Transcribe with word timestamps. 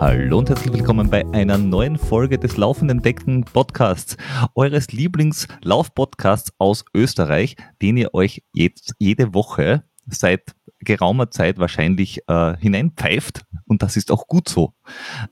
Hallo 0.00 0.38
und 0.38 0.48
herzlich 0.48 0.72
willkommen 0.72 1.08
bei 1.08 1.24
einer 1.32 1.56
neuen 1.56 1.96
Folge 1.96 2.36
des 2.36 2.56
Laufenden 2.56 3.00
Decken 3.00 3.44
Podcasts, 3.44 4.16
eures 4.56 4.88
Lieblingslauf-Podcasts 4.88 6.52
aus 6.58 6.84
Österreich, 6.92 7.54
den 7.80 7.96
ihr 7.96 8.12
euch 8.12 8.42
jetzt 8.52 8.94
jede 8.98 9.32
Woche 9.32 9.84
seit 10.06 10.56
geraumer 10.80 11.30
Zeit 11.30 11.58
wahrscheinlich 11.58 12.22
äh, 12.26 12.56
hineinpfeift 12.56 13.44
und 13.68 13.82
das 13.82 13.96
ist 13.96 14.10
auch 14.10 14.26
gut 14.26 14.48
so. 14.48 14.74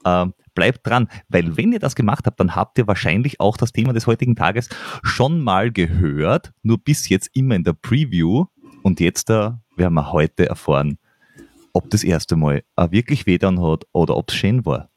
Äh, 0.04 0.26
bleibt 0.54 0.86
dran, 0.86 1.08
weil 1.28 1.56
wenn 1.56 1.72
ihr 1.72 1.78
das 1.78 1.94
gemacht 1.94 2.26
habt, 2.26 2.40
dann 2.40 2.54
habt 2.54 2.78
ihr 2.78 2.86
wahrscheinlich 2.86 3.40
auch 3.40 3.56
das 3.56 3.72
Thema 3.72 3.92
des 3.92 4.06
heutigen 4.06 4.36
Tages 4.36 4.68
schon 5.02 5.40
mal 5.40 5.70
gehört, 5.70 6.52
nur 6.62 6.78
bis 6.78 7.08
jetzt 7.08 7.30
immer 7.34 7.54
in 7.54 7.64
der 7.64 7.74
Preview 7.74 8.46
und 8.82 9.00
jetzt 9.00 9.30
äh, 9.30 9.50
werden 9.76 9.94
wir 9.94 10.12
heute 10.12 10.48
erfahren, 10.48 10.98
ob 11.72 11.90
das 11.90 12.04
erste 12.04 12.36
Mal 12.36 12.62
äh, 12.76 12.90
wirklich 12.90 13.26
wehdan 13.26 13.60
hat 13.62 13.84
oder 13.92 14.16
ob 14.16 14.30
es 14.30 14.36
schön 14.36 14.64
war. 14.64 14.88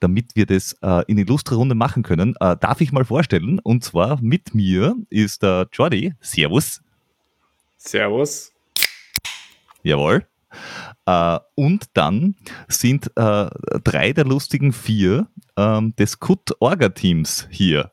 Damit 0.00 0.36
wir 0.36 0.46
das 0.46 0.76
äh, 0.82 1.02
in 1.06 1.18
illustrer 1.18 1.56
Runde 1.56 1.74
machen 1.74 2.02
können, 2.02 2.34
äh, 2.40 2.56
darf 2.56 2.80
ich 2.80 2.92
mal 2.92 3.04
vorstellen, 3.04 3.58
und 3.60 3.82
zwar 3.82 4.20
mit 4.20 4.54
mir 4.54 4.96
ist 5.08 5.42
der 5.42 5.68
Jordi. 5.72 6.14
Servus. 6.20 6.82
Servus. 7.78 8.52
Jawohl. 9.82 10.26
Äh, 11.06 11.38
und 11.54 11.86
dann 11.94 12.36
sind 12.68 13.06
äh, 13.16 13.48
drei 13.84 14.12
der 14.12 14.24
lustigen 14.24 14.72
vier 14.72 15.28
ähm, 15.56 15.94
des 15.96 16.18
Kut-Orga-Teams 16.18 17.48
hier. 17.50 17.92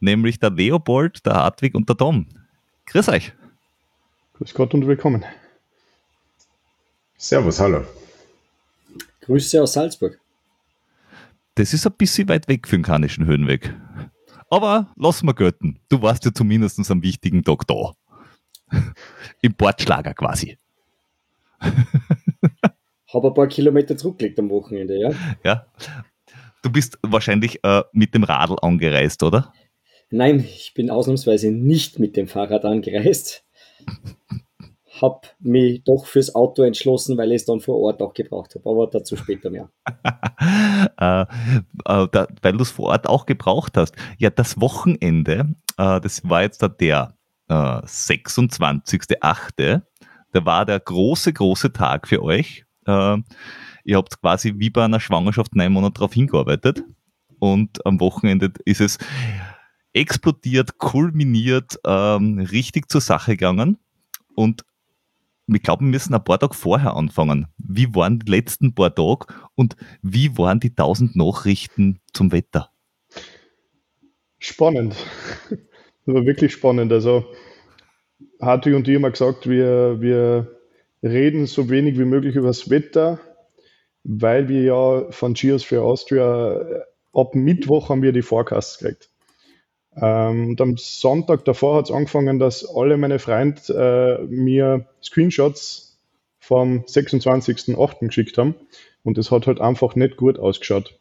Nämlich 0.00 0.38
der 0.38 0.50
Leopold, 0.50 1.24
der 1.26 1.34
Hartwig 1.34 1.74
und 1.74 1.88
der 1.88 1.96
Tom. 1.96 2.26
Grüß 2.86 3.08
euch. 3.08 3.32
Grüß 4.34 4.54
Gott 4.54 4.74
und 4.74 4.86
willkommen. 4.86 5.24
Servus, 7.16 7.58
hallo. 7.58 7.84
Grüße 9.22 9.62
aus 9.62 9.72
Salzburg. 9.72 10.18
Das 11.56 11.74
ist 11.74 11.84
ein 11.86 11.92
bisschen 11.98 12.28
weit 12.28 12.46
weg 12.46 12.68
für 12.68 12.76
den 12.76 12.84
Kanischen 12.84 13.26
Höhenweg. 13.26 13.74
Aber 14.48 14.92
lass 14.96 15.22
mal 15.22 15.32
gelten. 15.32 15.80
Du 15.88 16.00
warst 16.00 16.24
ja 16.24 16.32
zumindest 16.32 16.90
am 16.90 17.02
wichtigen 17.02 17.42
Tag 17.42 17.66
da. 17.66 17.94
Im 19.42 19.54
Bordschlager 19.54 20.14
quasi. 20.14 20.56
Habe 23.12 23.28
ein 23.28 23.34
paar 23.34 23.48
Kilometer 23.48 23.96
zurückgelegt 23.96 24.38
am 24.38 24.50
Wochenende, 24.50 24.98
ja. 24.98 25.10
Ja. 25.44 25.66
Du 26.62 26.70
bist 26.70 26.98
wahrscheinlich 27.02 27.64
äh, 27.64 27.82
mit 27.92 28.14
dem 28.14 28.24
Radl 28.24 28.56
angereist, 28.60 29.22
oder? 29.22 29.52
Nein, 30.10 30.40
ich 30.40 30.72
bin 30.74 30.90
ausnahmsweise 30.90 31.50
nicht 31.50 31.98
mit 31.98 32.16
dem 32.16 32.28
Fahrrad 32.28 32.64
angereist. 32.64 33.44
Habe 35.00 35.28
mich 35.38 35.84
doch 35.84 36.06
fürs 36.06 36.34
Auto 36.34 36.62
entschlossen, 36.62 37.16
weil 37.18 37.30
ich 37.30 37.36
es 37.36 37.44
dann 37.44 37.60
vor 37.60 37.78
Ort 37.78 38.02
auch 38.02 38.14
gebraucht 38.14 38.56
habe. 38.56 38.68
Aber 38.68 38.88
dazu 38.88 39.14
später 39.16 39.48
mehr. 39.48 39.70
äh, 40.98 41.22
äh, 41.22 41.26
da, 41.84 42.26
weil 42.42 42.54
du 42.54 42.62
es 42.62 42.72
vor 42.72 42.86
Ort 42.86 43.06
auch 43.06 43.26
gebraucht 43.26 43.76
hast. 43.76 43.94
Ja, 44.18 44.30
das 44.30 44.60
Wochenende, 44.60 45.54
äh, 45.76 46.00
das 46.00 46.28
war 46.28 46.42
jetzt 46.42 46.62
da 46.62 46.68
der 46.68 47.14
26.8. 47.48 49.82
Da 50.32 50.44
war 50.44 50.64
der 50.66 50.80
große, 50.80 51.32
große 51.32 51.72
Tag 51.72 52.08
für 52.08 52.22
euch. 52.22 52.64
Äh, 52.86 53.18
ihr 53.84 53.96
habt 53.96 54.20
quasi 54.20 54.54
wie 54.56 54.70
bei 54.70 54.84
einer 54.84 55.00
Schwangerschaft 55.00 55.54
neun 55.54 55.72
Monate 55.72 55.94
darauf 55.94 56.12
hingearbeitet 56.12 56.82
und 57.38 57.84
am 57.86 58.00
Wochenende 58.00 58.52
ist 58.64 58.80
es 58.80 58.98
explodiert, 59.92 60.78
kulminiert, 60.78 61.78
ähm, 61.84 62.38
richtig 62.38 62.90
zur 62.90 63.00
Sache 63.00 63.32
gegangen 63.32 63.78
und 64.34 64.64
ich 65.50 65.62
glaube, 65.62 65.82
wir 65.82 65.90
müssen 65.90 66.14
ein 66.14 66.22
paar 66.22 66.38
Tage 66.38 66.54
vorher 66.54 66.94
anfangen. 66.94 67.46
Wie 67.56 67.94
waren 67.94 68.18
die 68.18 68.30
letzten 68.30 68.74
paar 68.74 68.94
Tage 68.94 69.26
und 69.54 69.76
wie 70.02 70.36
waren 70.36 70.60
die 70.60 70.74
tausend 70.74 71.16
Nachrichten 71.16 72.00
zum 72.12 72.32
Wetter? 72.32 72.70
Spannend. 74.38 74.94
Das 76.04 76.14
war 76.14 76.24
wirklich 76.24 76.54
spannend. 76.54 76.90
Also 76.90 77.26
Hartwig 78.40 78.74
und 78.74 78.88
ich 78.88 78.94
haben 78.94 79.10
gesagt, 79.10 79.48
wir, 79.48 80.00
wir 80.00 80.46
reden 81.02 81.46
so 81.46 81.68
wenig 81.70 81.98
wie 81.98 82.04
möglich 82.04 82.36
über 82.36 82.48
das 82.48 82.70
Wetter, 82.70 83.18
weil 84.04 84.48
wir 84.48 84.62
ja 84.62 85.10
von 85.10 85.34
Cheers 85.34 85.64
für 85.64 85.82
Austria 85.82 86.60
äh, 86.60 86.80
ab 87.12 87.34
Mittwoch 87.34 87.88
haben 87.88 88.02
wir 88.02 88.12
die 88.12 88.22
Forecasts 88.22 88.78
gekriegt. 88.78 89.10
Ähm, 90.00 90.50
und 90.50 90.60
am 90.60 90.76
Sonntag 90.76 91.44
davor 91.44 91.76
hat 91.76 91.86
es 91.86 91.90
angefangen, 91.90 92.38
dass 92.38 92.64
alle 92.64 92.96
meine 92.96 93.18
Freunde 93.18 94.20
äh, 94.20 94.24
mir 94.26 94.86
Screenshots 95.02 95.98
vom 96.38 96.84
26.08. 96.84 98.06
geschickt 98.06 98.38
haben. 98.38 98.54
Und 99.02 99.18
das 99.18 99.30
hat 99.30 99.46
halt 99.46 99.60
einfach 99.60 99.96
nicht 99.96 100.16
gut 100.16 100.38
ausgeschaut. 100.38 100.98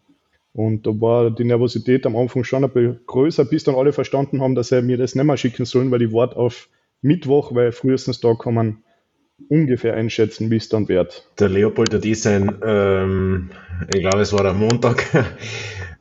Und 0.53 0.87
da 0.87 0.91
war 0.99 1.29
die 1.29 1.43
Nervosität 1.43 2.05
am 2.05 2.15
Anfang 2.15 2.43
schon 2.43 2.63
ein 2.63 2.71
bisschen 2.71 2.99
größer, 3.05 3.45
bis 3.45 3.63
dann 3.63 3.75
alle 3.75 3.93
verstanden 3.93 4.41
haben, 4.41 4.55
dass 4.55 4.69
sie 4.69 4.81
mir 4.81 4.97
das 4.97 5.13
nicht 5.13 5.23
mehr 5.23 5.37
schicken 5.37 5.65
sollen, 5.65 5.91
weil 5.91 6.01
ich 6.01 6.13
warte 6.13 6.35
auf 6.35 6.67
Mittwoch, 7.01 7.53
weil 7.53 7.71
frühestens 7.71 8.19
da 8.19 8.33
kann 8.33 8.53
man 8.53 8.83
ungefähr 9.49 9.93
einschätzen, 9.93 10.49
wie 10.49 10.57
es 10.57 10.69
dann 10.69 10.87
wird. 10.87 11.29
Der 11.39 11.49
Leopold 11.49 11.93
hat 11.93 12.05
ist 12.05 12.23
sein, 12.23 12.59
ähm, 12.63 13.49
ich 13.93 14.01
glaube, 14.01 14.21
es 14.21 14.33
war 14.33 14.43
der 14.43 14.53
Montag, 14.53 15.05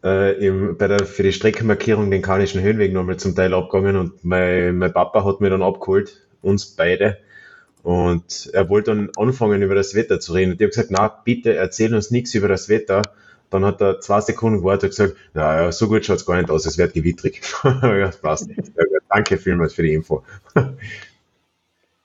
äh, 0.04 0.32
im, 0.46 0.76
bei 0.78 0.88
der, 0.88 1.04
für 1.04 1.22
die 1.22 1.32
Streckenmarkierung 1.32 2.10
den 2.10 2.22
Kanischen 2.22 2.62
Höhenweg 2.62 2.92
nochmal 2.92 3.18
zum 3.18 3.34
Teil 3.34 3.52
abgegangen 3.54 3.96
und 3.96 4.24
mein, 4.24 4.78
mein 4.78 4.92
Papa 4.92 5.24
hat 5.24 5.40
mir 5.40 5.50
dann 5.50 5.62
abgeholt, 5.62 6.26
uns 6.42 6.66
beide. 6.66 7.18
Und 7.82 8.50
er 8.52 8.68
wollte 8.68 8.92
dann 8.92 9.10
anfangen, 9.16 9.62
über 9.62 9.76
das 9.76 9.94
Wetter 9.94 10.18
zu 10.18 10.32
reden. 10.32 10.52
Und 10.52 10.60
ich 10.60 10.64
habe 10.64 10.70
gesagt, 10.70 10.90
na, 10.90 11.06
bitte 11.06 11.54
erzähl 11.54 11.94
uns 11.94 12.10
nichts 12.10 12.34
über 12.34 12.48
das 12.48 12.68
Wetter. 12.68 13.02
Dann 13.48 13.64
hat 13.64 13.80
er 13.80 14.00
zwei 14.00 14.20
Sekunden 14.20 14.58
gewartet 14.58 14.90
und 14.90 14.96
gesagt, 14.96 15.16
naja, 15.34 15.70
so 15.70 15.86
gut 15.86 16.04
schaut 16.04 16.16
es 16.16 16.26
gar 16.26 16.36
nicht 16.36 16.50
aus, 16.50 16.66
es 16.66 16.78
wird 16.78 16.94
gewittrig. 16.94 17.42
ja, 17.64 18.10
passt. 18.20 18.50
Danke 19.08 19.38
vielmals 19.38 19.74
für 19.74 19.82
die 19.82 19.94
Info. 19.94 20.22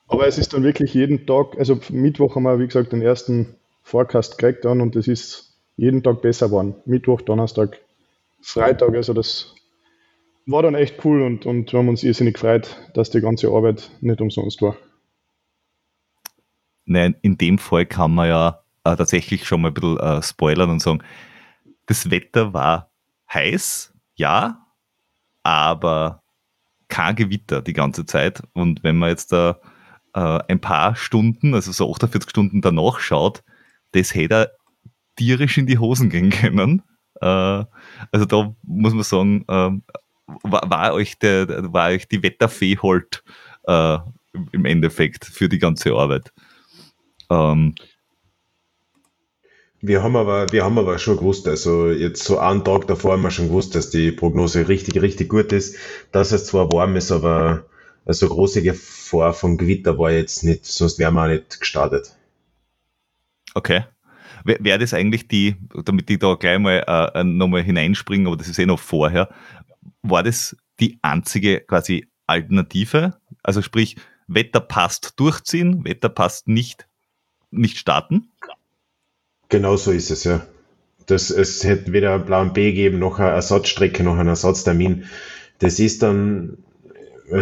Aber 0.08 0.28
es 0.28 0.38
ist 0.38 0.54
dann 0.54 0.64
wirklich 0.64 0.94
jeden 0.94 1.26
Tag, 1.26 1.58
also 1.58 1.80
Mittwoch 1.90 2.36
haben 2.36 2.44
wir, 2.44 2.60
wie 2.60 2.68
gesagt, 2.68 2.92
den 2.92 3.02
ersten 3.02 3.56
Forecast 3.82 4.38
gekriegt 4.38 4.66
dann 4.66 4.82
und 4.82 4.96
es 4.96 5.08
ist 5.08 5.58
jeden 5.78 6.04
Tag 6.04 6.22
besser 6.22 6.48
geworden. 6.48 6.76
Mittwoch, 6.86 7.22
Donnerstag, 7.22 7.80
Freitag, 8.42 8.94
also 8.94 9.14
das 9.14 9.56
war 10.46 10.64
dann 10.64 10.76
echt 10.76 11.04
cool 11.06 11.22
und, 11.22 11.46
und 11.46 11.72
wir 11.72 11.80
haben 11.80 11.90
uns 11.90 12.04
irrsinnig 12.04 12.34
gefreut, 12.36 12.78
dass 12.94 13.10
die 13.10 13.22
ganze 13.22 13.48
Arbeit 13.50 13.90
nicht 14.02 14.20
umsonst 14.22 14.62
war. 14.62 14.76
Nein, 16.86 17.16
in 17.22 17.38
dem 17.38 17.58
Fall 17.58 17.86
kann 17.86 18.14
man 18.14 18.28
ja 18.28 18.64
äh, 18.84 18.96
tatsächlich 18.96 19.46
schon 19.46 19.62
mal 19.62 19.70
ein 19.70 19.74
bisschen 19.74 19.98
äh, 20.00 20.22
spoilern 20.22 20.72
und 20.72 20.82
sagen, 20.82 21.04
das 21.86 22.12
Wetter 22.12 22.54
war 22.54 22.92
heiß, 23.32 23.94
ja, 24.16 24.68
aber 25.44 26.22
kein 26.92 27.16
Gewitter 27.16 27.62
die 27.64 27.74
ganze 27.74 28.06
Zeit. 28.06 28.44
Und 28.54 28.84
wenn 28.84 28.98
man 28.98 29.10
jetzt 29.10 29.32
da 29.32 29.60
äh, 30.14 30.40
ein 30.48 30.60
paar 30.60 30.96
Stunden, 30.96 31.56
also 31.56 31.72
so 31.72 31.92
48 31.92 32.30
Stunden 32.30 32.62
danach 32.62 33.00
schaut, 33.00 33.44
das 33.94 34.14
hätte 34.14 34.36
er 34.36 34.52
tierisch 35.16 35.58
in 35.58 35.66
die 35.66 35.80
Hosen 35.80 36.10
gehen 36.10 36.30
können. 36.30 36.84
Äh, 37.22 37.26
also 37.26 38.26
da 38.28 38.56
muss 38.64 38.94
man 38.94 39.04
sagen, 39.04 39.46
äh, 39.48 39.72
war, 40.44 40.70
war, 40.70 40.94
euch 40.94 41.18
der, 41.18 41.74
war 41.74 41.90
euch 41.90 42.08
die 42.08 42.22
Wetterfee 42.22 42.78
halt 42.78 43.24
äh, 43.64 43.98
im 44.52 44.66
Endeffekt 44.66 45.26
für 45.26 45.50
die 45.50 45.60
ganze 45.60 45.94
Arbeit. 45.94 46.32
Ähm, 47.30 47.76
wir 49.82 50.04
haben 50.04 50.16
aber, 50.16 50.52
wir 50.52 50.64
haben 50.64 50.78
aber 50.78 51.00
schon 51.00 51.18
gewusst, 51.18 51.48
also 51.48 51.90
jetzt 51.90 52.24
so 52.24 52.38
einen 52.38 52.64
Tag 52.64 52.88
davor 52.88 53.14
haben 53.14 53.24
wir 53.24 53.32
schon 53.32 53.48
gewusst, 53.48 53.74
dass 53.74 53.90
die 53.90 54.12
Prognose 54.12 54.68
richtig, 54.68 55.02
richtig 55.02 55.30
gut 55.30 55.52
ist. 55.52 55.76
Dass 56.12 56.32
es 56.32 56.46
zwar 56.46 56.72
warm 56.72 56.96
ist, 56.96 57.12
aber 57.12 57.66
also 58.06 58.30
große 58.30 58.62
Gefahr 58.62 59.34
von 59.34 59.58
Gewitter 59.58 59.98
war 59.98 60.12
jetzt 60.12 60.44
nicht, 60.44 60.66
sonst 60.66 61.00
wären 61.00 61.16
wir 61.16 61.24
auch 61.24 61.28
nicht 61.28 61.60
gestartet. 61.60 62.16
Okay. 63.56 63.84
Wäre 64.44 64.80
das 64.80 64.94
eigentlich 64.94 65.28
die, 65.28 65.56
damit 65.86 66.10
ich 66.10 66.18
da 66.18 66.34
gleich 66.34 66.58
mal 66.58 67.12
äh, 67.14 67.24
nochmal 67.24 67.62
hineinspringe, 67.62 68.28
aber 68.28 68.38
das 68.38 68.48
ist 68.48 68.58
eh 68.58 68.66
noch 68.66 68.80
vorher, 68.80 69.30
war 70.02 70.24
das 70.24 70.56
die 70.80 70.98
einzige 71.04 71.62
quasi 71.62 72.08
Alternative? 72.26 73.20
Also 73.44 73.62
sprich, 73.62 73.98
Wetter 74.28 74.60
passt 74.60 75.20
durchziehen, 75.20 75.86
Wetter 75.86 76.10
passt 76.10 76.48
nicht, 76.48 76.88
nicht 77.52 77.78
starten? 77.78 78.32
Genau 79.52 79.76
so 79.76 79.92
ist 79.92 80.10
es, 80.10 80.24
ja. 80.24 80.48
Das, 81.08 81.30
es 81.30 81.64
hätte 81.66 81.92
weder 81.92 82.14
einen 82.14 82.26
Plan 82.26 82.54
B 82.54 82.72
geben, 82.72 83.00
noch 83.00 83.20
eine 83.20 83.32
Ersatzstrecke, 83.32 84.02
noch 84.02 84.18
einen 84.18 84.30
Ersatztermin. 84.30 85.04
Das 85.60 85.78
ist 85.78 86.02
dann 86.02 86.58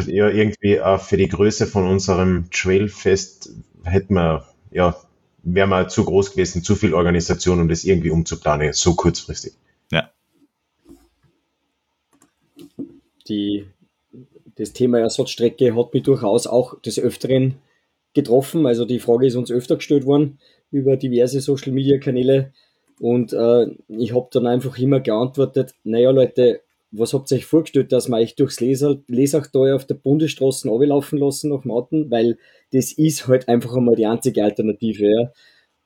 ja, 0.08 0.28
irgendwie 0.28 0.82
auch 0.82 1.00
für 1.00 1.18
die 1.18 1.28
Größe 1.28 1.68
von 1.68 1.88
unserem 1.88 2.50
Trailfest 2.52 3.52
hätten 3.84 4.16
wir, 4.16 4.48
ja, 4.72 5.00
wäre 5.44 5.68
mal 5.68 5.88
zu 5.88 6.04
groß 6.04 6.32
gewesen, 6.32 6.64
zu 6.64 6.76
viel 6.76 6.96
Organisation, 6.96 7.62
um 7.62 7.70
das 7.70 7.84
irgendwie 7.84 8.10
umzuplanen, 8.10 8.74
so 8.74 8.96
kurzfristig. 8.96 9.54
Ja. 9.92 10.10
Die, 13.28 13.68
das 14.56 14.74
Thema 14.74 15.00
Ersatzstrecke 15.00 15.76
hat 15.76 15.94
mich 15.94 16.04
durchaus 16.04 16.48
auch 16.48 16.82
des 16.82 17.00
Öfteren 17.00 17.56
getroffen. 18.16 18.66
Also 18.66 18.86
die 18.86 19.00
Frage 19.00 19.28
ist 19.28 19.36
uns 19.36 19.52
öfter 19.52 19.76
gestellt 19.76 20.06
worden 20.06 20.40
über 20.72 20.98
diverse 20.98 21.42
Social 21.42 21.72
Media 21.72 21.98
Kanäle. 21.98 22.52
Und 23.00 23.34
äh, 23.34 23.68
ich 23.88 24.14
habe 24.14 24.28
dann 24.32 24.48
einfach 24.48 24.78
immer 24.78 25.00
geantwortet, 25.00 25.74
naja 25.84 26.12
Leute, 26.12 26.62
was 26.92 27.14
habt 27.14 27.32
ihr 27.32 27.38
euch 27.38 27.46
vorgestellt, 27.46 27.92
dass 27.92 28.10
wir 28.10 28.18
euch 28.18 28.36
durchs 28.36 28.60
Lesachtal 28.60 29.74
auf 29.74 29.86
der 29.86 29.96
Bundesstraße 29.96 30.68
laufen 30.68 31.20
lassen 31.20 31.52
nach 31.52 31.64
Mauten? 31.64 32.10
Weil 32.10 32.38
das 32.72 32.92
ist 32.92 33.28
halt 33.28 33.48
einfach 33.48 33.76
einmal 33.76 33.96
die 33.96 34.06
einzige 34.06 34.44
Alternative. 34.44 35.08
Ja. 35.08 35.32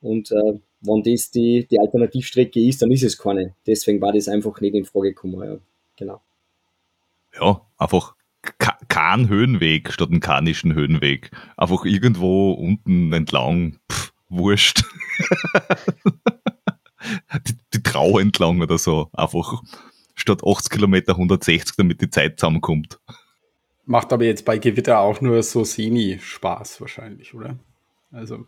Und 0.02 0.32
äh, 0.32 0.60
wenn 0.82 1.04
das 1.04 1.32
die, 1.32 1.68
die 1.70 1.80
Alternativstrecke 1.80 2.60
ist, 2.60 2.82
dann 2.82 2.92
ist 2.92 3.04
es 3.04 3.18
keine. 3.18 3.56
Deswegen 3.68 4.02
war 4.02 4.14
das 4.14 4.28
einfach 4.28 4.60
nicht 4.62 4.76
in 4.76 4.86
Frage 4.86 5.10
gekommen. 5.10 5.44
Ja. 5.44 5.58
Genau. 5.98 6.22
Ja, 7.40 7.62
einfach 7.78 8.16
kein 8.88 9.30
Höhenweg 9.30 9.92
statt 9.92 10.10
einen 10.10 10.20
kanischen 10.20 10.74
Höhenweg. 10.74 11.32
Einfach 11.58 11.86
irgendwo 11.86 12.52
unten 12.52 13.12
entlang, 13.14 13.80
pff, 13.92 14.13
wurscht. 14.36 14.84
die, 17.48 17.58
die 17.74 17.84
Trau 17.84 18.20
entlang 18.20 18.62
oder 18.62 18.78
so. 18.78 19.10
Einfach 19.14 19.62
statt 20.16 20.42
80 20.46 20.72
Kilometer 20.72 21.14
160, 21.14 21.76
damit 21.76 22.02
die 22.02 22.10
Zeit 22.10 22.40
zusammenkommt. 22.40 23.00
Macht 23.86 24.14
aber 24.14 24.26
jetzt 24.26 24.46
bei 24.46 24.58
Gewitter 24.58 25.00
auch 25.00 25.20
nur 25.22 25.44
so 25.44 25.64
semi-Spaß 25.64 26.80
wahrscheinlich, 26.80 27.34
oder? 27.34 27.58
Also, 28.12 28.46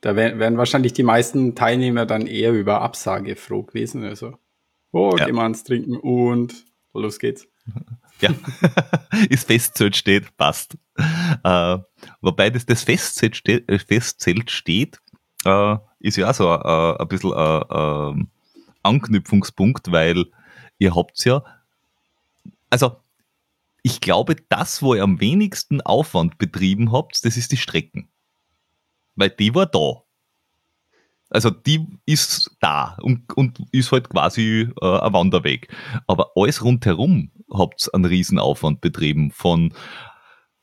da 0.00 0.16
wären 0.16 0.56
wahrscheinlich 0.56 0.92
die 0.92 1.02
meisten 1.02 1.54
Teilnehmer 1.54 2.06
dann 2.06 2.26
eher 2.26 2.52
über 2.52 2.80
Absage 2.80 3.36
froh 3.36 3.62
gewesen. 3.62 4.04
Also, 4.04 4.36
oh, 4.92 5.14
ja. 5.16 5.26
gehen 5.26 5.36
wir 5.36 5.42
ans 5.42 5.64
Trinken 5.64 5.96
und 5.96 6.64
los 6.92 7.18
geht's. 7.18 7.46
Ja, 8.20 8.30
ist 9.30 9.46
Festzelt 9.46 9.96
steht, 9.96 10.36
passt. 10.36 10.76
Äh, 11.44 11.78
wobei 12.20 12.50
das, 12.50 12.66
das 12.66 12.82
Festzelt, 12.82 13.36
steht, 13.36 13.68
äh, 13.68 13.78
Festzelt 13.78 14.50
steht, 14.50 15.00
äh, 15.44 15.76
ist 16.00 16.16
ja 16.16 16.30
auch 16.30 16.34
so 16.34 16.52
äh, 16.52 17.00
ein 17.00 17.08
bisschen 17.08 17.32
ein 17.32 17.62
äh, 17.62 18.10
ähm, 18.10 18.28
Anknüpfungspunkt, 18.82 19.92
weil 19.92 20.26
ihr 20.78 20.94
habt 20.94 21.24
ja, 21.24 21.42
also 22.70 22.96
ich 23.82 24.00
glaube, 24.00 24.36
das, 24.48 24.82
wo 24.82 24.94
ihr 24.94 25.02
am 25.02 25.20
wenigsten 25.20 25.80
Aufwand 25.80 26.38
betrieben 26.38 26.92
habt, 26.92 27.24
das 27.24 27.36
ist 27.36 27.52
die 27.52 27.56
Strecken. 27.56 28.08
Weil 29.14 29.30
die 29.30 29.54
war 29.54 29.66
da. 29.66 30.02
Also 31.30 31.50
die 31.50 31.86
ist 32.06 32.56
da 32.60 32.96
und, 33.00 33.36
und 33.36 33.62
ist 33.70 33.92
halt 33.92 34.08
quasi 34.08 34.68
äh, 34.80 34.98
ein 35.00 35.12
Wanderweg. 35.12 35.68
Aber 36.06 36.32
alles 36.36 36.62
rundherum 36.64 37.30
habt 37.52 37.92
einen 37.92 38.04
Riesenaufwand 38.04 38.80
betrieben 38.80 39.30
von 39.30 39.74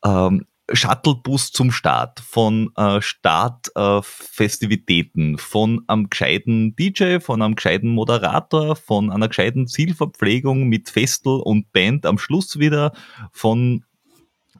ähm, 0.04 0.46
Shuttlebus 0.72 1.52
zum 1.52 1.70
Start, 1.70 2.18
von 2.20 2.72
äh, 2.76 3.00
Startfestivitäten, 3.00 5.36
äh, 5.36 5.38
von 5.38 5.84
einem 5.86 6.10
gescheiten 6.10 6.74
DJ, 6.74 7.20
von 7.20 7.40
einem 7.40 7.54
gescheiten 7.54 7.90
Moderator, 7.90 8.74
von 8.74 9.12
einer 9.12 9.28
gescheiten 9.28 9.68
Zielverpflegung 9.68 10.68
mit 10.68 10.90
Festel 10.90 11.40
und 11.40 11.72
Band 11.72 12.04
am 12.04 12.18
Schluss 12.18 12.58
wieder, 12.58 12.90
von 13.30 13.84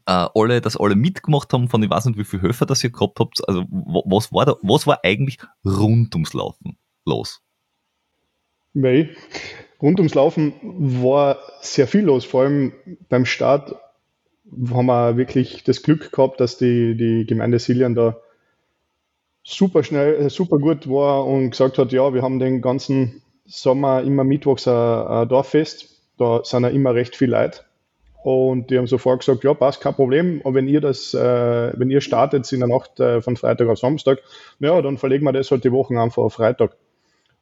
äh, 0.06 0.28
alle, 0.34 0.60
dass 0.60 0.76
alle 0.76 0.94
mitgemacht 0.94 1.52
haben, 1.52 1.68
von 1.68 1.82
ich 1.82 1.90
weiß 1.90 2.04
nicht, 2.06 2.18
wie 2.18 2.24
viele 2.24 2.42
Höfer 2.42 2.66
das 2.66 2.84
ihr 2.84 2.90
gehabt 2.90 3.18
habt. 3.18 3.48
Also 3.48 3.64
was 3.68 4.32
war 4.32 4.46
da, 4.46 4.54
was 4.62 4.86
war 4.86 5.00
eigentlich 5.02 5.38
rund 5.64 6.14
ums 6.14 6.34
Laufen 6.34 6.78
los? 7.04 7.42
Weil 8.74 9.16
rund 9.86 10.00
ums 10.00 10.14
Laufen 10.14 10.52
war 10.62 11.38
sehr 11.60 11.86
viel 11.86 12.02
los, 12.02 12.24
vor 12.24 12.42
allem 12.42 12.72
beim 13.08 13.24
Start 13.24 13.76
haben 14.70 14.86
wir 14.86 15.16
wirklich 15.16 15.62
das 15.62 15.82
Glück 15.82 16.10
gehabt, 16.10 16.40
dass 16.40 16.58
die, 16.58 16.96
die 16.96 17.24
Gemeinde 17.24 17.60
Siljan 17.60 17.94
da 17.94 18.16
super 19.44 19.84
schnell, 19.84 20.14
äh, 20.16 20.28
super 20.28 20.58
gut 20.58 20.90
war 20.90 21.24
und 21.24 21.50
gesagt 21.50 21.78
hat, 21.78 21.92
ja, 21.92 22.12
wir 22.12 22.22
haben 22.22 22.40
den 22.40 22.62
ganzen 22.62 23.22
Sommer 23.44 24.02
immer 24.02 24.24
mittwochs 24.24 24.66
ein, 24.66 24.74
ein 24.74 25.28
Dorffest, 25.28 26.02
da 26.18 26.40
sind 26.42 26.64
ja 26.64 26.68
immer 26.70 26.94
recht 26.94 27.14
viel 27.14 27.30
Leute. 27.30 27.60
Und 28.24 28.70
die 28.70 28.78
haben 28.78 28.88
sofort 28.88 29.20
gesagt, 29.20 29.44
ja, 29.44 29.54
passt, 29.54 29.80
kein 29.80 29.94
Problem. 29.94 30.40
Und 30.40 30.54
wenn 30.54 30.66
ihr 30.66 30.80
das, 30.80 31.14
äh, 31.14 31.72
wenn 31.78 31.90
ihr 31.90 32.00
startet 32.00 32.50
in 32.52 32.58
der 32.58 32.68
Nacht 32.68 32.98
äh, 32.98 33.22
von 33.22 33.36
Freitag 33.36 33.68
auf 33.68 33.78
Samstag, 33.78 34.18
ja, 34.58 34.82
dann 34.82 34.98
verlegen 34.98 35.24
wir 35.24 35.32
das 35.32 35.52
halt 35.52 35.62
die 35.62 35.70
Wochen 35.70 35.96
einfach 35.96 36.24
auf 36.24 36.34
Freitag. 36.34 36.76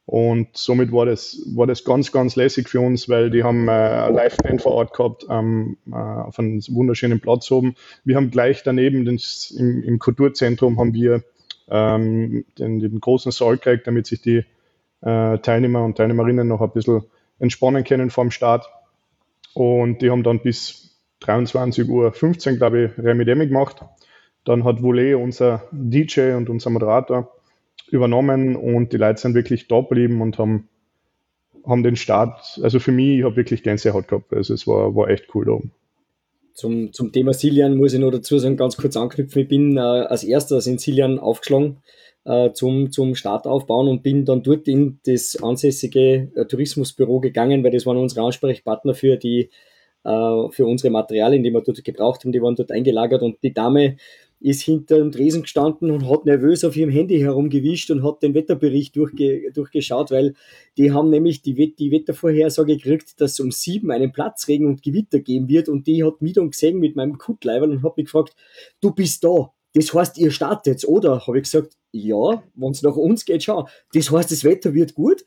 Und 0.05 0.55
somit 0.55 0.91
war 0.91 1.07
das, 1.07 1.41
war 1.55 1.65
das 1.65 1.83
ganz, 1.83 2.11
ganz 2.11 2.35
lässig 2.35 2.69
für 2.69 2.79
uns, 2.79 3.09
weil 3.09 3.31
die 3.31 3.43
haben 3.43 3.67
äh, 3.67 3.71
eine 3.71 4.15
Live-Band 4.15 4.61
vor 4.61 4.73
Ort 4.73 4.93
gehabt 4.95 5.25
ähm, 5.29 5.77
äh, 5.91 5.95
auf 5.95 6.37
einem 6.37 6.61
wunderschönen 6.69 7.19
Platz 7.19 7.49
oben. 7.49 7.75
Wir 8.03 8.15
haben 8.15 8.29
gleich 8.29 8.61
daneben 8.61 9.05
das, 9.05 9.51
im, 9.57 9.83
im 9.83 9.97
Kulturzentrum 9.97 10.79
haben 10.79 10.93
wir 10.93 11.23
ähm, 11.69 12.45
den, 12.59 12.79
den 12.79 12.99
großen 12.99 13.31
Saal 13.31 13.57
gekriegt, 13.57 13.87
damit 13.87 14.05
sich 14.05 14.21
die 14.21 14.45
äh, 15.01 15.37
Teilnehmer 15.39 15.83
und 15.83 15.97
Teilnehmerinnen 15.97 16.47
noch 16.47 16.61
ein 16.61 16.71
bisschen 16.71 17.03
entspannen 17.39 17.83
können 17.83 18.11
vor 18.11 18.25
dem 18.25 18.31
Start. 18.31 18.69
Und 19.55 20.01
die 20.03 20.11
haben 20.11 20.21
dann 20.21 20.39
bis 20.39 20.99
23.15 21.23 21.89
Uhr, 21.89 22.57
glaube 22.57 22.83
ich, 22.83 23.03
Remi 23.03 23.25
gemacht. 23.47 23.77
Dann 24.43 24.63
hat 24.63 24.83
Volet, 24.83 25.15
unser 25.15 25.63
DJ 25.71 26.33
und 26.33 26.49
unser 26.49 26.69
Moderator, 26.69 27.31
übernommen 27.89 28.55
und 28.55 28.93
die 28.93 28.97
Leute 28.97 29.19
sind 29.21 29.35
wirklich 29.35 29.67
da 29.67 29.81
geblieben 29.81 30.21
und 30.21 30.37
haben, 30.37 30.69
haben 31.65 31.83
den 31.83 31.95
Start, 31.95 32.59
also 32.61 32.79
für 32.79 32.91
mich, 32.91 33.19
ich 33.19 33.23
habe 33.23 33.35
wirklich 33.35 33.63
Gänsehaut 33.63 34.07
gehabt. 34.07 34.33
Also 34.33 34.53
es 34.53 34.67
war, 34.67 34.95
war 34.95 35.09
echt 35.09 35.33
cool 35.33 35.45
da 35.45 35.51
oben. 35.53 35.71
Zum, 36.53 36.93
zum 36.93 37.11
Thema 37.11 37.33
Silian 37.33 37.75
muss 37.75 37.93
ich 37.93 37.99
noch 37.99 38.11
dazu 38.11 38.39
sagen, 38.39 38.55
ganz 38.55 38.77
kurz 38.77 38.95
anknüpfen. 38.95 39.41
Ich 39.41 39.47
bin 39.49 39.75
äh, 39.75 39.81
als 39.81 40.23
erstes 40.23 40.67
in 40.67 40.77
Silian 40.77 41.19
aufgeschlagen 41.19 41.77
äh, 42.23 42.51
zum, 42.53 42.91
zum 42.91 43.15
Start 43.15 43.45
aufbauen 43.45 43.87
und 43.87 44.03
bin 44.03 44.25
dann 44.25 44.41
dort 44.41 44.67
in 44.67 44.99
das 45.05 45.35
ansässige 45.41 46.31
äh, 46.35 46.45
Tourismusbüro 46.45 47.19
gegangen, 47.19 47.63
weil 47.63 47.71
das 47.71 47.85
waren 47.85 47.97
unsere 47.97 48.25
Ansprechpartner 48.25 48.93
für 48.93 49.17
die 49.17 49.49
äh, 50.05 50.49
für 50.51 50.65
unsere 50.65 50.91
Materialien, 50.91 51.43
die 51.43 51.51
wir 51.51 51.61
dort 51.61 51.83
gebraucht 51.83 52.23
haben, 52.23 52.31
die 52.31 52.41
waren 52.41 52.55
dort 52.55 52.71
eingelagert 52.71 53.21
und 53.21 53.37
die 53.43 53.53
Dame 53.53 53.97
ist 54.39 54.61
hinter 54.61 54.97
dem 54.97 55.11
Tresen 55.11 55.43
gestanden 55.43 55.91
und 55.91 56.09
hat 56.09 56.25
nervös 56.25 56.63
auf 56.63 56.75
ihrem 56.75 56.91
Handy 56.91 57.19
herumgewischt 57.19 57.89
und 57.91 58.03
hat 58.03 58.21
den 58.21 58.33
Wetterbericht 58.33 58.95
durchge 58.95 59.51
durchgeschaut, 59.53 60.11
weil 60.11 60.33
die 60.77 60.91
haben 60.91 61.09
nämlich 61.09 61.41
die, 61.41 61.57
Wett 61.57 61.79
die 61.79 61.91
Wettervorhersage 61.91 62.77
gekriegt, 62.77 63.19
dass 63.21 63.33
es 63.33 63.39
um 63.39 63.51
sieben 63.51 63.91
einen 63.91 64.11
Platzregen 64.11 64.67
und 64.67 64.83
Gewitter 64.83 65.19
geben 65.19 65.47
wird 65.47 65.69
und 65.69 65.87
die 65.87 66.03
hat 66.03 66.21
mich 66.21 66.33
dann 66.33 66.51
gesehen 66.51 66.79
mit 66.79 66.95
meinem 66.95 67.17
Kuttleiberl 67.17 67.71
und 67.71 67.83
hat 67.83 67.97
mich 67.97 68.05
gefragt, 68.05 68.35
du 68.81 68.91
bist 68.91 69.23
da, 69.23 69.51
das 69.73 69.93
heißt, 69.93 70.17
ihr 70.17 70.31
startet, 70.31 70.85
oder? 70.85 71.27
Habe 71.27 71.37
ich 71.37 71.43
gesagt, 71.43 71.73
ja, 71.91 72.43
wenn 72.55 72.71
es 72.71 72.81
nach 72.81 72.95
uns 72.95 73.25
geht, 73.25 73.43
schau. 73.43 73.67
Das 73.93 74.09
heißt, 74.09 74.31
das 74.31 74.43
Wetter 74.43 74.73
wird 74.73 74.95
gut 74.95 75.25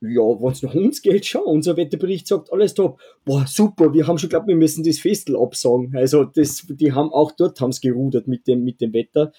ja, 0.00 0.22
wenn 0.22 0.52
es 0.52 0.62
nach 0.62 0.74
uns 0.74 1.02
geht, 1.02 1.26
schon. 1.26 1.42
Unser 1.42 1.76
Wetterbericht 1.76 2.26
sagt 2.26 2.52
alles 2.52 2.74
top. 2.74 3.00
Boah, 3.24 3.46
super, 3.46 3.92
wir 3.92 4.06
haben 4.06 4.18
schon 4.18 4.30
geglaubt, 4.30 4.48
wir 4.48 4.56
müssen 4.56 4.82
das 4.82 4.98
Festel 4.98 5.36
absagen. 5.36 5.94
Also 5.94 6.24
das, 6.24 6.66
die 6.68 6.92
haben 6.92 7.12
auch 7.12 7.32
dort 7.32 7.60
haben's 7.60 7.80
gerudert 7.80 8.26
mit 8.26 8.46
dem, 8.46 8.64
mit 8.64 8.80
dem 8.80 8.92
Wetter. 8.94 9.32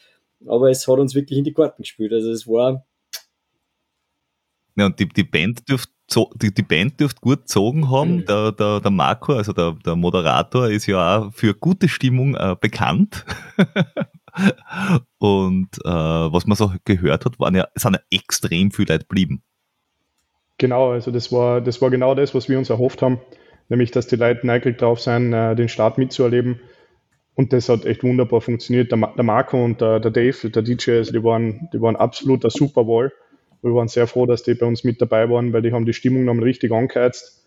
Aber 0.45 0.69
es 0.69 0.87
hat 0.87 0.99
uns 0.99 1.15
wirklich 1.15 1.39
in 1.39 1.45
die 1.45 1.53
Karten 1.53 1.81
gespielt. 1.81 2.13
Also 2.13 2.31
es 2.31 2.47
war. 2.47 2.85
Ja, 4.75 4.85
und 4.85 4.99
die, 4.99 5.07
die 5.09 5.23
Band 5.23 5.67
dürfte 5.67 5.91
die, 6.35 6.53
die 6.53 6.61
Band 6.61 6.99
dürfte 6.99 7.21
gut 7.21 7.41
gezogen 7.41 7.89
haben. 7.89 8.17
Mhm. 8.17 8.25
Der, 8.25 8.51
der, 8.51 8.81
der 8.81 8.91
Marco, 8.91 9.33
also 9.33 9.53
der, 9.53 9.77
der 9.85 9.95
Moderator, 9.95 10.69
ist 10.69 10.85
ja 10.85 11.19
auch 11.19 11.33
für 11.33 11.53
gute 11.53 11.87
Stimmung 11.87 12.35
äh, 12.35 12.55
bekannt. 12.59 13.25
und 15.19 15.69
äh, 15.85 15.89
was 15.89 16.45
man 16.45 16.57
so 16.57 16.73
gehört 16.85 17.25
hat, 17.25 17.39
waren 17.39 17.55
ja, 17.55 17.67
sind 17.75 17.93
ja 17.95 18.01
extrem 18.11 18.71
viele 18.71 18.93
Leute 18.93 19.05
geblieben. 19.05 19.43
Genau, 20.61 20.91
also 20.91 21.09
das 21.09 21.31
war, 21.31 21.59
das 21.59 21.81
war 21.81 21.89
genau 21.89 22.13
das, 22.13 22.35
was 22.35 22.47
wir 22.47 22.59
uns 22.59 22.69
erhofft 22.69 23.01
haben, 23.01 23.19
nämlich 23.67 23.89
dass 23.89 24.05
die 24.05 24.15
Leute 24.15 24.45
neugierig 24.45 24.77
drauf 24.77 24.99
sein, 24.99 25.33
äh, 25.33 25.55
den 25.55 25.69
Start 25.69 25.97
mitzuerleben. 25.97 26.59
Und 27.33 27.51
das 27.51 27.67
hat 27.67 27.85
echt 27.85 28.03
wunderbar 28.03 28.41
funktioniert. 28.41 28.91
Der, 28.91 28.99
der 28.99 29.23
Marco 29.23 29.57
und 29.65 29.81
der, 29.81 29.99
der, 29.99 30.11
Dave, 30.11 30.51
der 30.51 30.61
DJ, 30.61 30.97
also 30.97 31.13
die 31.13 31.23
waren, 31.23 31.67
die 31.73 31.81
waren 31.81 31.95
absolut 31.95 32.43
der 32.43 32.51
Super 32.51 32.83
Bowl. 32.83 33.11
Wir 33.63 33.73
waren 33.73 33.87
sehr 33.87 34.05
froh, 34.05 34.27
dass 34.27 34.43
die 34.43 34.53
bei 34.53 34.67
uns 34.67 34.83
mit 34.83 35.01
dabei 35.01 35.27
waren, 35.31 35.51
weil 35.51 35.63
die 35.63 35.73
haben 35.73 35.87
die 35.87 35.93
Stimmung 35.93 36.25
nochmal 36.25 36.43
richtig 36.43 36.71
angeheizt, 36.71 37.43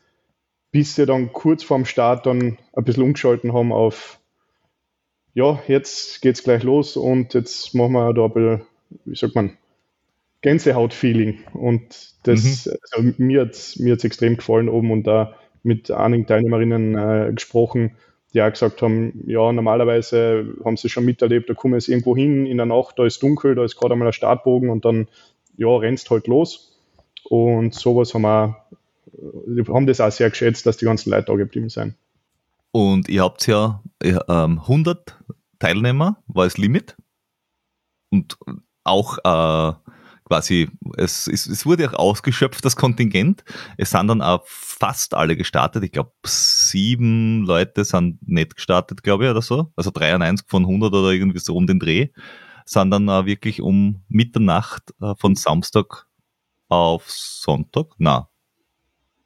bis 0.73 0.97
sie 0.97 1.06
dann 1.06 1.33
kurz 1.33 1.62
vorm 1.62 1.85
Start 1.85 2.26
dann 2.26 2.59
ein 2.73 2.85
bisschen 2.85 3.04
umgeschalten 3.04 3.52
haben 3.52 3.73
auf, 3.73 4.18
ja, 5.35 5.62
jetzt 5.68 6.21
geht's 6.21 6.42
gleich 6.42 6.64
los 6.64 6.97
und 6.97 7.33
jetzt 7.35 7.76
machen 7.76 7.92
wir 7.92 8.12
da 8.12 8.25
ein 8.25 8.33
bisschen, 8.33 8.62
wie 9.04 9.14
sagt 9.14 9.37
man, 9.37 9.56
Gänsehaut-Feeling. 10.44 11.38
Und 11.54 12.14
das, 12.24 12.66
mhm. 12.66 12.72
also 12.92 13.14
mir 13.16 13.40
hat 13.40 13.52
es 13.52 13.78
mir 13.78 13.94
extrem 13.94 14.36
gefallen 14.36 14.68
oben 14.68 14.90
und 14.90 15.06
da 15.06 15.34
mit 15.62 15.90
einigen 15.90 16.26
Teilnehmerinnen 16.26 16.94
äh, 16.94 17.32
gesprochen, 17.32 17.96
die 18.34 18.42
auch 18.42 18.50
gesagt 18.50 18.82
haben, 18.82 19.24
ja, 19.26 19.50
normalerweise 19.52 20.54
haben 20.62 20.76
sie 20.76 20.90
schon 20.90 21.06
miterlebt, 21.06 21.48
da 21.48 21.54
kommen 21.54 21.80
sie 21.80 21.92
irgendwo 21.92 22.14
hin 22.14 22.44
in 22.44 22.58
der 22.58 22.66
Nacht, 22.66 22.98
da 22.98 23.06
ist 23.06 23.22
dunkel, 23.22 23.54
da 23.54 23.64
ist 23.64 23.76
gerade 23.76 23.94
einmal 23.94 24.08
ein 24.08 24.12
Startbogen 24.12 24.68
und 24.68 24.84
dann, 24.84 25.08
ja, 25.56 25.74
rennst 25.74 26.10
halt 26.10 26.26
los. 26.26 26.78
Und 27.24 27.74
sowas 27.74 28.12
haben 28.12 28.22
wir, 28.22 28.56
haben 29.68 29.86
das 29.86 30.02
auch 30.02 30.12
sehr 30.12 30.28
geschätzt, 30.28 30.66
dass 30.66 30.76
die 30.76 30.84
ganzen 30.84 31.10
Leute 31.10 31.26
da 31.26 31.36
geblieben 31.36 31.70
sind. 31.70 31.94
Und 32.70 33.08
ihr 33.08 33.22
habt 33.22 33.46
ja 33.46 33.82
äh, 34.02 34.18
100 34.28 35.18
Teilnehmer, 35.58 36.18
war 36.26 36.44
das 36.44 36.58
Limit. 36.58 36.96
Und 38.10 38.36
auch 38.82 39.16
äh, 39.24 39.84
quasi, 40.25 40.69
es, 40.97 41.26
es, 41.26 41.47
es 41.47 41.66
wurde 41.66 41.88
auch 41.90 41.99
ausgeschöpft, 41.99 42.64
das 42.64 42.76
Kontingent. 42.76 43.45
Es 43.76 43.90
sind 43.90 44.09
dann 44.09 44.23
auch 44.23 44.43
fast 44.47 45.14
alle 45.14 45.37
gestartet. 45.37 45.85
Ich 45.85 45.93
glaube, 45.93 46.12
sieben 46.25 47.45
Leute 47.45 47.85
sind 47.85 48.26
nicht 48.26 48.57
gestartet, 48.57 49.02
glaube 49.02 49.25
ich, 49.25 49.31
oder 49.31 49.43
so. 49.43 49.73
Also 49.76 49.90
93 49.90 50.47
von 50.49 50.62
100 50.62 50.93
oder 50.93 51.11
irgendwie 51.11 51.38
so 51.38 51.54
um 51.54 51.66
den 51.66 51.78
Dreh. 51.78 52.09
Sind 52.64 52.90
dann 52.90 53.09
auch 53.11 53.26
wirklich 53.26 53.61
um 53.61 54.02
Mitternacht 54.09 54.95
äh, 55.00 55.14
von 55.19 55.35
Samstag 55.35 56.07
auf 56.69 57.11
Sonntag, 57.11 57.93
na, 57.99 58.31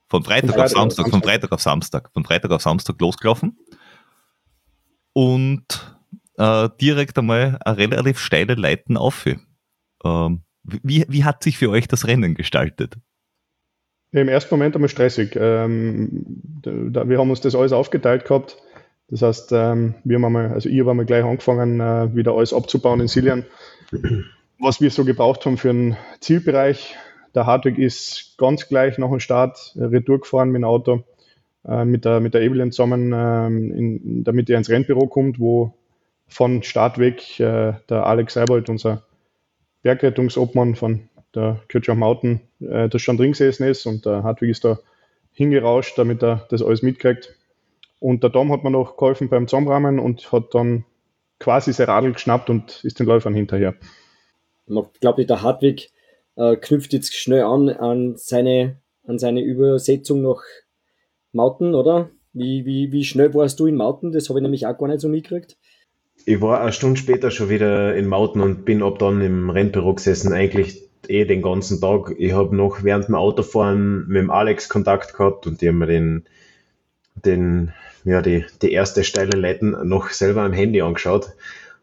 von 0.08 0.24
Freitag, 0.24 0.50
Freitag 0.50 0.64
auf 0.64 0.70
Samstag, 0.70 1.04
Samstag, 1.04 1.10
von 1.10 1.22
Freitag 1.22 1.52
auf 1.52 1.62
Samstag, 1.62 2.10
von 2.12 2.24
Freitag 2.24 2.50
auf 2.50 2.62
Samstag 2.62 3.00
losgelaufen. 3.00 3.58
Und 5.12 5.96
äh, 6.36 6.68
direkt 6.80 7.18
einmal 7.18 7.58
eine 7.64 7.76
relativ 7.76 8.18
steile 8.18 8.54
Leiten 8.54 8.96
auf. 8.96 9.26
Ähm, 10.04 10.42
wie, 10.82 11.04
wie 11.08 11.24
hat 11.24 11.42
sich 11.42 11.58
für 11.58 11.70
euch 11.70 11.88
das 11.88 12.06
Rennen 12.06 12.34
gestaltet? 12.34 12.96
Im 14.12 14.28
ersten 14.28 14.54
Moment 14.54 14.74
einmal 14.74 14.88
stressig. 14.88 15.36
Ähm, 15.36 16.40
da, 16.62 17.08
wir 17.08 17.18
haben 17.18 17.30
uns 17.30 17.40
das 17.40 17.54
alles 17.54 17.72
aufgeteilt 17.72 18.24
gehabt. 18.24 18.56
Das 19.08 19.22
heißt, 19.22 19.52
ähm, 19.52 19.94
wir 20.04 20.16
haben 20.16 20.24
einmal, 20.24 20.52
also 20.52 20.68
ich 20.68 20.80
habe 20.80 20.90
einmal 20.90 21.06
gleich 21.06 21.24
angefangen, 21.24 21.80
äh, 21.80 22.14
wieder 22.14 22.32
alles 22.32 22.52
abzubauen 22.52 23.00
in 23.00 23.08
Siljan. 23.08 23.44
Was 24.60 24.80
wir 24.80 24.90
so 24.90 25.04
gebraucht 25.04 25.44
haben 25.46 25.56
für 25.56 25.70
einen 25.70 25.96
Zielbereich. 26.20 26.96
Der 27.34 27.46
Hartwig 27.46 27.78
ist 27.78 28.34
ganz 28.38 28.68
gleich 28.68 28.98
nach 28.98 29.10
dem 29.10 29.20
Start 29.20 29.74
äh, 29.78 29.84
retour 29.84 30.20
gefahren 30.20 30.50
mit 30.50 30.60
dem 30.60 30.64
Auto, 30.64 31.04
äh, 31.66 31.84
mit, 31.84 32.04
der, 32.04 32.20
mit 32.20 32.34
der 32.34 32.42
Evelyn 32.42 32.72
zusammen, 32.72 33.12
ähm, 33.14 33.72
in, 33.72 34.24
damit 34.24 34.50
er 34.50 34.58
ins 34.58 34.70
Rennbüro 34.70 35.06
kommt, 35.06 35.38
wo 35.38 35.74
von 36.26 36.62
Start 36.62 36.98
weg 36.98 37.38
äh, 37.40 37.74
der 37.88 38.06
Alex 38.06 38.34
Seibold, 38.34 38.68
unser 38.68 39.02
Bergrettungsobmann 39.88 40.74
von 40.74 41.08
der 41.34 41.62
Kirchhoff 41.68 41.96
Mountain, 41.96 42.42
äh, 42.60 42.90
das 42.90 43.00
schon 43.00 43.16
drin 43.16 43.32
gesessen 43.32 43.66
ist 43.66 43.86
und 43.86 44.04
der 44.04 44.22
Hartwig 44.22 44.50
ist 44.50 44.62
da 44.66 44.78
hingerauscht, 45.32 45.96
damit 45.96 46.22
er 46.22 46.46
das 46.50 46.62
alles 46.62 46.82
mitkriegt. 46.82 47.34
Und 47.98 48.22
der 48.22 48.30
Tom 48.30 48.52
hat 48.52 48.64
mir 48.64 48.70
noch 48.70 48.98
geholfen 48.98 49.30
beim 49.30 49.48
Zusammenrahmen 49.48 49.98
und 49.98 50.30
hat 50.30 50.54
dann 50.54 50.84
quasi 51.40 51.72
sein 51.72 51.86
Radl 51.86 52.12
geschnappt 52.12 52.50
und 52.50 52.84
ist 52.84 53.00
den 53.00 53.06
Läufern 53.06 53.32
hinterher. 53.32 53.76
Ich 54.66 55.00
glaube, 55.00 55.24
der 55.24 55.40
Hartwig 55.40 55.90
äh, 56.36 56.56
knüpft 56.56 56.92
jetzt 56.92 57.14
schnell 57.14 57.44
an 57.44 57.70
an 57.70 58.16
seine, 58.18 58.76
an 59.06 59.18
seine 59.18 59.40
Übersetzung 59.40 60.20
nach 60.20 60.42
Mauten, 61.32 61.74
oder? 61.74 62.10
Wie, 62.34 62.66
wie, 62.66 62.92
wie 62.92 63.04
schnell 63.04 63.32
warst 63.32 63.58
du 63.58 63.64
in 63.64 63.76
Mauten? 63.76 64.12
Das 64.12 64.28
habe 64.28 64.38
ich 64.38 64.42
nämlich 64.42 64.66
auch 64.66 64.76
gar 64.76 64.88
nicht 64.88 65.00
so 65.00 65.08
mitgekriegt. 65.08 65.56
Ich 66.24 66.40
war 66.40 66.60
eine 66.60 66.72
Stunde 66.72 67.00
später 67.00 67.30
schon 67.30 67.48
wieder 67.48 67.94
in 67.94 68.06
Mauten 68.06 68.40
und 68.40 68.64
bin 68.64 68.82
ab 68.82 68.98
dann 68.98 69.22
im 69.22 69.50
Rennbüro 69.50 69.94
gesessen, 69.94 70.32
eigentlich 70.32 70.82
eh 71.08 71.24
den 71.24 71.42
ganzen 71.42 71.80
Tag. 71.80 72.14
Ich 72.18 72.32
habe 72.32 72.54
noch 72.54 72.82
während 72.82 73.08
dem 73.08 73.14
Autofahren 73.14 74.06
mit 74.08 74.18
dem 74.18 74.30
Alex 74.30 74.68
Kontakt 74.68 75.14
gehabt 75.14 75.46
und 75.46 75.60
die 75.60 75.68
haben 75.68 75.78
mir 75.78 75.86
den, 75.86 76.24
den, 77.14 77.72
ja, 78.04 78.20
die, 78.20 78.44
die 78.60 78.72
erste 78.72 79.04
steile 79.04 79.38
Leiten 79.38 79.76
noch 79.88 80.10
selber 80.10 80.42
am 80.42 80.52
Handy 80.52 80.82
angeschaut 80.82 81.32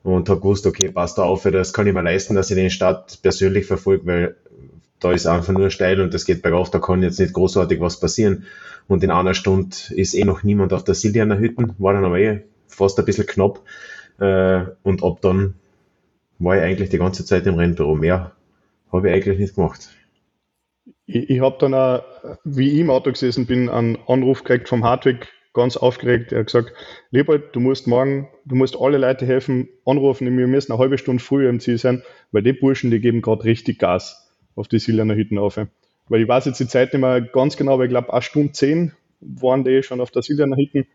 und 0.04 0.30
habe 0.30 0.42
gewusst, 0.42 0.68
okay, 0.68 0.92
passt 0.92 1.18
da 1.18 1.24
auf, 1.24 1.44
das 1.44 1.74
kann 1.74 1.88
ich 1.88 1.94
mir 1.94 2.04
leisten, 2.04 2.36
dass 2.36 2.52
ich 2.52 2.56
den 2.56 2.70
Start 2.70 3.22
persönlich 3.24 3.66
verfolge, 3.66 4.06
weil 4.06 4.36
da 5.00 5.12
ist 5.12 5.26
einfach 5.26 5.54
nur 5.54 5.72
steil 5.72 6.00
und 6.02 6.14
das 6.14 6.26
geht 6.26 6.42
bergauf, 6.42 6.70
da 6.70 6.80
kann 6.80 7.04
jetzt 7.04 7.20
nicht 7.20 7.34
großartig 7.34 7.80
was 7.80 8.00
passieren. 8.00 8.46
Und 8.88 9.04
in 9.04 9.12
einer 9.12 9.34
Stunde 9.34 9.76
ist 9.90 10.14
eh 10.14 10.24
noch 10.24 10.44
niemand 10.44 10.74
auf 10.74 10.84
der 10.84 10.94
Sildianer 10.94 11.40
Hütten, 11.40 11.74
war 11.80 11.94
dann 11.94 12.06
aber 12.06 12.20
eh 12.20 12.42
fast 12.68 13.00
ein 13.00 13.06
bisschen 13.06 13.26
knapp. 13.26 13.62
Äh, 14.20 14.66
und 14.84 15.04
ab 15.04 15.20
dann 15.22 15.56
war 16.40 16.58
ich 16.58 16.64
eigentlich 16.64 16.90
die 16.90 16.98
ganze 16.98 17.26
Zeit 17.26 17.46
im 17.48 17.56
Rennbüro. 17.56 17.96
Mehr 17.96 18.32
habe 18.92 19.10
ich 19.10 19.16
eigentlich 19.16 19.40
nicht 19.40 19.56
gemacht. 19.56 19.90
Ich, 21.06 21.30
ich 21.30 21.40
habe 21.42 21.58
dann 21.60 21.74
auch, 21.74 22.04
wie 22.44 22.72
ich 22.72 22.80
im 22.80 22.90
Auto 22.90 23.12
gesessen 23.12 23.46
bin, 23.46 23.70
einen 23.70 23.98
Anruf 24.08 24.44
gekriegt 24.44 24.70
vom 24.70 24.84
Hartwig, 24.84 25.28
ganz 25.54 25.78
aufgeregt. 25.78 26.32
Er 26.32 26.40
hat 26.40 26.48
gesagt, 26.48 26.74
Leopold, 27.12 27.56
du 27.56 27.60
musst 27.60 27.88
morgen, 27.88 28.28
du 28.46 28.56
musst 28.56 28.78
alle 28.80 28.98
Leute 28.98 29.26
helfen, 29.26 29.70
anrufen, 29.86 30.38
wir 30.38 30.48
müssen 30.48 30.72
eine 30.72 30.80
halbe 30.80 30.98
Stunde 30.98 31.24
früher 31.24 31.50
im 31.50 31.60
Ziel 31.60 31.78
sein, 31.78 32.04
weil 32.32 32.44
die 32.44 32.54
Burschen, 32.54 32.92
die 32.92 33.00
geben 33.00 33.22
gerade 33.22 33.44
richtig 33.44 33.80
Gas 33.80 34.32
auf 34.56 34.68
die 34.68 34.80
Siljaner 34.80 35.16
Hütten 35.16 35.38
auf. 35.38 35.58
Weil 36.08 36.22
ich 36.22 36.28
weiß 36.28 36.46
jetzt 36.46 36.60
die 36.60 36.68
Zeit 36.68 36.94
nicht 36.94 37.02
mehr 37.02 37.22
ganz 37.22 37.58
genau, 37.58 37.74
aber 37.74 37.86
ich 37.86 37.90
glaube, 37.90 38.14
eine 38.14 38.22
Stunde 38.22 38.52
zehn 38.52 38.92
waren 39.22 39.64
die 39.64 39.82
schon 39.82 40.02
auf 40.02 40.12
der 40.12 40.22
Siljaner 40.22 40.58
Hütten. 40.58 40.86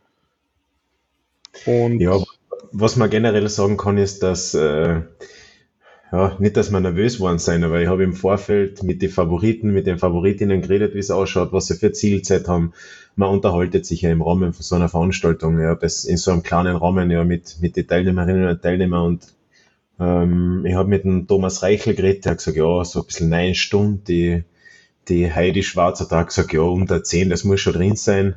Und 1.67 2.01
ja, 2.01 2.17
was 2.73 2.97
man 2.97 3.11
generell 3.11 3.49
sagen 3.49 3.77
kann, 3.77 3.99
ist, 3.99 4.23
dass 4.23 4.55
äh, 4.55 5.03
ja, 6.13 6.37
nicht, 6.41 6.57
dass 6.57 6.73
wir 6.73 6.81
nervös 6.81 7.21
waren 7.21 7.39
sein, 7.39 7.63
aber 7.63 7.81
ich 7.81 7.89
habe 7.89 8.03
im 8.03 8.15
Vorfeld 8.15 8.83
mit 8.83 9.01
den 9.01 9.11
Favoriten, 9.11 9.73
mit 9.73 9.87
den 9.87 9.99
Favoritinnen 9.99 10.61
geredet, 10.61 10.95
wie 10.95 10.99
es 10.99 11.11
ausschaut, 11.11 11.53
was 11.53 11.69
sie 11.69 11.77
für 11.77 11.93
Zielzeit 11.93 12.49
haben. 12.49 12.73
Man 13.15 13.31
unterhaltet 13.31 13.87
sich 13.87 14.03
ja 14.03 14.11
im 14.11 14.23
Rahmen 14.23 14.53
von 14.53 14.63
so 14.63 14.75
einer 14.75 14.89
Veranstaltung, 14.89 15.61
ja, 15.61 15.75
das 15.75 16.05
in 16.05 16.17
so 16.17 16.33
einem 16.33 16.43
kleinen 16.43 16.77
Rahmen, 16.77 17.11
ja, 17.11 17.23
mit, 17.25 17.59
mit 17.61 17.77
den 17.77 17.87
Teilnehmerinnen 17.87 18.49
und 18.49 18.63
Teilnehmern 18.63 19.07
und 19.07 19.35
ähm, 20.01 20.65
ich 20.67 20.75
habe 20.75 20.89
mit 20.89 21.05
dem 21.05 21.29
Thomas 21.29 21.63
Reichel 21.63 21.95
geredet, 21.95 22.25
der 22.25 22.33
hat 22.33 22.39
gesagt, 22.39 22.57
ja, 22.57 22.85
so 22.85 23.01
ein 23.01 23.07
bisschen 23.07 23.29
neun 23.29 23.55
Stunden, 23.55 24.03
die, 24.05 24.43
die 25.09 25.33
Heidi 25.33 25.63
Schwarzer 25.63 26.09
hat 26.17 26.29
gesagt, 26.29 26.53
ja, 26.53 26.63
unter 26.63 27.05
zehn, 27.05 27.31
das 27.31 27.45
muss 27.45 27.61
schon 27.61 27.75
drin 27.75 27.97
sein. 27.97 28.35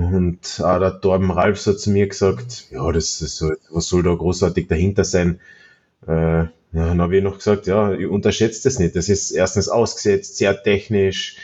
Und 0.00 0.62
auch 0.64 0.78
der 0.78 1.00
Torben 1.00 1.30
Ralf 1.30 1.64
hat 1.66 1.78
zu 1.78 1.90
mir 1.90 2.08
gesagt, 2.08 2.66
ja, 2.70 2.90
das 2.90 3.20
ist 3.20 3.36
so, 3.36 3.50
was 3.70 3.88
soll 3.88 4.02
da 4.02 4.14
großartig 4.14 4.66
dahinter 4.66 5.04
sein? 5.04 5.40
Äh, 6.06 6.46
dann 6.72 7.00
habe 7.00 7.16
ich 7.16 7.22
noch 7.22 7.36
gesagt, 7.36 7.66
ja, 7.66 7.92
ich 7.92 8.06
unterschätze 8.06 8.62
das 8.64 8.78
nicht. 8.78 8.96
Das 8.96 9.08
ist 9.08 9.30
erstens 9.32 9.68
ausgesetzt, 9.68 10.36
sehr 10.36 10.62
technisch 10.62 11.36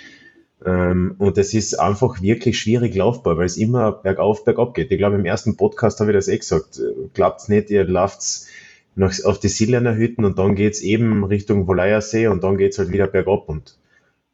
ähm, 0.65 1.15
und 1.19 1.37
es 1.37 1.53
ist 1.53 1.79
einfach 1.79 2.23
wirklich 2.23 2.59
schwierig 2.59 2.95
laufbar, 2.95 3.37
weil 3.37 3.47
es 3.47 3.57
immer 3.57 3.93
bergauf, 3.93 4.45
bergab 4.45 4.75
geht. 4.75 4.91
Ich 4.91 4.99
glaube, 4.99 5.17
im 5.17 5.27
ersten 5.27 5.57
Podcast 5.57 6.01
habe 6.01 6.13
ich 6.13 6.17
das 6.17 6.29
eh 6.29 6.39
gesagt. 6.39 6.81
Glaubt's 7.13 7.49
nicht, 7.49 7.71
ihr 7.71 7.85
lauft 7.85 8.47
noch 8.95 9.13
auf 9.25 9.39
die 9.39 9.49
Sillerner 9.49 9.97
Hütten 9.97 10.25
und 10.25 10.39
dann 10.39 10.55
geht's 10.55 10.81
eben 10.81 11.25
Richtung 11.25 11.67
Volayersee 11.67 12.29
und 12.29 12.43
dann 12.43 12.57
geht's 12.57 12.79
halt 12.79 12.91
wieder 12.91 13.07
bergab. 13.07 13.49
Und 13.49 13.77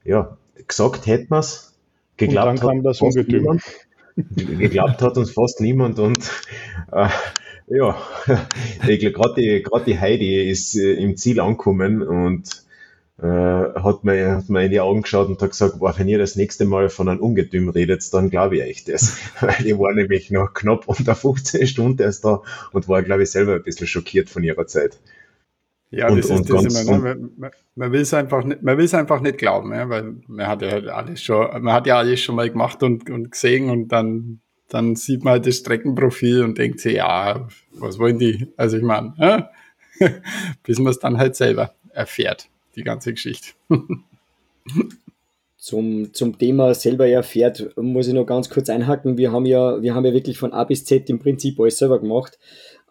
ja, 0.04 0.36
gesagt 0.68 1.06
hätten 1.06 1.30
wir's, 1.30 1.74
geglaubt 2.16 2.50
und 2.50 2.62
dann 2.62 2.68
kam 2.68 2.82
das 2.84 3.00
Ungetüm. 3.00 3.58
Geglaubt 4.16 5.00
hat 5.02 5.16
uns 5.16 5.30
fast 5.30 5.60
niemand 5.60 5.98
und 5.98 6.30
äh, 6.92 7.08
ja, 7.68 7.96
gerade 8.86 9.34
die, 9.36 9.64
die 9.86 9.98
Heidi 9.98 10.50
ist 10.50 10.76
äh, 10.76 10.94
im 10.94 11.16
Ziel 11.16 11.40
angekommen 11.40 12.02
und 12.02 12.62
äh, 13.22 13.26
hat, 13.26 14.04
mir, 14.04 14.36
hat 14.36 14.48
mir 14.48 14.64
in 14.64 14.70
die 14.70 14.80
Augen 14.80 15.02
geschaut 15.02 15.28
und 15.28 15.40
hat 15.40 15.50
gesagt, 15.50 15.78
boah, 15.78 15.94
wenn 15.96 16.08
ihr 16.08 16.18
das 16.18 16.36
nächste 16.36 16.64
Mal 16.64 16.88
von 16.88 17.08
einem 17.08 17.20
Ungetüm 17.20 17.68
redet, 17.68 18.12
dann 18.12 18.30
glaube 18.30 18.56
ich 18.56 18.62
euch 18.62 18.84
das. 18.84 19.16
Weil 19.40 19.66
ich 19.66 19.78
war 19.78 19.94
nämlich 19.94 20.30
noch 20.30 20.52
knapp 20.54 20.88
unter 20.88 21.14
15 21.14 21.66
Stunden 21.66 22.02
erst 22.02 22.24
da 22.24 22.42
und 22.72 22.88
war, 22.88 23.02
glaube 23.02 23.22
ich, 23.22 23.30
selber 23.30 23.54
ein 23.54 23.62
bisschen 23.62 23.86
schockiert 23.86 24.28
von 24.28 24.42
ihrer 24.42 24.66
Zeit. 24.66 24.98
Ja, 25.94 26.08
und, 26.08 26.16
das 26.16 26.30
ist 26.30 26.48
das 26.48 26.64
immer, 26.64 26.98
ne? 26.98 27.30
man, 27.36 27.50
man 27.74 27.92
will 27.92 28.00
es 28.00 28.14
einfach 28.14 28.42
nicht, 28.44 28.62
man 28.62 28.78
will 28.78 28.86
es 28.86 28.94
einfach 28.94 29.20
nicht 29.20 29.36
glauben, 29.36 29.74
ja, 29.74 29.90
weil 29.90 30.16
man 30.26 30.46
hat 30.46 30.62
ja 30.62 30.70
alles 30.70 31.22
schon, 31.22 31.46
man 31.62 31.74
hat 31.74 31.86
ja 31.86 31.98
alles 31.98 32.18
schon 32.18 32.34
mal 32.34 32.48
gemacht 32.48 32.82
und, 32.82 33.10
und 33.10 33.30
gesehen 33.30 33.68
und 33.68 33.88
dann, 33.88 34.40
dann 34.70 34.96
sieht 34.96 35.22
man 35.22 35.32
halt 35.32 35.46
das 35.46 35.56
Streckenprofil 35.56 36.44
und 36.44 36.56
denkt 36.56 36.80
sich, 36.80 36.94
ja, 36.94 37.46
was 37.74 37.98
wollen 37.98 38.18
die? 38.18 38.48
Also 38.56 38.78
ich 38.78 38.82
meine, 38.82 39.12
ja, 39.18 39.50
bis 40.64 40.78
man 40.78 40.92
es 40.92 40.98
dann 40.98 41.18
halt 41.18 41.36
selber 41.36 41.74
erfährt, 41.92 42.48
die 42.74 42.84
ganze 42.84 43.12
Geschichte. 43.12 43.48
zum, 45.62 46.12
zum 46.14 46.38
Thema 46.38 46.74
selber 46.74 47.06
erfährt, 47.06 47.70
muss 47.76 48.08
ich 48.08 48.14
noch 48.14 48.24
ganz 48.24 48.48
kurz 48.48 48.70
einhaken. 48.70 49.18
Wir 49.18 49.30
haben 49.30 49.44
ja, 49.44 49.82
wir 49.82 49.94
haben 49.94 50.06
ja 50.06 50.12
wirklich 50.14 50.38
von 50.38 50.52
A 50.54 50.64
bis 50.64 50.86
Z 50.86 51.08
im 51.10 51.18
Prinzip 51.18 51.60
alles 51.60 51.76
selber 51.76 52.00
gemacht. 52.00 52.38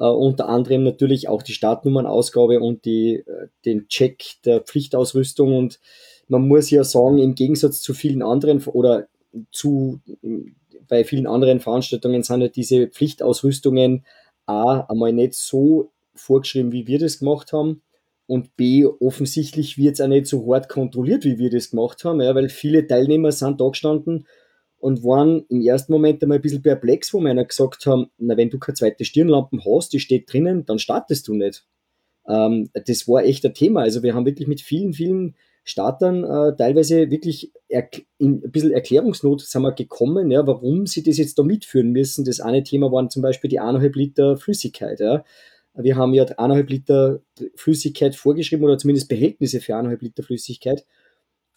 Uh, 0.02 0.16
unter 0.16 0.50
anderem 0.50 0.84
natürlich 0.84 1.28
auch 1.28 1.44
die 1.44 1.54
Startnummernausgabe 1.54 2.60
und 2.60 2.86
die, 2.86 3.18
äh, 3.18 3.50
den 3.66 3.88
Check 3.88 4.24
der 4.46 4.62
Pflichtausrüstung. 4.62 5.56
Und 5.56 5.80
man 6.28 6.48
muss 6.48 6.72
ja 6.72 6.84
sagen, 6.84 7.20
im 7.20 7.36
Gegensatz 7.36 7.82
zu 7.82 7.94
vielen 7.94 8.24
anderen 8.24 8.66
oder 8.66 9.08
zu 9.52 10.00
bei 10.88 11.04
vielen 11.04 11.28
anderen 11.28 11.60
Veranstaltungen 11.60 12.24
sind 12.24 12.42
ja 12.42 12.48
diese 12.48 12.88
Pflichtausrüstungen 12.88 14.04
A 14.48 14.82
einmal 14.90 15.14
nicht 15.14 15.36
so 15.36 15.92
vorgeschrieben, 16.16 16.72
wie 16.72 16.88
wir 16.88 16.98
das 16.98 17.20
gemacht 17.20 17.54
haben. 17.54 17.84
Und 18.26 18.56
B, 18.58 18.86
offensichtlich 18.86 19.78
wird 19.78 19.94
es 19.94 20.02
auch 20.02 20.08
nicht 20.08 20.26
so 20.26 20.52
hart 20.52 20.68
kontrolliert, 20.68 21.26
wie 21.26 21.38
wir 21.38 21.52
das 21.52 21.70
gemacht 21.70 22.04
haben, 22.06 22.22
ja, 22.22 22.34
weil 22.34 22.50
viele 22.50 22.88
Teilnehmer 22.88 23.32
sind 23.32 23.62
da 23.62 23.70
gestanden 23.70 24.26
und 24.82 25.04
waren 25.04 25.46
im 25.50 25.62
ersten 25.62 25.92
Moment 25.92 26.22
einmal 26.22 26.40
ein 26.40 26.42
bisschen 26.42 26.62
perplex, 26.62 27.14
wo 27.14 27.20
wir 27.20 27.30
einer 27.30 27.46
gesagt 27.46 27.86
haben, 27.86 28.08
na, 28.18 28.36
wenn 28.36 28.50
du 28.50 28.60
keine 28.60 28.76
zweite 28.76 29.06
Stirnlampe 29.06 29.60
hast, 29.66 29.94
die 29.94 30.00
steht 30.00 30.32
drinnen, 30.32 30.66
dann 30.66 30.80
startest 30.80 31.28
du 31.28 31.36
nicht. 31.36 31.66
Ähm, 32.28 32.70
das 32.74 33.08
war 33.08 33.24
echt 33.24 33.46
ein 33.46 33.54
Thema. 33.54 33.82
Also 33.82 34.04
wir 34.04 34.14
haben 34.14 34.26
wirklich 34.26 34.48
mit 34.48 34.62
vielen, 34.62 34.94
vielen 34.94 35.36
Startern 35.64 36.24
äh, 36.24 36.56
teilweise 36.56 37.12
wirklich 37.12 37.52
in 38.18 38.42
ein 38.44 38.52
bisschen 38.52 38.72
Erklärungsnot 38.72 39.42
sind 39.42 39.62
wir 39.62 39.72
gekommen, 39.74 40.32
ja, 40.32 40.46
warum 40.46 40.88
sie 40.88 41.04
das 41.04 41.18
jetzt 41.18 41.38
da 41.38 41.44
mitführen 41.44 41.92
müssen. 41.92 42.26
Das 42.26 42.40
eine 42.40 42.64
Thema 42.64 42.92
waren 42.92 43.10
zum 43.10 43.22
Beispiel 43.22 43.50
die 43.50 43.62
1,5 43.62 43.98
Liter 43.98 44.38
Flüssigkeit. 44.38 45.00
Ja. 45.00 45.24
Wir 45.76 45.96
haben 45.96 46.14
ja 46.14 46.24
1,5 46.24 46.68
Liter 46.68 47.20
Flüssigkeit 47.56 48.16
vorgeschrieben 48.16 48.66
oder 48.66 48.78
zumindest 48.78 49.08
Behältnisse 49.08 49.62
für 49.62 49.76
1,5 49.76 50.02
Liter 50.02 50.24
Flüssigkeit. 50.24 50.86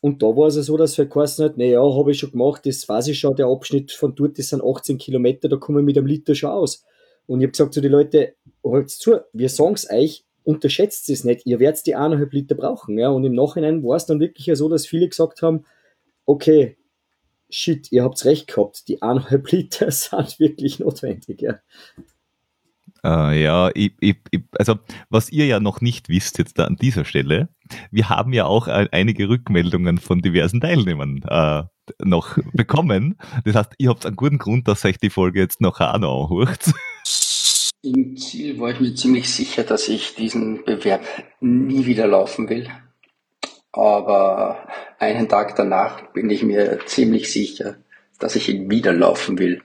Und 0.04 0.23
da 0.23 0.26
war 0.26 0.49
es 0.49 0.56
ja 0.56 0.62
so, 0.62 0.76
dass 0.76 0.99
wir 0.99 1.06
geheißen 1.06 1.42
hat, 1.46 1.56
naja, 1.56 1.80
habe 1.80 2.11
ich 2.11 2.18
schon 2.18 2.30
gemacht, 2.30 2.66
das 2.66 2.87
weiß 2.87 3.08
ich 3.08 3.18
schon, 3.18 3.37
der 3.37 3.46
Abschnitt 3.46 3.90
von 3.90 4.14
dort, 4.14 4.38
das 4.38 4.50
sind 4.50 4.62
18 4.62 4.99
Kilometer, 4.99 5.49
da 5.49 5.56
kommen 5.56 5.78
wir 5.78 5.82
mit 5.82 5.96
einem 5.96 6.06
Liter 6.06 6.34
schon 6.34 6.50
aus. 6.50 6.84
Und 7.26 7.40
ich 7.40 7.44
habe 7.44 7.52
gesagt 7.52 7.73
zu 7.73 7.80
den 7.80 7.92
Leuten, 7.92 8.26
halt 8.62 8.90
zu, 8.90 9.20
wir 9.32 9.49
sagen 9.49 9.73
es 9.73 9.88
euch, 9.90 10.26
unterschätzt 10.42 11.08
es 11.08 11.25
nicht, 11.25 11.46
ihr 11.46 11.58
werdet 11.58 11.87
die 11.87 11.94
eineinhalb 11.94 12.34
Liter 12.34 12.54
brauchen. 12.54 12.99
Ja? 12.99 13.08
Und 13.08 13.25
im 13.25 13.32
Nachhinein 13.32 13.82
war 13.82 13.96
es 13.96 14.04
dann 14.04 14.20
wirklich 14.20 14.44
ja 14.44 14.56
so, 14.56 14.68
dass 14.68 14.87
viele 14.87 15.08
gesagt 15.08 15.40
haben, 15.40 15.64
okay, 16.26 16.76
shit, 17.49 17.90
ihr 17.90 18.04
habt 18.04 18.23
recht 18.26 18.46
gehabt, 18.46 18.87
die 18.88 19.00
eineinhalb 19.00 19.50
Liter 19.52 19.90
sind 19.90 20.38
wirklich 20.38 20.80
notwendig. 20.80 21.40
Ja. 21.40 21.61
Äh, 23.02 23.42
ja, 23.42 23.70
ich, 23.75 23.94
ich, 24.00 24.16
ich, 24.30 24.42
also 24.58 24.75
was 25.08 25.30
ihr 25.30 25.46
ja 25.46 25.61
noch 25.61 25.80
nicht 25.80 26.11
wisst 26.11 26.37
jetzt 26.37 26.58
da 26.58 26.66
an 26.66 26.76
dieser 26.76 27.06
Stelle, 27.06 27.49
wir 27.90 28.09
haben 28.09 28.33
ja 28.33 28.47
auch 28.47 28.66
einige 28.68 29.28
Rückmeldungen 29.28 29.99
von 29.99 30.21
diversen 30.21 30.61
Teilnehmern 30.61 31.23
äh, 31.28 31.62
noch 32.02 32.38
bekommen. 32.52 33.16
Das 33.44 33.54
heißt, 33.54 33.75
ihr 33.78 33.90
habt 33.90 34.06
einen 34.06 34.16
guten 34.16 34.38
Grund, 34.38 34.68
dass 34.68 34.85
euch 34.85 34.99
die 34.99 35.11
Folge 35.11 35.40
jetzt 35.40 35.61
noch 35.61 35.80
auch 35.80 35.99
noch 35.99 36.30
anhört. 36.30 36.73
Im 37.83 38.16
Ziel 38.16 38.59
war 38.59 38.71
ich 38.71 38.80
mir 38.80 38.94
ziemlich 38.94 39.30
sicher, 39.30 39.62
dass 39.62 39.88
ich 39.88 40.14
diesen 40.14 40.64
Bewerb 40.64 41.04
nie 41.40 41.85
wieder 41.85 42.06
laufen 42.06 42.49
will. 42.49 42.68
Aber 43.73 44.68
einen 44.99 45.28
Tag 45.28 45.56
danach 45.56 46.12
bin 46.12 46.30
ich 46.30 46.42
mir 46.42 46.78
ziemlich 46.87 47.30
sicher, 47.30 47.76
dass 48.18 48.37
ich 48.37 48.49
ihn 48.49 48.71
wieder 48.71 48.92
laufen 48.92 49.38
will. 49.38 49.61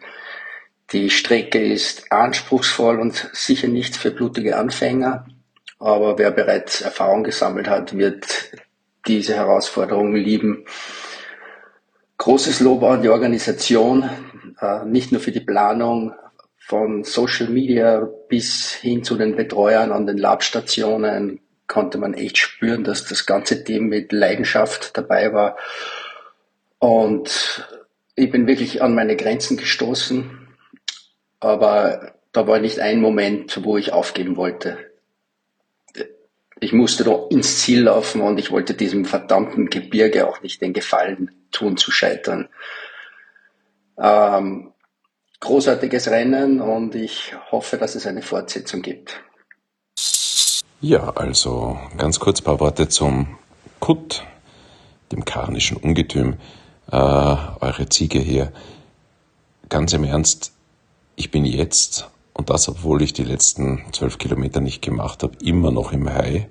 Die 0.91 1.11
Strecke 1.11 1.59
ist 1.59 2.11
anspruchsvoll 2.11 2.99
und 2.99 3.29
sicher 3.31 3.67
nichts 3.67 3.97
für 3.97 4.11
blutige 4.11 4.57
Anfänger. 4.57 5.27
Aber 5.79 6.17
wer 6.17 6.31
bereits 6.31 6.81
Erfahrung 6.81 7.23
gesammelt 7.23 7.69
hat, 7.69 7.97
wird 7.97 8.51
diese 9.07 9.35
Herausforderung 9.35 10.13
lieben. 10.13 10.65
Großes 12.17 12.59
Lob 12.59 12.83
an 12.83 13.01
die 13.01 13.09
Organisation, 13.09 14.09
äh, 14.59 14.83
nicht 14.85 15.11
nur 15.11 15.21
für 15.21 15.31
die 15.31 15.39
Planung, 15.39 16.13
von 16.57 17.03
Social 17.03 17.49
Media 17.49 18.07
bis 18.27 18.73
hin 18.73 19.03
zu 19.03 19.15
den 19.15 19.35
Betreuern 19.35 19.91
an 19.91 20.05
den 20.05 20.19
Labstationen 20.19 21.39
konnte 21.65 21.97
man 21.97 22.13
echt 22.13 22.37
spüren, 22.37 22.83
dass 22.83 23.05
das 23.05 23.25
ganze 23.25 23.63
Team 23.63 23.87
mit 23.87 24.11
Leidenschaft 24.11 24.95
dabei 24.95 25.33
war. 25.33 25.57
Und 26.77 27.65
ich 28.15 28.29
bin 28.29 28.45
wirklich 28.45 28.83
an 28.83 28.93
meine 28.93 29.15
Grenzen 29.15 29.57
gestoßen. 29.57 30.47
Aber 31.39 32.13
da 32.33 32.45
war 32.45 32.59
nicht 32.59 32.79
ein 32.79 33.01
Moment, 33.01 33.63
wo 33.63 33.77
ich 33.77 33.93
aufgeben 33.93 34.35
wollte. 34.35 34.77
Ich 36.61 36.73
musste 36.73 37.03
doch 37.05 37.29
ins 37.29 37.59
Ziel 37.59 37.83
laufen 37.83 38.21
und 38.21 38.37
ich 38.37 38.51
wollte 38.51 38.73
diesem 38.73 39.05
verdammten 39.05 39.69
Gebirge 39.69 40.27
auch 40.27 40.41
nicht 40.41 40.61
den 40.61 40.73
Gefallen 40.73 41.31
tun 41.51 41.77
zu 41.77 41.91
scheitern. 41.91 42.49
Ähm, 43.97 44.73
großartiges 45.39 46.09
Rennen 46.09 46.61
und 46.61 46.95
ich 46.95 47.33
hoffe, 47.51 47.77
dass 47.77 47.95
es 47.95 48.05
eine 48.05 48.21
Fortsetzung 48.21 48.81
gibt. 48.81 49.21
Ja, 50.81 51.09
also 51.15 51.77
ganz 51.97 52.19
kurz 52.19 52.41
ein 52.41 52.45
paar 52.45 52.59
Worte 52.59 52.87
zum 52.87 53.37
Kut, 53.79 54.23
dem 55.11 55.25
karnischen 55.25 55.77
Ungetüm, 55.77 56.37
äh, 56.91 56.95
eure 56.95 57.89
Ziege 57.89 58.19
hier. 58.19 58.51
Ganz 59.67 59.93
im 59.93 60.03
Ernst, 60.03 60.53
ich 61.15 61.31
bin 61.31 61.45
jetzt, 61.45 62.09
und 62.39 62.49
das 62.49 62.67
obwohl 62.67 63.01
ich 63.01 63.13
die 63.13 63.23
letzten 63.23 63.83
zwölf 63.91 64.17
Kilometer 64.17 64.61
nicht 64.61 64.81
gemacht 64.81 65.23
habe, 65.23 65.33
immer 65.43 65.71
noch 65.71 65.91
im 65.91 66.11
High. 66.11 66.47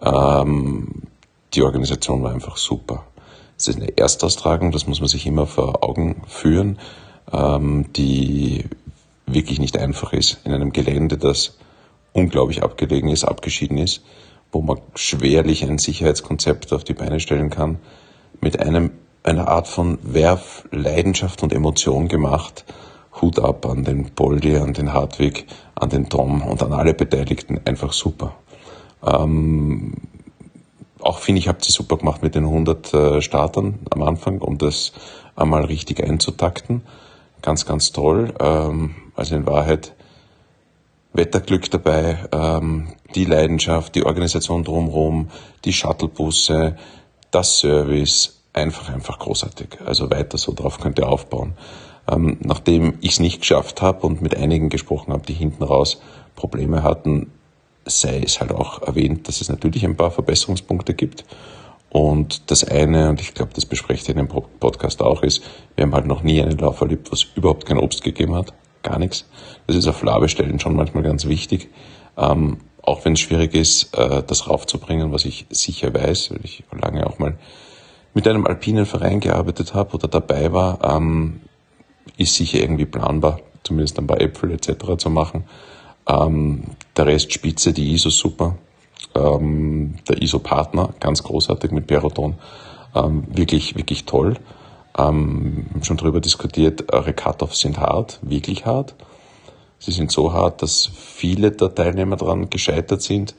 Ähm, 0.00 1.02
die 1.54 1.62
Organisation 1.62 2.22
war 2.22 2.32
einfach 2.32 2.56
super. 2.56 3.04
Es 3.56 3.68
ist 3.68 3.76
eine 3.76 3.96
Erstaustragung, 3.96 4.72
das 4.72 4.86
muss 4.86 5.00
man 5.00 5.08
sich 5.08 5.26
immer 5.26 5.46
vor 5.46 5.82
Augen 5.82 6.22
führen 6.26 6.78
ähm, 7.32 7.92
die 7.94 8.64
wirklich 9.26 9.58
nicht 9.58 9.78
einfach 9.78 10.12
ist. 10.12 10.40
In 10.44 10.52
einem 10.52 10.72
Gelände, 10.72 11.16
das 11.16 11.56
unglaublich 12.12 12.62
abgelegen 12.62 13.08
ist, 13.08 13.24
abgeschieden 13.24 13.78
ist, 13.78 14.02
wo 14.52 14.60
man 14.60 14.78
schwerlich 14.94 15.64
ein 15.64 15.78
Sicherheitskonzept 15.78 16.72
auf 16.72 16.84
die 16.84 16.94
Beine 16.94 17.20
stellen 17.20 17.50
kann, 17.50 17.78
mit 18.40 18.60
einem, 18.60 18.90
einer 19.22 19.48
Art 19.48 19.66
von 19.66 19.98
Werf, 20.02 20.68
Leidenschaft 20.70 21.42
und 21.42 21.52
Emotion 21.52 22.08
gemacht. 22.08 22.64
Hut 23.24 23.38
ab 23.38 23.66
an 23.66 23.84
den 23.84 24.10
Boldi, 24.14 24.56
an 24.56 24.72
den 24.72 24.92
Hartwig, 24.92 25.46
an 25.74 25.90
den 25.90 26.08
Tom 26.08 26.42
und 26.42 26.62
an 26.62 26.72
alle 26.72 26.94
Beteiligten. 26.94 27.60
Einfach 27.64 27.92
super. 27.92 28.36
Ähm, 29.04 29.94
auch 31.00 31.18
finde 31.18 31.40
ich, 31.40 31.48
habt 31.48 31.66
ihr 31.66 31.72
super 31.72 31.96
gemacht 31.96 32.22
mit 32.22 32.34
den 32.34 32.44
100 32.44 32.94
äh, 32.94 33.20
Startern 33.22 33.80
am 33.90 34.02
Anfang, 34.02 34.40
um 34.40 34.58
das 34.58 34.92
einmal 35.36 35.64
richtig 35.64 36.02
einzutakten 36.02 36.82
ganz, 37.44 37.66
ganz 37.66 37.92
toll. 37.92 38.34
Ähm, 38.40 38.94
also 39.14 39.36
in 39.36 39.46
Wahrheit 39.46 39.94
Wetterglück 41.12 41.70
dabei, 41.70 42.18
ähm, 42.32 42.88
die 43.14 43.26
Leidenschaft, 43.26 43.94
die 43.94 44.04
Organisation 44.04 44.64
drumherum, 44.64 45.30
die 45.64 45.72
Shuttlebusse, 45.72 46.76
das 47.30 47.58
Service, 47.58 48.42
einfach, 48.52 48.88
einfach 48.88 49.18
großartig. 49.18 49.78
Also 49.84 50.10
weiter 50.10 50.38
so 50.38 50.52
drauf 50.52 50.80
könnt 50.80 50.98
ihr 50.98 51.08
aufbauen. 51.08 51.52
Ähm, 52.10 52.38
nachdem 52.40 52.98
ich 53.00 53.12
es 53.12 53.20
nicht 53.20 53.40
geschafft 53.40 53.80
habe 53.82 54.06
und 54.06 54.20
mit 54.20 54.36
einigen 54.36 54.68
gesprochen 54.68 55.12
habe, 55.12 55.24
die 55.26 55.32
hinten 55.32 55.62
raus 55.62 56.00
Probleme 56.36 56.82
hatten, 56.82 57.30
sei 57.86 58.20
es 58.24 58.40
halt 58.40 58.52
auch 58.52 58.82
erwähnt, 58.82 59.28
dass 59.28 59.40
es 59.40 59.48
natürlich 59.48 59.84
ein 59.84 59.96
paar 59.96 60.10
Verbesserungspunkte 60.10 60.94
gibt. 60.94 61.24
Und 61.90 62.50
das 62.50 62.64
eine, 62.64 63.10
und 63.10 63.20
ich 63.20 63.34
glaube, 63.34 63.52
das 63.54 63.66
besprecht 63.66 64.08
ihr 64.08 64.16
in 64.16 64.26
dem 64.26 64.28
Podcast 64.28 65.00
auch, 65.00 65.22
ist, 65.22 65.42
wir 65.76 65.84
haben 65.84 65.94
halt 65.94 66.06
noch 66.06 66.22
nie 66.22 66.42
einen 66.42 66.58
Lauf 66.58 66.80
erlebt, 66.80 67.12
was 67.12 67.24
überhaupt 67.36 67.66
kein 67.66 67.78
Obst 67.78 68.02
gegeben 68.02 68.34
hat. 68.34 68.52
Gar 68.82 68.98
nichts. 68.98 69.28
Das 69.66 69.76
ist 69.76 69.86
auf 69.86 70.02
Labestellen 70.02 70.58
schon 70.58 70.74
manchmal 70.74 71.04
ganz 71.04 71.26
wichtig. 71.26 71.68
Ähm, 72.16 72.58
auch 72.82 73.04
wenn 73.04 73.14
es 73.14 73.20
schwierig 73.20 73.54
ist, 73.54 73.96
äh, 73.96 74.22
das 74.26 74.48
raufzubringen, 74.48 75.12
was 75.12 75.24
ich 75.24 75.46
sicher 75.50 75.94
weiß, 75.94 76.32
weil 76.32 76.40
ich 76.42 76.64
lange 76.72 77.06
auch 77.06 77.18
mal 77.18 77.38
mit 78.12 78.28
einem 78.28 78.46
alpinen 78.46 78.86
Verein 78.86 79.20
gearbeitet 79.20 79.74
habe 79.74 79.94
oder 79.94 80.08
dabei 80.08 80.52
war, 80.52 80.96
ähm, 80.96 81.40
ist 82.16 82.34
sicher 82.34 82.58
irgendwie 82.58 82.86
planbar, 82.86 83.40
zumindest 83.62 83.98
ein 83.98 84.06
paar 84.06 84.20
Äpfel 84.20 84.52
etc. 84.52 84.96
zu 84.98 85.10
machen. 85.10 85.44
Ähm, 86.06 86.64
der 86.96 87.06
Rest 87.06 87.32
Spitze, 87.32 87.72
die 87.72 87.92
ISO 87.92 88.10
super, 88.10 88.56
ähm, 89.14 89.96
der 90.08 90.20
ISO-Partner, 90.20 90.94
ganz 91.00 91.22
großartig 91.22 91.70
mit 91.70 91.86
Peroton, 91.86 92.34
ähm, 92.94 93.24
wirklich, 93.28 93.76
wirklich 93.76 94.04
toll. 94.04 94.36
Ähm, 94.96 95.66
schon 95.82 95.96
darüber 95.96 96.20
diskutiert, 96.20 96.92
eure 96.92 97.12
Cut-Offs 97.12 97.60
sind 97.60 97.78
hart, 97.78 98.20
wirklich 98.22 98.64
hart. 98.66 98.94
Sie 99.78 99.92
sind 99.92 100.12
so 100.12 100.32
hart, 100.32 100.62
dass 100.62 100.88
viele 100.94 101.50
der 101.50 101.74
Teilnehmer 101.74 102.16
daran 102.16 102.48
gescheitert 102.48 103.02
sind. 103.02 103.34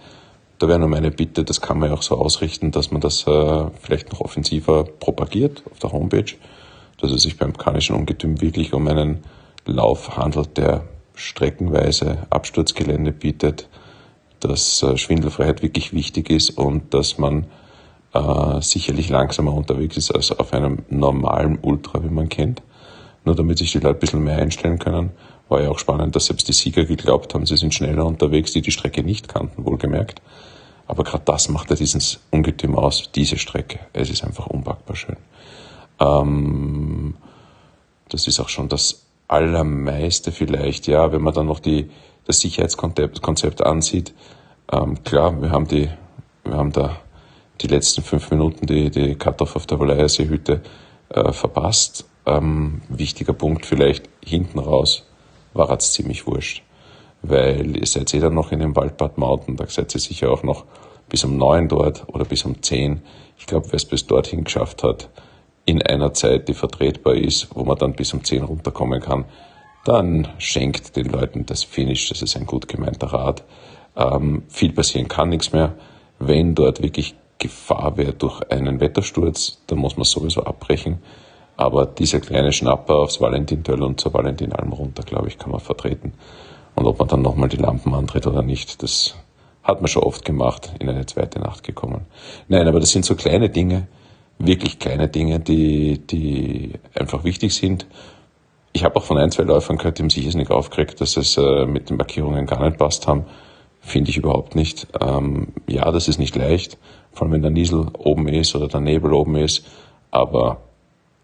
Da 0.60 0.68
wäre 0.68 0.80
nur 0.80 0.90
meine 0.90 1.12
Bitte, 1.12 1.44
das 1.44 1.62
kann 1.62 1.80
man 1.80 1.90
ja 1.90 1.96
auch 1.96 2.02
so 2.02 2.18
ausrichten, 2.18 2.72
dass 2.72 2.92
man 2.92 3.02
das 3.02 3.26
äh, 3.28 3.66
vielleicht 3.82 4.12
noch 4.12 4.22
offensiver 4.22 4.84
propagiert 4.84 5.64
auf 5.72 5.80
der 5.80 5.92
Homepage, 5.92 6.34
dass 7.00 7.12
es 7.12 7.24
sich 7.24 7.38
beim 7.38 7.58
Kanischen 7.58 7.96
Ungetüm 7.96 8.42
wirklich 8.42 8.74
um 8.74 8.88
einen 8.88 9.24
Lauf 9.66 10.18
handelt, 10.18 10.58
der 10.58 10.86
streckenweise 11.16 12.28
Absturzgelände 12.30 13.12
bietet, 13.12 13.68
dass 14.40 14.84
äh, 14.84 14.98
Schwindelfreiheit 14.98 15.62
wirklich 15.62 15.94
wichtig 15.94 16.30
ist 16.30 16.52
und 16.52 16.94
dass 16.94 17.18
man 17.18 17.48
äh, 18.14 18.62
sicherlich 18.62 19.10
langsamer 19.10 19.54
unterwegs 19.54 19.98
ist 19.98 20.12
als 20.12 20.32
auf 20.32 20.54
einem 20.54 20.84
normalen 20.90 21.58
Ultra, 21.62 22.04
wie 22.04 22.10
man 22.10 22.30
kennt. 22.30 22.62
Nur 23.24 23.36
damit 23.36 23.58
sich 23.58 23.72
die 23.72 23.80
Leute 23.80 23.98
ein 23.98 24.00
bisschen 24.00 24.24
mehr 24.24 24.38
einstellen 24.38 24.78
können, 24.78 25.12
war 25.50 25.62
ja 25.62 25.70
auch 25.70 25.80
spannend, 25.80 26.16
dass 26.16 26.28
selbst 26.28 26.48
die 26.48 26.54
Sieger 26.54 26.86
geglaubt 26.86 27.34
haben, 27.34 27.46
sie 27.46 27.58
sind 27.58 27.74
schneller 27.74 28.06
unterwegs, 28.06 28.54
die 28.54 28.62
die 28.62 28.72
Strecke 28.72 29.04
nicht 29.04 29.28
kannten, 29.28 29.66
wohlgemerkt. 29.66 30.22
Aber 30.88 31.04
gerade 31.04 31.24
das 31.26 31.50
macht 31.50 31.72
ja 31.72 31.76
dieses 31.76 32.20
Ungetüm 32.32 32.76
aus, 32.76 33.10
diese 33.14 33.38
Strecke. 33.38 33.80
Es 33.94 34.10
ist 34.10 34.24
einfach 34.24 34.48
unpackbar 34.48 34.96
schön. 34.96 35.18
Ähm, 36.00 37.16
das 38.10 38.28
ist 38.28 38.40
auch 38.40 38.50
schon 38.50 38.70
das 38.70 39.06
Allermeiste 39.28 40.32
vielleicht, 40.32 40.88
ja, 40.88 41.12
wenn 41.12 41.22
man 41.22 41.34
dann 41.34 41.48
noch 41.48 41.60
die, 41.60 41.90
das 42.26 42.40
Sicherheitskonzept 42.40 43.66
ansieht, 43.66 44.14
ähm, 44.72 45.04
klar, 45.04 45.42
wir 45.42 45.52
haben 45.52 45.68
die, 45.68 45.90
wir 46.44 46.54
haben 46.56 46.72
da 46.72 46.98
die 47.62 47.68
letzten 47.68 48.02
fünf 48.02 48.32
Minuten 48.32 48.66
die, 48.66 48.90
die 48.90 49.16
Cut-Off 49.16 49.56
auf 49.56 49.66
der 49.66 49.80
Walayersee-Hütte 49.80 50.62
äh, 51.10 51.32
verpasst. 51.32 52.06
Ähm, 52.26 52.82
wichtiger 52.90 53.34
Punkt 53.34 53.66
vielleicht 53.66 54.10
hinten 54.24 54.60
raus 54.60 55.06
war 55.54 55.70
es 55.72 55.94
ziemlich 55.94 56.26
wurscht, 56.28 56.64
weil 57.22 57.78
ihr 57.78 57.86
seid 57.86 58.14
eh 58.14 58.20
dann 58.20 58.34
noch 58.34 58.52
in 58.52 58.60
dem 58.60 58.76
Waldbad 58.76 59.18
Mountain, 59.18 59.56
da 59.56 59.68
seid 59.68 59.94
ihr 59.96 60.02
sicher 60.02 60.32
auch 60.32 60.44
noch 60.44 60.66
bis 61.08 61.24
um 61.24 61.38
neun 61.38 61.68
dort 61.70 62.04
oder 62.08 62.26
bis 62.26 62.44
um 62.46 62.62
zehn. 62.62 63.02
Ich 63.38 63.46
glaube, 63.46 63.68
wer 63.68 63.76
es 63.76 63.86
bis 63.86 64.08
dorthin 64.08 64.44
geschafft 64.44 64.84
hat, 64.84 65.10
in 65.66 65.82
einer 65.82 66.14
Zeit, 66.14 66.48
die 66.48 66.54
vertretbar 66.54 67.16
ist, 67.16 67.48
wo 67.56 67.64
man 67.64 67.78
dann 67.78 67.94
bis 67.94 68.14
um 68.14 68.24
zehn 68.24 68.44
runterkommen 68.44 69.02
kann, 69.02 69.26
dann 69.84 70.28
schenkt 70.38 70.96
den 70.96 71.08
Leuten 71.08 71.46
das 71.46 71.64
Finish. 71.64 72.10
Das 72.10 72.22
ist 72.22 72.36
ein 72.36 72.46
gut 72.46 72.68
gemeinter 72.68 73.08
Rat. 73.08 73.44
Ähm, 73.96 74.44
viel 74.50 74.74
passieren 74.74 75.08
kann 75.08 75.30
nichts 75.30 75.54
mehr. 75.54 75.76
Wenn 76.20 76.56
dort 76.56 76.82
wirklich 76.82 77.16
Gefahr 77.38 77.98
wäre 77.98 78.14
durch 78.14 78.42
einen 78.50 78.80
Wettersturz, 78.80 79.62
dann 79.68 79.80
muss 79.80 79.98
man 79.98 80.06
sowieso 80.06 80.44
abbrechen. 80.44 81.00
Aber 81.58 81.86
dieser 81.86 82.20
kleine 82.20 82.52
Schnapper 82.52 82.96
aufs 82.96 83.22
Valentin-Töll 83.22 83.82
und 83.82 84.00
zur 84.00 84.14
Valentin-Alm 84.14 84.74
runter, 84.74 85.04
glaube 85.04 85.28
ich, 85.28 85.38
kann 85.38 85.52
man 85.52 85.60
vertreten. 85.60 86.14
Und 86.76 86.86
ob 86.86 87.00
man 87.00 87.08
dann 87.08 87.22
nochmal 87.22 87.50
die 87.50 87.58
Lampen 87.58 87.94
antritt 87.94 88.28
oder 88.28 88.42
nicht, 88.42 88.84
das 88.84 89.16
hat 89.64 89.82
man 89.82 89.88
schon 89.88 90.04
oft 90.04 90.26
gemacht, 90.26 90.74
in 90.80 90.90
eine 90.90 91.06
zweite 91.06 91.40
Nacht 91.40 91.64
gekommen. 91.64 92.06
Nein, 92.48 92.68
aber 92.68 92.80
das 92.80 92.92
sind 92.92 93.06
so 93.06 93.16
kleine 93.16 93.50
Dinge, 93.50 93.88
wirklich 94.40 94.80
kleine 94.80 95.08
Dinge, 95.08 95.40
die, 95.40 96.00
die 96.00 96.74
einfach 96.94 97.24
wichtig 97.24 97.54
sind. 97.54 97.88
Ich 98.74 98.84
habe 98.84 98.98
auch 98.98 99.04
von 99.04 99.18
ein, 99.18 99.32
zwei 99.32 99.44
Läufern 99.44 99.78
gehört, 99.78 99.98
die 99.98 100.04
haben 100.04 100.10
sich 100.10 100.34
nicht 100.36 100.52
aufgeregt, 100.52 101.00
dass 101.00 101.16
es 101.18 101.38
äh, 101.38 101.66
mit 101.66 101.90
den 101.90 101.98
Markierungen 101.98 102.46
gar 102.46 102.64
nicht 102.66 102.78
passt 102.78 103.08
haben. 103.08 103.26
Finde 103.80 104.10
ich 104.10 104.18
überhaupt 104.18 104.56
nicht. 104.56 104.88
Ähm, 105.00 105.50
ja, 105.68 105.90
das 105.92 106.08
ist 106.08 106.18
nicht 106.18 106.36
leicht, 106.36 106.78
vor 107.14 107.24
allem 107.24 107.34
wenn 107.34 107.42
der 107.42 107.52
Niesel 107.52 107.88
oben 107.98 108.28
ist 108.28 108.56
oder 108.56 108.68
der 108.68 108.82
Nebel 108.82 109.14
oben 109.14 109.36
ist. 109.36 109.66
Aber 110.12 110.58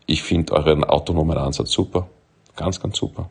ich 0.06 0.24
finde 0.24 0.54
euren 0.54 0.84
autonomen 0.84 1.38
Ansatz 1.38 1.71
super. 1.71 2.08
Ganz, 2.56 2.80
ganz 2.80 2.97
super. 2.97 3.30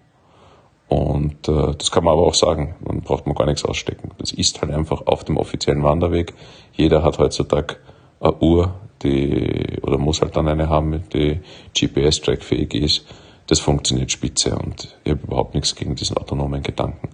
Und 0.89 1.47
äh, 1.47 1.75
das 1.79 1.93
kann 1.93 2.03
man 2.03 2.15
aber 2.15 2.27
auch 2.27 2.35
sagen, 2.35 2.75
dann 2.85 3.01
braucht 3.03 3.25
man 3.25 3.37
gar 3.37 3.47
nichts 3.47 3.65
ausstecken. 3.65 4.11
Das 4.19 4.33
ist 4.33 4.61
halt 4.61 4.73
einfach 4.73 5.07
auf 5.07 5.23
dem 5.23 5.37
offiziellen 5.37 5.85
Wanderweg. 5.85 6.35
Jeder 6.73 7.05
hat 7.05 7.19
heutzutage 7.19 7.77
eine 8.19 8.35
Uhr, 8.41 8.75
die, 9.03 9.79
oder 9.83 9.99
muss 9.99 10.21
halt 10.21 10.37
dann 10.37 10.49
eine 10.49 10.69
haben, 10.69 11.03
die 11.13 11.41
GPS-trackfähig 11.75 12.75
ist. 12.75 13.05
Das 13.47 13.59
funktioniert 13.59 14.13
spitze 14.13 14.57
und 14.57 14.97
ich 15.03 15.11
habe 15.11 15.23
überhaupt 15.25 15.55
nichts 15.55 15.75
gegen 15.75 15.97
diesen 15.97 16.17
autonomen 16.17 16.63
Gedanken. 16.63 17.09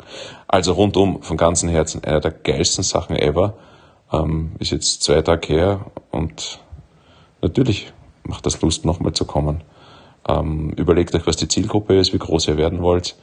Also 0.46 0.72
rundum 0.72 1.22
von 1.22 1.36
ganzem 1.36 1.70
Herzen 1.70 2.04
einer 2.04 2.20
der 2.20 2.32
geilsten 2.32 2.84
Sachen 2.84 3.16
ever. 3.16 3.54
Ähm, 4.12 4.52
ist 4.58 4.72
jetzt 4.72 5.02
zwei 5.02 5.22
Tage 5.22 5.48
her 5.48 5.86
und 6.10 6.60
natürlich 7.40 7.92
macht 8.24 8.44
das 8.44 8.60
Lust, 8.60 8.84
nochmal 8.84 9.14
zu 9.14 9.24
kommen. 9.24 9.62
Ähm, 10.28 10.70
überlegt 10.76 11.14
euch, 11.14 11.26
was 11.26 11.36
die 11.36 11.48
Zielgruppe 11.48 11.98
ist, 11.98 12.12
wie 12.12 12.18
groß 12.18 12.48
ihr 12.48 12.58
werden 12.58 12.82
wollt 12.82 13.16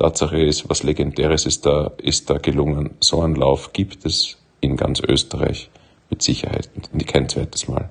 Tatsache 0.00 0.40
ist, 0.40 0.70
was 0.70 0.82
Legendäres 0.82 1.44
ist 1.44 1.66
da, 1.66 1.92
ist 1.98 2.30
da 2.30 2.38
gelungen. 2.38 2.92
So 3.00 3.20
einen 3.20 3.34
Lauf 3.34 3.74
gibt 3.74 4.06
es 4.06 4.38
in 4.62 4.78
ganz 4.78 5.00
Österreich 5.00 5.68
mit 6.08 6.22
Sicherheit. 6.22 6.70
Kein 7.06 7.28
zweites 7.28 7.68
Mal. 7.68 7.90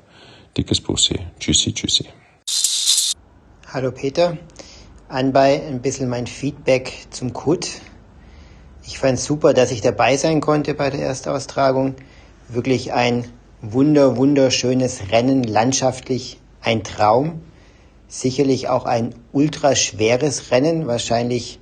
Dickes 0.58 0.82
Bussi. 0.82 1.20
Tschüssi, 1.40 1.74
tschüssi. 1.74 2.06
Hallo 3.72 3.92
Peter. 3.92 4.38
Anbei 5.08 5.62
ein 5.68 5.82
bisschen 5.82 6.10
mein 6.10 6.28
Feedback 6.28 7.08
zum 7.12 7.34
Kut. 7.34 7.68
Ich 8.84 8.98
fand 8.98 9.20
super, 9.20 9.54
dass 9.54 9.72
ich 9.72 9.82
dabei 9.82 10.18
sein 10.18 10.42
konnte 10.42 10.74
bei 10.74 10.90
der 10.90 11.02
Erstaustragung. 11.02 11.96
Wirklich 12.48 12.94
ein 12.94 13.26
wunder, 13.62 14.18
wunderschönes 14.18 15.12
Rennen, 15.12 15.44
landschaftlich 15.44 16.40
ein 16.62 16.84
Traum. 16.84 17.42
Sicherlich 18.08 18.70
auch 18.70 18.86
ein 18.86 19.14
ultraschweres 19.32 20.50
Rennen, 20.50 20.88
wahrscheinlich 20.88 21.60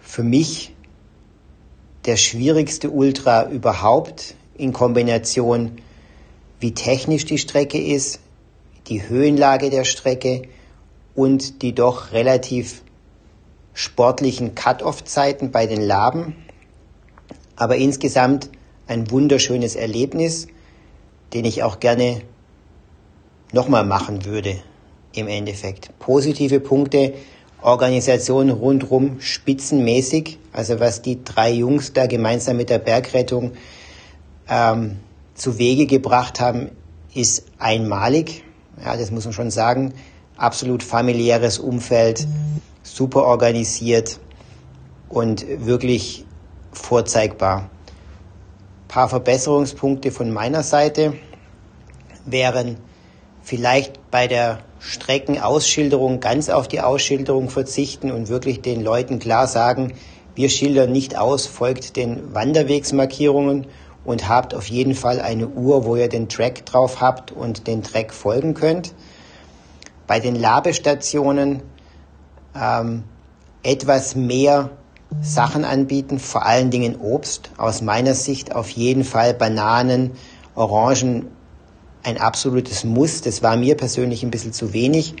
für 0.00 0.24
mich 0.24 0.74
der 2.06 2.16
schwierigste 2.16 2.90
Ultra 2.90 3.48
überhaupt 3.48 4.34
in 4.56 4.72
Kombination, 4.72 5.80
wie 6.64 6.72
technisch 6.72 7.26
die 7.26 7.36
Strecke 7.36 7.76
ist, 7.76 8.20
die 8.86 9.06
Höhenlage 9.06 9.68
der 9.68 9.84
Strecke 9.84 10.48
und 11.14 11.60
die 11.60 11.74
doch 11.74 12.12
relativ 12.12 12.80
sportlichen 13.74 14.54
Cut-off-Zeiten 14.54 15.50
bei 15.50 15.66
den 15.66 15.82
Laben. 15.82 16.34
Aber 17.54 17.76
insgesamt 17.76 18.48
ein 18.86 19.10
wunderschönes 19.10 19.76
Erlebnis, 19.76 20.46
den 21.34 21.44
ich 21.44 21.62
auch 21.62 21.80
gerne 21.80 22.22
nochmal 23.52 23.84
machen 23.84 24.24
würde 24.24 24.56
im 25.14 25.28
Endeffekt. 25.28 25.90
Positive 25.98 26.60
Punkte 26.60 27.12
Organisation 27.60 28.48
rundrum 28.48 29.20
spitzenmäßig. 29.20 30.38
Also 30.50 30.80
was 30.80 31.02
die 31.02 31.22
drei 31.24 31.50
Jungs 31.52 31.92
da 31.92 32.06
gemeinsam 32.06 32.56
mit 32.56 32.70
der 32.70 32.78
Bergrettung 32.78 33.52
ähm, 34.48 34.96
zu 35.34 35.58
Wege 35.58 35.86
gebracht 35.86 36.40
haben, 36.40 36.70
ist 37.14 37.44
einmalig. 37.58 38.44
Ja, 38.82 38.96
das 38.96 39.10
muss 39.10 39.24
man 39.24 39.32
schon 39.32 39.50
sagen. 39.50 39.94
Absolut 40.36 40.82
familiäres 40.82 41.58
Umfeld, 41.58 42.26
super 42.82 43.24
organisiert 43.24 44.18
und 45.08 45.46
wirklich 45.66 46.24
vorzeigbar. 46.72 47.60
Ein 47.60 48.88
paar 48.88 49.08
Verbesserungspunkte 49.08 50.10
von 50.10 50.32
meiner 50.32 50.62
Seite 50.62 51.14
wären 52.24 52.78
vielleicht 53.42 54.10
bei 54.10 54.26
der 54.26 54.60
Streckenausschilderung 54.80 56.20
ganz 56.20 56.48
auf 56.48 56.68
die 56.68 56.80
Ausschilderung 56.80 57.48
verzichten 57.48 58.10
und 58.10 58.28
wirklich 58.28 58.60
den 58.60 58.82
Leuten 58.82 59.18
klar 59.18 59.46
sagen, 59.46 59.94
wir 60.34 60.48
schildern 60.48 60.90
nicht 60.90 61.16
aus, 61.16 61.46
folgt 61.46 61.96
den 61.96 62.34
Wanderwegsmarkierungen 62.34 63.66
und 64.04 64.28
habt 64.28 64.54
auf 64.54 64.66
jeden 64.66 64.94
Fall 64.94 65.20
eine 65.20 65.48
Uhr, 65.48 65.84
wo 65.84 65.96
ihr 65.96 66.08
den 66.08 66.28
Track 66.28 66.66
drauf 66.66 67.00
habt 67.00 67.32
und 67.32 67.66
den 67.66 67.82
Track 67.82 68.12
folgen 68.12 68.54
könnt. 68.54 68.94
Bei 70.06 70.20
den 70.20 70.34
Labestationen 70.34 71.62
ähm, 72.54 73.04
etwas 73.62 74.14
mehr 74.14 74.70
Sachen 75.20 75.64
anbieten, 75.64 76.18
vor 76.18 76.44
allen 76.44 76.70
Dingen 76.70 76.96
Obst. 77.00 77.50
Aus 77.56 77.80
meiner 77.80 78.14
Sicht 78.14 78.54
auf 78.54 78.70
jeden 78.70 79.04
Fall 79.04 79.32
Bananen, 79.32 80.12
Orangen, 80.54 81.28
ein 82.02 82.18
absolutes 82.18 82.84
Muss. 82.84 83.22
Das 83.22 83.42
war 83.42 83.56
mir 83.56 83.76
persönlich 83.76 84.22
ein 84.22 84.30
bisschen 84.30 84.52
zu 84.52 84.72
wenig. 84.72 85.14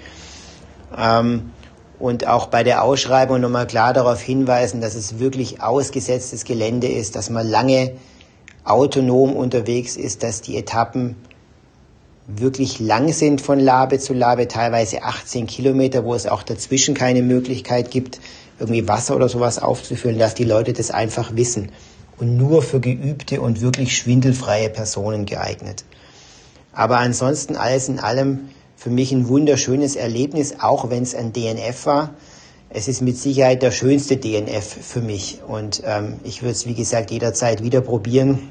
Ähm, 0.96 1.50
und 1.98 2.26
auch 2.26 2.48
bei 2.48 2.64
der 2.64 2.82
Ausschreibung 2.82 3.40
nochmal 3.40 3.66
klar 3.66 3.92
darauf 3.92 4.20
hinweisen, 4.20 4.80
dass 4.80 4.94
es 4.94 5.18
wirklich 5.18 5.62
ausgesetztes 5.62 6.44
Gelände 6.44 6.88
ist, 6.88 7.16
dass 7.16 7.30
man 7.30 7.46
lange 7.46 7.92
autonom 8.64 9.36
unterwegs 9.36 9.96
ist, 9.96 10.22
dass 10.22 10.40
die 10.40 10.56
Etappen 10.56 11.16
wirklich 12.26 12.80
lang 12.80 13.12
sind 13.12 13.40
von 13.40 13.60
Labe 13.60 13.98
zu 13.98 14.14
Labe, 14.14 14.48
teilweise 14.48 15.02
18 15.02 15.46
Kilometer, 15.46 16.04
wo 16.04 16.14
es 16.14 16.26
auch 16.26 16.42
dazwischen 16.42 16.94
keine 16.94 17.22
Möglichkeit 17.22 17.90
gibt, 17.90 18.20
irgendwie 18.58 18.88
Wasser 18.88 19.14
oder 19.14 19.28
sowas 19.28 19.58
aufzufüllen, 19.58 20.18
dass 20.18 20.34
die 20.34 20.44
Leute 20.44 20.72
das 20.72 20.90
einfach 20.90 21.36
wissen 21.36 21.70
und 22.18 22.36
nur 22.36 22.62
für 22.62 22.80
geübte 22.80 23.40
und 23.40 23.60
wirklich 23.60 23.96
schwindelfreie 23.96 24.70
Personen 24.70 25.26
geeignet. 25.26 25.84
Aber 26.72 26.98
ansonsten 26.98 27.56
alles 27.56 27.88
in 27.88 27.98
allem 27.98 28.48
für 28.76 28.90
mich 28.90 29.12
ein 29.12 29.28
wunderschönes 29.28 29.96
Erlebnis, 29.96 30.56
auch 30.60 30.90
wenn 30.90 31.02
es 31.02 31.14
ein 31.14 31.32
DNF 31.32 31.86
war. 31.86 32.10
Es 32.76 32.88
ist 32.88 33.02
mit 33.02 33.16
Sicherheit 33.16 33.62
der 33.62 33.70
schönste 33.70 34.16
DNF 34.16 34.64
für 34.64 35.00
mich 35.00 35.38
und 35.46 35.84
ähm, 35.86 36.18
ich 36.24 36.42
würde 36.42 36.54
es 36.54 36.66
wie 36.66 36.74
gesagt 36.74 37.12
jederzeit 37.12 37.62
wieder 37.62 37.80
probieren 37.80 38.50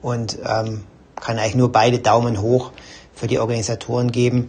und 0.00 0.38
ähm, 0.38 0.84
kann 1.16 1.38
eigentlich 1.38 1.54
nur 1.54 1.70
beide 1.70 1.98
Daumen 1.98 2.40
hoch 2.40 2.72
für 3.14 3.26
die 3.26 3.38
Organisatoren 3.38 4.10
geben. 4.10 4.48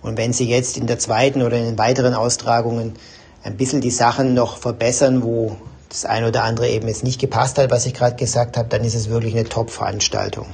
Und 0.00 0.16
wenn 0.16 0.32
sie 0.32 0.48
jetzt 0.48 0.78
in 0.78 0.86
der 0.86 0.98
zweiten 0.98 1.42
oder 1.42 1.58
in 1.58 1.66
den 1.66 1.78
weiteren 1.78 2.14
Austragungen 2.14 2.94
ein 3.42 3.58
bisschen 3.58 3.82
die 3.82 3.90
Sachen 3.90 4.32
noch 4.32 4.56
verbessern, 4.56 5.22
wo 5.22 5.58
das 5.90 6.06
eine 6.06 6.28
oder 6.28 6.44
andere 6.44 6.70
eben 6.70 6.88
jetzt 6.88 7.04
nicht 7.04 7.20
gepasst 7.20 7.58
hat, 7.58 7.70
was 7.70 7.84
ich 7.84 7.92
gerade 7.92 8.16
gesagt 8.16 8.56
habe, 8.56 8.70
dann 8.70 8.82
ist 8.82 8.94
es 8.94 9.10
wirklich 9.10 9.34
eine 9.34 9.44
Top-Veranstaltung. 9.44 10.46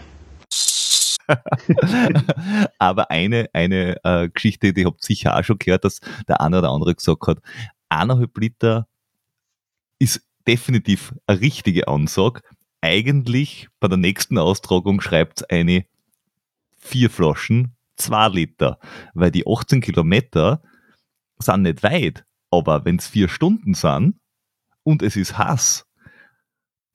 Aber 2.78 3.10
eine, 3.10 3.48
eine 3.52 4.02
äh, 4.04 4.28
Geschichte, 4.28 4.72
die 4.72 4.86
habt 4.86 5.02
sicher 5.02 5.36
auch 5.36 5.44
schon 5.44 5.58
gehört, 5.58 5.84
dass 5.84 6.00
der 6.26 6.40
eine 6.40 6.58
oder 6.58 6.70
andere 6.70 6.94
gesagt 6.94 7.26
hat, 7.26 7.38
eineinhalb 7.88 8.36
Liter 8.38 8.88
ist 9.98 10.22
definitiv 10.46 11.14
eine 11.26 11.40
richtige 11.40 11.88
Ansage. 11.88 12.42
Eigentlich 12.80 13.68
bei 13.80 13.88
der 13.88 13.98
nächsten 13.98 14.38
Austragung 14.38 15.00
schreibt 15.00 15.50
eine 15.50 15.84
vier 16.78 17.10
Flaschen, 17.10 17.76
zwei 17.96 18.28
Liter, 18.28 18.78
weil 19.14 19.30
die 19.30 19.46
18 19.46 19.80
Kilometer 19.80 20.62
sind 21.38 21.62
nicht 21.62 21.82
weit, 21.82 22.24
aber 22.50 22.84
wenn 22.84 22.96
es 22.96 23.06
vier 23.06 23.28
Stunden 23.28 23.74
sind 23.74 24.18
und 24.84 25.02
es 25.02 25.16
ist 25.16 25.36
Hass, 25.36 25.86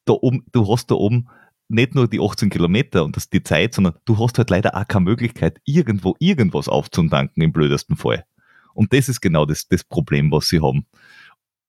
da 0.05 0.13
oben, 0.13 0.45
du 0.51 0.71
hast 0.71 0.89
da 0.89 0.95
oben 0.95 1.29
nicht 1.73 1.95
nur 1.95 2.07
die 2.07 2.19
18 2.19 2.49
Kilometer 2.49 3.03
und 3.03 3.15
das 3.15 3.29
die 3.29 3.43
Zeit, 3.43 3.73
sondern 3.73 3.95
du 4.05 4.17
hast 4.19 4.37
halt 4.37 4.49
leider 4.49 4.75
auch 4.75 4.87
keine 4.87 5.05
Möglichkeit, 5.05 5.59
irgendwo 5.65 6.15
irgendwas 6.19 6.67
aufzutanken 6.67 7.43
im 7.43 7.51
blödesten 7.51 7.97
Fall. 7.97 8.25
Und 8.73 8.93
das 8.93 9.09
ist 9.09 9.21
genau 9.21 9.45
das, 9.45 9.67
das 9.67 9.83
Problem, 9.83 10.31
was 10.31 10.47
sie 10.47 10.61
haben. 10.61 10.85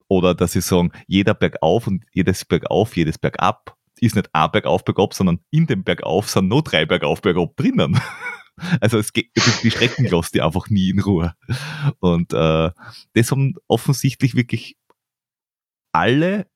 Oder 0.09 0.35
dass 0.35 0.53
sie 0.53 0.61
sagen, 0.61 0.93
jeder 1.07 1.35
bergauf 1.35 1.87
und 1.87 2.05
jedes 2.13 2.45
bergauf, 2.45 2.97
jedes 2.97 3.19
bergab, 3.19 3.77
ist 4.01 4.17
nicht 4.17 4.29
ein 4.33 4.51
Bergauf, 4.51 4.85
Bergab, 4.85 5.15
sondern 5.15 5.41
in 5.51 5.67
dem 5.67 5.85
Bergauf 5.85 6.29
sind 6.29 6.49
noch 6.49 6.63
drei 6.63 6.85
Bergauf, 6.85 7.23
Bergab 7.23 7.57
drinnen. 7.57 8.01
Also 8.81 8.99
es 8.99 9.13
geht, 9.13 9.33
die 9.65 9.71
Strecken 9.73 10.07
lässt 10.07 10.33
die 10.33 10.41
einfach 10.41 10.71
nie 10.71 10.91
in 10.91 11.01
Ruhe. 11.01 11.35
Und 11.99 12.33
äh, 12.33 12.71
das 13.15 13.31
haben 13.33 13.57
offensichtlich 13.67 14.37
wirklich 14.37 14.77
alle 15.91 16.47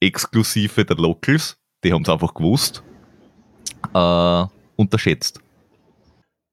exklusive 0.00 0.86
der 0.86 0.96
Locals, 0.96 1.59
die 1.84 1.92
haben 1.92 2.02
es 2.02 2.08
einfach 2.08 2.34
gewusst, 2.34 2.82
äh, 3.94 4.44
unterschätzt. 4.76 5.40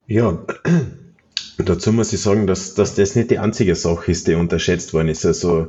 Ja, 0.08 0.46
dazu 1.58 1.92
muss 1.92 2.14
ich 2.14 2.22
sagen, 2.22 2.48
dass, 2.48 2.76
dass 2.76 2.96
das 2.96 3.16
nicht 3.16 3.32
die 3.32 3.40
einzige 3.40 3.76
Sache 3.76 4.12
ist, 4.12 4.28
die 4.28 4.36
unterschätzt 4.36 4.94
worden 4.94 5.10
ist. 5.10 5.26
Also 5.26 5.68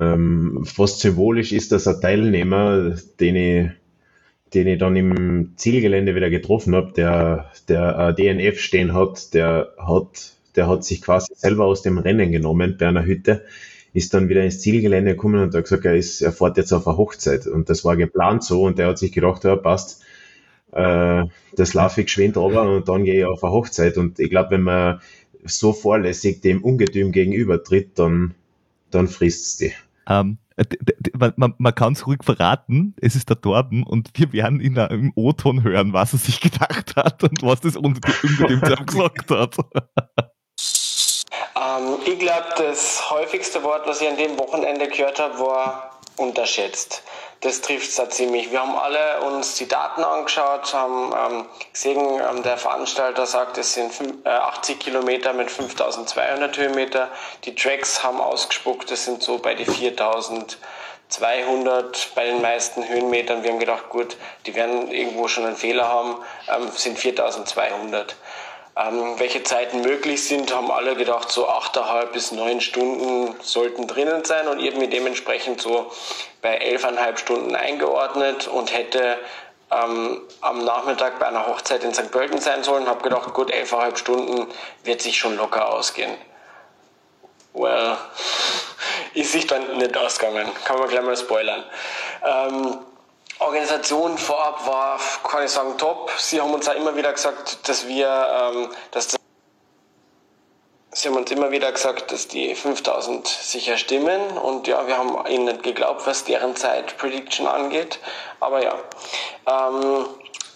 ähm, 0.00 0.64
fast 0.64 1.00
symbolisch 1.00 1.52
ist, 1.52 1.72
dass 1.72 1.86
ein 1.86 2.00
Teilnehmer, 2.00 2.96
den 3.20 3.36
ich, 3.36 3.70
den 4.54 4.66
ich 4.66 4.78
dann 4.78 4.96
im 4.96 5.52
Zielgelände 5.56 6.14
wieder 6.14 6.30
getroffen 6.30 6.74
habe, 6.74 6.92
der, 6.92 7.52
der 7.68 8.12
DNF 8.12 8.60
stehen 8.60 8.94
hat, 8.94 9.34
der 9.34 9.74
hat, 9.78 10.32
der 10.56 10.68
hat 10.68 10.84
sich 10.84 11.02
quasi 11.02 11.32
selber 11.34 11.66
aus 11.66 11.82
dem 11.82 11.98
Rennen 11.98 12.32
genommen 12.32 12.76
bei 12.78 12.88
einer 12.88 13.04
Hütte, 13.04 13.44
ist 13.92 14.14
dann 14.14 14.28
wieder 14.28 14.44
ins 14.44 14.60
Zielgelände 14.60 15.12
gekommen 15.12 15.42
und 15.42 15.54
hat 15.54 15.64
gesagt, 15.64 15.84
er, 15.84 15.96
ist, 15.96 16.20
er 16.20 16.32
fährt 16.32 16.56
jetzt 16.56 16.72
auf 16.72 16.86
eine 16.86 16.96
Hochzeit. 16.96 17.46
Und 17.46 17.70
das 17.70 17.84
war 17.84 17.96
geplant 17.96 18.44
so 18.44 18.64
und 18.64 18.78
der 18.78 18.88
hat 18.88 18.98
sich 18.98 19.12
gedacht, 19.12 19.44
ja, 19.44 19.56
passt, 19.56 20.02
äh, 20.72 21.24
das 21.56 21.74
laufe 21.74 22.00
ich 22.00 22.06
geschwind 22.06 22.36
runter 22.36 22.70
und 22.70 22.88
dann 22.88 23.04
gehe 23.04 23.20
ich 23.20 23.24
auf 23.24 23.42
eine 23.42 23.52
Hochzeit. 23.52 23.96
Und 23.96 24.18
ich 24.18 24.30
glaube, 24.30 24.52
wenn 24.52 24.62
man 24.62 25.00
so 25.44 25.72
vorlässig 25.72 26.40
dem 26.40 26.62
Ungetüm 26.62 27.12
gegenübertritt, 27.12 27.98
dann, 27.98 28.34
dann 28.90 29.08
frisst 29.08 29.44
es 29.44 29.56
die. 29.56 29.72
Ähm, 30.08 30.38
man, 31.36 31.54
man 31.58 31.74
kann 31.74 31.92
es 31.92 32.06
ruhig 32.06 32.24
verraten, 32.24 32.94
es 33.00 33.14
ist 33.14 33.28
der 33.28 33.40
Torben 33.40 33.84
und 33.84 34.10
wir 34.14 34.32
werden 34.32 34.60
ihn 34.60 34.76
im 34.76 35.12
O-Ton 35.14 35.62
hören, 35.62 35.92
was 35.92 36.12
er 36.12 36.18
sich 36.18 36.40
gedacht 36.40 36.96
hat 36.96 37.22
und 37.22 37.42
was 37.42 37.60
das 37.60 37.76
Ungetüm 37.76 38.60
gesagt 38.86 39.30
hat. 39.30 39.56
Ähm, 41.60 41.98
ich 42.04 42.18
glaube, 42.18 42.46
das 42.56 43.10
häufigste 43.10 43.62
Wort, 43.62 43.86
was 43.86 44.00
ich 44.00 44.08
an 44.08 44.16
dem 44.16 44.38
Wochenende 44.38 44.88
gehört 44.88 45.18
habe, 45.18 45.38
war 45.38 45.98
unterschätzt 46.16 47.02
das 47.40 47.60
trifft 47.60 47.90
es 47.90 47.96
da 47.96 48.08
ziemlich. 48.10 48.50
Wir 48.50 48.60
haben 48.60 48.76
alle 48.76 49.20
uns 49.20 49.54
die 49.54 49.68
Daten 49.68 50.02
angeschaut, 50.02 50.74
haben 50.74 51.14
ähm, 51.16 51.46
gesehen, 51.72 52.00
ähm, 52.00 52.42
der 52.42 52.56
Veranstalter 52.56 53.26
sagt, 53.26 53.56
es 53.58 53.74
sind 53.74 53.92
5, 53.92 54.26
äh, 54.26 54.28
80 54.28 54.80
Kilometer 54.80 55.32
mit 55.32 55.48
5200 55.50 56.56
Höhenmeter. 56.56 57.10
Die 57.44 57.54
Tracks 57.54 58.02
haben 58.02 58.20
ausgespuckt, 58.20 58.90
es 58.90 59.04
sind 59.04 59.22
so 59.22 59.38
bei 59.38 59.54
die 59.54 59.66
4200 59.66 62.14
bei 62.16 62.24
den 62.24 62.42
meisten 62.42 62.88
Höhenmetern. 62.88 63.44
Wir 63.44 63.52
haben 63.52 63.60
gedacht, 63.60 63.88
gut, 63.88 64.16
die 64.46 64.56
werden 64.56 64.90
irgendwo 64.90 65.28
schon 65.28 65.46
einen 65.46 65.54
Fehler 65.54 65.86
haben, 65.86 66.16
ähm, 66.52 66.68
sind 66.74 66.98
4200. 66.98 68.16
Ähm, 68.78 69.18
welche 69.18 69.42
Zeiten 69.42 69.80
möglich 69.80 70.24
sind, 70.24 70.54
haben 70.54 70.70
alle 70.70 70.94
gedacht, 70.94 71.32
so 71.32 71.48
8,5 71.48 72.06
bis 72.12 72.30
9 72.30 72.60
Stunden 72.60 73.34
sollten 73.42 73.88
drinnen 73.88 74.24
sein 74.24 74.46
und 74.46 74.60
ich 74.60 74.68
habe 74.68 74.78
mir 74.78 74.88
dementsprechend 74.88 75.60
so 75.60 75.90
bei 76.42 76.60
11,5 76.60 77.16
Stunden 77.16 77.56
eingeordnet 77.56 78.46
und 78.46 78.72
hätte 78.72 79.18
ähm, 79.72 80.20
am 80.42 80.64
Nachmittag 80.64 81.18
bei 81.18 81.26
einer 81.26 81.48
Hochzeit 81.48 81.82
in 81.82 81.92
St. 81.92 82.12
Pölten 82.12 82.40
sein 82.40 82.62
sollen. 82.62 82.86
Habe 82.86 83.02
gedacht, 83.02 83.34
gut, 83.34 83.52
11,5 83.52 83.96
Stunden 83.96 84.46
wird 84.84 85.02
sich 85.02 85.18
schon 85.18 85.36
locker 85.36 85.68
ausgehen. 85.72 86.14
Well, 87.54 87.96
ist 89.14 89.32
sich 89.32 89.48
dann 89.48 89.78
nicht 89.78 89.96
ausgegangen. 89.96 90.48
Kann 90.64 90.78
man 90.78 90.88
gleich 90.88 91.02
mal 91.02 91.16
spoilern. 91.16 91.64
Ähm, 92.24 92.78
Organisation 93.38 94.18
vorab 94.18 94.66
war, 94.66 95.00
kann 95.22 95.44
ich 95.44 95.50
sagen, 95.50 95.78
top. 95.78 96.10
Sie 96.18 96.40
haben 96.40 96.52
uns 96.52 96.68
auch 96.68 96.74
immer 96.74 96.96
wieder 96.96 97.12
gesagt, 97.12 97.68
dass 97.68 97.86
wir, 97.86 98.08
ähm, 98.08 98.70
dass 98.90 99.08
das 99.08 99.18
Sie 100.90 101.08
haben 101.08 101.16
uns 101.16 101.30
immer 101.30 101.52
wieder 101.52 101.70
gesagt, 101.70 102.10
dass 102.10 102.26
die 102.26 102.56
5000 102.56 103.28
sicher 103.28 103.76
stimmen 103.76 104.36
und 104.36 104.66
ja, 104.66 104.84
wir 104.88 104.98
haben 104.98 105.24
ihnen 105.28 105.44
nicht 105.44 105.62
geglaubt, 105.62 106.04
was 106.06 106.24
deren 106.24 106.56
Zeit-Prediction 106.56 107.46
angeht. 107.46 108.00
Aber 108.40 108.64
ja, 108.64 108.74
ähm, 109.46 110.06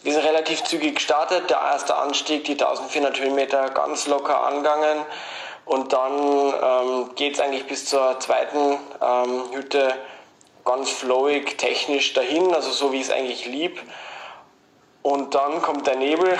wir 0.02 0.12
sind 0.12 0.24
relativ 0.24 0.64
zügig 0.64 0.96
gestartet. 0.96 1.48
Der 1.48 1.58
erste 1.58 1.94
Anstieg, 1.94 2.42
die 2.44 2.52
1400 2.52 3.20
Höhenmeter, 3.20 3.70
ganz 3.70 4.08
locker 4.08 4.44
angegangen. 4.44 5.04
Und 5.64 5.92
dann 5.92 6.12
ähm, 6.60 7.14
geht 7.14 7.34
es 7.34 7.40
eigentlich 7.40 7.66
bis 7.68 7.84
zur 7.84 8.18
zweiten 8.18 8.80
ähm, 9.00 9.44
Hütte 9.52 9.94
ganz 10.64 10.90
flowig, 10.90 11.58
technisch 11.58 12.12
dahin, 12.12 12.54
also 12.54 12.70
so 12.70 12.92
wie 12.92 13.00
es 13.00 13.10
eigentlich 13.10 13.46
lieb. 13.46 13.80
Und 15.02 15.34
dann 15.34 15.60
kommt 15.62 15.88
der 15.88 15.96
Nebel, 15.96 16.38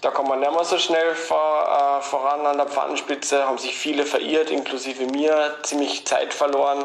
da 0.00 0.10
kommt 0.10 0.30
man 0.30 0.40
nicht 0.40 0.50
mehr 0.50 0.64
so 0.64 0.78
schnell 0.78 1.14
vor, 1.14 1.98
äh, 1.98 2.02
voran 2.02 2.46
an 2.46 2.56
der 2.56 2.66
Pfannenspitze, 2.66 3.46
haben 3.46 3.58
sich 3.58 3.76
viele 3.76 4.06
verirrt, 4.06 4.50
inklusive 4.50 5.04
mir, 5.04 5.58
ziemlich 5.64 6.06
Zeit 6.06 6.32
verloren 6.32 6.82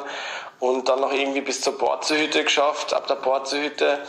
und 0.60 0.90
dann 0.90 1.00
noch 1.00 1.14
irgendwie 1.14 1.40
bis 1.40 1.62
zur 1.62 1.78
Bordzehütte 1.78 2.44
geschafft. 2.44 2.94
Ab 2.94 3.08
der 3.08 3.16
Bordzehütte 3.16 4.00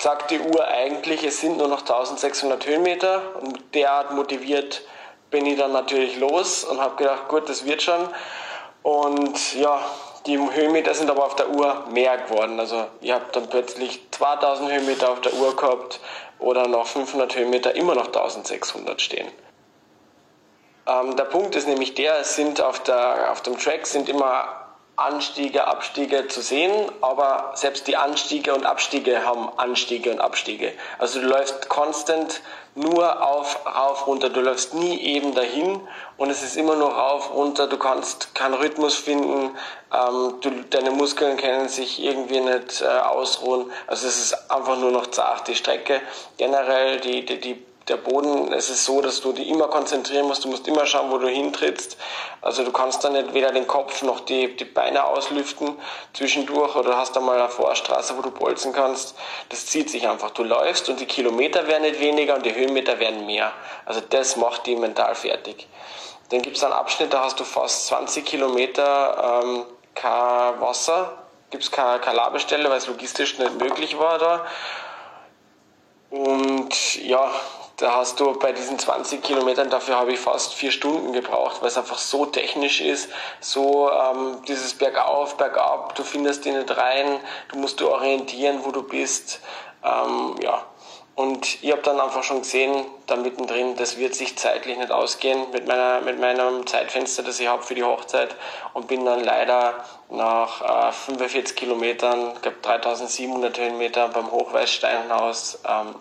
sagt 0.00 0.32
die 0.32 0.40
Uhr 0.40 0.66
eigentlich, 0.66 1.22
es 1.22 1.40
sind 1.40 1.58
nur 1.58 1.68
noch 1.68 1.80
1600 1.80 2.66
Höhenmeter 2.66 3.22
und 3.40 3.74
derart 3.74 4.10
motiviert 4.12 4.82
bin 5.30 5.46
ich 5.46 5.58
dann 5.58 5.72
natürlich 5.72 6.18
los 6.18 6.64
und 6.64 6.80
habe 6.80 6.96
gedacht, 6.96 7.28
gut, 7.28 7.48
das 7.48 7.64
wird 7.64 7.82
schon. 7.82 8.08
Und 8.82 9.54
ja, 9.54 9.80
die 10.26 10.38
Höhenmeter 10.38 10.94
sind 10.94 11.10
aber 11.10 11.24
auf 11.24 11.36
der 11.36 11.50
Uhr 11.50 11.84
mehr 11.90 12.18
geworden. 12.18 12.58
Also 12.58 12.86
ihr 13.00 13.14
habt 13.14 13.34
dann 13.36 13.48
plötzlich 13.48 14.00
2000 14.10 14.70
Höhenmeter 14.70 15.10
auf 15.10 15.20
der 15.20 15.34
Uhr 15.34 15.56
gehabt 15.56 16.00
oder 16.38 16.66
noch 16.66 16.86
500 16.86 17.34
Höhenmeter 17.36 17.74
immer 17.74 17.94
noch 17.94 18.06
1600 18.06 19.00
stehen. 19.00 19.28
Ähm, 20.86 21.16
der 21.16 21.24
Punkt 21.24 21.56
ist 21.56 21.68
nämlich 21.68 21.94
der, 21.94 22.20
es 22.20 22.36
sind 22.36 22.60
auf, 22.60 22.82
der, 22.82 23.32
auf 23.32 23.42
dem 23.42 23.58
Track 23.58 23.86
sind 23.86 24.08
immer 24.08 24.65
Anstiege, 24.96 25.66
Abstiege 25.66 26.26
zu 26.28 26.40
sehen, 26.40 26.90
aber 27.02 27.52
selbst 27.54 27.86
die 27.86 27.98
Anstiege 27.98 28.54
und 28.54 28.64
Abstiege 28.64 29.26
haben 29.26 29.50
Anstiege 29.58 30.10
und 30.10 30.20
Abstiege. 30.20 30.72
Also 30.98 31.20
du 31.20 31.26
läufst 31.26 31.68
konstant 31.68 32.40
nur 32.74 33.26
auf, 33.26 33.66
rauf, 33.66 34.06
runter. 34.06 34.30
Du 34.30 34.40
läufst 34.40 34.74
nie 34.74 34.98
eben 35.00 35.34
dahin 35.34 35.80
und 36.16 36.30
es 36.30 36.42
ist 36.42 36.56
immer 36.56 36.76
nur 36.76 36.92
rauf, 36.92 37.34
runter. 37.34 37.66
Du 37.66 37.78
kannst 37.78 38.34
keinen 38.34 38.54
Rhythmus 38.54 38.94
finden. 38.94 39.50
Ähm, 39.92 40.34
du, 40.40 40.50
deine 40.70 40.90
Muskeln 40.90 41.36
können 41.36 41.68
sich 41.68 42.02
irgendwie 42.02 42.40
nicht 42.40 42.82
äh, 42.82 42.86
ausruhen. 42.86 43.70
Also 43.86 44.06
es 44.06 44.18
ist 44.18 44.50
einfach 44.50 44.78
nur 44.78 44.92
noch 44.92 45.08
zart, 45.08 45.48
die 45.48 45.54
Strecke. 45.56 46.00
Generell 46.36 47.00
die, 47.00 47.24
die, 47.24 47.40
die 47.40 47.66
der 47.88 47.96
Boden, 47.98 48.52
es 48.52 48.68
ist 48.68 48.84
so, 48.84 49.00
dass 49.00 49.20
du 49.20 49.32
dich 49.32 49.48
immer 49.48 49.68
konzentrieren 49.68 50.26
musst, 50.26 50.44
du 50.44 50.48
musst 50.48 50.66
immer 50.66 50.86
schauen, 50.86 51.10
wo 51.10 51.18
du 51.18 51.28
hintrittst. 51.28 51.96
Also 52.42 52.64
du 52.64 52.72
kannst 52.72 53.04
dann 53.04 53.12
nicht 53.12 53.32
weder 53.32 53.52
den 53.52 53.68
Kopf 53.68 54.02
noch 54.02 54.20
die, 54.20 54.56
die 54.56 54.64
Beine 54.64 55.04
auslüften 55.04 55.78
zwischendurch 56.12 56.74
oder 56.74 56.96
hast 56.96 57.14
da 57.14 57.20
mal 57.20 57.38
eine 57.38 57.48
Vorstraße, 57.48 58.16
wo 58.18 58.22
du 58.22 58.32
bolzen 58.32 58.72
kannst. 58.72 59.14
Das 59.50 59.66
zieht 59.66 59.88
sich 59.88 60.08
einfach. 60.08 60.30
Du 60.30 60.42
läufst 60.42 60.88
und 60.88 60.98
die 60.98 61.06
Kilometer 61.06 61.68
werden 61.68 61.82
nicht 61.82 62.00
weniger 62.00 62.34
und 62.34 62.44
die 62.44 62.54
Höhenmeter 62.54 62.98
werden 62.98 63.24
mehr. 63.24 63.52
Also 63.84 64.00
das 64.00 64.36
macht 64.36 64.66
die 64.66 64.74
mental 64.74 65.14
fertig. 65.14 65.68
Dann 66.30 66.42
gibt 66.42 66.56
es 66.56 66.64
einen 66.64 66.72
Abschnitt, 66.72 67.12
da 67.12 67.22
hast 67.22 67.38
du 67.38 67.44
fast 67.44 67.86
20 67.86 68.24
Kilometer 68.24 69.42
ähm, 69.44 69.64
kein 69.94 70.60
Wasser, 70.60 71.18
gibt 71.50 71.62
es 71.62 71.70
keine, 71.70 72.00
keine 72.00 72.16
Labestelle, 72.16 72.68
weil 72.68 72.78
es 72.78 72.88
logistisch 72.88 73.38
nicht 73.38 73.60
möglich 73.60 73.96
war 73.96 74.18
da. 74.18 74.46
Und 76.10 76.96
ja, 76.96 77.30
da 77.76 77.96
hast 77.96 78.20
du 78.20 78.32
bei 78.38 78.52
diesen 78.52 78.78
20 78.78 79.22
Kilometern, 79.22 79.68
dafür 79.68 79.96
habe 79.96 80.12
ich 80.12 80.18
fast 80.18 80.54
vier 80.54 80.70
Stunden 80.70 81.12
gebraucht, 81.12 81.60
weil 81.60 81.68
es 81.68 81.76
einfach 81.76 81.98
so 81.98 82.24
technisch 82.24 82.80
ist, 82.80 83.10
so 83.40 83.90
ähm, 83.90 84.38
dieses 84.48 84.74
Bergauf, 84.74 85.36
Bergab, 85.36 85.94
du 85.94 86.02
findest 86.02 86.44
dich 86.44 86.54
nicht 86.54 86.74
rein, 86.74 87.20
du 87.48 87.58
musst 87.58 87.80
du 87.80 87.90
orientieren, 87.90 88.60
wo 88.64 88.70
du 88.70 88.82
bist. 88.82 89.40
Ähm, 89.84 90.36
ja. 90.40 90.64
Und 91.14 91.62
ich 91.62 91.72
habe 91.72 91.80
dann 91.80 91.98
einfach 91.98 92.22
schon 92.22 92.42
gesehen, 92.42 92.84
da 93.06 93.16
mittendrin, 93.16 93.74
das 93.76 93.96
wird 93.96 94.14
sich 94.14 94.36
zeitlich 94.36 94.76
nicht 94.76 94.90
ausgehen 94.90 95.50
mit, 95.50 95.66
meiner, 95.66 96.02
mit 96.02 96.20
meinem 96.20 96.66
Zeitfenster, 96.66 97.22
das 97.22 97.40
ich 97.40 97.48
habe 97.48 97.62
für 97.62 97.74
die 97.74 97.84
Hochzeit 97.84 98.36
und 98.74 98.86
bin 98.86 99.04
dann 99.04 99.24
leider 99.24 99.84
nach 100.10 100.88
äh, 100.88 100.92
45 100.92 101.56
Kilometern, 101.56 102.32
ich 102.34 102.42
glaube 102.42 102.58
3700 102.60 103.58
Höhenmeter 103.58 104.08
beim 104.08 104.30
Hochweißsteinhaus 104.30 105.60
ähm, 105.66 105.94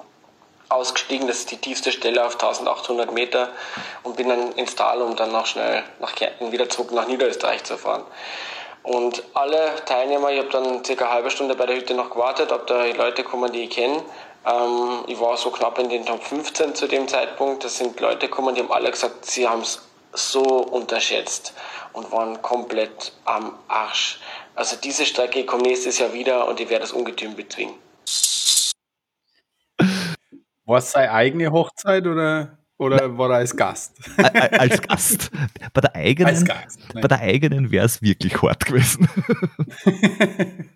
ausgestiegen. 0.75 1.27
Das 1.27 1.39
ist 1.39 1.51
die 1.51 1.57
tiefste 1.57 1.91
Stelle 1.91 2.25
auf 2.25 2.33
1800 2.33 3.11
Meter 3.11 3.49
und 4.03 4.15
bin 4.15 4.29
dann 4.29 4.51
ins 4.53 4.75
Tal, 4.75 5.01
um 5.01 5.15
dann 5.15 5.31
noch 5.31 5.45
schnell 5.45 5.83
nach 5.99 6.13
Kärnten 6.15 6.51
wieder 6.51 6.69
zurück 6.69 6.91
nach 6.91 7.07
Niederösterreich 7.07 7.63
zu 7.63 7.77
fahren. 7.77 8.03
Und 8.83 9.23
alle 9.33 9.73
Teilnehmer, 9.85 10.29
ich 10.31 10.39
habe 10.39 10.49
dann 10.49 10.85
circa 10.85 11.05
eine 11.05 11.13
halbe 11.15 11.31
Stunde 11.31 11.55
bei 11.55 11.65
der 11.65 11.75
Hütte 11.75 11.95
noch 11.95 12.11
gewartet, 12.11 12.51
ob 12.51 12.67
da 12.67 12.85
Leute 12.85 13.23
kommen, 13.23 13.51
die 13.51 13.63
ich 13.63 13.71
kenne. 13.71 14.03
Ähm, 14.45 15.03
ich 15.07 15.19
war 15.19 15.35
so 15.37 15.49
knapp 15.49 15.79
in 15.79 15.89
den 15.89 16.05
Top 16.05 16.23
15 16.23 16.75
zu 16.75 16.87
dem 16.87 17.07
Zeitpunkt. 17.07 17.63
Das 17.63 17.77
sind 17.77 17.99
Leute 17.99 18.27
gekommen, 18.27 18.53
die 18.53 18.61
haben 18.61 18.71
alle 18.71 18.91
gesagt, 18.91 19.25
sie 19.25 19.47
haben 19.47 19.61
es 19.61 19.81
so 20.13 20.43
unterschätzt 20.43 21.53
und 21.93 22.11
waren 22.11 22.41
komplett 22.41 23.11
am 23.25 23.57
Arsch. 23.67 24.19
Also 24.53 24.75
diese 24.77 25.05
Strecke 25.05 25.45
kommt 25.45 25.63
nächstes 25.63 25.97
Jahr 25.97 26.13
wieder 26.13 26.47
und 26.47 26.59
ich 26.59 26.69
werde 26.69 26.81
das 26.81 26.91
Ungetüm 26.91 27.35
bezwingen. 27.35 27.75
War 30.65 30.79
es 30.79 30.91
seine 30.91 31.11
eigene 31.11 31.51
Hochzeit 31.51 32.07
oder, 32.07 32.57
oder 32.77 33.17
war 33.17 33.29
er 33.29 33.37
als 33.37 33.55
Gast? 33.55 33.93
als 34.17 34.81
Gast. 34.81 35.31
Bei 35.73 35.81
der 35.81 35.95
eigenen, 35.95 36.49
bei 36.93 37.07
der 37.07 37.19
eigenen 37.19 37.71
wäre 37.71 37.85
es 37.85 38.01
wirklich 38.01 38.41
hart 38.41 38.65
gewesen. 38.65 39.07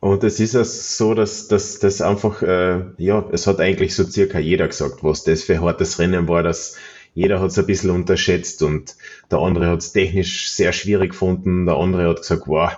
Und 0.00 0.22
es 0.24 0.40
ist 0.40 0.54
ja 0.54 0.64
so, 0.64 1.14
dass 1.14 1.48
das 1.48 2.00
einfach, 2.00 2.42
äh, 2.42 2.84
ja, 2.98 3.28
es 3.32 3.46
hat 3.46 3.60
eigentlich 3.60 3.94
so 3.94 4.04
circa 4.04 4.38
jeder 4.38 4.68
gesagt, 4.68 5.02
was 5.02 5.24
das 5.24 5.42
für 5.42 5.54
ein 5.54 5.62
hartes 5.62 5.98
Rennen 5.98 6.28
war, 6.28 6.42
dass 6.42 6.76
jeder 7.14 7.40
hat 7.40 7.50
es 7.50 7.58
ein 7.58 7.66
bisschen 7.66 7.90
unterschätzt 7.90 8.62
und 8.62 8.94
der 9.30 9.38
andere 9.38 9.68
hat 9.68 9.80
es 9.80 9.92
technisch 9.92 10.50
sehr 10.50 10.72
schwierig 10.72 11.12
gefunden, 11.12 11.64
der 11.64 11.76
andere 11.76 12.08
hat 12.08 12.18
gesagt, 12.18 12.42
wow, 12.46 12.72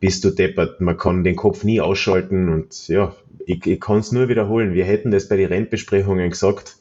bist 0.00 0.24
du 0.24 0.30
deppert, 0.30 0.80
man 0.80 0.96
kann 0.96 1.22
den 1.22 1.36
Kopf 1.36 1.64
nie 1.64 1.80
ausschalten 1.80 2.48
und 2.48 2.88
ja, 2.88 3.14
ich, 3.48 3.66
ich 3.66 3.80
kann 3.80 3.98
es 3.98 4.12
nur 4.12 4.28
wiederholen. 4.28 4.74
Wir 4.74 4.84
hätten 4.84 5.10
das 5.10 5.28
bei 5.28 5.36
den 5.36 5.48
Rennbesprechungen 5.48 6.28
gesagt. 6.28 6.76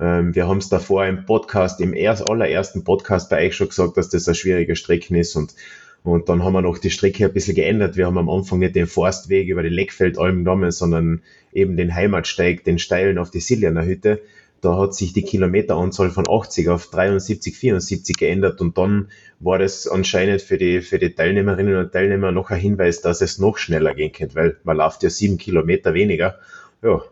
Ähm, 0.00 0.34
wir 0.34 0.48
haben 0.48 0.58
es 0.58 0.68
davor 0.68 1.06
im 1.06 1.24
Podcast, 1.24 1.80
im 1.80 1.94
erst, 1.94 2.28
allerersten 2.28 2.82
Podcast 2.82 3.30
bei 3.30 3.46
euch 3.46 3.54
schon 3.54 3.68
gesagt, 3.68 3.96
dass 3.96 4.10
das 4.10 4.28
ein 4.28 4.34
schwieriger 4.34 4.74
Strecken 4.74 5.14
ist 5.14 5.36
und 5.36 5.54
und 6.02 6.30
dann 6.30 6.42
haben 6.42 6.54
wir 6.54 6.62
noch 6.62 6.78
die 6.78 6.88
Strecke 6.88 7.26
ein 7.26 7.32
bisschen 7.34 7.54
geändert. 7.54 7.98
Wir 7.98 8.06
haben 8.06 8.16
am 8.16 8.30
Anfang 8.30 8.58
nicht 8.58 8.74
den 8.74 8.86
Forstweg 8.86 9.48
über 9.48 9.62
die 9.62 9.68
Leckfeldalm 9.68 10.38
genommen, 10.38 10.70
sondern 10.70 11.20
eben 11.52 11.76
den 11.76 11.94
Heimatsteig, 11.94 12.64
den 12.64 12.78
steilen 12.78 13.18
auf 13.18 13.30
die 13.30 13.40
Siljaner 13.40 13.84
Hütte. 13.84 14.22
Da 14.60 14.76
hat 14.76 14.94
sich 14.94 15.12
die 15.12 15.22
Kilometeranzahl 15.22 16.10
von 16.10 16.28
80 16.28 16.68
auf 16.68 16.88
73, 16.88 17.56
74 17.56 18.16
geändert 18.16 18.60
und 18.60 18.76
dann 18.76 19.08
war 19.38 19.58
das 19.58 19.86
anscheinend 19.86 20.42
für 20.42 20.58
die, 20.58 20.82
für 20.82 20.98
die 20.98 21.14
Teilnehmerinnen 21.14 21.76
und 21.76 21.92
Teilnehmer 21.92 22.30
noch 22.30 22.50
ein 22.50 22.60
Hinweis, 22.60 23.00
dass 23.00 23.22
es 23.22 23.38
noch 23.38 23.56
schneller 23.56 23.94
gehen 23.94 24.12
könnte, 24.12 24.34
weil 24.34 24.56
man 24.64 24.76
läuft 24.76 25.02
ja 25.02 25.10
sieben 25.10 25.38
Kilometer 25.38 25.94
weniger. 25.94 26.38
Ja, 26.82 27.02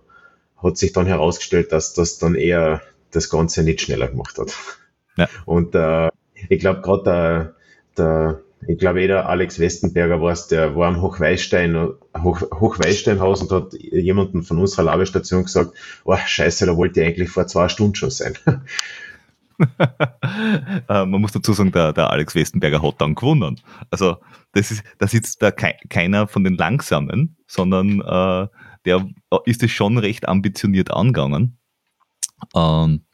hat 0.62 0.76
sich 0.76 0.92
dann 0.92 1.06
herausgestellt, 1.06 1.72
dass 1.72 1.94
das 1.94 2.18
dann 2.18 2.34
eher 2.34 2.82
das 3.10 3.30
Ganze 3.30 3.62
nicht 3.62 3.80
schneller 3.80 4.08
gemacht 4.08 4.38
hat. 4.38 4.54
Ja. 5.16 5.28
Und 5.46 5.74
äh, 5.74 6.08
ich 6.48 6.60
glaube 6.60 6.82
gerade 6.82 7.02
der, 7.04 7.54
der 7.96 8.40
ich 8.66 8.78
glaube, 8.78 9.00
jeder 9.00 9.28
Alex 9.28 9.58
Westenberger 9.58 10.20
war 10.20 10.32
es, 10.32 10.48
der 10.48 10.74
war 10.74 10.88
am 10.88 11.00
Hochweißstein, 11.00 11.90
Hoch, 12.22 12.42
Hochweißsteinhaus 12.52 13.42
und 13.42 13.52
hat 13.52 13.74
jemanden 13.74 14.42
von 14.42 14.58
unserer 14.58 14.84
Labestation 14.84 15.44
gesagt, 15.44 15.72
oh, 16.04 16.16
scheiße, 16.16 16.66
da 16.66 16.76
wollte 16.76 17.00
ich 17.00 17.06
eigentlich 17.06 17.30
vor 17.30 17.46
zwei 17.46 17.68
Stunden 17.68 17.94
schon 17.94 18.10
sein. 18.10 18.34
Äh, 19.60 21.04
man 21.04 21.20
muss 21.20 21.32
dazu 21.32 21.52
sagen, 21.52 21.72
der, 21.72 21.92
der, 21.92 22.10
Alex 22.10 22.36
Westenberger 22.36 22.80
hat 22.80 23.00
dann 23.00 23.16
gewonnen. 23.16 23.60
Also 23.90 24.18
das 24.52 24.70
ist, 24.70 24.84
da 24.98 25.08
sitzt 25.08 25.42
da 25.42 25.50
ke 25.50 25.74
keiner 25.88 26.28
von 26.28 26.44
den 26.44 26.54
Langsamen, 26.54 27.36
sondern 27.48 28.00
äh, 28.00 28.46
der 28.84 29.08
ist 29.46 29.64
es 29.64 29.72
schon 29.72 29.98
recht 29.98 30.28
ambitioniert 30.28 30.92
angegangen. 30.92 31.58
Ähm, 32.54 33.04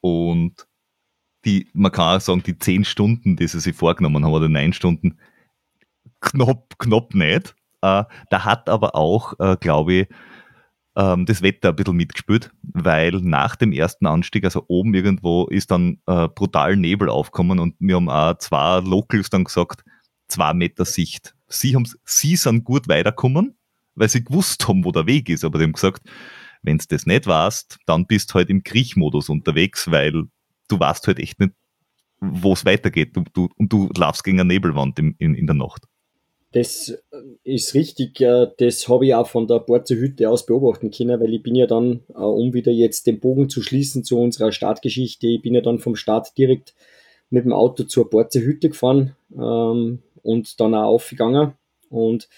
und 0.00 0.67
die, 1.44 1.68
man 1.72 1.92
kann 1.92 2.16
auch 2.16 2.20
sagen, 2.20 2.42
die 2.42 2.58
zehn 2.58 2.84
Stunden, 2.84 3.36
die 3.36 3.46
sie 3.46 3.60
sich 3.60 3.76
vorgenommen 3.76 4.24
haben, 4.24 4.32
oder 4.32 4.48
neun 4.48 4.72
Stunden, 4.72 5.18
knapp, 6.20 6.78
knapp 6.78 7.14
nicht. 7.14 7.54
Äh, 7.80 8.04
da 8.30 8.44
hat 8.44 8.68
aber 8.68 8.94
auch, 8.94 9.34
äh, 9.38 9.56
glaube 9.60 9.94
ich, 9.94 10.08
ähm, 10.96 11.26
das 11.26 11.42
Wetter 11.42 11.70
ein 11.70 11.76
bisschen 11.76 11.96
mitgespielt, 11.96 12.50
weil 12.62 13.12
nach 13.12 13.54
dem 13.56 13.72
ersten 13.72 14.06
Anstieg, 14.06 14.44
also 14.44 14.64
oben 14.66 14.94
irgendwo, 14.94 15.46
ist 15.46 15.70
dann 15.70 16.00
äh, 16.06 16.28
brutal 16.28 16.76
Nebel 16.76 17.08
aufgekommen 17.08 17.60
und 17.60 17.76
wir 17.78 17.96
haben 17.96 18.08
auch 18.08 18.36
zwei 18.38 18.80
Locals 18.80 19.30
dann 19.30 19.44
gesagt, 19.44 19.84
zwei 20.26 20.52
Meter 20.54 20.84
Sicht. 20.84 21.34
Sie, 21.46 21.76
sie 22.04 22.36
sind 22.36 22.64
gut 22.64 22.88
weitergekommen, 22.88 23.56
weil 23.94 24.08
sie 24.08 24.24
gewusst 24.24 24.66
haben, 24.66 24.84
wo 24.84 24.90
der 24.90 25.06
Weg 25.06 25.28
ist, 25.28 25.44
aber 25.44 25.58
die 25.58 25.64
haben 25.64 25.72
gesagt, 25.72 26.02
wenn 26.62 26.78
du 26.78 26.84
das 26.88 27.06
nicht 27.06 27.26
weißt, 27.26 27.78
dann 27.86 28.06
bist 28.06 28.30
du 28.30 28.34
halt 28.34 28.50
im 28.50 28.64
Kriechmodus 28.64 29.28
unterwegs, 29.28 29.90
weil 29.90 30.24
du 30.68 30.78
weißt 30.78 31.06
halt 31.06 31.18
echt 31.18 31.40
nicht, 31.40 31.52
wo 32.20 32.52
es 32.52 32.64
weitergeht. 32.64 33.16
Du, 33.16 33.24
du, 33.32 33.48
und 33.56 33.72
du 33.72 33.88
laufst 33.96 34.24
gegen 34.24 34.40
eine 34.40 34.48
Nebelwand 34.48 34.98
in, 34.98 35.14
in, 35.18 35.34
in 35.34 35.46
der 35.46 35.56
Nacht. 35.56 35.84
Das 36.52 36.94
ist 37.44 37.74
richtig. 37.74 38.14
Das 38.14 38.88
habe 38.88 39.06
ich 39.06 39.14
auch 39.14 39.28
von 39.28 39.46
der 39.46 39.58
Borzer 39.58 39.96
Hütte 39.96 40.30
aus 40.30 40.46
beobachten 40.46 40.90
können, 40.90 41.20
weil 41.20 41.34
ich 41.34 41.42
bin 41.42 41.54
ja 41.54 41.66
dann, 41.66 42.00
äh, 42.08 42.18
um 42.18 42.54
wieder 42.54 42.72
jetzt 42.72 43.06
den 43.06 43.20
Bogen 43.20 43.50
zu 43.50 43.62
schließen 43.62 44.02
zu 44.02 44.18
unserer 44.18 44.50
Startgeschichte, 44.50 45.26
ich 45.26 45.42
bin 45.42 45.54
ja 45.54 45.60
dann 45.60 45.78
vom 45.78 45.94
Start 45.94 46.36
direkt 46.38 46.74
mit 47.28 47.44
dem 47.44 47.52
Auto 47.52 47.84
zur 47.84 48.08
Borzer 48.08 48.40
Hütte 48.40 48.70
gefahren 48.70 49.14
ähm, 49.36 50.02
und 50.22 50.58
dann 50.58 50.74
auch 50.74 50.86
aufgegangen 50.86 51.52
und 51.90 52.28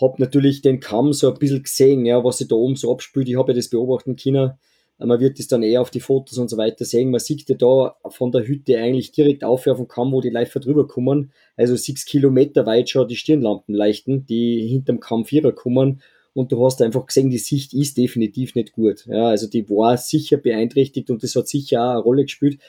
habe 0.00 0.20
natürlich 0.20 0.60
den 0.60 0.80
Kamm 0.80 1.12
so 1.12 1.32
ein 1.32 1.38
bisschen 1.38 1.62
gesehen, 1.62 2.04
ja, 2.04 2.24
was 2.24 2.38
sich 2.38 2.48
da 2.48 2.56
oben 2.56 2.74
so 2.74 2.90
abspült. 2.90 3.28
Ich 3.28 3.38
habe 3.38 3.52
ja 3.52 3.56
das 3.56 3.68
beobachten 3.68 4.16
können 4.16 4.54
man 4.98 5.20
wird 5.20 5.40
es 5.40 5.48
dann 5.48 5.62
eher 5.62 5.80
auf 5.80 5.90
die 5.90 6.00
Fotos 6.00 6.38
und 6.38 6.48
so 6.48 6.56
weiter 6.56 6.84
sehen. 6.84 7.10
Man 7.10 7.20
sieht 7.20 7.48
ja 7.48 7.56
da 7.56 7.96
von 8.10 8.30
der 8.30 8.46
Hütte 8.46 8.78
eigentlich 8.78 9.12
direkt 9.12 9.44
aufwerfen 9.44 9.88
kann, 9.88 10.12
wo 10.12 10.20
die 10.20 10.30
Läufer 10.30 10.60
drüber 10.60 10.86
kommen. 10.86 11.32
Also 11.56 11.76
sechs 11.76 12.04
Kilometer 12.04 12.66
weit 12.66 12.90
schon 12.90 13.08
die 13.08 13.16
Stirnlampen 13.16 13.74
leichten, 13.74 14.26
die 14.26 14.66
hinterm 14.68 15.00
Kamm 15.00 15.24
Vierer 15.24 15.52
kommen. 15.52 16.00
Und 16.32 16.50
du 16.50 16.64
hast 16.64 16.82
einfach 16.82 17.06
gesehen, 17.06 17.30
die 17.30 17.38
Sicht 17.38 17.74
ist 17.74 17.96
definitiv 17.96 18.54
nicht 18.54 18.72
gut. 18.72 19.06
Ja, 19.06 19.28
also 19.28 19.48
die 19.48 19.68
war 19.68 19.96
sicher 19.96 20.36
beeinträchtigt 20.36 21.10
und 21.10 21.22
das 21.22 21.36
hat 21.36 21.48
sicher 21.48 21.82
auch 21.82 21.90
eine 21.92 22.00
Rolle 22.00 22.22
gespielt. 22.24 22.60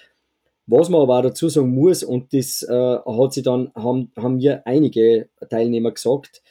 Was 0.68 0.90
man 0.90 1.02
aber 1.02 1.20
auch 1.20 1.24
dazu 1.24 1.48
sagen 1.48 1.74
muss, 1.74 2.04
und 2.04 2.34
das 2.34 2.64
äh, 2.64 2.74
hat 2.74 3.34
sie 3.34 3.44
dann, 3.44 3.72
haben, 3.76 4.12
haben 4.18 4.38
mir 4.38 4.66
einige 4.66 5.30
Teilnehmer 5.50 5.92
gesagt, 5.92 6.42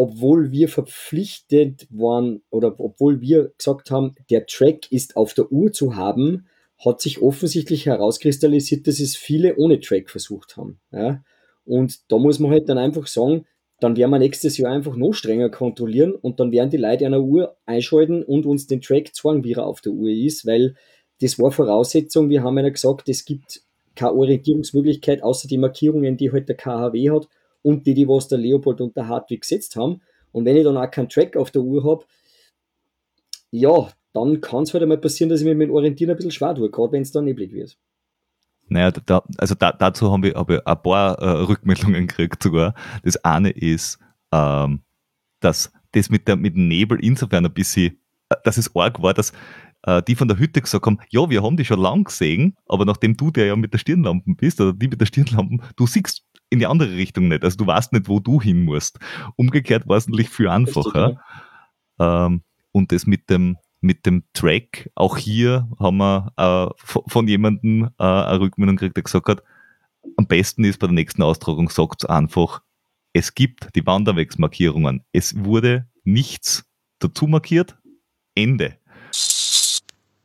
obwohl 0.00 0.50
wir 0.50 0.70
verpflichtet 0.70 1.86
waren 1.90 2.40
oder 2.48 2.74
obwohl 2.80 3.20
wir 3.20 3.52
gesagt 3.58 3.90
haben, 3.90 4.14
der 4.30 4.46
Track 4.46 4.90
ist 4.90 5.14
auf 5.14 5.34
der 5.34 5.52
Uhr 5.52 5.72
zu 5.72 5.94
haben, 5.94 6.46
hat 6.82 7.02
sich 7.02 7.20
offensichtlich 7.20 7.84
herauskristallisiert, 7.84 8.86
dass 8.86 8.98
es 8.98 9.14
viele 9.14 9.56
ohne 9.56 9.78
Track 9.78 10.08
versucht 10.08 10.56
haben. 10.56 10.80
Ja? 10.90 11.22
Und 11.66 12.10
da 12.10 12.16
muss 12.16 12.38
man 12.38 12.50
halt 12.50 12.66
dann 12.70 12.78
einfach 12.78 13.06
sagen, 13.06 13.44
dann 13.78 13.94
werden 13.94 14.10
wir 14.10 14.18
nächstes 14.18 14.56
Jahr 14.56 14.72
einfach 14.72 14.96
noch 14.96 15.12
strenger 15.12 15.50
kontrollieren 15.50 16.14
und 16.14 16.40
dann 16.40 16.50
werden 16.50 16.70
die 16.70 16.78
Leute 16.78 17.04
einer 17.04 17.20
Uhr 17.20 17.58
einschalten 17.66 18.22
und 18.22 18.46
uns 18.46 18.66
den 18.66 18.80
Track 18.80 19.14
zeigen, 19.14 19.44
wie 19.44 19.52
er 19.52 19.66
auf 19.66 19.82
der 19.82 19.92
Uhr 19.92 20.08
ist, 20.08 20.46
weil 20.46 20.76
das 21.20 21.38
war 21.38 21.52
Voraussetzung. 21.52 22.30
Wir 22.30 22.42
haben 22.42 22.56
ja 22.56 22.66
gesagt, 22.70 23.06
es 23.10 23.26
gibt 23.26 23.64
keine 23.94 24.14
Orientierungsmöglichkeit 24.14 25.22
außer 25.22 25.46
die 25.46 25.58
Markierungen, 25.58 26.16
die 26.16 26.32
halt 26.32 26.48
der 26.48 26.56
KHW 26.56 27.10
hat 27.10 27.28
und 27.62 27.86
die, 27.86 27.94
die 27.94 28.08
was 28.08 28.28
der 28.28 28.38
Leopold 28.38 28.80
und 28.80 28.96
der 28.96 29.08
Hartwig 29.08 29.42
gesetzt 29.42 29.76
haben. 29.76 30.00
Und 30.32 30.44
wenn 30.44 30.56
ich 30.56 30.64
dann 30.64 30.76
auch 30.76 30.90
keinen 30.90 31.08
Track 31.08 31.36
auf 31.36 31.50
der 31.50 31.62
Uhr 31.62 31.84
habe, 31.84 32.04
ja, 33.50 33.88
dann 34.12 34.40
kann 34.40 34.62
es 34.62 34.72
halt 34.72 34.82
einmal 34.82 34.98
passieren, 34.98 35.28
dass 35.28 35.40
ich 35.40 35.46
mir 35.46 35.54
mit 35.54 35.68
dem 35.68 35.74
Orientieren 35.74 36.10
ein 36.10 36.16
bisschen 36.16 36.30
schwer 36.30 36.54
tue, 36.54 36.70
gerade 36.70 36.92
wenn 36.92 37.02
es 37.02 37.12
dann 37.12 37.24
neblig 37.24 37.52
wird. 37.52 37.76
Naja, 38.68 38.92
da, 38.92 39.24
also 39.38 39.54
da, 39.56 39.72
dazu 39.72 40.12
haben 40.12 40.22
wir, 40.22 40.34
hab 40.34 40.48
ich 40.50 40.64
ein 40.64 40.82
paar 40.82 41.18
äh, 41.18 41.28
Rückmeldungen 41.42 42.06
gekriegt 42.06 42.42
sogar. 42.42 42.74
Das 43.02 43.16
eine 43.24 43.50
ist, 43.50 43.98
ähm, 44.32 44.82
dass 45.40 45.72
das 45.92 46.08
mit, 46.08 46.28
der, 46.28 46.36
mit 46.36 46.54
dem 46.54 46.68
Nebel 46.68 46.98
insofern 47.00 47.44
ein 47.44 47.52
bisschen, 47.52 47.98
äh, 48.28 48.36
dass 48.44 48.58
es 48.58 48.74
arg 48.76 49.02
war, 49.02 49.12
dass 49.12 49.32
äh, 49.82 50.02
die 50.02 50.14
von 50.14 50.28
der 50.28 50.38
Hütte 50.38 50.60
gesagt 50.60 50.86
haben, 50.86 51.00
ja, 51.08 51.28
wir 51.28 51.42
haben 51.42 51.56
die 51.56 51.64
schon 51.64 51.80
lang 51.80 52.04
gesehen, 52.04 52.56
aber 52.66 52.84
nachdem 52.84 53.16
du 53.16 53.32
der 53.32 53.46
ja 53.46 53.56
mit 53.56 53.72
der 53.72 53.78
Stirnlampen 53.78 54.36
bist, 54.36 54.60
oder 54.60 54.72
die 54.72 54.88
mit 54.88 55.00
der 55.00 55.06
Stirnlampen, 55.06 55.62
du 55.74 55.86
siehst 55.86 56.24
in 56.50 56.58
die 56.58 56.66
andere 56.66 56.92
Richtung 56.92 57.28
nicht. 57.28 57.44
Also 57.44 57.56
du 57.56 57.66
weißt 57.66 57.92
nicht, 57.92 58.08
wo 58.08 58.20
du 58.20 58.40
hin 58.40 58.64
musst. 58.64 58.98
Umgekehrt 59.36 59.88
war 59.88 59.96
es 59.96 60.08
natürlich 60.08 60.28
viel 60.28 60.48
einfacher. 60.48 61.20
Ähm, 61.98 62.42
und 62.72 62.92
das 62.92 63.06
mit 63.06 63.30
dem, 63.30 63.56
mit 63.80 64.04
dem 64.04 64.24
Track, 64.32 64.90
auch 64.94 65.16
hier 65.16 65.68
haben 65.78 65.98
wir 65.98 66.32
äh, 66.36 66.84
von 66.84 67.28
jemandem 67.28 67.90
äh, 67.98 68.04
eine 68.04 68.40
Rückmeldung 68.40 68.76
gekriegt, 68.76 68.96
der 68.96 69.04
gesagt 69.04 69.28
hat, 69.28 69.42
am 70.16 70.26
besten 70.26 70.64
ist 70.64 70.78
bei 70.78 70.86
der 70.86 70.94
nächsten 70.94 71.22
Austragung, 71.22 71.68
sagt 71.68 72.08
einfach, 72.08 72.62
es 73.12 73.34
gibt 73.34 73.74
die 73.74 73.86
Wanderwegsmarkierungen. 73.86 75.04
Es 75.12 75.36
wurde 75.44 75.88
nichts 76.04 76.64
dazu 77.00 77.26
markiert. 77.26 77.76
Ende. 78.34 78.76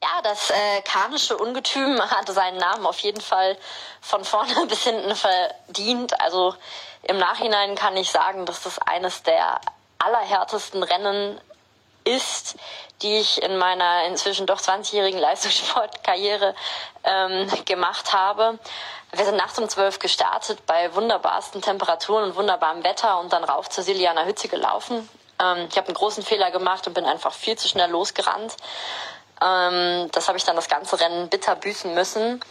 Ja, 0.06 0.22
das 0.22 0.52
äh, 0.52 0.82
karnische 0.84 1.36
Ungetüm 1.36 2.00
hatte 2.12 2.32
seinen 2.32 2.58
Namen 2.58 2.86
auf 2.86 3.00
jeden 3.00 3.22
Fall 3.22 3.58
von 4.02 4.24
vorne 4.24 4.54
bis 4.68 4.84
hinten 4.84 5.16
verdient. 5.16 6.22
Also 6.22 6.54
im 7.04 7.18
Nachhinein 7.18 7.74
kann 7.74 7.98
ich 7.98 8.12
sagen, 8.12 8.46
dass 8.46 8.62
das 8.62 8.78
eines 8.78 9.24
der 9.24 9.60
allerhärtesten 9.98 10.84
Rennen 10.84 11.42
ist, 12.04 12.56
die 13.02 13.18
ich 13.18 13.42
in 13.42 13.58
meiner 13.58 14.04
inzwischen 14.06 14.46
doch 14.46 14.60
20-jährigen 14.60 15.20
Leistungssportkarriere 15.28 16.54
ähm, 17.04 17.50
gemacht 17.66 18.14
habe. 18.14 18.60
Wir 19.12 19.26
sind 19.26 19.38
nachts 19.38 19.58
um 19.58 19.68
zwölf 19.70 19.98
gestartet 19.98 20.68
bei 20.68 20.94
wunderbarsten 20.94 21.64
Temperaturen 21.64 22.26
und 22.26 22.36
wunderbarem 22.36 22.84
Wetter 22.84 23.20
und 23.20 23.34
dann 23.34 23.44
rauf 23.44 23.70
zur 23.70 23.84
Silianer 23.84 24.26
Hütte 24.26 24.50
gelaufen. 24.50 25.10
Ähm, 25.42 25.68
ich 25.68 25.78
habe 25.78 25.88
einen 25.88 25.96
großen 25.96 26.22
Fehler 26.22 26.52
gemacht 26.52 26.86
und 26.86 26.94
bin 26.94 27.06
einfach 27.06 27.34
viel 27.34 27.58
zu 27.58 27.68
schnell 27.68 27.90
losgerannt. 27.90 28.56
Ähm, 29.42 30.10
das 30.12 30.28
habe 30.28 30.38
ich 30.38 30.44
dann 30.44 30.56
das 30.56 30.70
ganze 30.70 31.00
Rennen 31.00 31.30
bitter 31.30 31.56
büßen 31.56 31.94
müssen. 31.94 32.42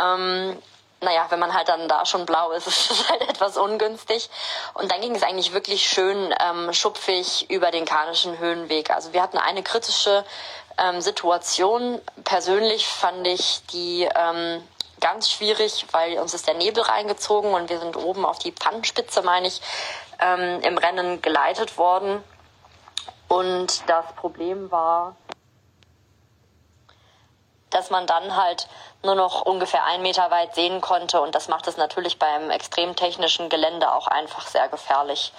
Ähm, 0.00 0.58
naja, 1.00 1.26
wenn 1.30 1.40
man 1.40 1.52
halt 1.52 1.68
dann 1.68 1.88
da 1.88 2.06
schon 2.06 2.26
blau 2.26 2.52
ist, 2.52 2.66
ist 2.68 2.90
es 2.90 3.08
halt 3.08 3.22
etwas 3.28 3.56
ungünstig. 3.56 4.30
Und 4.74 4.90
dann 4.90 5.00
ging 5.00 5.14
es 5.14 5.22
eigentlich 5.22 5.52
wirklich 5.52 5.88
schön 5.88 6.34
ähm, 6.40 6.72
schupfig 6.72 7.50
über 7.50 7.70
den 7.70 7.84
Karnischen 7.84 8.38
Höhenweg. 8.38 8.90
Also 8.90 9.12
wir 9.12 9.22
hatten 9.22 9.38
eine 9.38 9.62
kritische 9.62 10.24
ähm, 10.78 11.00
Situation. 11.00 12.00
Persönlich 12.24 12.86
fand 12.86 13.26
ich 13.26 13.62
die 13.72 14.08
ähm, 14.14 14.62
ganz 15.00 15.30
schwierig, 15.30 15.86
weil 15.92 16.18
uns 16.18 16.32
ist 16.32 16.46
der 16.46 16.54
Nebel 16.54 16.82
reingezogen 16.82 17.52
und 17.52 17.68
wir 17.68 17.80
sind 17.80 17.96
oben 17.96 18.24
auf 18.24 18.38
die 18.38 18.52
Pannenspitze, 18.52 19.22
meine 19.22 19.48
ich, 19.48 19.60
ähm, 20.20 20.60
im 20.60 20.78
Rennen 20.78 21.20
geleitet 21.20 21.76
worden. 21.76 22.22
Und 23.28 23.88
das 23.88 24.04
Problem 24.16 24.70
war, 24.70 25.16
dass 27.74 27.90
man 27.90 28.06
dann 28.06 28.36
halt 28.36 28.68
nur 29.02 29.14
noch 29.14 29.42
ungefähr 29.42 29.84
einen 29.84 30.02
Meter 30.02 30.30
weit 30.30 30.54
sehen 30.54 30.80
konnte. 30.80 31.20
Und 31.20 31.34
das 31.34 31.48
macht 31.48 31.66
es 31.66 31.76
natürlich 31.76 32.18
beim 32.18 32.50
extrem 32.50 32.94
technischen 32.96 33.48
Gelände 33.48 33.92
auch 33.92 34.06
einfach 34.06 34.46
sehr 34.46 34.68
gefährlich. 34.68 35.32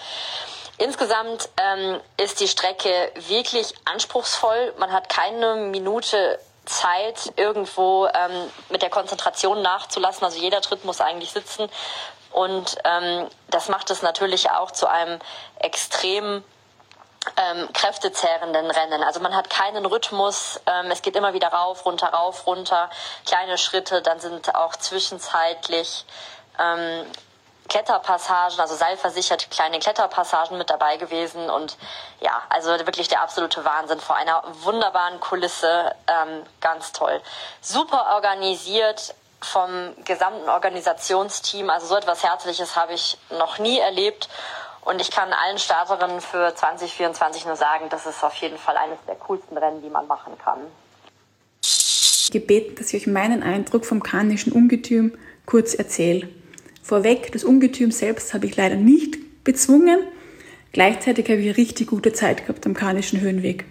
Insgesamt 0.78 1.50
ähm, 1.58 2.02
ist 2.18 2.40
die 2.40 2.48
Strecke 2.48 3.12
wirklich 3.28 3.74
anspruchsvoll. 3.86 4.74
Man 4.78 4.92
hat 4.92 5.08
keine 5.08 5.56
Minute 5.56 6.40
Zeit, 6.66 7.34
irgendwo 7.36 8.08
ähm, 8.08 8.50
mit 8.70 8.82
der 8.82 8.90
Konzentration 8.90 9.62
nachzulassen. 9.62 10.24
Also 10.24 10.40
jeder 10.40 10.62
Tritt 10.62 10.84
muss 10.86 11.02
eigentlich 11.02 11.32
sitzen. 11.32 11.70
Und 12.32 12.78
ähm, 12.84 13.28
das 13.50 13.70
macht 13.70 13.92
es 13.92 14.02
natürlich 14.02 14.50
auch 14.50 14.72
zu 14.72 14.88
einem 14.88 15.20
extrem 15.60 16.44
ähm, 17.38 17.72
kräftezehrenden 17.74 18.70
Rennen. 18.70 19.04
Also 19.04 19.20
man 19.20 19.36
hat 19.36 19.50
keinen 19.50 19.86
Rhythmus, 19.86 20.60
ähm, 20.66 20.92
es 20.92 21.02
geht 21.02 21.16
immer 21.16 21.34
wieder 21.34 21.50
rauf, 21.50 21.86
runter, 21.86 22.08
rauf, 22.08 22.46
runter, 22.46 22.90
kleine 23.26 23.58
Schritte, 23.58 24.02
dann 24.02 24.20
sind 24.20 24.54
auch 24.56 24.76
zwischenzeitlich 24.76 26.06
ähm, 26.60 27.06
Kletterpassagen, 27.70 28.60
also 28.60 28.76
seilversicherte 28.76 29.48
kleine 29.50 29.80
Kletterpassagen 29.80 30.58
mit 30.58 30.70
dabei 30.70 30.98
gewesen 30.98 31.50
und 31.50 31.78
ja, 32.20 32.42
also 32.50 32.70
wirklich 32.72 33.08
der 33.08 33.22
absolute 33.22 33.64
Wahnsinn 33.64 34.00
vor 34.00 34.16
einer 34.16 34.44
wunderbaren 34.62 35.20
Kulisse, 35.20 35.96
ähm, 36.08 36.44
ganz 36.62 36.92
toll. 36.92 37.22
Super 37.62 38.16
organisiert 38.16 39.16
vom 39.40 39.94
gesamten 40.04 40.50
Organisationsteam, 40.50 41.70
also 41.70 41.88
so 41.88 41.96
etwas 41.96 42.24
Herzliches 42.24 42.76
habe 42.76 42.94
ich 42.94 43.18
noch 43.30 43.58
nie 43.60 43.80
erlebt 43.80 44.30
und 44.86 45.02
ich 45.02 45.12
kann 45.12 45.30
allen 45.32 45.58
Starterinnen 45.58 46.22
für 46.22 46.54
2024 46.56 47.46
nur 47.46 47.56
sagen, 47.56 47.86
das 47.90 48.06
ist 48.06 48.24
auf 48.24 48.36
jeden 48.36 48.58
Fall 48.58 48.76
eines 48.78 48.98
der 49.08 49.16
coolsten 49.16 49.58
Rennen, 49.58 49.82
die 49.82 49.90
man 49.90 50.08
machen 50.08 50.34
kann. 50.44 50.60
Gebeten, 52.32 52.76
dass 52.76 52.94
ich 52.94 53.02
euch 53.02 53.08
meinen 53.08 53.44
Eindruck 53.44 53.86
vom 53.86 54.02
Karnischen 54.02 54.52
Ungetüm 54.52 55.18
kurz 55.46 55.74
erzähle. 55.74 56.28
Vorweg, 56.82 57.32
das 57.32 57.44
Ungetüm 57.44 57.92
selbst 57.92 58.34
habe 58.34 58.46
ich 58.46 58.58
leider 58.58 58.76
nicht 58.76 59.44
bezwungen. 59.44 60.00
Gleichzeitig 60.72 61.30
habe 61.30 61.40
ich 61.40 61.48
eine 61.48 61.58
richtig 61.58 61.88
gute 61.88 62.14
Zeit 62.14 62.46
gehabt 62.46 62.66
am 62.66 62.74
Karnischen 62.74 63.22
Höhenweg. 63.22 63.66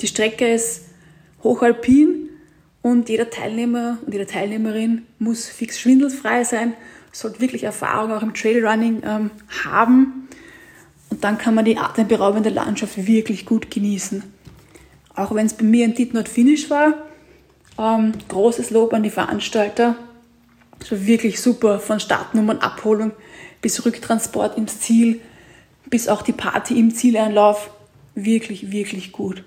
Die 0.00 0.06
Strecke 0.06 0.52
ist 0.52 0.86
hochalpin 1.42 2.30
und 2.80 3.08
jeder 3.08 3.30
Teilnehmer 3.30 3.98
und 4.06 4.12
jede 4.12 4.26
Teilnehmerin 4.26 5.06
muss 5.18 5.48
fix 5.48 5.78
schwindelfrei 5.80 6.44
sein, 6.44 6.74
sollte 7.10 7.40
wirklich 7.40 7.64
Erfahrung 7.64 8.12
auch 8.12 8.22
im 8.22 8.34
Trailrunning 8.34 9.02
ähm, 9.04 9.30
haben 9.64 10.21
und 11.12 11.24
dann 11.24 11.36
kann 11.36 11.54
man 11.54 11.66
die 11.66 11.76
atemberaubende 11.76 12.48
Landschaft 12.48 13.06
wirklich 13.06 13.44
gut 13.44 13.70
genießen. 13.70 14.22
Auch 15.14 15.34
wenn 15.34 15.44
es 15.44 15.52
bei 15.52 15.64
mir 15.64 15.84
ein 15.84 15.92
Did 15.92 16.14
Not 16.14 16.26
Finish 16.26 16.70
war, 16.70 16.94
ähm, 17.78 18.12
großes 18.28 18.70
Lob 18.70 18.94
an 18.94 19.02
die 19.02 19.10
Veranstalter. 19.10 19.94
Es 20.80 20.90
war 20.90 21.04
wirklich 21.04 21.42
super, 21.42 21.80
von 21.80 22.00
Startnummern, 22.00 22.60
Abholung 22.60 23.12
bis 23.60 23.84
Rücktransport 23.84 24.56
ins 24.56 24.80
Ziel, 24.80 25.20
bis 25.90 26.08
auch 26.08 26.22
die 26.22 26.32
Party 26.32 26.78
im 26.78 26.94
Zieleinlauf. 26.94 27.68
Wirklich, 28.14 28.72
wirklich 28.72 29.12
gut. 29.12 29.44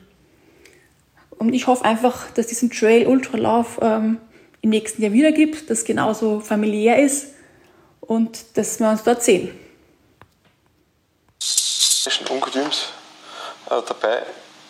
Und 1.40 1.52
ich 1.52 1.66
hoffe 1.66 1.84
einfach, 1.84 2.30
dass 2.30 2.46
diesen 2.46 2.70
Trail-Ultralauf 2.70 3.80
ähm, 3.82 4.20
im 4.62 4.70
nächsten 4.70 5.02
Jahr 5.02 5.14
wieder 5.14 5.32
gibt, 5.32 5.72
dass 5.72 5.84
genauso 5.84 6.42
familiär 6.42 7.04
ist 7.04 7.30
und 8.02 8.46
dass 8.54 8.80
wir 8.80 8.92
uns 8.92 9.02
dort 9.02 9.24
sehen. 9.24 9.50
Ungetüms 12.30 12.90
äh, 13.70 13.82
dabei 13.88 14.22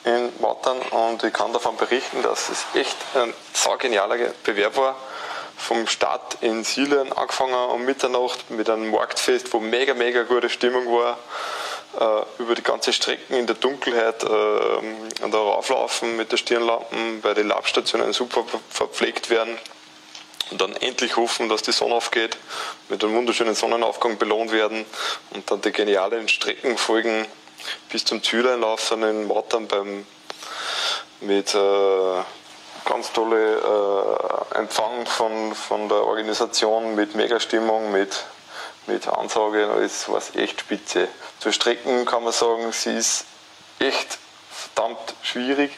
in 0.06 0.32
Wattern 0.42 0.78
und 0.80 1.24
ich 1.24 1.34
kann 1.34 1.52
davon 1.52 1.76
berichten, 1.76 2.22
dass 2.22 2.48
es 2.48 2.64
echt 2.76 2.96
ein 3.16 3.34
saugenialer 3.54 4.16
Bewerb 4.44 4.78
war. 4.78 4.96
Vom 5.58 5.86
Start 5.88 6.38
in 6.42 6.64
Sielen 6.64 7.12
angefangen 7.12 7.56
um 7.56 7.84
Mitternacht 7.84 8.50
mit 8.52 8.70
einem 8.70 8.90
Marktfest, 8.92 9.52
wo 9.54 9.60
mega, 9.60 9.94
mega 9.94 10.24
gute 10.24 10.50
Stimmung 10.50 10.86
war. 10.88 11.18
Äh, 12.00 12.42
über 12.42 12.56
die 12.56 12.64
ganze 12.64 12.94
Strecken 12.94 13.34
in 13.36 13.48
der 13.48 13.56
Dunkelheit 13.56 14.24
äh, 14.24 15.30
da 15.30 15.38
rauflaufen 15.38 16.16
mit 16.16 16.32
der 16.32 16.38
Stirnlampen, 16.38 17.22
weil 17.24 17.36
die 17.36 17.42
Labstationen 17.42 18.14
super 18.14 18.46
verpflegt 18.70 19.30
werden 19.30 19.58
und 20.52 20.62
dann 20.62 20.76
endlich 20.76 21.16
hoffen, 21.18 21.50
dass 21.50 21.62
die 21.62 21.72
Sonne 21.72 21.96
aufgeht, 21.96 22.38
mit 22.90 23.04
einem 23.04 23.16
wunderschönen 23.16 23.56
Sonnenaufgang 23.56 24.18
belohnt 24.18 24.52
werden 24.52 24.86
und 25.32 25.50
dann 25.50 25.62
die 25.62 25.72
genialen 25.72 26.28
Strecken 26.28 26.78
folgen 26.78 27.26
bis 27.90 28.06
zum 28.06 28.22
Zieleinlauf 28.22 28.90
dann 28.90 29.04
in 29.04 29.28
Mattern 29.28 29.68
beim 29.68 30.06
mit 31.22 31.56
äh, 31.56 32.24
ganz 32.86 33.12
tolle 33.14 33.56
äh, 33.56 34.58
Empfang 34.58 35.06
von, 35.06 35.56
von 35.56 35.90
der 35.90 36.06
Organisation 36.06 36.96
mit 36.96 37.16
Megastimmung, 37.16 37.92
mit, 37.92 38.26
mit 38.86 39.08
Ansage, 39.08 39.68
das 39.80 40.10
war 40.10 40.22
echt 40.36 40.62
spitze. 40.62 41.08
Zur 41.40 41.52
Strecken 41.52 42.06
kann 42.06 42.24
man 42.24 42.34
sagen, 42.34 42.72
sie 42.72 42.96
ist 42.96 43.26
echt 43.80 44.18
verdammt 44.52 45.16
schwierig. 45.24 45.72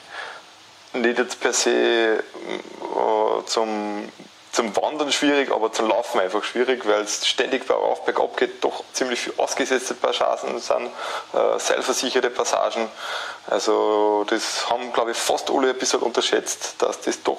Nicht 0.94 1.18
jetzt 1.18 1.40
per 1.40 1.54
se 1.54 2.20
äh, 2.20 3.46
zum 3.46 4.10
zum 4.58 4.76
Wandern 4.76 5.12
schwierig, 5.12 5.52
aber 5.52 5.72
zum 5.72 5.88
Laufen 5.88 6.20
einfach 6.20 6.44
schwierig, 6.44 6.84
weil 6.88 7.02
es 7.02 7.28
ständig 7.28 7.68
bergauf, 7.68 8.04
bergab 8.06 8.36
geht, 8.38 8.64
doch 8.64 8.84
ziemlich 8.92 9.20
viel 9.20 9.34
ausgesetzte 9.38 9.94
Passagen 9.94 10.58
sind, 10.58 10.88
äh, 11.34 11.60
seilversicherte 11.60 12.32
Passagen. 12.32 12.90
Also 13.46 14.26
das 14.28 14.68
haben, 14.68 14.92
glaube 14.94 15.12
ich, 15.12 15.18
fast 15.18 15.52
alle 15.52 15.70
ein 15.70 15.78
bisschen 15.78 16.00
unterschätzt, 16.00 16.74
dass 16.80 17.00
das 17.02 17.22
doch, 17.22 17.38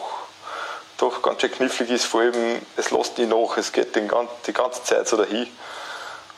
doch 0.98 1.20
ganz 1.20 1.40
schön 1.40 1.50
knifflig 1.50 1.90
ist, 1.90 2.04
vor 2.04 2.20
allem 2.20 2.62
es 2.76 2.92
lässt 2.92 3.18
nie 3.18 3.26
nach, 3.26 3.56
es 3.56 3.72
geht 3.72 3.96
den, 3.96 4.08
die 4.46 4.52
ganze 4.52 4.84
Zeit 4.84 5.08
so 5.08 5.16
dahin. 5.16 5.48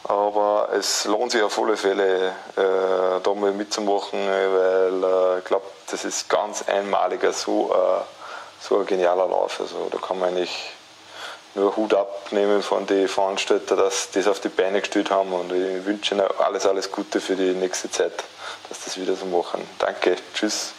Aber 0.04 0.70
es 0.72 1.04
lohnt 1.04 1.32
sich 1.32 1.42
auf 1.42 1.58
alle 1.58 1.76
Fälle, 1.76 2.28
äh, 2.56 3.20
da 3.22 3.34
mal 3.34 3.52
mitzumachen, 3.52 4.18
weil 4.26 5.04
äh, 5.04 5.38
ich 5.40 5.44
glaube, 5.44 5.66
das 5.90 6.06
ist 6.06 6.30
ganz 6.30 6.66
einmaliger 6.66 7.34
so 7.34 7.70
äh, 7.70 8.19
so 8.60 8.78
ein 8.78 8.86
genialer 8.86 9.26
Lauf. 9.26 9.60
Also 9.60 9.88
da 9.90 9.98
kann 9.98 10.18
man 10.18 10.30
eigentlich 10.30 10.72
nur 11.54 11.76
Hut 11.76 11.94
abnehmen 11.94 12.62
von 12.62 12.86
den 12.86 13.08
Veranstaltern, 13.08 13.78
dass 13.78 14.10
die 14.10 14.18
das 14.18 14.28
auf 14.28 14.40
die 14.40 14.48
Beine 14.48 14.80
gestellt 14.80 15.10
haben 15.10 15.32
und 15.32 15.52
ich 15.52 15.84
wünsche 15.84 16.14
ihnen 16.14 16.24
alles, 16.38 16.66
alles 16.66 16.92
Gute 16.92 17.20
für 17.20 17.34
die 17.34 17.52
nächste 17.54 17.90
Zeit, 17.90 18.24
dass 18.68 18.84
das 18.84 19.00
wieder 19.00 19.16
so 19.16 19.26
machen. 19.26 19.60
Danke, 19.78 20.16
tschüss. 20.34 20.74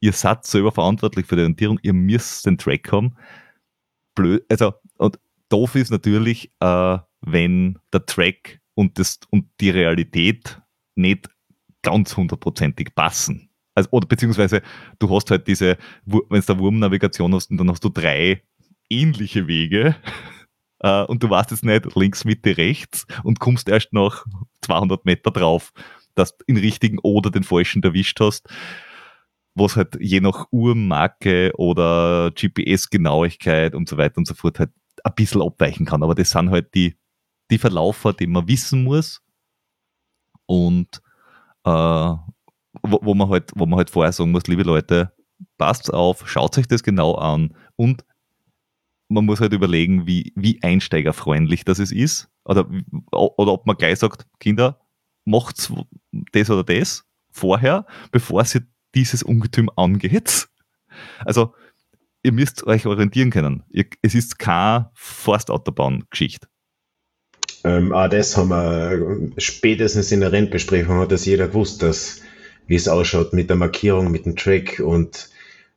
Ihr 0.00 0.12
seid 0.12 0.46
selber 0.46 0.72
verantwortlich 0.72 1.26
für 1.26 1.36
die 1.36 1.42
Orientierung, 1.42 1.78
ihr 1.82 1.92
müsst 1.92 2.46
den 2.46 2.56
Track 2.58 2.92
haben. 2.92 3.16
Blöd, 4.14 4.44
also, 4.48 4.72
und 4.96 5.18
doof 5.48 5.74
ist 5.74 5.90
natürlich, 5.90 6.50
äh, 6.60 6.98
wenn 7.20 7.78
der 7.92 8.06
Track 8.06 8.60
und, 8.74 8.98
das, 8.98 9.18
und 9.30 9.50
die 9.60 9.70
Realität 9.70 10.60
nicht 10.94 11.28
ganz 11.82 12.16
hundertprozentig 12.16 12.94
passen 12.94 13.45
also, 13.76 13.88
oder 13.92 14.08
beziehungsweise 14.08 14.62
du 14.98 15.14
hast 15.14 15.30
halt 15.30 15.46
diese, 15.46 15.76
wenn 16.06 16.40
du 16.40 16.46
da 16.46 16.58
Wurmnavigation 16.58 17.34
hast, 17.34 17.50
dann 17.50 17.70
hast 17.70 17.84
du 17.84 17.90
drei 17.90 18.42
ähnliche 18.88 19.46
Wege 19.46 19.94
äh, 20.80 21.02
und 21.04 21.22
du 21.22 21.30
weißt 21.30 21.50
jetzt 21.50 21.64
nicht 21.64 21.94
links, 21.94 22.24
Mitte, 22.24 22.56
rechts 22.56 23.06
und 23.22 23.38
kommst 23.38 23.68
erst 23.68 23.92
nach 23.92 24.24
200 24.62 25.04
Meter 25.04 25.30
drauf, 25.30 25.72
dass 26.14 26.36
du 26.36 26.44
den 26.48 26.56
richtigen 26.56 26.98
oder 27.02 27.30
den 27.30 27.44
falschen 27.44 27.82
erwischt 27.82 28.18
hast, 28.20 28.48
was 29.54 29.76
halt 29.76 29.96
je 30.00 30.20
nach 30.20 30.46
Uhrmarke 30.50 31.52
oder 31.56 32.30
GPS-Genauigkeit 32.30 33.74
und 33.74 33.88
so 33.88 33.98
weiter 33.98 34.18
und 34.18 34.26
so 34.26 34.34
fort 34.34 34.58
halt 34.58 34.70
ein 35.04 35.14
bisschen 35.14 35.42
abweichen 35.42 35.84
kann. 35.84 36.02
Aber 36.02 36.14
das 36.14 36.30
sind 36.30 36.50
halt 36.50 36.74
die, 36.74 36.96
die 37.50 37.58
Verlaufer, 37.58 38.14
die 38.14 38.26
man 38.26 38.48
wissen 38.48 38.84
muss 38.84 39.22
und 40.46 41.02
äh, 41.64 42.14
wo, 42.90 43.00
wo, 43.02 43.14
man 43.14 43.28
halt, 43.28 43.50
wo 43.54 43.66
man 43.66 43.78
halt 43.78 43.90
vorher 43.90 44.12
sagen 44.12 44.30
muss, 44.30 44.46
liebe 44.46 44.62
Leute, 44.62 45.12
passt 45.58 45.92
auf, 45.92 46.28
schaut 46.28 46.56
euch 46.58 46.66
das 46.66 46.82
genau 46.82 47.14
an 47.14 47.54
und 47.76 48.04
man 49.08 49.24
muss 49.24 49.40
halt 49.40 49.52
überlegen, 49.52 50.06
wie, 50.06 50.32
wie 50.34 50.62
einsteigerfreundlich 50.62 51.64
das 51.64 51.78
es 51.78 51.92
ist. 51.92 52.28
Oder, 52.44 52.68
oder 53.12 53.52
ob 53.52 53.66
man 53.66 53.76
gleich 53.76 53.98
sagt, 53.98 54.26
Kinder, 54.40 54.80
macht's 55.24 55.72
das 56.32 56.50
oder 56.50 56.64
das 56.64 57.04
vorher, 57.30 57.86
bevor 58.10 58.44
sie 58.44 58.62
dieses 58.94 59.22
Ungetüm 59.22 59.70
angeht. 59.76 60.48
Also, 61.24 61.54
ihr 62.22 62.32
müsst 62.32 62.66
euch 62.66 62.86
orientieren 62.86 63.30
können. 63.30 63.62
Es 64.02 64.14
ist 64.14 64.38
keine 64.38 64.90
Forstautobahn-Geschichte. 64.94 66.48
Ähm, 67.64 67.92
auch 67.92 68.08
das 68.08 68.36
haben 68.36 68.48
wir 68.48 69.32
spätestens 69.38 70.12
in 70.12 70.20
der 70.20 70.32
Rennbesprechung 70.32 70.98
hat 70.98 71.12
das 71.12 71.26
jeder 71.26 71.48
gewusst, 71.48 71.82
dass 71.82 72.20
wie 72.66 72.76
es 72.76 72.88
ausschaut 72.88 73.32
mit 73.32 73.48
der 73.48 73.56
Markierung, 73.56 74.10
mit 74.10 74.26
dem 74.26 74.36
Track 74.36 74.80
und 74.80 75.30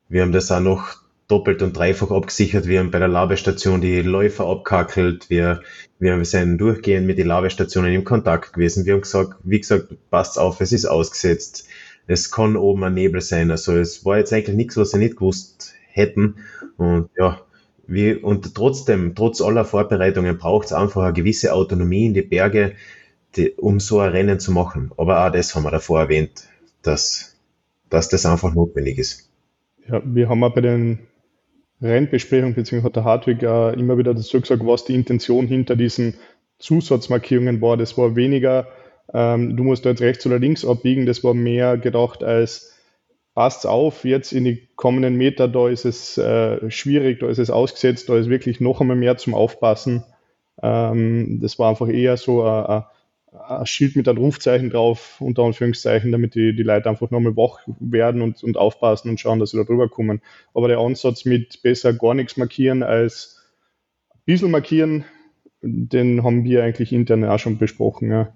wir 0.10 0.24
haben 0.24 0.32
das 0.32 0.52
auch 0.52 0.60
noch 0.60 0.96
doppelt 1.28 1.62
und 1.62 1.78
dreifach 1.78 2.10
abgesichert. 2.12 2.68
Wir 2.68 2.80
haben 2.80 2.92
bei 2.92 3.00
der 3.00 3.08
Labestation 3.08 3.80
die 3.80 4.02
Läufer 4.02 4.48
abkackelt. 4.48 5.30
Wir, 5.30 5.62
wir 6.00 6.26
sind 6.26 6.58
durchgehend 6.58 7.06
mit 7.06 7.20
den 7.20 7.28
Labestationen 7.28 7.94
im 7.94 8.04
Kontakt 8.04 8.54
gewesen. 8.54 8.86
Wir 8.86 8.94
haben 8.94 9.02
gesagt, 9.02 9.36
wie 9.44 9.60
gesagt, 9.60 9.94
passt 10.10 10.40
auf, 10.40 10.60
es 10.60 10.72
ist 10.72 10.86
ausgesetzt. 10.86 11.68
Es 12.08 12.32
kann 12.32 12.58
oben 12.58 12.84
ein 12.84 12.96
Nebel 12.96 13.22
sein. 13.22 13.52
Also 13.52 13.78
es 13.78 14.04
war 14.04 14.18
jetzt 14.18 14.34
eigentlich 14.34 14.56
nichts, 14.56 14.78
was 14.78 14.90
sie 14.90 14.98
nicht 14.98 15.18
gewusst 15.18 15.74
hätten. 15.92 16.38
Und 16.78 17.12
ja, 17.16 17.40
wie, 17.86 18.16
und 18.16 18.56
trotzdem, 18.56 19.14
trotz 19.14 19.42
aller 19.42 19.66
Vorbereitungen 19.66 20.40
braucht 20.40 20.66
es 20.66 20.74
einfach 20.74 21.04
eine 21.04 21.14
gewisse 21.14 21.54
Autonomie 21.54 22.08
in 22.08 22.16
die 22.16 22.24
Berge, 22.24 22.74
die, 23.36 23.52
um 23.52 23.80
so 23.80 24.00
ein 24.00 24.12
Rennen 24.12 24.40
zu 24.40 24.52
machen. 24.52 24.92
Aber 24.98 25.24
auch 25.24 25.32
das 25.32 25.54
haben 25.54 25.64
wir 25.64 25.72
davor 25.72 26.00
erwähnt, 26.00 26.49
dass, 26.82 27.36
dass 27.90 28.10
das 28.10 28.26
einfach 28.26 28.54
notwendig 28.54 28.98
ist. 28.98 29.30
Ja, 29.88 30.02
wir 30.06 30.30
haben 30.30 30.44
auch 30.44 30.54
bei 30.54 30.62
den 30.62 31.00
Rennbesprechungen, 31.82 32.56
beziehungsweise 32.56 32.86
hat 32.86 32.96
der 32.96 33.04
Hartwig 33.06 33.46
auch 33.46 33.72
immer 33.72 33.98
wieder 33.98 34.14
dazu 34.14 34.40
gesagt, 34.40 34.66
was 34.66 34.86
die 34.86 34.96
Intention 34.96 35.48
hinter 35.48 35.76
diesen 35.76 36.16
Zusatzmarkierungen 36.60 37.62
war. 37.62 37.78
Das 37.78 37.98
war 37.98 38.16
weniger, 38.16 38.68
ähm, 39.14 39.56
du 39.56 39.64
musst 39.64 39.86
da 39.86 39.90
jetzt 39.90 40.02
rechts 40.02 40.26
oder 40.26 40.40
links 40.40 40.66
abbiegen, 40.66 41.06
das 41.06 41.24
war 41.24 41.34
mehr 41.34 41.78
gedacht 41.78 42.24
als 42.24 42.74
passt 43.34 43.66
auf, 43.66 44.04
jetzt 44.04 44.34
in 44.34 44.44
die 44.44 44.68
kommenden 44.76 45.16
Meter, 45.16 45.48
da 45.48 45.70
ist 45.70 45.86
es 45.86 46.18
äh, 46.18 46.70
schwierig, 46.70 47.20
da 47.20 47.30
ist 47.30 47.38
es 47.38 47.50
ausgesetzt, 47.50 48.10
da 48.10 48.18
ist 48.18 48.30
wirklich 48.30 48.60
noch 48.60 48.82
einmal 48.82 48.98
mehr 48.98 49.16
zum 49.16 49.34
Aufpassen. 49.34 50.04
Ähm, 50.62 51.40
das 51.42 51.58
war 51.58 51.70
einfach 51.70 51.88
eher 51.88 52.18
so 52.18 52.44
ein, 52.44 52.84
ein 53.32 53.66
Schild 53.66 53.96
mit 53.96 54.08
einem 54.08 54.18
Rufzeichen 54.18 54.70
drauf, 54.70 55.22
unter 55.22 55.44
Anführungszeichen, 55.44 56.12
damit 56.12 56.36
die, 56.36 56.56
die 56.56 56.64
Leute 56.64 56.90
einfach 56.90 57.12
nochmal 57.12 57.36
wach 57.36 57.60
werden 57.80 58.22
und, 58.22 58.44
und 58.44 58.58
aufpassen 58.58 59.10
und 59.10 59.20
schauen, 59.20 59.40
dass 59.40 59.52
sie 59.52 59.58
da 59.58 59.64
drüber 59.64 59.90
kommen. 59.90 60.22
Aber 60.54 60.68
der 60.68 60.80
Ansatz 60.80 61.26
mit 61.26 61.62
besser 61.62 61.94
gar 61.94 62.14
nichts 62.14 62.38
markieren 62.38 62.82
als 62.84 63.40
ein 64.14 64.20
bisschen 64.26 64.52
markieren, 64.52 65.06
den 65.62 66.24
haben 66.24 66.44
wir 66.44 66.64
eigentlich 66.64 66.92
intern 66.92 67.26
auch 67.26 67.40
schon 67.40 67.58
besprochen, 67.58 68.12
ja. 68.12 68.36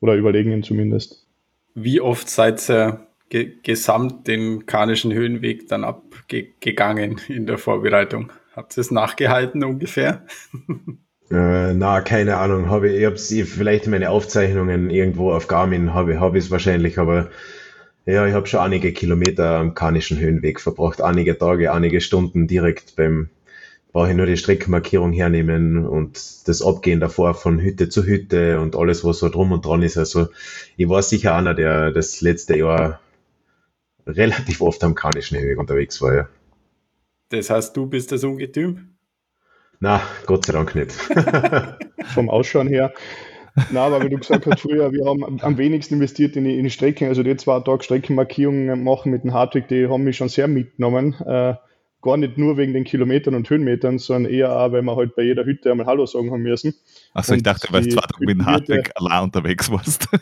oder 0.00 0.14
überlegen 0.14 0.52
ihn 0.52 0.62
zumindest. 0.62 1.26
Wie 1.74 2.00
oft 2.00 2.28
seid 2.28 2.68
ihr 2.68 3.06
ge 3.30 3.56
gesamt 3.62 4.26
den 4.26 4.66
Karnischen 4.66 5.12
Höhenweg 5.12 5.68
dann 5.68 5.84
abgegangen 5.84 7.20
in 7.28 7.46
der 7.46 7.58
Vorbereitung? 7.58 8.32
Habt 8.54 8.76
ihr 8.76 8.82
es 8.82 8.90
nachgehalten 8.90 9.64
ungefähr? 9.64 10.26
Äh, 11.30 11.74
na, 11.74 12.00
keine 12.00 12.38
Ahnung. 12.38 12.70
Habe 12.70 12.88
ich, 12.88 13.00
ich 13.00 13.06
hab's, 13.06 13.28
vielleicht 13.28 13.86
meine 13.86 14.10
Aufzeichnungen 14.10 14.90
irgendwo 14.90 15.32
auf 15.32 15.46
Garmin 15.46 15.92
habe 15.94 16.20
hab 16.20 16.34
ich 16.34 16.44
es 16.44 16.50
wahrscheinlich, 16.50 16.98
aber 16.98 17.30
ja, 18.06 18.26
ich 18.26 18.32
habe 18.32 18.46
schon 18.46 18.60
einige 18.60 18.92
Kilometer 18.92 19.58
am 19.58 19.74
Karnischen 19.74 20.18
Höhenweg 20.18 20.60
verbracht, 20.60 21.02
einige 21.02 21.36
Tage, 21.36 21.72
einige 21.72 22.00
Stunden 22.00 22.46
direkt 22.46 22.96
beim, 22.96 23.28
brauche 23.92 24.08
ich 24.08 24.16
nur 24.16 24.24
die 24.24 24.38
Streckenmarkierung 24.38 25.12
hernehmen 25.12 25.86
und 25.86 26.48
das 26.48 26.62
Abgehen 26.62 27.00
davor 27.00 27.34
von 27.34 27.60
Hütte 27.60 27.90
zu 27.90 28.04
Hütte 28.04 28.60
und 28.60 28.76
alles, 28.76 29.04
was 29.04 29.18
so 29.18 29.28
drum 29.28 29.52
und 29.52 29.66
dran 29.66 29.82
ist. 29.82 29.98
Also 29.98 30.28
ich 30.78 30.88
war 30.88 31.02
sicher 31.02 31.34
einer, 31.34 31.52
der 31.52 31.90
das 31.90 32.22
letzte 32.22 32.56
Jahr 32.56 33.00
relativ 34.06 34.62
oft 34.62 34.82
am 34.84 34.94
Karnischen 34.94 35.36
Höhenweg 35.36 35.58
unterwegs 35.58 36.00
war, 36.00 36.14
ja. 36.14 36.28
Das 37.28 37.50
heißt, 37.50 37.76
du 37.76 37.84
bist 37.84 38.10
das 38.10 38.24
Ungetüm? 38.24 38.97
Na, 39.80 40.02
Gott 40.26 40.46
sei 40.46 40.52
Dank 40.52 40.74
nicht. 40.74 40.92
Vom 42.14 42.28
Ausschauen 42.28 42.68
her. 42.68 42.92
Na, 43.70 43.86
aber 43.86 44.02
wie 44.02 44.08
du 44.08 44.18
gesagt 44.18 44.46
hast, 44.46 44.60
früher, 44.60 44.92
wir 44.92 45.04
haben 45.04 45.40
am 45.40 45.58
wenigsten 45.58 45.94
investiert 45.94 46.36
in 46.36 46.44
die, 46.44 46.58
in 46.58 46.64
die 46.64 46.70
Strecken. 46.70 47.08
Also 47.08 47.22
die 47.22 47.36
zwei 47.36 47.60
Tage 47.60 47.82
Streckenmarkierungen 47.82 48.82
machen 48.82 49.10
mit 49.10 49.24
dem 49.24 49.32
Hartwig, 49.32 49.68
die 49.68 49.88
haben 49.88 50.04
mich 50.04 50.16
schon 50.16 50.28
sehr 50.28 50.48
mitgenommen. 50.48 51.14
Äh, 51.26 51.54
gar 52.00 52.16
nicht 52.16 52.38
nur 52.38 52.56
wegen 52.56 52.72
den 52.72 52.84
Kilometern 52.84 53.34
und 53.34 53.50
Höhenmetern, 53.50 53.98
sondern 53.98 54.32
eher 54.32 54.56
auch, 54.56 54.70
weil 54.70 54.82
wir 54.82 54.94
halt 54.96 55.16
bei 55.16 55.22
jeder 55.22 55.44
Hütte 55.44 55.72
einmal 55.72 55.86
Hallo 55.86 56.06
sagen 56.06 56.30
haben 56.30 56.42
müssen. 56.42 56.74
Achso, 57.12 57.34
ich 57.34 57.42
dachte, 57.42 57.68
weil 57.70 57.82
du 57.82 57.90
zwei 57.90 58.02
Tage 58.02 58.20
mit 58.20 58.30
dem 58.30 58.46
Hartwig 58.46 58.92
allein 58.94 59.24
unterwegs 59.24 59.70
warst. 59.70 60.06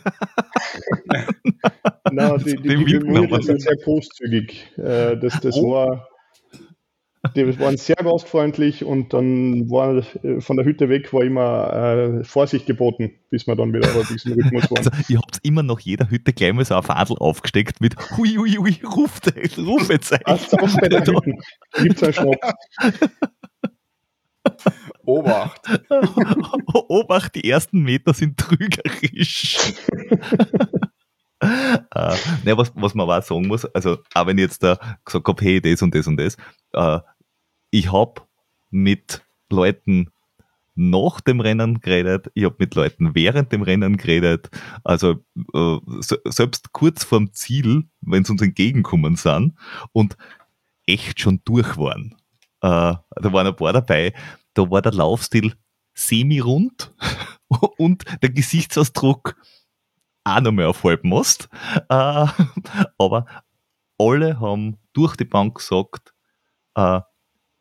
Nein, 2.11 2.43
die, 2.43 2.55
die, 2.55 2.85
die, 2.85 2.99
die 2.99 3.43
sind 3.43 3.61
sehr 3.61 3.75
großzügig. 3.75 4.71
Äh, 4.77 5.17
das, 5.17 5.39
das 5.41 5.55
oh. 5.57 5.71
war 5.71 6.07
die 7.35 7.59
waren 7.59 7.77
sehr 7.77 7.95
gastfreundlich 7.95 8.83
und 8.83 9.13
dann 9.13 9.69
war 9.69 10.03
äh, 10.23 10.41
von 10.41 10.57
der 10.57 10.65
Hütte 10.65 10.89
weg 10.89 11.11
war 11.13 11.23
immer 11.23 11.73
äh, 11.73 12.23
Vorsicht 12.23 12.65
geboten, 12.65 13.11
bis 13.29 13.47
wir 13.47 13.55
dann 13.55 13.73
wieder 13.73 13.87
ein 13.87 14.05
bisschen 14.07 14.33
Rhythmus 14.33 14.71
waren. 14.71 14.77
Also, 14.77 14.91
ihr 15.09 15.19
habt 15.19 15.39
immer 15.43 15.63
noch 15.63 15.79
jeder 15.79 16.09
Hütte 16.09 16.33
gleich 16.33 16.53
mal 16.53 16.65
so 16.65 16.75
ein 16.75 16.83
Fadel 16.83 17.17
aufgesteckt 17.17 17.81
mit 17.81 17.95
hui, 18.17 18.35
hui, 18.35 18.51
hui, 18.51 18.79
ruft, 18.83 19.33
Rufezeichen. 19.57 20.23
Passt 20.23 20.53
auf 20.53 20.75
bei 20.77 20.87
der 20.87 21.01
Hütte. 21.01 21.33
Gibt's 21.81 22.03
einen 22.03 22.13
Schnaps. 22.13 22.53
Obacht. 25.05 25.61
Obacht, 26.89 27.35
die 27.35 27.49
ersten 27.49 27.81
Meter 27.81 28.13
sind 28.13 28.37
trügerisch. 28.37 29.57
äh, 31.39 32.15
ne, 32.43 32.57
was, 32.57 32.71
was 32.75 32.93
man 32.93 33.09
auch 33.09 33.23
sagen 33.23 33.47
muss, 33.47 33.65
also 33.65 33.97
auch 34.13 34.27
wenn 34.27 34.37
ich 34.37 34.43
jetzt 34.43 34.63
da 34.63 34.77
gesagt 35.05 35.27
habe, 35.27 35.43
hey, 35.43 35.61
das 35.61 35.81
und 35.81 35.93
das 35.93 36.07
und 36.07 36.17
das, 36.17 36.35
äh, 36.73 36.99
ich 37.69 37.91
habe 37.91 38.21
mit 38.69 39.25
Leuten 39.49 40.11
nach 40.75 41.21
dem 41.21 41.39
Rennen 41.39 41.79
geredet, 41.79 42.29
ich 42.35 42.45
habe 42.45 42.55
mit 42.59 42.75
Leuten 42.75 43.15
während 43.15 43.51
dem 43.51 43.63
Rennen 43.63 43.97
geredet, 43.97 44.49
also 44.83 45.23
äh, 45.53 45.77
selbst 46.25 46.71
kurz 46.71 47.03
vorm 47.03 47.33
Ziel, 47.33 47.85
wenn 48.01 48.23
sie 48.23 48.33
uns 48.33 48.43
entgegenkommen 48.43 49.15
sind 49.15 49.57
und 49.91 50.17
echt 50.85 51.19
schon 51.19 51.41
durch 51.45 51.77
waren. 51.77 52.15
Äh, 52.61 52.93
da 52.93 53.33
waren 53.33 53.47
ein 53.47 53.55
paar 53.55 53.73
dabei, 53.73 54.13
da 54.53 54.69
war 54.69 54.81
der 54.83 54.93
Laufstil 54.93 55.53
semi-rund 55.95 56.93
und 57.77 58.05
der 58.21 58.29
Gesichtsausdruck 58.29 59.35
auch 60.23 60.41
noch 60.41 60.51
mehr 60.51 60.69
auf 60.69 60.83
Halbmast. 60.83 61.49
Äh, 61.89 62.27
aber 62.97 63.25
alle 63.97 64.39
haben 64.39 64.77
durch 64.93 65.15
die 65.15 65.25
Bank 65.25 65.57
gesagt, 65.57 66.13
äh, 66.75 67.01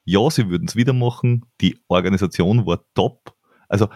ja, 0.07 0.31
sie 0.31 0.49
würden 0.49 0.69
es 0.69 0.77
wieder 0.77 0.93
machen. 0.95 1.45
Die 1.61 1.79
Organisation 1.89 2.65
war 2.65 2.81
top. 2.95 3.35
Also 3.69 3.89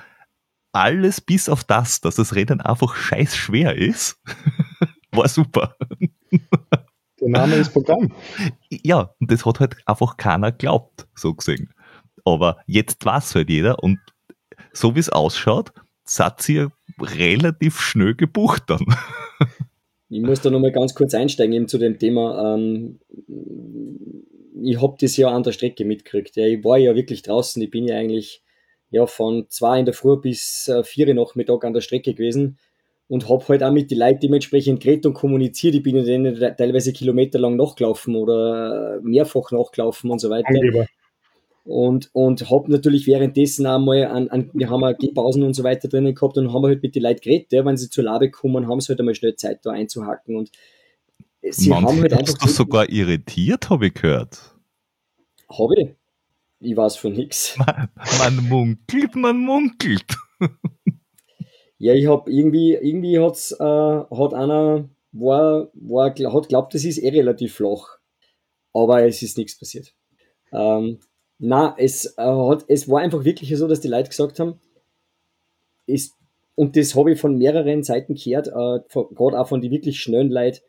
alles 0.72 1.20
bis 1.20 1.48
auf 1.48 1.64
das, 1.64 2.00
dass 2.00 2.16
das 2.16 2.34
Rennen 2.34 2.60
einfach 2.60 2.94
scheiß 2.94 3.34
schwer 3.34 3.76
ist, 3.76 4.20
war 5.12 5.28
super. 5.28 5.76
Der 7.20 7.28
Name 7.28 7.54
ist 7.56 7.72
Programm. 7.72 8.12
Ja, 8.68 9.14
und 9.20 9.30
das 9.30 9.46
hat 9.46 9.60
halt 9.60 9.76
einfach 9.86 10.16
keiner 10.16 10.52
glaubt, 10.52 11.06
so 11.14 11.34
gesehen. 11.34 11.72
Aber 12.24 12.58
jetzt 12.66 13.04
weiß 13.04 13.36
halt 13.36 13.48
jeder 13.48 13.82
und 13.82 13.98
so 14.72 14.94
wie 14.94 15.00
es 15.00 15.10
ausschaut, 15.10 15.72
seid 16.04 16.48
ihr 16.48 16.72
relativ 17.00 17.80
schnell 17.80 18.14
gebucht 18.14 18.64
dann. 18.66 18.84
Ich 20.08 20.20
muss 20.22 20.40
da 20.40 20.50
nochmal 20.50 20.72
ganz 20.72 20.94
kurz 20.94 21.14
einsteigen 21.14 21.54
eben 21.54 21.68
zu 21.68 21.78
dem 21.78 21.98
Thema. 21.98 22.56
Ähm, 22.56 22.98
ich 24.62 24.80
habe 24.80 24.96
das 25.00 25.16
ja 25.16 25.28
an 25.28 25.42
der 25.42 25.52
Strecke 25.52 25.84
mitgekriegt. 25.84 26.36
Ja, 26.36 26.46
ich 26.46 26.64
war 26.64 26.78
ja 26.78 26.94
wirklich 26.94 27.22
draußen. 27.22 27.62
Ich 27.62 27.70
bin 27.70 27.86
ja 27.86 27.96
eigentlich 27.96 28.42
ja, 28.90 29.06
von 29.06 29.46
zwei 29.48 29.78
in 29.78 29.84
der 29.84 29.94
Früh 29.94 30.16
bis 30.16 30.68
äh, 30.68 30.82
vier 30.82 31.12
Nachmittag 31.14 31.64
an 31.64 31.72
der 31.72 31.80
Strecke 31.80 32.12
gewesen 32.14 32.58
und 33.08 33.28
habe 33.28 33.46
halt 33.48 33.62
auch 33.62 33.72
mit 33.72 33.90
den 33.90 33.98
Leuten 33.98 34.20
dementsprechend 34.20 34.82
geredet 34.82 35.06
und 35.06 35.14
kommuniziert. 35.14 35.74
Ich 35.74 35.82
bin 35.82 35.96
ja 35.96 36.02
denen 36.02 36.38
teilweise 36.56 36.92
kilometerlang 36.92 37.56
nachgelaufen 37.56 38.16
oder 38.16 39.00
mehrfach 39.02 39.50
nachgelaufen 39.52 40.10
und 40.10 40.20
so 40.20 40.30
weiter. 40.30 40.48
Angeber. 40.48 40.86
Und, 41.64 42.10
und 42.14 42.50
habe 42.50 42.70
natürlich 42.72 43.06
währenddessen 43.06 43.66
einmal 43.66 44.06
an, 44.06 44.28
an 44.30 44.50
wir 44.54 44.70
haben 44.70 44.82
auch 44.82 44.96
Gehpausen 44.96 45.42
und 45.42 45.54
so 45.54 45.62
weiter 45.62 45.88
drinnen 45.88 46.14
gehabt 46.14 46.38
und 46.38 46.52
haben 46.52 46.64
halt 46.64 46.82
mit 46.82 46.94
den 46.94 47.02
Leuten 47.02 47.20
geredet, 47.20 47.52
ja, 47.52 47.64
wenn 47.64 47.76
sie 47.76 47.90
zur 47.90 48.04
Labe 48.04 48.30
kommen, 48.30 48.66
haben 48.66 48.80
sie 48.80 48.88
halt 48.88 49.00
einmal 49.00 49.14
schnell 49.14 49.36
Zeit 49.36 49.60
da 49.64 49.70
einzuhacken 49.70 50.36
und 50.36 50.50
sie 51.42 51.70
Mann, 51.70 51.84
haben 51.84 52.00
halt 52.00 52.12
einfach. 52.12 52.38
Das 52.38 52.56
sogar 52.56 52.88
irritiert, 52.88 53.70
habe 53.70 53.88
ich 53.88 53.94
gehört. 53.94 54.54
Habe 55.48 55.80
ich? 55.80 55.88
Ich 56.60 56.76
weiß 56.76 56.96
von 56.96 57.12
nichts. 57.14 57.56
Man, 57.58 57.88
man 58.18 58.48
munkelt, 58.48 59.16
man 59.16 59.38
munkelt. 59.38 60.04
ja, 61.78 61.94
ich 61.94 62.06
habe 62.06 62.30
irgendwie, 62.30 62.74
irgendwie 62.74 63.18
hat's, 63.18 63.52
äh, 63.52 63.64
hat 63.64 64.34
einer, 64.34 64.88
war, 65.12 65.70
war, 65.72 66.10
hat 66.10 66.48
glaubt, 66.48 66.74
das 66.74 66.84
ist 66.84 66.98
eh 66.98 67.08
relativ 67.08 67.54
flach. 67.54 67.98
Aber 68.74 69.02
es 69.04 69.22
ist 69.22 69.38
nichts 69.38 69.58
passiert. 69.58 69.94
Ähm, 70.52 71.00
na, 71.38 71.74
es, 71.78 72.14
äh, 72.18 72.22
hat, 72.22 72.66
es 72.68 72.88
war 72.88 73.00
einfach 73.00 73.24
wirklich 73.24 73.56
so, 73.56 73.66
dass 73.66 73.80
die 73.80 73.88
Leute 73.88 74.10
gesagt 74.10 74.38
haben, 74.38 74.60
ist, 75.86 76.14
und 76.54 76.76
das 76.76 76.94
habe 76.94 77.12
ich 77.12 77.20
von 77.20 77.38
mehreren 77.38 77.82
Seiten 77.82 78.14
gehört, 78.14 78.48
äh, 78.48 78.80
gerade 79.14 79.40
auch 79.40 79.48
von 79.48 79.62
den 79.62 79.70
wirklich 79.70 79.98
schnellen 79.98 80.30
Leuten, 80.30 80.60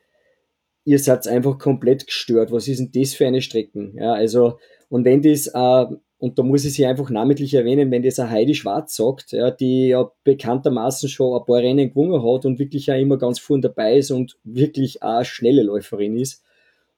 ihr 0.84 0.98
seid 0.98 1.26
einfach 1.28 1.58
komplett 1.58 2.06
gestört. 2.06 2.52
Was 2.52 2.68
ist 2.68 2.78
denn 2.78 2.90
das 2.92 3.14
für 3.14 3.26
eine 3.26 3.40
Strecken? 3.40 3.94
Ja, 3.96 4.12
also, 4.12 4.58
und 4.88 5.04
wenn 5.04 5.22
das, 5.22 5.46
äh, 5.48 5.86
und 6.18 6.38
da 6.38 6.42
muss 6.42 6.64
ich 6.64 6.74
sie 6.74 6.86
einfach 6.86 7.10
namentlich 7.10 7.54
erwähnen, 7.54 7.90
wenn 7.90 8.02
das 8.02 8.18
eine 8.18 8.30
Heidi 8.30 8.54
Schwarz 8.54 8.94
sagt, 8.94 9.32
ja, 9.32 9.50
die 9.50 9.88
ja 9.88 10.10
bekanntermaßen 10.24 11.08
schon 11.08 11.38
ein 11.38 11.44
paar 11.44 11.58
Rennen 11.58 11.88
gewonnen 11.88 12.22
hat 12.22 12.44
und 12.44 12.58
wirklich 12.58 12.86
ja 12.86 12.94
immer 12.94 13.18
ganz 13.18 13.38
vorn 13.38 13.60
dabei 13.60 13.98
ist 13.98 14.10
und 14.10 14.38
wirklich 14.44 15.02
auch 15.02 15.16
eine 15.16 15.24
schnelle 15.24 15.62
Läuferin 15.62 16.16
ist, 16.16 16.42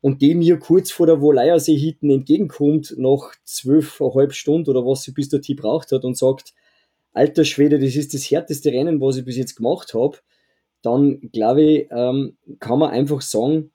und 0.04 0.20
die 0.20 0.34
mir 0.34 0.58
kurz 0.58 0.90
vor 0.90 1.06
der 1.06 1.22
Woleiersee 1.22 1.78
hinten 1.78 2.10
entgegenkommt, 2.10 2.94
nach 2.98 3.32
zwölfeinhalb 3.44 4.34
Stunden 4.34 4.68
oder 4.68 4.84
was 4.84 5.02
sie 5.02 5.12
bis 5.12 5.30
dorthin 5.30 5.56
braucht 5.56 5.92
hat 5.92 6.04
und 6.04 6.18
sagt, 6.18 6.52
alter 7.14 7.46
Schwede, 7.46 7.78
das 7.78 7.96
ist 7.96 8.12
das 8.12 8.30
härteste 8.30 8.70
Rennen, 8.70 9.00
was 9.00 9.16
ich 9.16 9.24
bis 9.24 9.38
jetzt 9.38 9.56
gemacht 9.56 9.94
habe, 9.94 10.18
dann 10.82 11.22
glaube 11.32 11.62
ich, 11.62 11.88
ähm, 11.90 12.36
kann 12.58 12.80
man 12.80 12.90
einfach 12.90 13.22
sagen, 13.22 13.70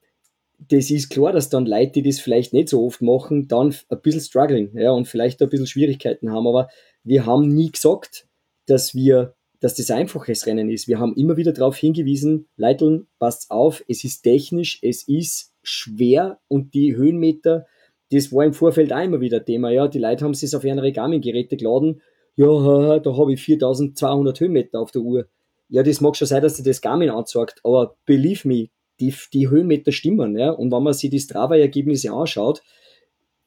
das 0.67 0.91
ist 0.91 1.09
klar, 1.09 1.31
dass 1.31 1.49
dann 1.49 1.65
Leute, 1.65 1.93
die 1.93 2.03
das 2.03 2.19
vielleicht 2.19 2.53
nicht 2.53 2.69
so 2.69 2.85
oft 2.85 3.01
machen, 3.01 3.47
dann 3.47 3.73
ein 3.89 4.01
bisschen 4.01 4.21
struggling, 4.21 4.77
ja, 4.77 4.91
und 4.91 5.07
vielleicht 5.07 5.41
ein 5.41 5.49
bisschen 5.49 5.67
Schwierigkeiten 5.67 6.31
haben. 6.31 6.47
Aber 6.47 6.69
wir 7.03 7.25
haben 7.25 7.47
nie 7.47 7.71
gesagt, 7.71 8.27
dass 8.65 8.93
wir, 8.93 9.35
dass 9.61 9.75
das 9.75 9.89
einfaches 9.89 10.45
Rennen 10.45 10.69
ist. 10.69 10.87
Wir 10.87 10.99
haben 10.99 11.15
immer 11.15 11.37
wieder 11.37 11.53
darauf 11.53 11.77
hingewiesen, 11.77 12.47
Leiteln, 12.57 13.07
passt 13.19 13.49
auf, 13.51 13.83
es 13.87 14.03
ist 14.03 14.21
technisch, 14.21 14.79
es 14.81 15.07
ist 15.07 15.53
schwer 15.63 16.39
und 16.47 16.73
die 16.73 16.95
Höhenmeter, 16.95 17.65
das 18.11 18.31
war 18.33 18.43
im 18.43 18.53
Vorfeld 18.53 18.91
auch 18.91 19.03
immer 19.03 19.21
wieder 19.21 19.43
Thema. 19.43 19.71
Ja, 19.71 19.87
die 19.87 19.99
Leute 19.99 20.25
haben 20.25 20.33
sich 20.33 20.55
auf 20.55 20.63
ihre 20.63 20.91
Garmin-Geräte 20.91 21.57
geladen. 21.57 22.01
Ja, 22.35 22.99
da 22.99 23.17
habe 23.17 23.33
ich 23.33 23.41
4200 23.41 24.39
Höhenmeter 24.39 24.79
auf 24.79 24.91
der 24.91 25.01
Uhr. 25.01 25.27
Ja, 25.69 25.83
das 25.83 26.01
mag 26.01 26.17
schon 26.17 26.27
sein, 26.27 26.41
dass 26.41 26.55
dir 26.55 26.63
das 26.63 26.81
Garmin 26.81 27.11
anzeigt, 27.11 27.59
aber 27.63 27.95
believe 28.05 28.47
me, 28.47 28.69
die, 28.99 29.13
die 29.33 29.49
Höhenmeter 29.49 29.91
stimmen. 29.91 30.37
Ja? 30.37 30.51
Und 30.51 30.71
wenn 30.71 30.83
man 30.83 30.93
sich 30.93 31.09
die 31.09 31.19
Strava-Ergebnisse 31.19 32.11
anschaut, 32.11 32.61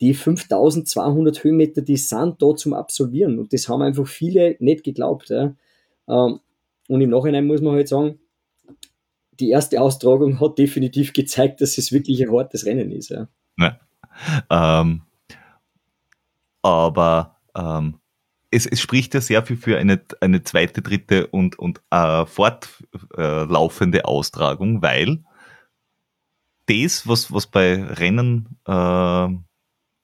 die 0.00 0.14
5200 0.14 1.44
Höhenmeter, 1.44 1.82
die 1.82 1.96
sind 1.96 2.42
da 2.42 2.54
zum 2.56 2.74
Absolvieren. 2.74 3.38
Und 3.38 3.52
das 3.52 3.68
haben 3.68 3.82
einfach 3.82 4.06
viele 4.06 4.56
nicht 4.58 4.84
geglaubt. 4.84 5.28
Ja? 5.30 5.54
Ähm, 6.08 6.40
und 6.88 7.00
im 7.00 7.10
Nachhinein 7.10 7.46
muss 7.46 7.60
man 7.60 7.74
halt 7.74 7.88
sagen, 7.88 8.18
die 9.38 9.50
erste 9.50 9.80
Austragung 9.80 10.40
hat 10.40 10.58
definitiv 10.58 11.12
gezeigt, 11.12 11.60
dass 11.60 11.78
es 11.78 11.92
wirklich 11.92 12.22
ein 12.22 12.32
hartes 12.32 12.66
Rennen 12.66 12.90
ist. 12.92 13.10
Ja. 13.10 13.28
ja. 13.58 13.78
Ähm, 14.50 15.02
aber 16.62 17.36
ähm, 17.56 17.98
es, 18.50 18.66
es, 18.66 18.80
spricht 18.80 19.14
ja 19.14 19.20
sehr 19.20 19.42
viel 19.44 19.56
für 19.56 19.78
eine, 19.78 20.00
eine 20.20 20.42
zweite, 20.42 20.82
dritte 20.82 21.26
und, 21.28 21.58
und 21.58 21.80
äh, 21.90 22.26
fortlaufende 22.26 24.04
Austragung, 24.04 24.82
weil 24.82 25.24
das, 26.66 27.06
was, 27.06 27.32
was 27.32 27.46
bei 27.46 27.82
Rennen 27.82 28.58
äh, 28.66 29.28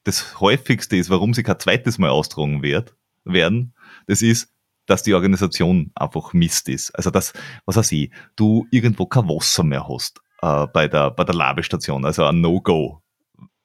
das 0.05 0.41
häufigste 0.41 0.97
ist, 0.97 1.11
warum 1.11 1.35
sie 1.35 1.43
kein 1.43 1.59
zweites 1.59 1.99
Mal 1.99 2.11
austragen 2.11 2.63
wird, 2.63 2.97
werden, 3.25 3.75
das 4.07 4.23
ist, 4.23 4.53
dass 4.87 5.03
die 5.03 5.15
Organisation 5.15 5.91
einfach 5.95 6.33
Mist 6.33 6.69
ist. 6.69 6.91
Also 6.93 7.11
dass, 7.11 7.35
was 7.67 7.77
weiß 7.77 7.93
ich, 7.93 8.11
du 8.37 8.67
irgendwo 8.71 9.07
kein 9.07 9.29
Wasser 9.29 9.63
mehr 9.63 9.87
hast 9.87 10.21
äh, 10.43 10.67
bei 10.69 10.89
der, 10.89 11.11
bei 11.11 11.25
der 11.25 11.35
Labestation, 11.35 12.05
also 12.05 12.25
ein 12.25 12.41
No-Go. 12.41 13.03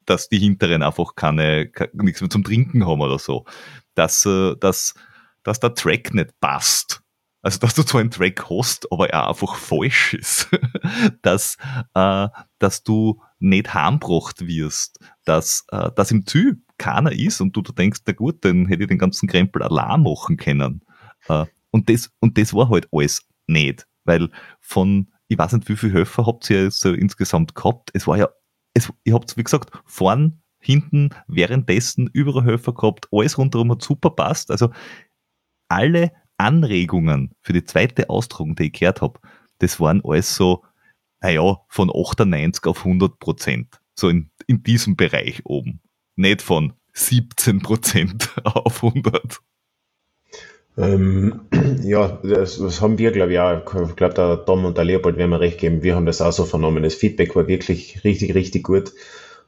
Dass 0.06 0.28
die 0.28 0.40
Hinteren 0.40 0.84
einfach 0.84 1.16
keine, 1.16 1.70
keine, 1.70 1.92
nichts 1.94 2.20
mehr 2.20 2.30
zum 2.30 2.44
Trinken 2.44 2.86
haben 2.86 3.00
oder 3.00 3.20
so. 3.20 3.46
Dass, 3.96 4.26
äh, 4.26 4.56
dass, 4.58 4.96
dass 5.44 5.62
der 5.62 5.74
Track 5.76 6.14
nicht 6.14 6.38
passt. 6.42 7.02
Also, 7.42 7.60
dass 7.60 7.74
du 7.74 7.84
zwar 7.84 8.02
einen 8.02 8.12
Track 8.12 8.50
hast, 8.50 8.92
aber 8.92 9.10
er 9.10 9.30
einfach 9.30 9.56
falsch 9.56 10.14
ist. 10.14 10.50
dass, 11.22 11.58
äh, 11.94 12.28
dass 12.64 12.84
du 12.84 13.22
nicht 13.40 13.74
heimgebracht 13.74 14.48
wirst. 14.48 15.00
Dass, 15.26 15.66
äh, 15.72 15.92
dass 15.96 16.12
im 16.12 16.26
Ziel 16.26 16.62
keiner 16.78 17.12
ist 17.12 17.42
und 17.42 17.56
du 17.56 17.62
da 17.62 17.74
denkst, 17.74 18.02
na 18.08 18.14
gut, 18.14 18.44
dann 18.46 18.68
hätte 18.68 18.84
ich 18.84 18.90
den 18.90 18.98
ganzen 18.98 19.28
Krempel 19.28 19.62
allein 19.62 20.02
machen 20.02 20.38
können. 20.38 20.82
Äh, 21.28 21.46
und, 21.72 21.90
das, 21.90 22.12
und 22.20 22.38
das 22.38 22.54
war 22.54 22.70
halt 22.70 22.88
alles 22.92 23.28
nicht, 23.48 23.86
weil 24.06 24.30
von, 24.62 25.12
ich 25.28 25.38
weiß 25.38 25.54
nicht, 25.54 25.68
wie 25.68 25.76
viele 25.76 25.94
Höfer 25.94 26.26
habt 26.26 26.50
ihr 26.50 26.72
so 26.72 26.94
insgesamt 26.94 27.54
gehabt. 27.54 27.92
Es 27.94 28.08
war 28.08 28.18
ja, 28.18 28.30
es, 28.74 28.92
ihr 29.04 29.14
habt, 29.14 29.36
wie 29.36 29.44
gesagt, 29.44 29.72
vorn, 29.86 30.42
hinten, 30.60 31.10
währenddessen 31.28 32.10
überall 32.14 32.46
Höfer 32.46 32.74
gehabt, 32.74 33.08
alles 33.12 33.38
rundherum 33.38 33.72
hat 33.72 33.82
super 33.82 34.12
passt. 34.12 34.50
Also 34.50 34.72
alle 35.68 36.14
Anregungen 36.38 37.36
für 37.42 37.52
die 37.52 37.66
zweite 37.66 38.10
Austragung, 38.10 38.56
die 38.56 38.68
ich 38.68 38.74
gehört 38.74 39.02
habe, 39.02 39.20
das 39.60 39.82
waren 39.82 40.02
alles 40.06 40.34
so, 40.36 40.64
naja, 41.24 41.58
von 41.70 41.90
98 41.90 42.66
auf 42.66 42.80
100 42.80 43.18
Prozent. 43.18 43.80
So 43.96 44.10
in, 44.10 44.30
in 44.46 44.62
diesem 44.62 44.96
Bereich 44.96 45.42
oben. 45.46 45.80
Nicht 46.16 46.42
von 46.42 46.74
17 46.94 47.62
Prozent 47.62 48.30
auf 48.44 48.84
100. 48.84 49.40
Ähm, 50.78 51.42
ja, 51.84 52.20
das, 52.24 52.58
das, 52.58 52.82
haben 52.82 52.98
wir, 52.98 53.12
glaube 53.12 53.32
ich, 53.32 53.40
auch. 53.40 53.88
Ich 53.88 53.96
glaube, 53.96 54.14
der 54.14 54.46
Tom 54.46 54.66
und 54.66 54.78
der 54.78 54.84
Leopold 54.84 55.18
werden 55.18 55.30
mir 55.30 55.40
recht 55.40 55.60
geben. 55.60 55.82
Wir 55.82 55.96
haben 55.96 56.06
das 56.06 56.22
auch 56.22 56.34
so 56.34 56.44
vernommen. 56.44 56.84
Das 56.84 56.96
Feedback 56.96 57.36
war 57.36 57.48
wirklich 57.48 58.04
richtig, 58.04 58.36
richtig 58.36 58.64
gut. 58.64 58.92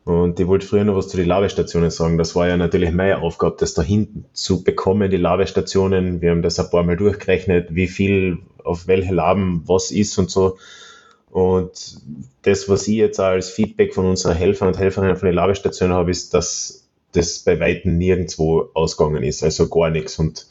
Und 0.05 0.39
ich 0.39 0.47
wollte 0.47 0.67
früher 0.67 0.83
noch 0.83 0.95
was 0.95 1.09
zu 1.09 1.17
den 1.17 1.27
Ladestationen 1.27 1.89
sagen. 1.89 2.17
Das 2.17 2.35
war 2.35 2.47
ja 2.47 2.57
natürlich 2.57 2.91
meine 2.91 3.21
Aufgabe, 3.21 3.57
das 3.59 3.73
da 3.73 3.81
hinten 3.81 4.25
zu 4.33 4.63
bekommen, 4.63 5.09
die 5.09 5.17
Ladestationen. 5.17 6.21
Wir 6.21 6.29
haben 6.31 6.43
das 6.43 6.59
ein 6.59 6.69
paar 6.69 6.83
Mal 6.83 6.95
durchgerechnet, 6.95 7.73
wie 7.75 7.87
viel 7.87 8.37
auf 8.63 8.87
welche 8.87 9.13
Laben 9.13 9.63
was 9.65 9.91
ist 9.91 10.17
und 10.19 10.29
so. 10.29 10.57
Und 11.35 11.99
das, 12.43 12.69
was 12.69 12.87
ich 12.87 12.95
jetzt 12.95 13.19
als 13.19 13.49
Feedback 13.49 13.93
von 13.93 14.05
unseren 14.05 14.37
Helfern 14.37 14.69
und 14.69 14.79
Helferinnen 14.79 15.17
von 15.17 15.25
den 15.25 15.35
Ladestationen 15.35 15.93
habe, 15.93 16.09
ist, 16.09 16.33
dass 16.33 16.87
das 17.11 17.39
bei 17.39 17.59
Weitem 17.59 17.97
nirgendwo 17.97 18.69
ausgegangen 18.73 19.21
ist. 19.21 19.43
Also 19.43 19.67
gar 19.67 19.89
nichts. 19.89 20.17
Und 20.17 20.47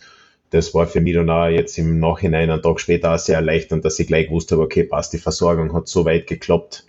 das 0.50 0.74
war 0.74 0.86
für 0.86 1.00
mich 1.00 1.14
dann 1.14 1.30
auch 1.30 1.48
jetzt 1.48 1.78
im 1.78 2.00
Nachhinein, 2.00 2.50
einen 2.50 2.60
Tag 2.60 2.80
später, 2.80 3.14
auch 3.14 3.18
sehr 3.18 3.36
erleichternd, 3.36 3.82
dass 3.82 3.98
ich 3.98 4.06
gleich 4.06 4.26
gewusst 4.26 4.52
habe, 4.52 4.60
okay, 4.60 4.84
passt, 4.84 5.14
die 5.14 5.18
Versorgung 5.18 5.72
hat 5.72 5.88
so 5.88 6.04
weit 6.04 6.26
geklappt. 6.26 6.84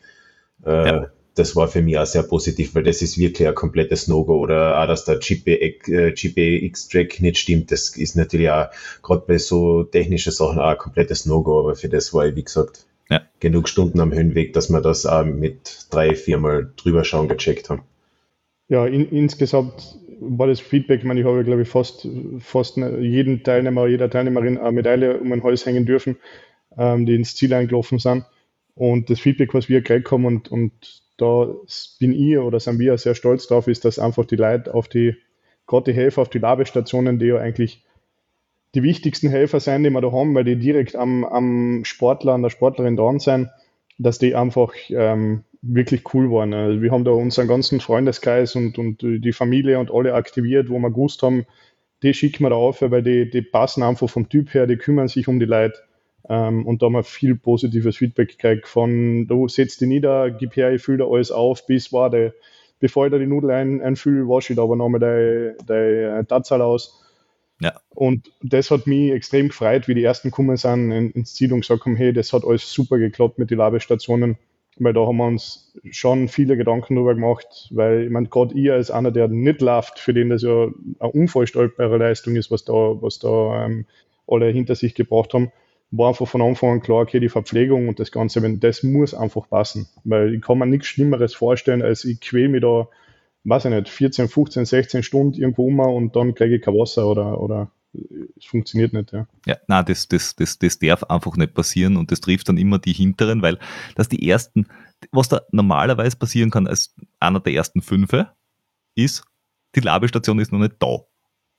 Äh, 0.65 0.87
ja. 0.87 1.11
Das 1.35 1.55
war 1.55 1.69
für 1.69 1.81
mich 1.81 1.97
auch 1.97 2.05
sehr 2.05 2.23
positiv, 2.23 2.75
weil 2.75 2.83
das 2.83 3.01
ist 3.01 3.17
wirklich 3.17 3.47
ein 3.47 3.55
komplettes 3.55 4.09
No-Go. 4.09 4.39
Oder 4.39 4.83
auch, 4.83 4.87
dass 4.87 5.05
der 5.05 5.19
GPX-Track 5.19 7.21
nicht 7.21 7.37
stimmt, 7.37 7.71
das 7.71 7.95
ist 7.95 8.17
natürlich 8.17 8.49
auch 8.49 8.67
gerade 9.01 9.23
bei 9.25 9.37
so 9.37 9.83
technischen 9.83 10.33
Sachen 10.33 10.59
auch 10.59 10.71
ein 10.71 10.77
komplettes 10.77 11.25
No-Go, 11.25 11.59
aber 11.59 11.75
für 11.75 11.87
das 11.87 12.13
war 12.13 12.27
ich, 12.27 12.35
wie 12.35 12.43
gesagt, 12.43 12.85
ja. 13.09 13.21
genug 13.39 13.69
Stunden 13.69 13.99
am 13.99 14.13
Höhenweg, 14.13 14.53
dass 14.53 14.69
wir 14.69 14.81
das 14.81 15.05
auch 15.05 15.25
mit 15.25 15.87
drei, 15.91 16.15
viermal 16.15 16.71
drüber 16.75 17.03
schauen 17.03 17.27
gecheckt 17.27 17.69
haben. 17.69 17.83
Ja, 18.67 18.85
in, 18.85 19.09
insgesamt 19.09 19.97
war 20.19 20.47
das 20.47 20.59
Feedback, 20.59 20.99
ich 20.99 21.05
meine, 21.05 21.19
ich 21.19 21.25
habe, 21.25 21.43
glaube 21.43 21.61
ich, 21.61 21.69
fast, 21.69 22.07
fast 22.39 22.77
jeden 22.77 23.43
Teilnehmer, 23.43 23.87
jeder 23.87 24.09
Teilnehmerin 24.09 24.57
eine 24.57 24.71
Medaille 24.71 25.19
um 25.19 25.31
ein 25.31 25.43
Hals 25.43 25.65
hängen 25.65 25.85
dürfen, 25.85 26.17
ähm, 26.77 27.05
die 27.05 27.15
ins 27.15 27.35
Ziel 27.35 27.53
eingelaufen 27.53 27.99
sind. 27.99 28.25
Und 28.73 29.09
das 29.09 29.19
Feedback, 29.19 29.53
was 29.53 29.69
wir 29.69 29.81
gekriegt 29.81 30.11
haben, 30.11 30.25
und, 30.25 30.51
und 30.51 31.03
da 31.17 31.53
bin 31.99 32.13
ich 32.13 32.37
oder 32.37 32.59
sind 32.59 32.79
wir 32.79 32.97
sehr 32.97 33.15
stolz 33.15 33.47
drauf, 33.47 33.67
ist, 33.67 33.85
dass 33.85 33.99
einfach 33.99 34.25
die 34.25 34.35
Leute 34.35 34.73
auf 34.73 34.87
die, 34.87 35.15
gerade 35.67 35.91
die 35.91 35.97
Helfer 35.97 36.23
auf 36.23 36.29
die 36.29 36.39
Labestationen, 36.39 37.19
die 37.19 37.27
ja 37.27 37.37
eigentlich 37.37 37.83
die 38.75 38.83
wichtigsten 38.83 39.29
Helfer 39.29 39.59
sein, 39.59 39.83
die 39.83 39.89
wir 39.89 40.01
da 40.01 40.11
haben, 40.11 40.35
weil 40.35 40.43
die 40.43 40.57
direkt 40.57 40.95
am, 40.95 41.23
am 41.23 41.85
Sportler, 41.85 42.33
an 42.33 42.43
der 42.43 42.49
Sportlerin 42.49 42.95
dran 42.95 43.19
sind, 43.19 43.49
dass 43.97 44.19
die 44.19 44.35
einfach 44.35 44.73
ähm, 44.89 45.43
wirklich 45.61 46.13
cool 46.13 46.29
waren. 46.31 46.53
Also 46.53 46.81
wir 46.81 46.91
haben 46.91 47.05
da 47.05 47.11
unseren 47.11 47.47
ganzen 47.47 47.79
Freundeskreis 47.79 48.55
und, 48.55 48.77
und 48.77 49.01
die 49.01 49.33
Familie 49.33 49.79
und 49.79 49.91
alle 49.91 50.13
aktiviert, 50.13 50.69
wo 50.69 50.77
wir 50.79 50.91
gewusst 50.91 51.23
haben, 51.23 51.45
die 52.03 52.13
schicken 52.13 52.43
wir 52.43 52.49
da 52.49 52.55
auf, 52.55 52.81
weil 52.81 53.01
die, 53.01 53.29
die 53.29 53.41
passen 53.41 53.81
einfach 53.81 54.09
vom 54.09 54.29
Typ 54.29 54.53
her, 54.53 54.67
die 54.67 54.77
kümmern 54.77 55.07
sich 55.07 55.27
um 55.27 55.39
die 55.39 55.45
Leute. 55.45 55.79
Ähm, 56.27 56.65
und 56.65 56.81
da 56.81 56.87
haben 56.87 56.93
wir 56.93 57.03
viel 57.03 57.35
positives 57.35 57.97
Feedback 57.97 58.29
gekriegt 58.29 58.67
von, 58.67 59.27
du 59.27 59.47
setzt 59.47 59.81
dich 59.81 59.87
nieder, 59.87 60.31
gib 60.31 60.55
her, 60.55 60.73
ich 60.73 60.81
fülle 60.81 60.99
da 60.99 61.05
alles 61.05 61.31
auf, 61.31 61.65
bis 61.65 61.93
war 61.93 62.09
der, 62.09 62.33
bevor 62.79 63.05
ich 63.05 63.11
da 63.11 63.17
die 63.17 63.27
Nudel 63.27 63.51
ein, 63.51 63.81
einfülle, 63.81 64.27
wasche 64.27 64.53
ich 64.53 64.57
da 64.57 64.63
aber 64.63 64.75
nochmal 64.75 64.99
deine, 64.99 66.25
Tatzal 66.27 66.61
aus. 66.61 67.04
Ja. 67.59 67.79
Und 67.89 68.31
das 68.41 68.69
hat 68.69 68.85
mich 68.85 69.11
extrem 69.11 69.47
gefreut, 69.47 69.87
wie 69.87 69.95
die 69.95 70.03
ersten 70.03 70.29
gekommen 70.29 70.57
sind 70.57 70.91
ins 70.91 71.33
Ziel 71.33 71.53
und 71.53 71.61
gesagt 71.61 71.85
haben, 71.85 71.95
hey, 71.95 72.11
das 72.11 72.33
hat 72.33 72.43
alles 72.43 72.71
super 72.71 72.97
geklappt 72.97 73.39
mit 73.39 73.49
den 73.49 73.59
Labestationen 73.59 74.37
weil 74.77 74.93
da 74.93 75.05
haben 75.05 75.17
wir 75.17 75.27
uns 75.27 75.73
schon 75.91 76.27
viele 76.27 76.57
Gedanken 76.57 76.95
darüber 76.95 77.15
gemacht, 77.15 77.69
weil 77.71 78.03
ich 78.03 78.09
meine, 78.09 78.27
gerade 78.27 78.55
ihr 78.55 78.73
als 78.73 78.91
einer, 78.91 79.11
der 79.11 79.27
nicht 79.27 79.61
läuft, 79.61 79.99
für 79.99 80.13
den 80.13 80.29
das 80.29 80.41
ja 80.41 80.69
eine 80.99 81.11
unvorstellbare 81.11 81.97
Leistung 81.97 82.35
ist, 82.35 82.51
was 82.51 82.65
da, 82.65 82.73
was 82.73 83.19
da 83.19 83.65
ähm, 83.65 83.85
alle 84.27 84.49
hinter 84.49 84.75
sich 84.75 84.93
gebracht 84.95 85.33
haben, 85.33 85.51
war 85.91 86.09
einfach 86.09 86.27
von 86.27 86.41
Anfang 86.41 86.71
an 86.71 86.81
klar, 86.81 87.03
okay, 87.03 87.19
die 87.19 87.29
Verpflegung 87.29 87.87
und 87.87 87.99
das 87.99 88.11
Ganze, 88.11 88.41
wenn 88.41 88.59
das 88.59 88.83
muss 88.83 89.13
einfach 89.13 89.47
passen, 89.49 89.87
weil 90.03 90.33
ich 90.33 90.41
kann 90.41 90.57
mir 90.57 90.65
nichts 90.65 90.87
Schlimmeres 90.87 91.33
vorstellen, 91.33 91.81
als 91.81 92.03
ich 92.03 92.19
quäl 92.19 92.49
mich 92.49 92.61
da, 92.61 92.89
weiß 93.45 93.65
ich 93.65 93.71
nicht, 93.71 93.89
14, 93.89 94.27
15, 94.27 94.65
16 94.65 95.03
Stunden 95.03 95.39
irgendwo 95.39 95.67
um 95.67 95.79
und 95.79 96.15
dann 96.15 96.35
kriege 96.35 96.55
ich 96.55 96.61
kein 96.61 96.73
Wasser 96.73 97.07
oder, 97.07 97.39
oder 97.39 97.71
es 98.37 98.45
funktioniert 98.45 98.91
nicht, 98.91 99.13
ja. 99.13 99.27
Ja, 99.45 99.57
na, 99.67 99.83
das, 99.83 100.07
das, 100.07 100.35
das, 100.35 100.59
das 100.59 100.79
darf 100.79 101.03
einfach 101.03 101.37
nicht 101.37 101.53
passieren 101.53 101.95
und 101.95 102.11
das 102.11 102.19
trifft 102.19 102.49
dann 102.49 102.57
immer 102.57 102.79
die 102.79 102.93
hinteren, 102.93 103.41
weil 103.41 103.57
das 103.95 104.09
die 104.09 104.27
ersten, 104.27 104.67
was 105.11 105.29
da 105.29 105.41
normalerweise 105.51 106.17
passieren 106.17 106.49
kann 106.49 106.67
als 106.67 106.93
einer 107.19 107.39
der 107.39 107.53
ersten 107.53 107.81
Fünfe, 107.81 108.31
ist, 108.95 109.23
die 109.75 109.81
Labestation 109.81 110.39
ist 110.39 110.51
noch 110.51 110.59
nicht 110.59 110.75
da. 110.79 110.99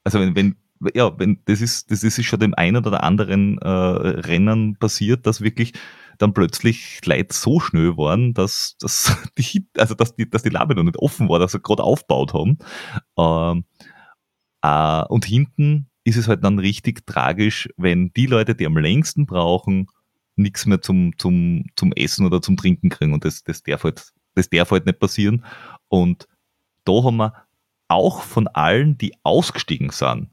Also 0.05 0.21
wenn, 0.21 0.35
wenn 0.35 0.57
ja, 0.95 1.19
wenn 1.19 1.41
das 1.47 1.63
ist, 1.63 1.91
das 1.91 2.03
ist 2.03 2.23
schon 2.25 2.41
dem 2.41 2.55
einen 2.55 2.85
oder 2.85 3.03
anderen 3.03 3.59
äh, 3.59 3.69
Rennen 3.69 4.77
passiert, 4.77 5.27
dass 5.27 5.41
wirklich 5.41 5.73
dann 6.19 6.35
plötzlich 6.35 7.01
Leute 7.05 7.35
so 7.35 7.61
schnell 7.61 7.97
waren, 7.97 8.35
dass, 8.35 8.77
dass 8.79 9.17
die, 9.39 9.69
also 9.77 9.95
dass 9.95 10.15
die, 10.15 10.29
dass 10.29 10.43
die 10.43 10.51
Labe 10.51 10.75
noch 10.75 10.83
nicht 10.83 10.99
offen 10.99 11.29
war, 11.29 11.39
dass 11.39 11.53
sie 11.53 11.61
gerade 11.61 11.83
aufgebaut 11.83 12.35
haben. 12.35 12.59
Ähm, 13.17 13.65
äh, 14.63 15.05
und 15.07 15.25
hinten 15.25 15.89
ist 16.05 16.17
es 16.17 16.29
halt 16.29 16.45
dann 16.45 16.59
richtig 16.59 17.07
tragisch, 17.07 17.69
wenn 17.77 18.13
die 18.13 18.27
Leute, 18.27 18.55
die 18.55 18.67
am 18.67 18.77
längsten 18.77 19.27
brauchen, 19.27 19.89
nichts 20.37 20.67
mehr 20.67 20.81
zum, 20.81 21.19
zum, 21.19 21.65
zum 21.77 21.93
Essen 21.93 22.27
oder 22.27 22.41
zum 22.43 22.57
Trinken 22.57 22.91
kriegen. 22.91 23.13
Und 23.13 23.25
das, 23.25 23.43
das, 23.43 23.63
darf 23.63 23.85
halt, 23.85 24.13
das 24.35 24.49
darf 24.51 24.71
halt 24.71 24.87
nicht 24.87 25.01
passieren. 25.01 25.45
Und 25.89 26.29
da 26.85 26.93
haben 27.05 27.17
wir 27.17 27.33
auch 27.89 28.23
von 28.23 28.47
allen, 28.49 28.99
die 28.99 29.15
ausgestiegen 29.23 29.91
sind, 29.91 30.31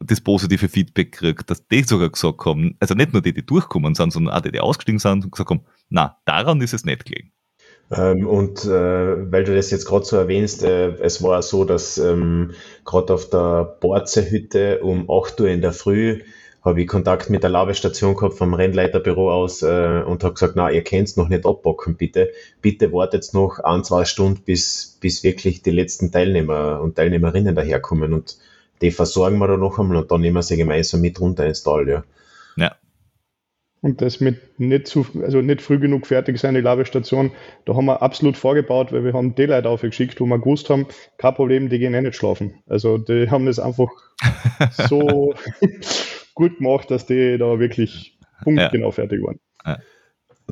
das 0.00 0.20
positive 0.20 0.68
Feedback 0.68 1.12
gekriegt, 1.12 1.50
dass 1.50 1.66
die 1.66 1.82
sogar 1.82 2.10
gesagt 2.10 2.44
haben, 2.44 2.76
also 2.80 2.94
nicht 2.94 3.12
nur 3.12 3.22
die, 3.22 3.32
die 3.32 3.44
durchkommen 3.44 3.94
sind, 3.94 4.12
sondern 4.12 4.34
auch 4.34 4.40
die, 4.40 4.52
die 4.52 4.60
ausgestiegen 4.60 4.98
sind 4.98 5.24
und 5.24 5.32
gesagt 5.32 5.50
haben, 5.50 5.62
na, 5.88 6.18
daran 6.24 6.60
ist 6.60 6.74
es 6.74 6.84
nicht 6.84 7.04
gelegen. 7.04 7.32
Ähm, 7.90 8.26
und 8.26 8.64
äh, 8.64 9.32
weil 9.32 9.44
du 9.44 9.54
das 9.54 9.70
jetzt 9.70 9.86
gerade 9.86 10.04
so 10.04 10.16
erwähnst, 10.16 10.62
äh, 10.62 10.90
es 11.00 11.22
war 11.22 11.42
so, 11.42 11.64
dass 11.64 11.98
ähm, 11.98 12.52
gerade 12.84 13.14
auf 13.14 13.30
der 13.30 13.76
Borze-Hütte 13.80 14.80
um 14.80 15.10
8 15.10 15.40
Uhr 15.40 15.48
in 15.48 15.62
der 15.62 15.72
Früh 15.72 16.20
habe 16.62 16.82
ich 16.82 16.88
Kontakt 16.88 17.30
mit 17.30 17.42
der 17.42 17.50
Labestation 17.50 18.14
gehabt 18.14 18.34
vom 18.34 18.52
Rennleiterbüro 18.52 19.32
aus 19.32 19.62
äh, 19.62 20.02
und 20.04 20.22
habe 20.22 20.34
gesagt, 20.34 20.54
na, 20.56 20.70
ihr 20.70 20.84
könnt 20.84 21.16
noch 21.16 21.28
nicht 21.28 21.46
abbocken, 21.46 21.96
bitte. 21.96 22.30
Bitte 22.60 22.92
wartet 22.92 23.32
noch 23.32 23.60
ein, 23.60 23.84
zwei 23.84 24.04
Stunden, 24.04 24.42
bis, 24.44 24.98
bis 25.00 25.22
wirklich 25.22 25.62
die 25.62 25.70
letzten 25.70 26.12
Teilnehmer 26.12 26.80
und 26.82 26.96
Teilnehmerinnen 26.96 27.54
daherkommen 27.54 28.12
und 28.12 28.36
die 28.82 28.90
versorgen 28.90 29.38
wir 29.38 29.48
dann 29.48 29.60
noch 29.60 29.78
einmal 29.78 29.98
und 29.98 30.10
dann 30.10 30.20
nehmen 30.20 30.36
wir 30.36 30.42
sie 30.42 30.56
gemeinsam 30.56 31.00
mit 31.00 31.20
runter 31.20 31.46
ins 31.46 31.62
Tal, 31.62 31.88
ja. 31.88 32.04
Ja. 32.56 32.76
Und 33.80 34.02
das 34.02 34.20
mit 34.20 34.58
nicht 34.58 34.88
zu, 34.88 35.06
also 35.22 35.40
nicht 35.40 35.62
früh 35.62 35.78
genug 35.78 36.06
fertig 36.06 36.38
sein, 36.38 36.54
die 36.54 36.60
Labestation, 36.60 37.30
da 37.64 37.74
haben 37.76 37.86
wir 37.86 38.02
absolut 38.02 38.36
vorgebaut, 38.36 38.92
weil 38.92 39.04
wir 39.04 39.12
haben 39.12 39.36
die 39.36 39.46
Leute 39.46 39.68
aufgeschickt, 39.68 40.20
wo 40.20 40.26
wir 40.26 40.38
gewusst 40.38 40.68
haben, 40.68 40.86
kein 41.16 41.34
Problem, 41.34 41.68
die 41.68 41.78
gehen 41.78 41.94
eh 41.94 42.00
nicht 42.00 42.16
schlafen. 42.16 42.54
Also 42.66 42.98
die 42.98 43.30
haben 43.30 43.46
das 43.46 43.60
einfach 43.60 43.88
so 44.88 45.34
gut 46.34 46.58
gemacht, 46.58 46.90
dass 46.90 47.06
die 47.06 47.38
da 47.38 47.60
wirklich 47.60 48.18
punktgenau 48.42 48.86
ja. 48.86 48.92
fertig 48.92 49.22
waren. 49.22 49.38
Ja. 49.64 49.78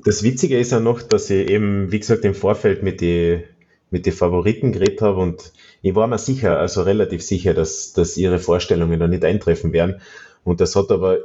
Das 0.04 0.22
Witzige 0.22 0.58
ist 0.58 0.72
ja 0.72 0.78
noch, 0.78 1.02
dass 1.02 1.30
ich 1.30 1.48
eben, 1.48 1.90
wie 1.90 1.98
gesagt, 1.98 2.24
im 2.24 2.34
Vorfeld 2.34 2.82
mit 2.82 3.00
den 3.00 3.42
mit 3.90 4.06
die 4.06 4.12
Favoriten 4.12 4.72
geredet 4.72 5.00
habe 5.02 5.20
und 5.20 5.52
ich 5.82 5.94
war 5.94 6.06
mir 6.06 6.18
sicher, 6.18 6.58
also 6.58 6.82
relativ 6.82 7.22
sicher, 7.22 7.54
dass, 7.54 7.92
dass 7.92 8.16
ihre 8.16 8.38
Vorstellungen 8.38 8.98
da 8.98 9.06
nicht 9.06 9.24
eintreffen 9.24 9.72
werden. 9.72 10.00
Und 10.44 10.60
das 10.60 10.74
hat 10.74 10.90
aber 10.90 11.18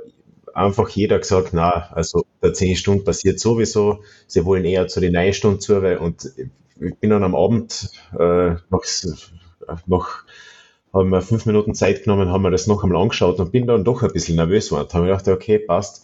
einfach 0.53 0.89
jeder 0.89 1.20
gesagt, 1.20 1.49
na, 1.53 1.89
also 1.91 2.26
der 2.41 2.53
10 2.53 2.76
Stunden 2.76 3.03
passiert 3.03 3.39
sowieso, 3.39 4.03
sie 4.28 4.45
wollen 4.45 4.66
eher 4.66 4.88
zu 4.88 4.99
den 4.99 5.14
9 5.14 5.34
Stunden 5.34 5.59
zu, 5.59 5.82
weil, 5.82 5.97
und 5.97 6.32
ich 6.80 6.95
bin 6.97 7.09
dann 7.09 7.24
am 7.24 7.36
Abend 7.36 7.91
äh, 8.18 8.55
noch, 8.70 8.84
noch 9.86 10.24
haben 10.93 11.09
wir 11.09 11.22
fünf 11.22 11.45
Minuten 11.45 11.74
Zeit 11.74 12.03
genommen, 12.03 12.30
haben 12.30 12.41
wir 12.41 12.51
das 12.51 12.68
noch 12.68 12.84
einmal 12.84 13.01
angeschaut 13.01 13.39
und 13.39 13.51
bin 13.51 13.68
dann 13.68 13.84
doch 13.84 14.03
ein 14.03 14.12
bisschen 14.12 14.36
nervös 14.36 14.70
geworden. 14.70 14.88
Da 14.91 14.97
habe 14.97 15.09
ich 15.09 15.18
gedacht, 15.18 15.28
okay, 15.28 15.59
passt. 15.59 16.03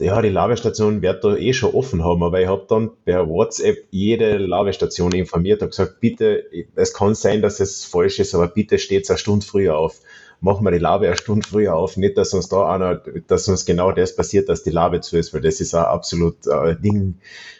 Ja, 0.00 0.20
die 0.20 0.28
Ladestation 0.28 1.02
wird 1.02 1.22
da 1.22 1.36
eh 1.36 1.52
schon 1.52 1.72
offen 1.72 2.04
haben, 2.04 2.24
aber 2.24 2.40
ich 2.40 2.48
habe 2.48 2.66
dann 2.68 2.90
per 3.04 3.28
WhatsApp 3.28 3.86
jede 3.90 4.38
Ladestation 4.38 5.12
informiert 5.12 5.62
und 5.62 5.70
gesagt, 5.70 6.00
bitte, 6.00 6.44
es 6.74 6.92
kann 6.92 7.14
sein, 7.14 7.42
dass 7.42 7.60
es 7.60 7.84
falsch 7.84 8.18
ist, 8.18 8.34
aber 8.34 8.48
bitte 8.48 8.78
steht 8.78 9.08
eine 9.08 9.18
Stunde 9.18 9.46
früher 9.46 9.76
auf 9.78 10.00
machen 10.44 10.64
wir 10.64 10.70
die 10.70 10.78
Labe 10.78 11.06
eine 11.06 11.16
Stunde 11.16 11.48
früher 11.48 11.74
auf. 11.74 11.96
Nicht, 11.96 12.18
dass 12.18 12.34
uns 12.34 12.48
da 12.48 12.70
einer, 12.70 13.02
dass 13.26 13.48
uns 13.48 13.64
genau 13.64 13.92
das 13.92 14.14
passiert, 14.14 14.48
dass 14.48 14.62
die 14.62 14.70
Labe 14.70 15.00
zu 15.00 15.16
ist, 15.16 15.32
weil 15.32 15.40
das 15.40 15.60
ist 15.60 15.74
ein 15.74 15.84
absolut 15.84 16.46
äh, 16.46 16.76
Ding, 16.78 17.16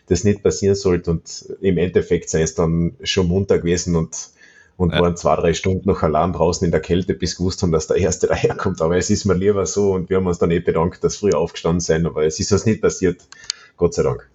das 0.06 0.22
nicht 0.22 0.42
passieren 0.42 0.74
sollte. 0.74 1.10
Und 1.10 1.46
im 1.62 1.78
Endeffekt 1.78 2.28
sei 2.28 2.42
es 2.42 2.54
dann 2.54 2.96
schon 3.02 3.26
munter 3.26 3.58
gewesen 3.58 3.96
und, 3.96 4.28
und 4.76 4.92
ja. 4.92 5.00
waren 5.00 5.16
zwei, 5.16 5.36
drei 5.36 5.54
Stunden 5.54 5.88
noch 5.88 6.02
allein 6.02 6.32
draußen 6.32 6.64
in 6.64 6.70
der 6.70 6.80
Kälte, 6.80 7.14
bis 7.14 7.36
gewusst 7.36 7.62
haben, 7.62 7.72
dass 7.72 7.86
der 7.86 7.96
Erste 7.96 8.26
daherkommt. 8.28 8.80
Aber 8.82 8.96
es 8.96 9.10
ist 9.10 9.24
mir 9.24 9.34
lieber 9.34 9.66
so 9.66 9.92
und 9.92 10.10
wir 10.10 10.16
haben 10.16 10.26
uns 10.26 10.38
dann 10.38 10.50
eh 10.50 10.60
bedankt, 10.60 11.04
dass 11.04 11.16
früher 11.16 11.38
aufgestanden 11.38 11.80
sein, 11.80 12.06
aber 12.06 12.24
es 12.24 12.40
ist 12.40 12.52
das 12.52 12.66
nicht 12.66 12.82
passiert. 12.82 13.22
Gott 13.76 13.94
sei 13.94 14.02
Dank. 14.02 14.28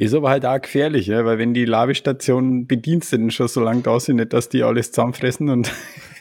Ist 0.00 0.14
aber 0.14 0.30
halt 0.30 0.46
auch 0.46 0.60
gefährlich, 0.60 1.08
ja, 1.08 1.24
weil 1.24 1.38
wenn 1.38 1.54
die 1.54 1.64
Labestationen 1.64 2.68
Bediensteten 2.68 3.32
schon 3.32 3.48
so 3.48 3.60
lange 3.60 3.82
da 3.82 3.98
sind, 3.98 4.16
nicht, 4.16 4.32
dass 4.32 4.48
die 4.48 4.62
alles 4.62 4.92
zusammenfressen 4.92 5.48
und 5.48 5.72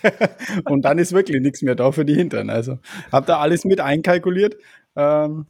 und 0.65 0.81
dann 0.83 0.97
ist 0.97 1.13
wirklich 1.13 1.41
nichts 1.41 1.61
mehr 1.61 1.75
da 1.75 1.91
für 1.91 2.03
die 2.03 2.15
Hintern. 2.15 2.49
Also 2.49 2.79
habt 3.11 3.29
ihr 3.29 3.37
alles 3.37 3.65
mit 3.65 3.79
einkalkuliert. 3.79 4.57
Ähm, 4.95 5.45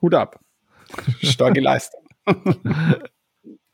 Hut 0.00 0.14
ab. 0.14 0.38
Starke 1.22 1.60
Leistung. 1.60 2.02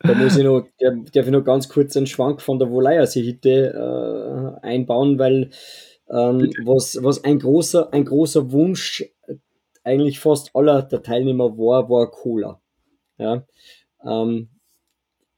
Da 0.03 0.13
muss 0.13 0.37
ich 0.37 0.43
noch, 0.43 0.67
darf 0.79 1.25
ich 1.25 1.31
noch 1.31 1.43
ganz 1.43 1.69
kurz 1.69 1.95
einen 1.95 2.07
Schwank 2.07 2.41
von 2.41 2.59
der 2.59 2.69
Volayer-Hütte 2.69 4.59
äh, 4.61 4.65
einbauen, 4.65 5.17
weil 5.17 5.49
ähm, 6.09 6.51
was, 6.65 6.97
was 7.01 7.23
ein 7.23 7.39
großer, 7.39 7.93
ein 7.93 8.03
großer 8.03 8.51
Wunsch 8.51 9.05
eigentlich 9.83 10.19
fast 10.19 10.51
aller 10.53 10.81
der 10.83 11.03
Teilnehmer 11.03 11.57
war, 11.57 11.89
war 11.89 12.11
Cola. 12.11 12.61
Ja. 13.17 13.45
Ähm, 14.05 14.49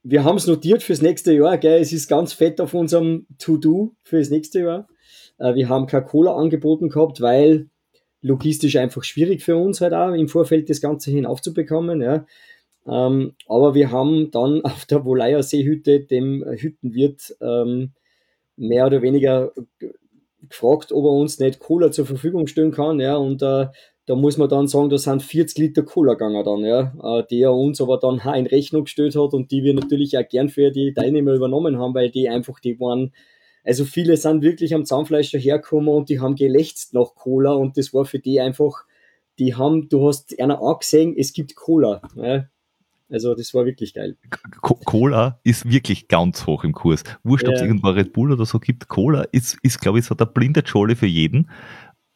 wir 0.02 0.24
haben 0.24 0.36
es 0.36 0.46
notiert 0.46 0.82
fürs 0.82 1.02
nächste 1.02 1.32
Jahr, 1.32 1.58
gell? 1.58 1.80
es 1.80 1.92
ist 1.92 2.08
ganz 2.08 2.32
fett 2.32 2.60
auf 2.60 2.74
unserem 2.74 3.26
To-Do 3.38 3.94
fürs 4.02 4.30
nächste 4.30 4.60
Jahr. 4.60 4.88
Äh, 5.38 5.54
wir 5.54 5.68
haben 5.68 5.86
kein 5.86 6.04
Cola 6.04 6.34
angeboten 6.34 6.88
gehabt, 6.88 7.20
weil 7.20 7.70
logistisch 8.20 8.76
einfach 8.76 9.04
schwierig 9.04 9.42
für 9.42 9.56
uns 9.56 9.80
halt 9.80 9.92
auch 9.92 10.12
im 10.12 10.28
Vorfeld 10.28 10.68
das 10.70 10.80
Ganze 10.80 11.10
hinaufzubekommen. 11.10 12.02
Ja. 12.02 12.26
Ähm, 12.88 13.34
aber 13.48 13.74
wir 13.74 13.90
haben 13.90 14.30
dann 14.30 14.60
auf 14.64 14.84
der 14.86 15.04
Woleier 15.04 15.42
Seehütte 15.42 16.00
dem 16.00 16.44
Hüttenwirt 16.44 17.36
ähm, 17.40 17.92
mehr 18.56 18.86
oder 18.86 19.02
weniger 19.02 19.52
gefragt, 20.48 20.92
ob 20.92 21.04
er 21.04 21.10
uns 21.10 21.38
nicht 21.38 21.58
Cola 21.58 21.90
zur 21.90 22.06
Verfügung 22.06 22.46
stellen 22.46 22.70
kann. 22.70 23.00
Ja, 23.00 23.16
und 23.16 23.42
äh, 23.42 23.66
da 24.06 24.14
muss 24.14 24.38
man 24.38 24.48
dann 24.48 24.68
sagen, 24.68 24.88
da 24.88 24.98
sind 24.98 25.22
40 25.22 25.58
Liter 25.58 25.82
Cola 25.82 26.14
gegangen 26.14 26.44
dann, 26.44 26.60
ja, 26.60 26.94
äh, 27.02 27.24
die 27.28 27.42
er 27.42 27.52
uns 27.52 27.80
aber 27.80 27.98
dann 27.98 28.20
auch 28.20 28.34
in 28.34 28.46
Rechnung 28.46 28.84
gestellt 28.84 29.16
hat 29.16 29.34
und 29.34 29.50
die 29.50 29.64
wir 29.64 29.74
natürlich 29.74 30.16
auch 30.16 30.28
gern 30.28 30.48
für 30.48 30.70
die 30.70 30.94
Teilnehmer 30.94 31.34
übernommen 31.34 31.78
haben, 31.78 31.94
weil 31.94 32.10
die 32.10 32.28
einfach, 32.28 32.60
die 32.60 32.78
waren, 32.78 33.12
also 33.64 33.84
viele 33.84 34.16
sind 34.16 34.42
wirklich 34.42 34.74
am 34.74 34.84
Zahnfleisch 34.84 35.32
dahergekommen 35.32 35.92
und 35.92 36.08
die 36.08 36.20
haben 36.20 36.36
gelächzt 36.36 36.94
nach 36.94 37.16
Cola 37.16 37.52
und 37.52 37.76
das 37.76 37.92
war 37.92 38.04
für 38.04 38.20
die 38.20 38.40
einfach, 38.40 38.84
die 39.40 39.56
haben, 39.56 39.88
du 39.88 40.06
hast 40.06 40.38
einer 40.40 40.62
angesehen, 40.62 41.14
es 41.18 41.32
gibt 41.32 41.56
Cola, 41.56 42.00
ja. 42.14 42.46
Also 43.08 43.34
das 43.34 43.54
war 43.54 43.64
wirklich 43.64 43.94
geil. 43.94 44.16
Cola 44.60 45.40
ist 45.44 45.70
wirklich 45.70 46.08
ganz 46.08 46.46
hoch 46.46 46.64
im 46.64 46.72
Kurs. 46.72 47.04
Wurscht, 47.22 47.44
ja. 47.44 47.50
ob 47.50 47.56
es 47.56 47.62
irgendwo 47.62 47.88
Red 47.88 48.12
Bull 48.12 48.32
oder 48.32 48.44
so 48.46 48.58
gibt. 48.58 48.88
Cola 48.88 49.22
ist, 49.32 49.58
ist 49.62 49.80
glaube 49.80 50.00
ich, 50.00 50.06
so 50.06 50.14
der 50.14 50.26
blinde 50.26 50.60
Jolle 50.60 50.96
für 50.96 51.06
jeden. 51.06 51.48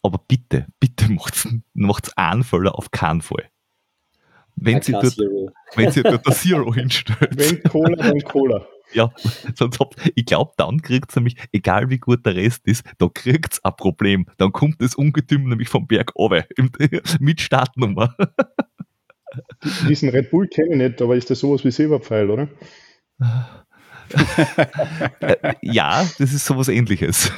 Aber 0.03 0.21
bitte, 0.27 0.67
bitte 0.81 1.11
macht's, 1.13 1.49
macht's 1.75 2.17
einen 2.17 2.43
Fehler 2.43 2.77
auf 2.77 2.91
keinen 2.91 3.23
Fall. 3.23 3.49
Wenn 4.57 4.83
sie, 4.83 4.93
dort, 4.93 5.17
wenn 5.77 5.91
sie 5.91 6.03
dort 6.03 6.27
das 6.27 6.43
Zero 6.43 6.75
hinstellt. 6.75 7.31
Wenn 7.37 7.63
Cola, 7.63 7.97
dann 7.97 8.21
Cola. 8.21 8.67
Ja, 8.93 9.13
sonst 9.55 9.79
habt, 9.79 9.97
ich 10.15 10.27
glaube, 10.27 10.53
dann 10.57 10.83
kriegt 10.83 11.11
es 11.11 11.17
nämlich, 11.17 11.37
egal 11.53 11.91
wie 11.91 11.99
gut 11.99 12.27
der 12.27 12.35
Rest 12.35 12.67
ist, 12.67 12.85
da 12.99 13.09
kriegt 13.09 13.55
es 13.55 13.65
ein 13.65 13.77
Problem. 13.77 14.27
Dann 14.37 14.53
kommt 14.53 14.83
das 14.83 14.97
Ungetüm 14.97 15.49
nämlich 15.49 15.69
vom 15.69 15.87
Berg 15.87 16.15
runter, 16.17 16.45
mit 17.21 17.41
Startnummer. 17.41 18.17
Diesen 19.89 20.09
Red 20.09 20.31
Bull 20.31 20.49
kenne 20.49 20.71
ich 20.71 20.77
nicht, 20.77 21.03
aber 21.03 21.17
ist 21.17 21.31
das 21.31 21.41
sowas 21.41 21.65
wie 21.65 21.71
Silberpfeil, 21.71 22.31
oder? 22.31 22.49
Ja, 25.63 26.05
das 26.19 26.33
ist 26.33 26.45
sowas 26.45 26.67
ähnliches. 26.69 27.31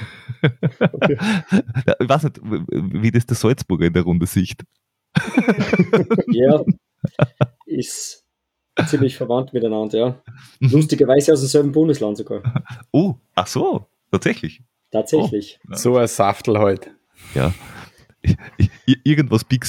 Okay. 0.80 1.18
Ich 2.00 2.08
weiß 2.08 2.22
nicht, 2.24 2.40
wie 2.42 3.10
das 3.10 3.26
der 3.26 3.36
Salzburger 3.36 3.86
in 3.86 3.92
der 3.92 4.04
Runde 4.04 4.26
sieht. 4.26 4.62
Ja, 6.28 6.64
ist 7.66 8.24
ziemlich 8.86 9.16
verwandt 9.16 9.52
miteinander, 9.52 9.98
ja. 9.98 10.22
Lustigerweise 10.60 11.34
aus 11.34 11.40
demselben 11.40 11.72
Bundesland 11.72 12.16
sogar. 12.16 12.64
Oh, 12.90 13.16
ach 13.34 13.46
so, 13.46 13.86
tatsächlich. 14.10 14.62
Tatsächlich. 14.90 15.60
Oh, 15.70 15.74
so 15.74 15.98
ein 15.98 16.06
Saftel 16.06 16.58
heute. 16.58 16.90
Ja. 17.34 17.52
Irgendwas 19.04 19.44
Big 19.44 19.64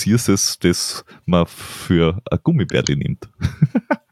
das 0.62 1.06
man 1.26 1.46
für 1.48 2.22
ein 2.30 2.40
Gummibärli 2.44 2.96
nimmt. 2.96 3.30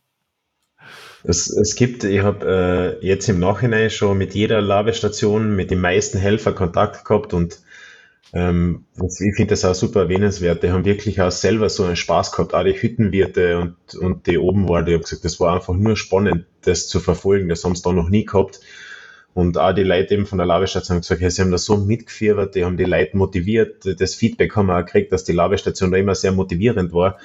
Es, 1.23 1.49
es 1.51 1.75
gibt, 1.75 2.03
ich 2.03 2.21
habe 2.21 2.99
äh, 3.01 3.05
jetzt 3.05 3.29
im 3.29 3.39
Nachhinein 3.39 3.91
schon 3.91 4.17
mit 4.17 4.33
jeder 4.33 4.61
Labestation, 4.61 5.55
mit 5.55 5.69
den 5.69 5.79
meisten 5.79 6.17
Helfer 6.17 6.53
Kontakt 6.53 7.05
gehabt 7.05 7.33
und 7.33 7.59
ähm, 8.33 8.85
ich 8.95 9.35
finde 9.35 9.47
das 9.47 9.65
auch 9.65 9.75
super 9.75 10.01
erwähnenswert. 10.01 10.63
Die 10.63 10.71
haben 10.71 10.85
wirklich 10.85 11.21
auch 11.21 11.31
selber 11.31 11.69
so 11.69 11.83
einen 11.83 11.97
Spaß 11.97 12.31
gehabt, 12.31 12.53
auch 12.53 12.63
die 12.63 12.73
Hüttenwirte 12.73 13.59
und, 13.59 13.95
und 13.95 14.25
die 14.25 14.37
oben 14.37 14.69
waren, 14.69 14.85
die 14.85 14.93
haben 14.93 15.01
gesagt, 15.01 15.25
das 15.25 15.39
war 15.39 15.53
einfach 15.53 15.73
nur 15.73 15.97
spannend, 15.97 16.45
das 16.61 16.87
zu 16.87 16.99
verfolgen. 16.99 17.49
Das 17.49 17.63
haben 17.63 17.75
sie 17.75 17.83
da 17.83 17.91
noch 17.91 18.09
nie 18.09 18.25
gehabt. 18.25 18.61
Und 19.33 19.57
auch 19.57 19.73
die 19.73 19.83
Leute 19.83 20.13
eben 20.13 20.25
von 20.25 20.37
der 20.37 20.47
Labestation 20.47 20.95
haben 20.95 21.01
gesagt, 21.01 21.21
ja, 21.21 21.29
sie 21.29 21.41
haben 21.41 21.51
da 21.51 21.57
so 21.57 21.77
mitgeführt, 21.77 22.55
die 22.55 22.65
haben 22.65 22.75
die 22.75 22.83
Leute 22.83 23.15
motiviert. 23.15 23.85
Das 23.99 24.15
Feedback 24.15 24.55
haben 24.55 24.65
wir 24.65 24.77
auch 24.77 24.85
gekriegt, 24.85 25.11
dass 25.13 25.23
die 25.23 25.31
Labestation 25.31 25.91
da 25.91 25.97
immer 25.97 26.15
sehr 26.15 26.33
motivierend 26.33 26.91
war. 26.91 27.17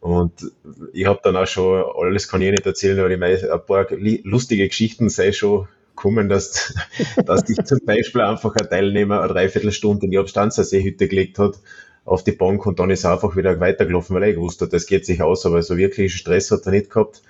Und 0.00 0.52
ich 0.92 1.06
habe 1.06 1.20
dann 1.22 1.36
auch 1.36 1.46
schon, 1.46 1.82
alles 1.98 2.28
kann 2.28 2.42
ich 2.42 2.50
nicht 2.50 2.66
erzählen, 2.66 2.98
aber 2.98 3.10
ich 3.10 3.18
meine, 3.18 3.50
ein 3.50 3.66
paar 3.66 3.86
lustige 3.90 4.68
Geschichten 4.68 5.08
sei 5.08 5.32
schon 5.32 5.66
kommen, 5.94 6.28
dass, 6.28 6.74
dass 7.24 7.44
dich 7.44 7.64
zum 7.64 7.78
Beispiel 7.86 8.20
einfach 8.20 8.54
ein 8.56 8.68
Teilnehmer 8.68 9.22
eine 9.22 9.32
Dreiviertelstunde 9.32 10.04
in 10.04 10.10
die 10.10 10.18
Abstandsseehütte 10.18 11.08
gelegt 11.08 11.38
hat 11.38 11.58
auf 12.04 12.22
die 12.22 12.32
Bank 12.32 12.66
und 12.66 12.78
dann 12.78 12.90
ist 12.90 13.04
er 13.04 13.12
einfach 13.12 13.34
wieder 13.34 13.58
weitergelaufen, 13.60 14.14
weil 14.14 14.24
er 14.24 14.32
gewusst 14.34 14.60
hat, 14.60 14.74
das 14.74 14.86
geht 14.86 15.06
sich 15.06 15.22
aus, 15.22 15.46
aber 15.46 15.62
so 15.62 15.78
wirklich 15.78 16.14
Stress 16.14 16.50
hat 16.50 16.66
er 16.66 16.72
nicht 16.72 16.90
gehabt. 16.90 17.22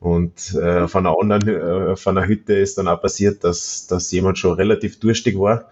Und 0.00 0.56
äh, 0.58 0.80
auf 0.80 0.96
einer 0.96 1.14
anderen, 1.20 1.46
äh, 1.46 1.92
auf 1.92 2.06
einer 2.06 2.26
Hütte 2.26 2.54
ist 2.54 2.78
dann 2.78 2.88
auch 2.88 3.02
passiert, 3.02 3.44
dass, 3.44 3.86
dass 3.86 4.10
jemand 4.10 4.38
schon 4.38 4.54
relativ 4.54 4.98
durstig 4.98 5.38
war. 5.38 5.68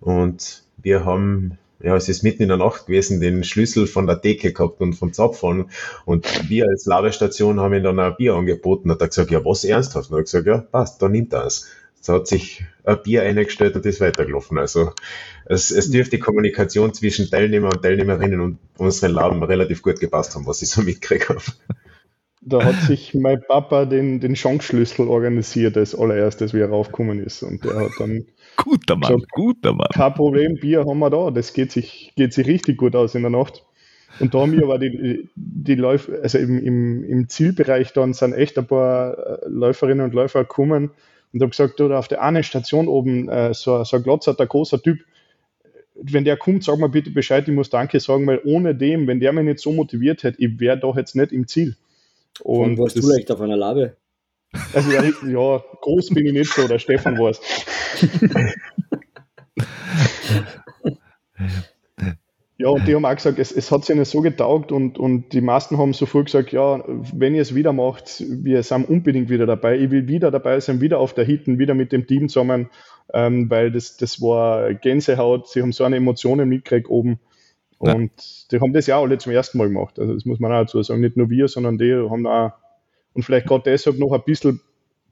Und 0.00 0.62
wir 0.80 1.04
haben, 1.04 1.58
ja, 1.80 1.96
es 1.96 2.08
ist 2.08 2.22
mitten 2.22 2.42
in 2.42 2.48
der 2.48 2.58
Nacht 2.58 2.86
gewesen, 2.86 3.20
den 3.20 3.42
Schlüssel 3.42 3.88
von 3.88 4.06
der 4.06 4.16
Decke 4.16 4.52
gehabt 4.52 4.80
und 4.80 4.94
vom 4.94 5.12
Zapfen. 5.12 5.70
Und 6.04 6.48
wir 6.48 6.68
als 6.68 6.86
Labestation 6.86 7.58
haben 7.60 7.74
ihm 7.74 7.82
dann 7.82 7.98
ein 7.98 8.14
Bier 8.16 8.34
angeboten. 8.34 8.90
Hat 8.90 9.00
er 9.00 9.08
gesagt, 9.08 9.32
ja, 9.32 9.44
was 9.44 9.64
ernsthaft? 9.64 10.10
Und 10.10 10.16
er 10.16 10.18
hat 10.18 10.26
gesagt, 10.26 10.46
ja, 10.46 10.58
passt, 10.58 11.02
dann 11.02 11.10
nimmt 11.10 11.32
er 11.32 11.46
es. 11.46 11.68
So 12.00 12.14
hat 12.14 12.28
sich 12.28 12.64
ein 12.84 13.02
Bier 13.02 13.22
eingestellt 13.22 13.74
und 13.74 13.86
ist 13.86 14.00
weitergelaufen. 14.00 14.58
Also 14.58 14.92
es, 15.46 15.72
es 15.72 15.90
dürfte 15.90 16.16
die 16.16 16.22
Kommunikation 16.22 16.94
zwischen 16.94 17.30
Teilnehmer 17.30 17.70
und 17.72 17.82
Teilnehmerinnen 17.82 18.40
und 18.40 18.58
unseren 18.76 19.12
Laden 19.12 19.42
relativ 19.42 19.82
gut 19.82 19.98
gepasst 19.98 20.34
haben, 20.34 20.46
was 20.46 20.62
ich 20.62 20.70
so 20.70 20.82
mitgekriegt 20.82 21.28
habe. 21.28 21.40
Da 22.44 22.64
hat 22.64 22.74
sich 22.82 23.14
mein 23.14 23.40
Papa 23.40 23.84
den, 23.84 24.18
den 24.18 24.34
Schankschlüssel 24.34 25.06
organisiert 25.06 25.76
als 25.76 25.94
allererstes, 25.94 26.52
wie 26.52 26.58
er 26.58 26.70
raufgekommen 26.70 27.20
ist. 27.20 27.42
Und 27.42 27.64
der 27.64 27.76
hat 27.76 27.92
dann. 27.98 28.26
Guter 28.56 28.96
Mann, 28.96 29.14
gesagt, 29.14 29.32
guter 29.32 29.72
Mann. 29.72 29.88
Kein 29.92 30.14
Problem, 30.14 30.56
Bier 30.56 30.84
haben 30.84 30.98
wir 30.98 31.10
da. 31.10 31.30
Das 31.30 31.52
geht 31.52 31.70
sich, 31.70 32.12
geht 32.16 32.32
sich 32.32 32.46
richtig 32.46 32.78
gut 32.78 32.96
aus 32.96 33.14
in 33.14 33.22
der 33.22 33.30
Nacht. 33.30 33.64
Und 34.18 34.34
da 34.34 34.40
haben 34.40 34.52
wir 34.52 34.64
aber 34.64 34.78
die, 34.78 35.28
die 35.34 35.74
Läufer, 35.74 36.12
also 36.22 36.38
im, 36.38 36.58
im, 36.58 37.04
im 37.04 37.28
Zielbereich 37.28 37.92
dann 37.92 38.12
sind 38.12 38.34
echt 38.34 38.58
ein 38.58 38.66
paar 38.66 39.16
äh, 39.16 39.48
Läuferinnen 39.48 40.04
und 40.04 40.12
Läufer 40.12 40.40
gekommen 40.40 40.90
und 41.32 41.40
habe 41.40 41.50
gesagt, 41.50 41.80
du, 41.80 41.88
da 41.88 41.98
auf 41.98 42.08
der 42.08 42.22
einen 42.22 42.42
Station 42.42 42.88
oben, 42.88 43.28
äh, 43.28 43.54
so, 43.54 43.82
so 43.84 43.96
ein 43.96 44.02
glotzerter, 44.02 44.46
großer 44.46 44.82
Typ, 44.82 44.98
wenn 45.94 46.24
der 46.24 46.36
kommt, 46.36 46.64
sag 46.64 46.78
mal 46.78 46.88
bitte 46.88 47.10
Bescheid, 47.10 47.46
ich 47.46 47.54
muss 47.54 47.70
Danke 47.70 48.00
sagen, 48.00 48.26
weil 48.26 48.40
ohne 48.44 48.74
dem, 48.74 49.06
wenn 49.06 49.20
der 49.20 49.32
mich 49.32 49.44
nicht 49.44 49.60
so 49.60 49.72
motiviert 49.72 50.22
hätte, 50.24 50.42
ich 50.42 50.58
wäre 50.60 50.78
doch 50.78 50.96
jetzt 50.96 51.16
nicht 51.16 51.32
im 51.32 51.46
Ziel. 51.46 51.76
Und 52.40 52.78
warst 52.78 52.96
du 52.96 53.08
leicht 53.08 53.30
auf 53.30 53.40
einer 53.40 53.56
Labe? 53.56 53.96
Also 54.74 54.90
ja, 54.90 55.02
ja, 55.02 55.64
groß 55.80 56.10
bin 56.10 56.26
ich 56.26 56.32
nicht 56.32 56.52
so, 56.52 56.68
der 56.68 56.78
Stefan 56.78 57.18
war 57.18 57.30
es. 57.30 57.40
ja, 62.58 62.68
und 62.68 62.86
die 62.86 62.94
haben 62.94 63.06
auch 63.06 63.14
gesagt, 63.14 63.38
es, 63.38 63.50
es 63.50 63.70
hat 63.70 63.84
sich 63.84 63.96
nicht 63.96 64.10
so 64.10 64.20
getaugt 64.20 64.70
und, 64.70 64.98
und 64.98 65.32
die 65.32 65.40
meisten 65.40 65.78
haben 65.78 65.94
sofort 65.94 66.26
gesagt, 66.26 66.52
ja, 66.52 66.84
wenn 66.86 67.34
ihr 67.34 67.40
es 67.42 67.54
wieder 67.54 67.72
macht, 67.72 68.22
wir 68.28 68.62
sind 68.62 68.88
unbedingt 68.88 69.30
wieder 69.30 69.46
dabei. 69.46 69.78
Ich 69.78 69.90
will 69.90 70.06
wieder 70.06 70.30
dabei 70.30 70.60
sein, 70.60 70.82
wieder 70.82 70.98
auf 70.98 71.14
der 71.14 71.24
Hitten, 71.24 71.58
wieder 71.58 71.72
mit 71.74 71.92
dem 71.92 72.06
Team 72.06 72.28
zusammen, 72.28 72.68
ähm, 73.14 73.48
weil 73.48 73.72
das, 73.72 73.96
das 73.96 74.20
war 74.20 74.74
Gänsehaut. 74.74 75.48
Sie 75.48 75.62
haben 75.62 75.72
so 75.72 75.84
eine 75.84 75.96
Emotionen 75.96 76.48
mitgekriegt 76.48 76.90
oben. 76.90 77.20
Und 77.82 78.52
die 78.52 78.60
haben 78.60 78.72
das 78.72 78.86
ja 78.86 79.00
alle 79.00 79.18
zum 79.18 79.32
ersten 79.32 79.58
Mal 79.58 79.68
gemacht. 79.68 79.98
Also 79.98 80.14
das 80.14 80.24
muss 80.24 80.38
man 80.38 80.52
auch 80.52 80.60
dazu 80.60 80.82
sagen. 80.82 81.00
Nicht 81.00 81.16
nur 81.16 81.30
wir, 81.30 81.48
sondern 81.48 81.78
die 81.78 81.92
haben 81.92 82.26
auch, 82.26 82.52
und 83.12 83.24
vielleicht 83.24 83.46
gerade 83.46 83.64
deshalb 83.64 83.98
noch 83.98 84.12
ein 84.12 84.22
bisschen, 84.24 84.60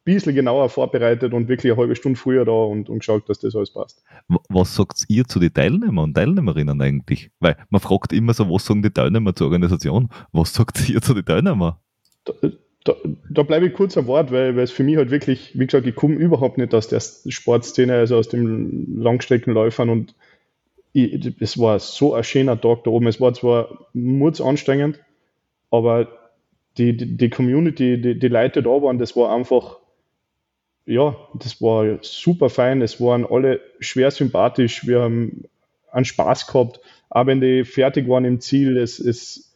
bisschen 0.04 0.34
genauer 0.34 0.68
vorbereitet 0.68 1.34
und 1.34 1.48
wirklich 1.48 1.72
eine 1.72 1.80
halbe 1.80 1.96
Stunde 1.96 2.18
früher 2.18 2.44
da 2.44 2.52
und, 2.52 2.88
und 2.88 3.00
geschaut, 3.00 3.28
dass 3.28 3.40
das 3.40 3.56
alles 3.56 3.72
passt. 3.72 4.04
Was 4.48 4.74
sagt 4.74 5.04
ihr 5.08 5.24
zu 5.24 5.40
den 5.40 5.52
Teilnehmern 5.52 6.04
und 6.04 6.14
Teilnehmerinnen 6.14 6.80
eigentlich? 6.80 7.30
Weil 7.40 7.56
man 7.70 7.80
fragt 7.80 8.12
immer 8.12 8.34
so, 8.34 8.48
was 8.48 8.64
sagen 8.64 8.82
die 8.82 8.90
Teilnehmer 8.90 9.34
zur 9.34 9.48
Organisation? 9.48 10.08
Was 10.32 10.54
sagt 10.54 10.88
ihr 10.88 11.02
zu 11.02 11.12
den 11.12 11.24
Teilnehmern? 11.24 11.74
Da, 12.24 12.32
da, 12.84 12.94
da 13.30 13.42
bleibe 13.42 13.66
ich 13.66 13.74
kurz 13.74 13.98
am 13.98 14.06
Wort, 14.06 14.30
weil, 14.30 14.56
weil 14.56 14.62
es 14.62 14.70
für 14.70 14.84
mich 14.84 14.96
halt 14.96 15.10
wirklich, 15.10 15.58
wie 15.58 15.66
gesagt, 15.66 15.86
ich 15.86 15.94
komme 15.94 16.14
überhaupt 16.14 16.56
nicht 16.56 16.72
aus 16.72 16.88
der 16.88 17.00
Sportszene, 17.00 17.94
also 17.94 18.16
aus 18.16 18.28
den 18.28 19.00
Langstreckenläufern 19.00 19.90
und 19.90 20.14
ich, 20.92 21.34
es 21.40 21.58
war 21.58 21.78
so 21.78 22.14
ein 22.14 22.24
schöner 22.24 22.60
Tag 22.60 22.84
da 22.84 22.90
oben. 22.90 23.06
Es 23.06 23.20
war 23.20 23.32
zwar 23.34 23.86
anstrengend, 23.94 25.00
aber 25.70 26.08
die, 26.78 26.96
die, 26.96 27.16
die 27.16 27.30
Community, 27.30 28.00
die, 28.00 28.18
die 28.18 28.28
Leute 28.28 28.62
da 28.62 28.70
waren, 28.70 28.98
das 28.98 29.16
war 29.16 29.34
einfach, 29.34 29.78
ja, 30.86 31.16
das 31.34 31.60
war 31.60 31.98
super 32.02 32.50
fein. 32.50 32.82
Es 32.82 33.00
waren 33.00 33.26
alle 33.26 33.60
schwer 33.80 34.10
sympathisch. 34.10 34.86
Wir 34.86 35.02
haben 35.02 35.44
einen 35.92 36.04
Spaß 36.04 36.46
gehabt. 36.46 36.80
Auch 37.08 37.26
wenn 37.26 37.40
die 37.40 37.64
fertig 37.64 38.08
waren 38.08 38.24
im 38.24 38.40
Ziel, 38.40 38.76
es, 38.76 38.98
es, 38.98 39.52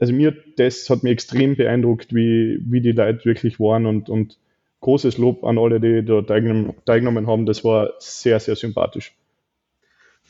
also 0.00 0.12
mir, 0.12 0.36
das 0.56 0.88
hat 0.88 1.02
mich 1.02 1.12
extrem 1.12 1.56
beeindruckt, 1.56 2.14
wie, 2.14 2.58
wie 2.64 2.80
die 2.80 2.92
Leute 2.92 3.24
wirklich 3.24 3.60
waren 3.60 3.86
und, 3.86 4.08
und 4.08 4.38
großes 4.80 5.18
Lob 5.18 5.44
an 5.44 5.58
alle, 5.58 5.80
die 5.80 6.04
da 6.04 6.22
teilgenommen 6.22 7.26
haben. 7.26 7.46
Das 7.46 7.64
war 7.64 7.94
sehr, 7.98 8.40
sehr 8.40 8.56
sympathisch 8.56 9.12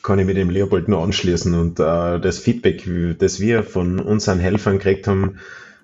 kann 0.03 0.19
ich 0.19 0.25
mit 0.25 0.37
dem 0.37 0.49
Leopold 0.49 0.87
nur 0.87 1.03
anschließen. 1.03 1.53
Und 1.53 1.79
äh, 1.79 2.19
das 2.19 2.39
Feedback, 2.39 2.87
das 3.19 3.39
wir 3.39 3.63
von 3.63 3.99
unseren 3.99 4.39
Helfern 4.39 4.77
gekriegt 4.77 5.07
haben, 5.07 5.39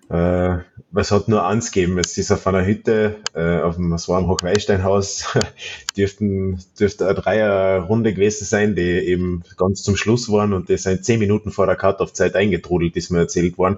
äh, 0.10 0.58
es 0.96 1.12
hat 1.12 1.28
nur 1.28 1.46
eins 1.46 1.72
gegeben. 1.72 1.98
Es 1.98 2.18
ist 2.18 2.32
auf 2.32 2.46
einer 2.46 2.66
Hütte, 2.66 3.16
äh, 3.34 3.62
auf 3.62 3.76
dem, 3.76 3.92
es 3.94 4.08
war 4.08 4.20
im 4.20 4.28
Hochweisteinhaus, 4.28 5.26
dürften, 5.98 6.60
dürfte 6.80 7.06
eine 7.06 7.16
Dreierrunde 7.16 8.14
gewesen 8.14 8.46
sein, 8.46 8.76
die 8.76 8.82
eben 8.82 9.44
ganz 9.58 9.82
zum 9.82 9.96
Schluss 9.96 10.32
waren 10.32 10.54
und 10.54 10.70
die 10.70 10.78
sind 10.78 11.04
zehn 11.04 11.20
Minuten 11.20 11.52
vor 11.52 11.66
der 11.66 11.76
Cut-Off-Zeit 11.76 12.36
eingetrudelt, 12.36 12.96
ist 12.96 13.10
mir 13.10 13.20
erzählt 13.20 13.58
worden. 13.58 13.78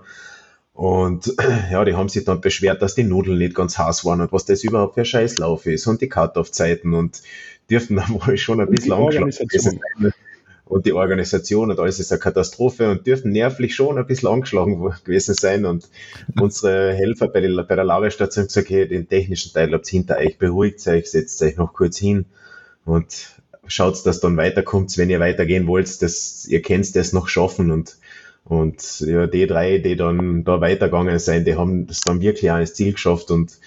Und 0.74 1.34
ja, 1.72 1.86
die 1.86 1.96
haben 1.96 2.10
sich 2.10 2.26
dann 2.26 2.42
beschwert, 2.42 2.82
dass 2.82 2.96
die 2.96 3.04
Nudeln 3.04 3.38
nicht 3.38 3.56
ganz 3.56 3.78
heiß 3.78 4.04
waren 4.04 4.20
und 4.20 4.34
was 4.34 4.46
das 4.46 4.64
überhaupt 4.64 4.96
für 4.96 5.06
Scheißlauf 5.06 5.66
ist 5.68 5.88
und 5.88 6.02
die 6.02 6.10
Cut-Off-Zeiten 6.10 6.94
und 6.94 7.22
dürften 7.70 7.96
dann 7.96 8.10
wohl 8.10 8.38
schon 8.38 8.60
ein 8.60 8.70
bisschen 8.70 8.92
angeschlagen 8.92 9.32
sein 9.32 9.80
und 10.66 10.86
die 10.86 10.94
Organisation 10.94 11.70
und 11.70 11.80
alles 11.80 12.00
ist 12.00 12.12
eine 12.12 12.20
Katastrophe 12.20 12.90
und 12.90 13.06
dürfen 13.06 13.32
nervlich 13.32 13.76
schon 13.76 13.98
ein 13.98 14.08
bisschen 14.08 14.30
angeschlagen 14.30 14.80
gewesen 15.04 15.36
sein. 15.36 15.66
Und 15.66 15.90
unsere 16.40 16.94
Helfer 16.94 17.28
bei, 17.28 17.42
der, 17.42 17.64
bei 17.64 17.76
der 17.76 17.84
Lavestation 17.86 18.44
haben 18.44 18.48
gesagt, 18.48 18.68
okay, 18.68 18.88
den 18.88 19.08
technischen 19.08 19.54
Teil 19.54 19.72
habt 19.72 19.92
ihr 19.94 20.00
hinter 20.00 20.18
euch, 20.18 20.38
beruhigt 20.38 20.86
euch, 20.88 21.10
setzt 21.10 21.42
euch 21.44 21.58
noch 21.58 21.74
kurz 21.74 21.98
hin 21.98 22.26
und 22.84 23.36
schaut, 23.68 24.06
dass 24.06 24.20
dann 24.20 24.38
weiterkommt, 24.38 24.98
wenn 24.98 25.10
ihr 25.10 25.20
weitergehen 25.20 25.68
wollt, 25.68 26.02
dass 26.02 26.46
ihr 26.48 26.62
könnt 26.62 26.96
das 26.96 27.14
noch 27.14 27.28
schaffen 27.28 27.72
und 27.72 27.98
und 28.48 29.00
ja, 29.00 29.26
die 29.26 29.48
drei, 29.48 29.80
die 29.80 29.96
dann 29.96 30.44
da 30.44 30.62
weitergegangen 30.62 31.18
sind, 31.18 31.48
die 31.48 31.56
haben 31.56 31.88
das 31.88 32.02
dann 32.02 32.22
wirklich 32.22 32.52
auch 32.52 32.60
ins 32.60 32.76
Ziel 32.76 32.94
geschafft 32.94 33.32
und 33.32 33.58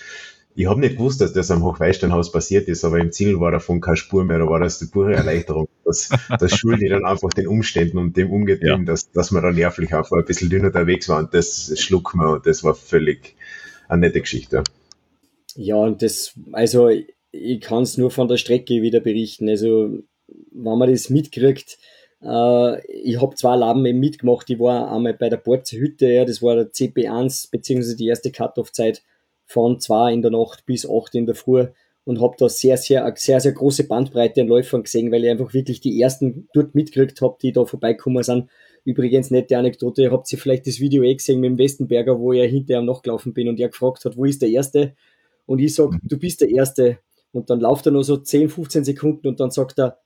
ich 0.59 0.67
habe 0.67 0.81
nicht 0.81 0.97
gewusst, 0.97 1.21
dass 1.21 1.33
das 1.33 1.53
am 1.53 1.63
Hochweisteinhaus 1.63 2.33
passiert 2.33 2.67
ist, 2.67 2.85
aber 2.85 2.99
im 2.99 3.13
Ziel 3.13 3.39
war 3.39 3.53
davon 3.53 3.81
keine 3.81 3.97
Spur 3.97 4.25
mehr, 4.25 4.41
da 4.41 4.49
war 4.49 4.59
das 4.59 4.81
die 4.81 4.87
pure 4.87 5.15
Erleichterung. 5.15 5.69
Das, 5.85 6.09
das 6.41 6.57
schulde 6.59 6.85
ich 6.85 6.91
dann 6.91 7.05
einfach 7.05 7.31
den 7.31 7.47
Umständen 7.47 7.97
und 7.97 8.17
dem 8.17 8.33
Umgetrieben, 8.33 8.81
ja. 8.81 8.85
dass, 8.85 9.09
dass 9.13 9.31
wir 9.31 9.41
da 9.41 9.53
nervlich 9.53 9.95
einfach 9.95 10.17
ein 10.17 10.25
bisschen 10.25 10.51
dünner 10.51 10.67
unterwegs 10.67 11.09
waren. 11.09 11.29
Das 11.31 11.73
schluck 11.79 12.17
mir 12.17 12.29
und 12.33 12.45
das 12.45 12.65
war 12.65 12.75
völlig 12.75 13.37
eine 13.89 14.01
nette 14.01 14.21
Geschichte. 14.21 14.65
Ja, 15.55 15.77
und 15.77 16.03
das, 16.03 16.35
also 16.51 16.89
ich 16.89 17.61
kann 17.61 17.85
es 17.85 17.97
nur 17.97 18.11
von 18.11 18.27
der 18.27 18.37
Strecke 18.37 18.83
wieder 18.83 18.99
berichten. 18.99 19.49
Also, 19.49 20.01
wenn 20.27 20.79
man 20.79 20.91
das 20.91 21.09
mitkriegt, 21.09 21.79
äh, 22.21 22.87
ich 22.89 23.23
habe 23.23 23.37
zwei 23.37 23.55
Laben 23.55 23.87
eben 23.87 24.01
mitgemacht. 24.01 24.51
Ich 24.51 24.59
war 24.59 24.91
einmal 24.91 25.15
bei 25.15 25.29
der 25.29 25.37
Borzer 25.37 25.77
Hütte, 25.77 26.09
ja, 26.09 26.25
das 26.25 26.43
war 26.43 26.57
der 26.57 26.73
CP1, 26.73 27.53
beziehungsweise 27.53 27.95
die 27.95 28.09
erste 28.09 28.33
Cut-Off-Zeit 28.33 29.05
von 29.49 29.81
zwei 29.81 30.13
in 30.13 30.23
der 30.23 30.31
Nacht 30.31 30.67
bis 30.67 30.89
acht 30.89 31.15
in 31.15 31.27
der 31.27 31.35
Früh 31.35 31.67
und 32.05 32.21
habe 32.21 32.37
da 32.39 32.49
sehr, 32.49 32.77
sehr, 32.77 33.13
sehr, 33.17 33.41
sehr 33.41 33.53
große 33.53 33.85
Bandbreite 33.89 34.43
an 34.43 34.47
Läufern 34.47 34.83
gesehen, 34.83 35.11
weil 35.11 35.25
ich 35.25 35.31
einfach 35.31 35.53
wirklich 35.53 35.81
die 35.81 36.01
ersten 36.01 36.49
dort 36.53 36.75
mitgekriegt 36.75 37.21
habe, 37.23 37.37
die 37.43 37.53
da 37.53 37.65
vorbeikommen 37.65 38.23
sind. 38.23 38.49
Übrigens, 38.85 39.31
nette 39.31 39.59
Anekdote, 39.59 40.03
ihr 40.03 40.13
habt 40.13 40.31
ihr 40.33 40.39
vielleicht 40.39 40.67
das 40.67 40.81
Video 40.81 41.03
eh 41.03 41.15
gesehen 41.15 41.41
mit 41.41 41.51
dem 41.51 41.59
Westenberger, 41.59 42.19
wo 42.19 42.33
er 42.33 42.47
hinter 42.47 42.79
ihm 42.79 42.87
nachgelaufen 42.87 43.35
bin 43.35 43.49
und 43.49 43.59
er 43.59 43.69
gefragt 43.69 44.05
hat, 44.05 44.17
wo 44.17 44.25
ist 44.25 44.41
der 44.43 44.51
Erste? 44.51 44.95
Und 45.47 45.59
ich 45.61 45.75
sag, 45.75 45.99
du 46.03 46.19
bist 46.19 46.41
der 46.41 46.51
Erste. 46.51 46.99
Und 47.33 47.51
dann 47.51 47.61
lauft 47.61 47.87
er 47.87 47.93
nur 47.93 48.05
so 48.05 48.17
10, 48.17 48.49
15 48.49 48.85
Sekunden 48.85 49.29
und 49.29 49.41
dann 49.41 49.51
sagt 49.51 49.79
er, 49.79 49.99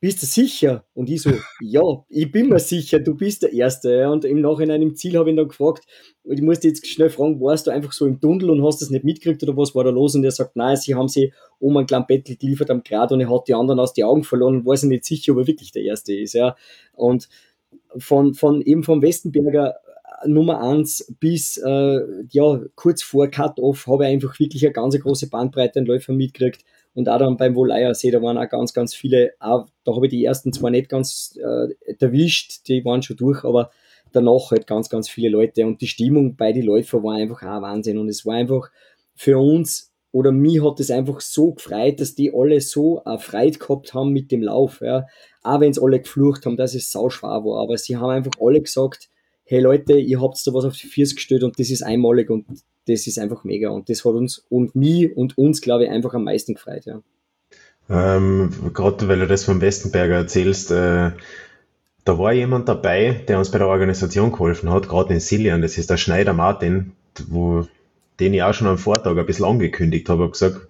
bist 0.00 0.22
du 0.22 0.26
sicher? 0.26 0.84
Und 0.94 1.10
ich 1.10 1.20
so, 1.20 1.30
ja, 1.60 1.82
ich 2.08 2.32
bin 2.32 2.48
mir 2.48 2.58
sicher, 2.58 3.00
du 3.00 3.14
bist 3.14 3.42
der 3.42 3.52
Erste. 3.52 4.10
Und 4.10 4.24
im 4.24 4.40
Nachhinein 4.40 4.80
im 4.80 4.96
Ziel 4.96 5.18
habe 5.18 5.28
ich 5.28 5.34
ihn 5.34 5.36
dann 5.36 5.48
gefragt, 5.48 5.84
ich 6.24 6.40
musste 6.40 6.68
jetzt 6.68 6.86
schnell 6.86 7.10
fragen, 7.10 7.38
warst 7.40 7.66
du 7.66 7.70
einfach 7.70 7.92
so 7.92 8.06
im 8.06 8.18
Tunnel 8.18 8.48
und 8.48 8.64
hast 8.64 8.80
das 8.80 8.88
nicht 8.88 9.04
mitgekriegt 9.04 9.42
oder 9.42 9.56
was 9.58 9.74
war 9.74 9.84
da 9.84 9.90
los? 9.90 10.14
Und 10.14 10.24
er 10.24 10.30
sagt, 10.30 10.56
nein, 10.56 10.76
sie 10.76 10.94
haben 10.94 11.08
sie 11.08 11.32
um 11.58 11.76
einen 11.76 11.86
kleinen 11.86 12.06
Bettel 12.06 12.36
geliefert 12.36 12.70
am 12.70 12.82
Grad 12.82 13.12
und 13.12 13.20
er 13.20 13.30
hat 13.30 13.46
die 13.46 13.54
anderen 13.54 13.78
aus 13.78 13.92
den 13.92 14.04
Augen 14.04 14.24
verloren 14.24 14.56
und 14.56 14.66
war 14.66 14.76
sich 14.76 14.88
nicht 14.88 15.04
sicher, 15.04 15.32
ob 15.32 15.38
er 15.40 15.46
wirklich 15.46 15.72
der 15.72 15.82
Erste 15.82 16.14
ist. 16.14 16.32
Ja. 16.32 16.56
Und 16.94 17.28
von, 17.98 18.32
von 18.32 18.62
eben 18.62 18.84
vom 18.84 19.02
Westenberger 19.02 19.74
äh, 20.22 20.28
Nummer 20.28 20.62
eins 20.62 21.14
bis 21.20 21.58
äh, 21.58 22.00
ja, 22.30 22.60
kurz 22.74 23.02
vor 23.02 23.28
Cut-Off 23.28 23.86
habe 23.86 24.04
ich 24.04 24.12
einfach 24.12 24.38
wirklich 24.38 24.64
eine 24.64 24.72
ganz 24.72 24.98
große 24.98 25.28
Bandbreite 25.28 25.80
an 25.80 25.86
Läufern 25.86 26.16
mitgekriegt. 26.16 26.64
Und 26.94 27.08
auch 27.08 27.18
dann 27.18 27.36
beim 27.36 27.54
See, 27.94 28.10
da 28.10 28.20
waren 28.20 28.38
auch 28.38 28.48
ganz, 28.48 28.74
ganz 28.74 28.94
viele, 28.94 29.32
auch, 29.38 29.66
da 29.84 29.94
habe 29.94 30.06
ich 30.06 30.10
die 30.10 30.24
ersten 30.24 30.52
zwar 30.52 30.70
nicht 30.70 30.88
ganz 30.88 31.38
äh, 31.40 31.94
erwischt, 31.98 32.68
die 32.68 32.84
waren 32.84 33.02
schon 33.02 33.16
durch, 33.16 33.44
aber 33.44 33.70
danach 34.12 34.50
halt 34.50 34.66
ganz, 34.66 34.88
ganz 34.88 35.08
viele 35.08 35.28
Leute. 35.28 35.64
Und 35.66 35.80
die 35.80 35.86
Stimmung 35.86 36.36
bei 36.36 36.52
den 36.52 36.64
Läufern 36.64 37.02
war 37.02 37.14
einfach 37.14 37.42
auch 37.42 37.62
Wahnsinn. 37.62 37.98
Und 37.98 38.08
es 38.08 38.26
war 38.26 38.34
einfach 38.34 38.70
für 39.14 39.38
uns, 39.38 39.92
oder 40.12 40.32
mich 40.32 40.62
hat 40.64 40.80
es 40.80 40.90
einfach 40.90 41.20
so 41.20 41.52
gefreut, 41.52 42.00
dass 42.00 42.16
die 42.16 42.32
alle 42.34 42.60
so 42.60 43.04
eine 43.04 43.18
Freude 43.18 43.58
gehabt 43.58 43.94
haben 43.94 44.10
mit 44.10 44.32
dem 44.32 44.42
Lauf. 44.42 44.80
Ja. 44.80 45.06
Auch 45.42 45.60
wenn 45.60 45.70
es 45.70 45.80
alle 45.80 46.00
geflucht 46.00 46.44
haben, 46.46 46.56
dass 46.56 46.74
es 46.74 46.90
sau 46.90 47.08
schwer 47.10 47.44
war. 47.44 47.62
Aber 47.62 47.78
sie 47.78 47.96
haben 47.96 48.10
einfach 48.10 48.32
alle 48.40 48.60
gesagt, 48.60 49.08
hey 49.44 49.60
Leute, 49.60 49.98
ihr 49.98 50.20
habt 50.20 50.44
da 50.44 50.54
was 50.54 50.64
auf 50.64 50.76
die 50.76 50.86
Füße 50.86 51.14
gestellt 51.14 51.42
und 51.44 51.58
das 51.58 51.70
ist 51.70 51.82
einmalig 51.82 52.30
und 52.30 52.46
das 52.86 53.06
ist 53.06 53.18
einfach 53.18 53.44
mega. 53.44 53.70
Und 53.70 53.88
das 53.88 54.04
hat 54.04 54.14
uns 54.14 54.44
und 54.48 54.74
mich 54.74 55.16
und 55.16 55.38
uns, 55.38 55.60
glaube 55.60 55.84
ich, 55.84 55.90
einfach 55.90 56.14
am 56.14 56.24
meisten 56.24 56.54
gefreut. 56.54 56.84
Ja. 56.86 57.00
Ähm, 57.88 58.50
Gerade 58.72 59.08
weil 59.08 59.18
du 59.18 59.26
das 59.26 59.44
vom 59.44 59.60
Westenberger 59.60 60.16
erzählst, 60.16 60.70
äh, 60.70 61.10
da 62.04 62.18
war 62.18 62.32
jemand 62.32 62.68
dabei, 62.68 63.24
der 63.28 63.38
uns 63.38 63.50
bei 63.50 63.58
der 63.58 63.68
Organisation 63.68 64.32
geholfen 64.32 64.70
hat, 64.70 64.88
gerade 64.88 65.12
in 65.12 65.20
Sillian, 65.20 65.62
das 65.62 65.76
ist 65.76 65.90
der 65.90 65.96
Schneider 65.96 66.32
Martin, 66.32 66.92
wo, 67.28 67.66
den 68.18 68.34
ich 68.34 68.42
auch 68.42 68.54
schon 68.54 68.68
am 68.68 68.78
Vortag 68.78 69.16
ein 69.16 69.26
bisschen 69.26 69.44
angekündigt 69.44 70.08
habe, 70.08 70.22
habe 70.22 70.32
gesagt, 70.32 70.68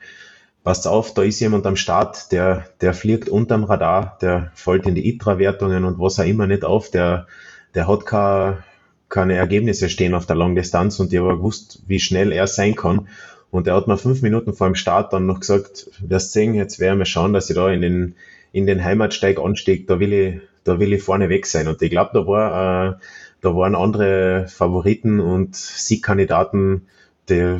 passt 0.64 0.86
auf, 0.86 1.14
da 1.14 1.22
ist 1.22 1.40
jemand 1.40 1.66
am 1.66 1.76
Start, 1.76 2.32
der, 2.32 2.66
der 2.80 2.94
fliegt 2.94 3.28
unterm 3.28 3.64
Radar, 3.64 4.18
der 4.20 4.50
fällt 4.54 4.86
in 4.86 4.94
die 4.94 5.08
ITRA-Wertungen 5.08 5.84
und 5.84 5.98
was 5.98 6.18
auch 6.18 6.24
immer 6.24 6.46
nicht 6.46 6.64
auf, 6.64 6.90
der, 6.90 7.26
der 7.74 7.86
hat 7.86 8.06
keine, 8.06 8.64
keine 9.11 9.34
Ergebnisse 9.34 9.88
stehen 9.90 10.14
auf 10.14 10.24
der 10.24 10.36
Langdistanz 10.36 10.98
und 11.00 11.12
ich 11.12 11.18
habe 11.18 11.36
gewusst, 11.36 11.82
wie 11.86 12.00
schnell 12.00 12.32
er 12.32 12.46
sein 12.46 12.76
kann. 12.76 13.08
Und 13.50 13.66
er 13.66 13.74
hat 13.74 13.88
mir 13.88 13.98
fünf 13.98 14.22
Minuten 14.22 14.54
vor 14.54 14.68
dem 14.68 14.76
Start 14.76 15.12
dann 15.12 15.26
noch 15.26 15.40
gesagt, 15.40 15.90
wirst 16.00 16.32
sehen, 16.32 16.54
jetzt 16.54 16.78
werden 16.78 17.00
wir 17.00 17.04
schauen, 17.04 17.32
dass 17.32 17.50
ich 17.50 17.56
da 17.56 17.68
in 17.70 17.82
den, 17.82 18.14
in 18.52 18.66
den 18.66 18.82
Heimatsteig 18.84 19.40
ansteige, 19.40 19.84
da 19.84 19.98
will 19.98 20.12
ich, 20.12 20.40
da 20.62 20.78
will 20.78 20.92
ich 20.92 21.02
vorne 21.02 21.28
weg 21.28 21.46
sein. 21.46 21.66
Und 21.66 21.82
ich 21.82 21.90
glaube, 21.90 22.11
da 22.14 22.26
war, 22.26 22.92
äh, 22.92 22.94
da 23.40 23.56
waren 23.56 23.74
andere 23.74 24.46
Favoriten 24.48 25.18
und 25.18 25.56
Siegkandidaten, 25.56 26.86
die, 27.28 27.58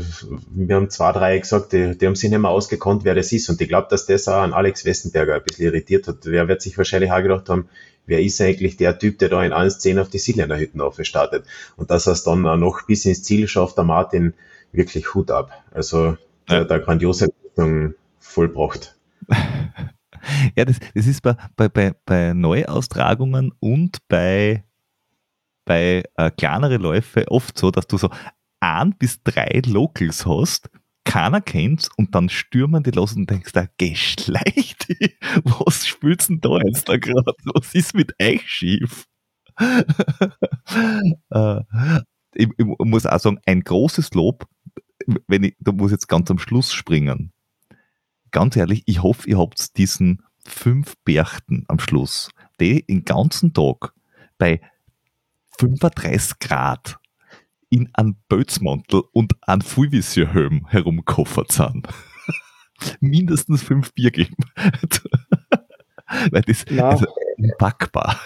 wir 0.51 0.77
haben 0.77 0.91
zwei, 0.91 1.13
drei 1.13 1.39
gesagt, 1.39 1.73
die, 1.73 1.97
die 1.97 2.07
haben 2.07 2.15
sich 2.15 2.31
nicht 2.31 2.41
mehr 2.41 2.51
ausgekannt, 2.51 3.05
wer 3.05 3.15
das 3.15 3.33
ist. 3.33 3.49
Und 3.49 3.61
ich 3.61 3.69
glaube, 3.69 3.89
dass 3.91 4.07
das 4.07 4.29
auch 4.29 4.43
an 4.43 4.53
Alex 4.53 4.85
Westenberger 4.85 5.35
ein 5.35 5.43
bisschen 5.43 5.67
irritiert 5.67 6.07
hat. 6.07 6.19
Wer 6.23 6.49
wird 6.49 6.63
sich 6.63 6.77
wahrscheinlich 6.79 7.11
auch 7.11 7.23
gedacht 7.23 7.49
haben, 7.49 7.69
wer 8.11 8.21
ist 8.21 8.41
eigentlich 8.41 8.77
der 8.77 8.99
Typ, 8.99 9.19
der 9.19 9.29
da 9.31 9.43
in 9.43 9.53
1.10 9.53 10.01
auf 10.01 10.11
die 10.11 10.19
Siljaner 10.19 10.59
Hütten 10.59 10.83
startet. 11.05 11.47
Und 11.77 11.91
dass 11.91 12.07
er 12.07 12.13
es 12.13 12.25
dann 12.25 12.45
auch 12.45 12.57
noch 12.57 12.87
bis 12.87 13.07
ins 13.07 13.23
Ziel 13.23 13.49
schafft, 13.49 13.79
der 13.79 13.85
Martin, 13.85 14.35
wirklich 14.73 15.15
Hut 15.15 15.31
ab. 15.31 15.51
Also 15.71 16.17
der, 16.49 16.65
der 16.65 16.81
grandiose 16.81 17.29
Leistung 17.43 17.95
vollbracht. 18.19 18.97
Ja, 20.55 20.67
das, 20.67 20.79
das 20.95 21.07
ist 21.07 21.23
bei, 21.23 21.35
bei, 21.57 21.71
bei, 21.71 21.95
bei 22.05 22.35
Neuaustragungen 22.35 23.55
und 23.59 24.07
bei, 24.07 24.65
bei 25.65 26.03
äh, 26.17 26.31
kleinere 26.31 26.77
Läufe 26.77 27.27
oft 27.29 27.57
so, 27.57 27.71
dass 27.71 27.87
du 27.87 27.97
so 27.97 28.11
ein 28.61 28.95
bis 28.99 29.23
drei 29.23 29.63
Locals 29.65 30.27
hast, 30.27 30.69
keiner 31.11 31.41
kennt's 31.41 31.89
und 31.97 32.15
dann 32.15 32.29
stürmen 32.29 32.85
die 32.85 32.93
los 32.93 33.17
und 33.17 33.29
denkst 33.29 33.51
da, 33.51 33.67
geschleicht, 33.79 34.87
was 35.45 35.85
spielst 35.85 36.29
denn 36.29 36.41
da 36.41 36.59
jetzt 36.65 36.89
da 36.89 36.99
gerade? 36.99 37.35
Was 37.53 37.75
ist 37.75 37.95
mit 37.95 38.15
euch 38.23 38.49
schief? 38.49 39.09
äh, 39.59 39.83
ich, 42.35 42.49
ich, 42.57 42.67
muss 42.79 43.07
auch 43.07 43.19
sagen, 43.19 43.41
ein 43.45 43.63
großes 43.63 44.15
Lob, 44.15 44.47
wenn 45.27 45.43
ich, 45.43 45.57
da 45.59 45.73
muss 45.73 45.91
ich 45.91 45.97
jetzt 45.97 46.07
ganz 46.07 46.31
am 46.31 46.39
Schluss 46.39 46.73
springen. 46.73 47.33
Ganz 48.31 48.55
ehrlich, 48.55 48.85
ich 48.87 49.03
hoffe, 49.03 49.29
ihr 49.29 49.39
habt 49.39 49.77
diesen 49.79 50.23
fünf 50.47 50.95
Berchten 51.05 51.65
am 51.67 51.81
Schluss, 51.81 52.31
die 52.61 52.87
den 52.87 53.05
ganzen 53.05 53.53
Tag 53.53 53.95
bei 54.39 54.61
35 55.59 56.39
Grad 56.39 57.00
in 57.71 57.89
einem 57.95 58.17
Bötzmantel 58.29 59.03
und 59.13 59.35
einem 59.43 59.63
Fulvisierhelm 59.63 60.67
herumgekoffert 60.69 61.53
sind. 61.53 61.89
Mindestens 63.01 63.63
fünf 63.63 63.95
Bier 63.95 64.11
geben. 64.11 64.37
Weil 66.31 66.43
das 66.43 66.65
Na. 66.69 66.91
also 66.91 67.07
unpackbar. 67.39 68.21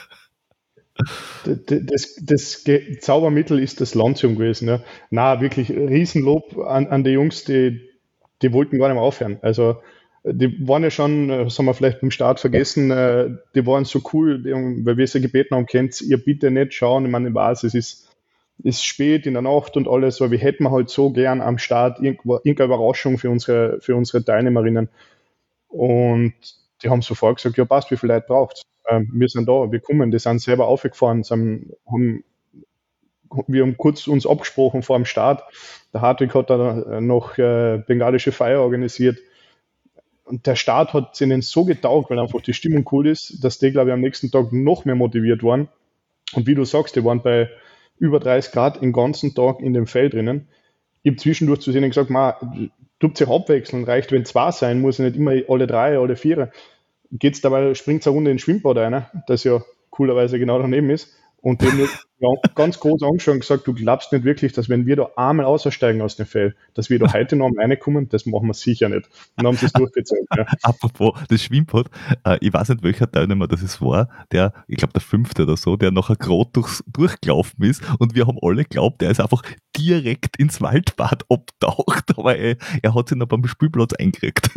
Das, 1.44 2.16
das, 2.20 2.64
das, 2.64 2.64
Zaubermittel 3.00 3.58
ist 3.58 3.80
das 3.80 3.94
Lanzium 3.94 4.36
gewesen. 4.36 4.68
Ja. 4.68 4.80
Na, 5.10 5.40
wirklich 5.40 5.70
Riesenlob 5.70 6.56
an, 6.58 6.86
an 6.86 7.04
die 7.04 7.10
Jungs, 7.10 7.44
die, 7.44 7.80
die 8.42 8.52
wollten 8.52 8.78
gar 8.78 8.88
nicht 8.88 8.94
mehr 8.94 9.02
aufhören. 9.02 9.38
Also 9.42 9.76
die 10.24 10.66
waren 10.66 10.82
ja 10.82 10.90
schon, 10.90 11.28
das 11.28 11.58
haben 11.58 11.66
wir 11.66 11.74
vielleicht 11.74 12.00
beim 12.00 12.10
Start 12.10 12.40
vergessen, 12.40 12.90
äh, 12.90 13.30
die 13.54 13.66
waren 13.66 13.84
so 13.84 14.00
cool, 14.12 14.42
weil 14.84 14.96
wir 14.96 15.06
sie 15.06 15.20
gebeten 15.20 15.54
haben, 15.54 15.66
kennt 15.66 16.00
ihr 16.00 16.16
bitte 16.16 16.50
nicht 16.50 16.72
schauen, 16.72 17.04
ich 17.04 17.10
meine, 17.10 17.28
ich 17.28 17.34
weiß, 17.34 17.64
es 17.64 17.74
ist 17.74 18.03
ist 18.62 18.84
spät 18.84 19.26
in 19.26 19.34
der 19.34 19.42
Nacht 19.42 19.76
und 19.76 19.88
alles, 19.88 20.20
aber 20.20 20.30
wir 20.30 20.38
hätten 20.38 20.70
halt 20.70 20.88
so 20.88 21.10
gern 21.10 21.40
am 21.40 21.58
Start 21.58 22.00
irgendeine 22.00 22.64
Überraschung 22.64 23.18
für 23.18 23.30
unsere, 23.30 23.80
für 23.80 23.96
unsere 23.96 24.24
Teilnehmerinnen. 24.24 24.88
Und 25.68 26.34
die 26.82 26.88
haben 26.88 27.02
sofort 27.02 27.36
gesagt, 27.36 27.56
ja 27.56 27.64
passt, 27.64 27.90
wie 27.90 27.96
viele 27.96 28.14
Leute 28.14 28.26
braucht 28.26 28.62
ähm, 28.88 29.10
Wir 29.12 29.28
sind 29.28 29.48
da, 29.48 29.70
wir 29.70 29.80
kommen. 29.80 30.10
Die 30.10 30.18
sind 30.18 30.40
selber 30.40 30.68
aufgefahren, 30.68 31.22
sind, 31.22 31.72
haben, 31.86 32.24
wir 33.48 33.62
haben 33.62 33.76
kurz 33.76 34.06
uns 34.06 34.26
abgesprochen 34.26 34.82
vor 34.82 34.96
dem 34.96 35.04
Start. 35.04 35.42
Der 35.92 36.00
Hartwig 36.00 36.34
hat 36.34 36.50
da 36.50 37.00
noch 37.00 37.36
äh, 37.38 37.82
bengalische 37.86 38.32
Feier 38.32 38.60
organisiert. 38.60 39.18
Und 40.24 40.46
der 40.46 40.56
Start 40.56 40.94
hat 40.94 41.20
ihnen 41.20 41.42
so 41.42 41.64
getaugt, 41.64 42.10
weil 42.10 42.18
einfach 42.18 42.40
die 42.40 42.54
Stimmung 42.54 42.88
cool 42.92 43.08
ist, 43.08 43.44
dass 43.44 43.58
die, 43.58 43.72
glaube 43.72 43.90
ich, 43.90 43.94
am 43.94 44.00
nächsten 44.00 44.30
Tag 44.30 44.52
noch 44.52 44.84
mehr 44.84 44.94
motiviert 44.94 45.42
waren. 45.42 45.68
Und 46.34 46.46
wie 46.46 46.54
du 46.54 46.64
sagst, 46.64 46.96
die 46.96 47.04
waren 47.04 47.22
bei 47.22 47.50
über 47.98 48.20
30 48.20 48.52
Grad 48.52 48.82
den 48.82 48.92
ganzen 48.92 49.34
Tag 49.34 49.60
in 49.60 49.72
dem 49.72 49.86
Feld 49.86 50.14
drinnen. 50.14 50.48
Ich 51.02 51.10
habe 51.12 51.20
zwischendurch 51.20 51.60
zu 51.60 51.72
sehen 51.72 51.88
gesagt, 51.88 52.10
man, 52.10 52.70
tut 52.98 53.18
sich 53.18 53.28
abwechseln, 53.28 53.84
reicht, 53.84 54.12
wenn 54.12 54.24
zwei 54.24 54.50
sein, 54.50 54.80
muss 54.80 54.98
nicht 54.98 55.16
immer 55.16 55.32
alle 55.48 55.66
drei, 55.66 55.98
alle 55.98 56.16
vier. 56.16 56.50
Geht's 57.10 57.40
dabei, 57.40 57.74
springt 57.74 58.06
eine 58.06 58.14
Runde 58.14 58.30
ins 58.30 58.42
Schwimmbad 58.42 58.76
rein, 58.78 59.06
das 59.26 59.44
ja 59.44 59.62
coolerweise 59.90 60.38
genau 60.38 60.58
daneben 60.58 60.90
ist. 60.90 61.14
Und 61.40 61.60
dem 61.60 61.88
ganz 62.54 62.78
groß 62.80 63.02
angeschaut 63.02 63.34
und 63.34 63.40
gesagt, 63.40 63.66
du 63.66 63.74
glaubst 63.74 64.12
nicht 64.12 64.24
wirklich, 64.24 64.52
dass 64.52 64.68
wenn 64.68 64.86
wir 64.86 64.96
da 64.96 65.10
einmal 65.16 65.46
aussteigen 65.46 66.00
aus 66.00 66.16
dem 66.16 66.26
Feld, 66.26 66.56
dass 66.74 66.90
wir 66.90 66.98
da 66.98 67.12
heute 67.12 67.36
noch 67.36 67.50
reinkommen, 67.56 68.08
das 68.08 68.26
machen 68.26 68.46
wir 68.46 68.54
sicher 68.54 68.88
nicht. 68.88 69.06
Und 69.06 69.12
dann 69.36 69.46
haben 69.48 69.56
sie 69.56 69.66
es 69.66 69.72
durchgezogen. 69.72 70.26
Ja. 70.36 70.46
Apropos, 70.62 71.18
das 71.28 71.42
Schwimmbad, 71.42 71.86
äh, 72.24 72.38
ich 72.40 72.52
weiß 72.52 72.70
nicht, 72.70 72.82
welcher 72.82 73.10
Teilnehmer 73.10 73.48
das 73.48 73.62
es 73.62 73.80
war, 73.80 74.08
der, 74.32 74.52
ich 74.68 74.76
glaube 74.76 74.92
der 74.92 75.02
fünfte 75.02 75.42
oder 75.42 75.56
so, 75.56 75.76
der 75.76 75.90
nachher 75.90 76.16
gerade 76.16 76.50
durchs, 76.52 76.84
durchgelaufen 76.86 77.64
ist 77.64 77.82
und 77.98 78.14
wir 78.14 78.26
haben 78.26 78.38
alle 78.42 78.64
geglaubt, 78.64 79.00
der 79.00 79.10
ist 79.10 79.20
einfach 79.20 79.42
direkt 79.76 80.36
ins 80.38 80.60
Waldbad 80.60 81.24
abtaucht, 81.30 82.16
aber 82.16 82.36
er, 82.36 82.56
er 82.82 82.94
hat 82.94 83.08
sich 83.08 83.18
noch 83.18 83.26
beim 83.26 83.46
Spielplatz 83.46 83.92
eingekriegt. 83.94 84.50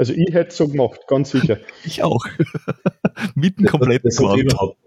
Also 0.00 0.14
ich 0.14 0.32
hätte 0.32 0.48
es 0.48 0.56
so 0.56 0.66
gemacht, 0.66 1.00
ganz 1.08 1.30
sicher. 1.30 1.58
Ich 1.84 2.02
auch. 2.02 2.24
Mitten 3.34 3.66
komplett 3.66 4.02
das, 4.02 4.16
das, 4.16 4.26
hat 4.26 4.38
überhaupt, 4.38 4.78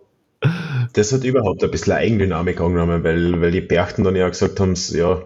das 0.94 1.12
hat 1.12 1.24
überhaupt 1.24 1.64
ein 1.64 1.72
bisschen 1.72 1.94
Eigendynamik 1.94 2.62
angenommen, 2.62 3.04
weil, 3.04 3.42
weil 3.42 3.52
die 3.52 3.62
Berchten 3.62 4.04
dann 4.04 4.16
ja 4.16 4.30
gesagt 4.30 4.60
haben, 4.60 4.76
ja, 4.92 5.24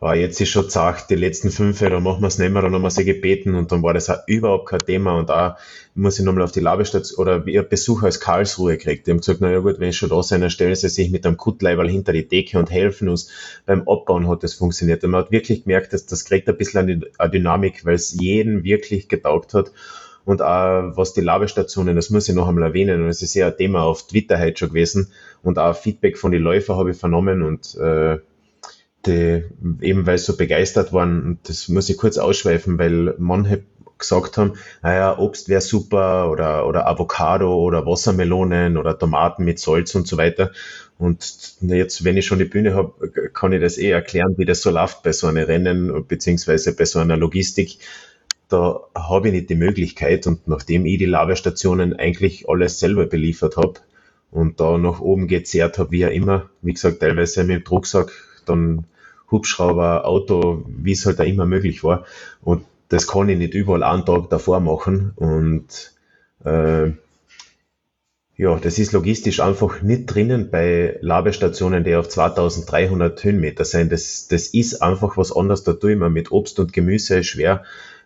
ah, 0.00 0.14
jetzt 0.14 0.40
ist 0.40 0.50
schon 0.50 0.68
zart, 0.68 1.08
die 1.08 1.14
letzten 1.14 1.50
fünf, 1.50 1.78
dann 1.78 2.02
machen 2.02 2.20
wir 2.20 2.28
es 2.28 2.38
nicht 2.38 2.52
mehr, 2.52 2.60
dann 2.60 2.74
haben 2.74 2.82
wir 2.82 2.90
sie 2.90 3.04
gebeten 3.04 3.54
und 3.54 3.72
dann 3.72 3.82
war 3.82 3.94
das 3.94 4.10
auch 4.10 4.18
überhaupt 4.26 4.68
kein 4.68 4.80
Thema 4.80 5.18
und 5.18 5.30
da 5.30 5.56
muss 5.94 6.18
ich 6.18 6.24
nochmal 6.24 6.44
auf 6.44 6.52
die 6.52 6.60
Labestation 6.60 7.18
oder 7.18 7.46
ihr 7.46 7.62
Besuch 7.62 8.02
aus 8.02 8.20
Karlsruhe 8.20 8.76
gekriegt. 8.76 9.06
Die 9.06 9.12
haben 9.12 9.18
gesagt, 9.18 9.40
naja 9.40 9.60
gut, 9.60 9.80
wenn 9.80 9.90
ich 9.90 9.96
schon 9.96 10.10
da 10.10 10.22
sein, 10.22 10.40
dann 10.42 10.50
stellen 10.50 10.74
sie 10.74 10.88
sich 10.88 11.10
mit 11.10 11.24
einem 11.24 11.36
Kuttleiberl 11.36 11.88
hinter 11.88 12.12
die 12.12 12.28
Decke 12.28 12.58
und 12.58 12.70
helfen 12.70 13.08
uns. 13.08 13.30
Beim 13.64 13.88
Abbauen 13.88 14.28
hat 14.28 14.42
das 14.42 14.54
funktioniert 14.54 15.04
und 15.04 15.12
man 15.12 15.22
hat 15.22 15.30
wirklich 15.30 15.64
gemerkt, 15.64 15.92
dass 15.92 16.04
das 16.04 16.24
kriegt 16.24 16.48
ein 16.48 16.56
bisschen 16.56 16.80
eine 17.16 17.30
Dynamik, 17.30 17.84
weil 17.84 17.94
es 17.94 18.12
jeden 18.12 18.64
wirklich 18.64 19.08
getaugt 19.08 19.54
hat. 19.54 19.72
Und 20.24 20.40
auch 20.42 20.96
was 20.96 21.12
die 21.12 21.20
Labestationen, 21.20 21.96
das 21.96 22.10
muss 22.10 22.28
ich 22.28 22.34
noch 22.34 22.48
einmal 22.48 22.64
erwähnen, 22.64 23.02
und 23.02 23.08
es 23.08 23.22
ist 23.22 23.34
ja 23.34 23.48
ein 23.48 23.56
Thema 23.56 23.82
auf 23.82 24.06
Twitter 24.06 24.38
heute 24.38 24.58
schon 24.58 24.68
gewesen 24.70 25.12
und 25.42 25.58
auch 25.58 25.76
Feedback 25.76 26.16
von 26.16 26.32
den 26.32 26.42
Läufern 26.42 26.76
habe 26.76 26.92
ich 26.92 26.96
vernommen 26.96 27.42
und 27.42 27.74
äh, 27.76 28.18
die, 29.06 29.44
eben 29.82 30.06
weil 30.06 30.16
sie 30.16 30.24
so 30.24 30.36
begeistert 30.36 30.92
waren, 30.92 31.22
und 31.22 31.48
das 31.48 31.68
muss 31.68 31.90
ich 31.90 31.98
kurz 31.98 32.16
ausschweifen, 32.16 32.78
weil 32.78 33.14
manche 33.18 33.64
gesagt 33.98 34.38
haben, 34.38 34.54
naja, 34.82 35.18
Obst 35.18 35.48
wäre 35.48 35.60
super 35.60 36.30
oder, 36.30 36.66
oder 36.66 36.86
Avocado 36.86 37.54
oder 37.54 37.86
Wassermelonen 37.86 38.76
oder 38.76 38.98
Tomaten 38.98 39.44
mit 39.44 39.58
Salz 39.58 39.94
und 39.94 40.08
so 40.08 40.16
weiter. 40.16 40.50
Und 40.98 41.56
jetzt, 41.60 42.04
wenn 42.04 42.16
ich 42.16 42.26
schon 42.26 42.38
die 42.38 42.44
Bühne 42.44 42.74
habe, 42.74 43.10
kann 43.32 43.52
ich 43.52 43.60
das 43.60 43.78
eh 43.78 43.90
erklären, 43.90 44.34
wie 44.36 44.44
das 44.44 44.62
so 44.62 44.70
läuft 44.70 45.02
bei 45.02 45.12
so 45.12 45.26
einem 45.26 45.44
Rennen 45.44 46.06
beziehungsweise 46.06 46.74
bei 46.74 46.84
so 46.84 46.98
einer 46.98 47.16
Logistik. 47.16 47.78
Da 48.54 48.82
habe 48.94 49.26
ich 49.26 49.34
nicht 49.34 49.50
die 49.50 49.56
Möglichkeit 49.56 50.28
und 50.28 50.46
nachdem 50.46 50.86
ich 50.86 50.98
die 50.98 51.06
Laberstationen 51.06 51.92
eigentlich 51.98 52.48
alles 52.48 52.78
selber 52.78 53.04
beliefert 53.04 53.56
habe 53.56 53.80
und 54.30 54.60
da 54.60 54.78
nach 54.78 55.00
oben 55.00 55.26
gezerrt 55.26 55.80
habe, 55.80 55.90
wie 55.90 56.06
auch 56.06 56.12
immer, 56.12 56.50
wie 56.62 56.72
gesagt, 56.72 57.00
teilweise 57.00 57.42
mit 57.42 57.66
dem 57.66 57.68
Rucksack, 57.68 58.12
dann 58.46 58.84
Hubschrauber, 59.28 60.06
Auto, 60.06 60.64
wie 60.68 60.92
es 60.92 61.04
halt 61.04 61.18
da 61.18 61.24
immer 61.24 61.46
möglich 61.46 61.82
war. 61.82 62.04
Und 62.42 62.64
das 62.90 63.08
kann 63.08 63.28
ich 63.28 63.38
nicht 63.38 63.54
überall 63.54 63.82
einen 63.82 64.06
Tag 64.06 64.30
davor 64.30 64.60
machen 64.60 65.14
und 65.16 65.92
äh, 66.44 66.92
ja, 68.36 68.56
das 68.60 68.78
ist 68.78 68.92
logistisch 68.92 69.40
einfach 69.40 69.82
nicht 69.82 70.06
drinnen 70.06 70.50
bei 70.50 70.96
Labestationen, 71.00 71.82
die 71.82 71.96
auf 71.96 72.08
2300 72.08 73.22
Höhenmeter 73.24 73.64
sind. 73.64 73.90
Das, 73.90 74.28
das 74.28 74.48
ist 74.48 74.80
einfach 74.80 75.16
was 75.16 75.34
anderes. 75.34 75.62
Da 75.62 75.72
tue 75.72 75.92
ich 75.92 75.98
mir 75.98 76.10
mit 76.10 76.32
Obst 76.32 76.58
und 76.58 76.72
Gemüse 76.72 77.22
schwer. 77.22 77.64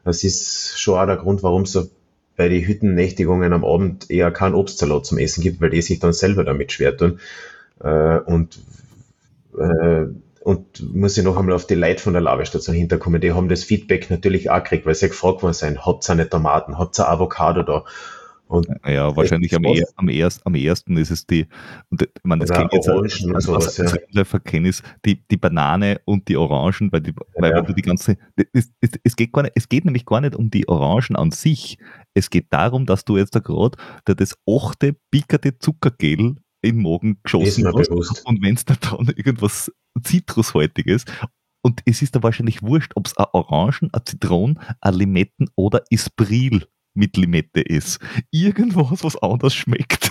Das 0.09 0.25
ist 0.25 0.81
schon 0.81 0.99
auch 0.99 1.05
der 1.05 1.17
Grund, 1.17 1.43
warum 1.43 1.63
es 1.63 1.73
so 1.73 1.87
bei 2.35 2.49
den 2.49 2.65
Hüttennächtigungen 2.65 3.53
am 3.53 3.63
Abend 3.63 4.11
eher 4.11 4.31
kein 4.31 4.55
Obstsalat 4.55 5.05
zum 5.05 5.19
Essen 5.19 5.43
gibt, 5.43 5.61
weil 5.61 5.69
die 5.69 5.83
sich 5.83 5.99
dann 5.99 6.15
selber 6.15 6.45
damit 6.45 6.73
schwer 6.73 6.97
tun. 6.97 7.21
Äh, 7.85 8.19
und, 8.21 8.59
äh, 9.59 10.07
und 10.41 10.95
muss 10.95 11.19
ich 11.19 11.25
noch 11.25 11.37
einmal 11.37 11.55
auf 11.55 11.67
die 11.67 11.75
Leute 11.75 12.03
von 12.03 12.15
der 12.15 12.23
Labestation 12.23 12.75
hinterkommen. 12.75 13.21
Die 13.21 13.33
haben 13.33 13.51
das 13.51 13.65
Feedback 13.65 14.09
natürlich 14.09 14.49
auch 14.49 14.63
gekriegt, 14.63 14.87
weil 14.87 14.95
sie 14.95 15.09
gefragt 15.09 15.43
worden 15.43 15.53
sind, 15.53 15.85
habt 15.85 16.09
ihr 16.09 16.13
eine 16.13 16.27
Tomaten, 16.27 16.79
habt 16.79 16.99
ihr 16.99 17.07
Avocado 17.07 17.63
da? 17.63 17.85
Und 18.49 18.67
ja, 18.87 19.15
wahrscheinlich 19.15 19.55
am, 19.55 19.65
er, 19.65 19.87
am, 19.97 20.09
erst, 20.09 20.47
am 20.47 20.55
ersten 20.55 20.97
ist 20.97 21.11
es 21.11 21.27
die, 21.27 21.47
und 21.91 22.09
meine, 22.23 22.47
das 22.47 22.59
ich 22.59 22.73
jetzt 22.73 22.89
als, 22.89 23.19
sowas, 23.45 23.67
als, 23.67 23.81
als 23.81 23.93
ja. 23.93 24.59
ich 24.65 24.83
die, 25.05 25.23
die 25.31 25.37
Banane 25.37 26.01
und 26.07 26.29
die 26.29 26.37
Orangen, 26.39 26.91
weil, 26.91 27.03
die, 27.03 27.13
weil 27.37 27.51
ja. 27.51 27.61
du 27.61 27.75
die 27.75 27.83
ganze, 27.83 28.17
es, 28.55 28.73
es, 28.81 28.91
es, 29.05 29.17
geht 29.17 29.33
gar 29.33 29.43
nicht, 29.43 29.53
es 29.55 29.69
geht 29.69 29.85
nämlich 29.85 30.07
gar 30.07 30.23
nicht 30.23 30.35
um 30.35 30.51
die 30.51 30.67
Orangen 30.67 31.17
an 31.17 31.31
sich. 31.31 31.77
Es 32.15 32.31
geht 32.31 32.47
darum, 32.51 32.87
dass 32.87 33.05
du 33.05 33.19
jetzt 33.19 33.35
da 33.35 33.41
gerade 33.41 33.77
das 34.05 34.35
achte 34.49 34.97
pickerte 35.11 35.59
Zuckergel 35.59 36.37
in 36.63 36.77
den 36.77 36.83
Magen 36.83 37.19
geschossen 37.23 37.67
hast. 37.67 37.91
Bewusst. 37.91 38.25
Und 38.25 38.43
wenn 38.43 38.55
es 38.55 38.65
da 38.65 38.77
dann 38.81 39.09
irgendwas 39.17 39.71
Zitrushaltiges 40.03 41.05
und 41.61 41.83
es 41.85 42.01
ist 42.01 42.17
da 42.17 42.23
wahrscheinlich 42.23 42.63
wurscht, 42.63 42.93
ob 42.95 43.07
es 43.07 43.17
ein 43.19 43.27
Orangen, 43.33 43.91
ein 43.93 44.01
Zitronen, 44.07 44.59
ein 44.81 44.95
Limetten 44.95 45.51
oder 45.55 45.83
Ispril 45.91 46.67
mit 46.99 47.17
Limette 47.17 47.61
ist. 47.61 47.99
Irgendwas, 48.31 49.03
was 49.05 49.17
anders 49.23 49.55
schmeckt. 49.55 50.11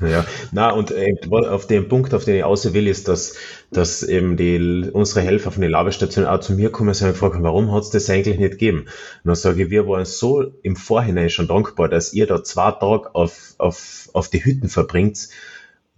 Ja, 0.00 0.26
na 0.52 0.70
und 0.70 0.90
äh, 0.90 1.14
auf 1.30 1.66
den 1.66 1.88
Punkt, 1.88 2.14
auf 2.14 2.24
den 2.24 2.36
ich 2.36 2.44
außer 2.44 2.74
will, 2.74 2.88
ist, 2.88 3.06
dass, 3.06 3.36
dass 3.70 4.02
eben 4.02 4.36
die, 4.36 4.90
unsere 4.92 5.20
Helfer 5.24 5.52
von 5.52 5.62
den 5.62 5.70
Labestationen 5.70 6.28
auch 6.28 6.40
zu 6.40 6.54
mir 6.54 6.70
kommen 6.70 6.88
und 6.88 6.94
sagen, 6.94 7.14
fragen, 7.14 7.42
warum 7.42 7.72
hat 7.72 7.84
es 7.84 7.90
das 7.90 8.10
eigentlich 8.10 8.38
nicht 8.38 8.52
gegeben? 8.52 8.80
Und 8.80 8.88
dann 9.24 9.34
sage 9.36 9.64
ich, 9.64 9.70
wir 9.70 9.86
waren 9.86 10.04
so 10.04 10.42
im 10.62 10.76
Vorhinein 10.76 11.30
schon 11.30 11.48
dankbar, 11.48 11.88
dass 11.88 12.12
ihr 12.12 12.26
da 12.26 12.42
zwei 12.42 12.72
Tage 12.72 13.14
auf, 13.14 13.54
auf, 13.58 14.10
auf 14.12 14.28
die 14.28 14.44
Hütten 14.44 14.68
verbringt. 14.68 15.28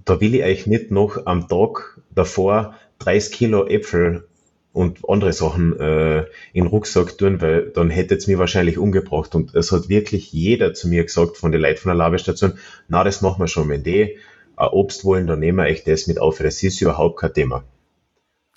Da 0.04 0.20
will 0.20 0.34
ich 0.34 0.44
euch 0.44 0.66
nicht 0.66 0.90
noch 0.90 1.24
am 1.24 1.48
Tag 1.48 1.98
davor 2.14 2.74
30 2.98 3.32
Kilo 3.32 3.66
Äpfel 3.66 4.28
und 4.76 5.08
andere 5.08 5.32
Sachen 5.32 5.80
äh, 5.80 6.18
in 6.52 6.64
den 6.64 6.66
Rucksack 6.66 7.16
tun, 7.16 7.40
weil 7.40 7.70
dann 7.70 7.88
hätte 7.88 8.14
es 8.14 8.26
mir 8.26 8.38
wahrscheinlich 8.38 8.76
umgebracht. 8.76 9.34
Und 9.34 9.54
es 9.54 9.72
hat 9.72 9.88
wirklich 9.88 10.34
jeder 10.34 10.74
zu 10.74 10.88
mir 10.88 11.02
gesagt 11.02 11.38
von 11.38 11.50
den 11.50 11.62
Leuten 11.62 11.78
von 11.78 11.88
der 11.88 11.96
Labestation, 11.96 12.58
na, 12.86 13.02
das 13.02 13.22
machen 13.22 13.40
wir 13.42 13.48
schon, 13.48 13.70
wenn 13.70 13.82
die 13.82 14.18
ein 14.54 14.68
Obst 14.68 15.06
wollen, 15.06 15.26
dann 15.26 15.40
nehmen 15.40 15.56
wir 15.56 15.64
echt 15.64 15.88
das 15.88 16.06
mit 16.06 16.20
auf. 16.20 16.36
Das 16.38 16.62
ist 16.62 16.82
überhaupt 16.82 17.18
kein 17.18 17.32
Thema. 17.32 17.64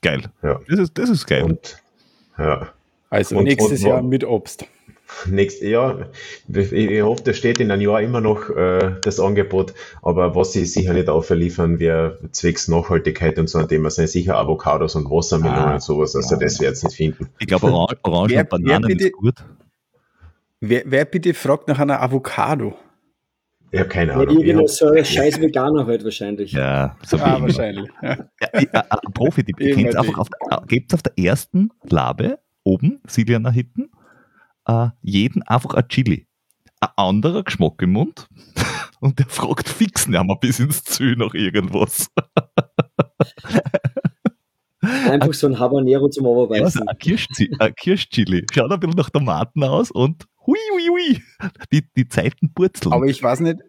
Geil. 0.01 0.24
Ja. 0.43 0.59
Das 0.67 0.80
ist, 0.80 0.97
das 0.97 1.09
ist 1.09 1.26
geil. 1.26 1.43
Und, 1.43 1.82
ja. 2.38 2.67
Also 3.09 3.38
und, 3.38 3.45
nächstes 3.45 3.82
und, 3.82 3.88
Jahr 3.88 4.01
mit 4.01 4.26
Obst. 4.26 4.65
Nächstes 5.28 5.68
Jahr, 5.68 6.10
ich, 6.47 6.72
ich 6.72 7.01
hoffe, 7.01 7.24
da 7.24 7.34
steht 7.34 7.60
in 7.60 7.72
einem 7.72 7.82
Jahr 7.82 8.01
immer 8.01 8.22
noch 8.22 8.49
äh, 8.49 8.95
das 9.01 9.20
Angebot, 9.20 9.74
aber 10.01 10.36
was 10.36 10.53
sie 10.53 10.66
sicher 10.66 10.93
nicht 10.93 11.10
auferliefern, 11.10 11.80
wäre 11.80 12.20
zwecks 12.32 12.68
Nachhaltigkeit 12.68 13.38
und 13.39 13.49
so 13.49 13.57
ein 13.57 13.68
Thema 13.68 13.89
sind 13.89 14.07
sicher 14.07 14.38
Avocados 14.38 14.95
und 14.95 15.10
Wassermelonen 15.10 15.60
ah, 15.60 15.74
und 15.76 15.84
sowas, 15.84 16.16
also 16.16 16.36
ja. 16.36 16.41
das 16.41 16.60
wird 16.60 16.74
es 16.74 16.84
nicht 16.84 16.95
finden. 16.95 17.30
Ich 17.39 17.47
glaube, 17.47 17.68
Orange, 17.68 17.97
Orange 18.03 18.34
wer, 18.34 18.41
und 18.41 18.49
Bananen 18.49 18.88
bitte, 18.88 19.05
ist 19.05 19.14
gut. 19.14 19.36
Wer, 20.62 20.84
wer, 20.86 21.05
bitte 21.05 21.34
fragt 21.34 21.68
nach 21.68 21.80
einer 21.80 22.01
Avocado? 22.01 22.76
Ja, 23.72 23.84
keine 23.84 24.14
Ahnung. 24.14 24.39
Ja, 24.39 24.45
irgendein 24.45 24.68
so 24.68 24.88
ein 24.89 25.05
scheiß 25.05 25.41
Veganer 25.41 25.86
halt 25.86 26.03
wahrscheinlich. 26.03 26.51
Ja, 26.51 26.97
so 27.05 27.18
ah, 27.18 27.41
wahrscheinlich. 27.41 27.89
Ja. 28.01 28.18
Ja, 28.41 28.62
ja, 28.74 28.84
Profi, 29.14 29.43
die 29.43 29.53
kennt 29.53 29.95
einfach 29.95 30.18
auf, 30.18 30.28
gebt 30.68 30.93
auf 30.93 31.01
der 31.01 31.18
ersten 31.18 31.72
Labe 31.84 32.39
oben, 32.64 32.99
Silianer 33.07 33.51
hinten, 33.51 33.89
äh, 34.66 34.89
jeden 35.01 35.43
einfach 35.43 35.74
ein 35.74 35.88
Chili. 35.88 36.28
Ein 36.80 36.89
anderer 36.95 37.43
Geschmack 37.43 37.82
im 37.82 37.91
Mund 37.91 38.28
und 38.99 39.20
der 39.20 39.28
fragt 39.28 39.68
fix 39.68 40.07
nicht 40.07 40.24
mehr 40.24 40.36
bis 40.38 40.60
ins 40.60 40.84
Ziel 40.84 41.16
nach 41.16 41.34
irgendwas. 41.34 42.07
Einfach 44.82 45.34
so 45.34 45.47
ein 45.47 45.60
Habanero 45.60 46.07
zum 46.10 46.26
Oberbeißen. 46.26 46.66
Also 46.66 46.86
ein, 46.86 46.97
Kirschzi 46.97 47.51
ein 47.60 47.76
Kirschchili. 47.76 48.45
Schaut 48.51 48.72
ein 48.72 48.80
bisschen 48.80 48.95
nach 48.95 49.10
Tomaten 49.10 49.64
aus 49.64 49.91
und 49.91 50.26
hui, 50.47 50.57
hui, 50.72 50.88
hui. 50.89 51.22
Die, 51.72 51.86
die 51.95 52.07
Zeiten 52.07 52.53
purzeln. 52.53 52.93
Aber 52.93 53.05
ich 53.05 53.22
weiß 53.22 53.41
nicht, 53.41 53.60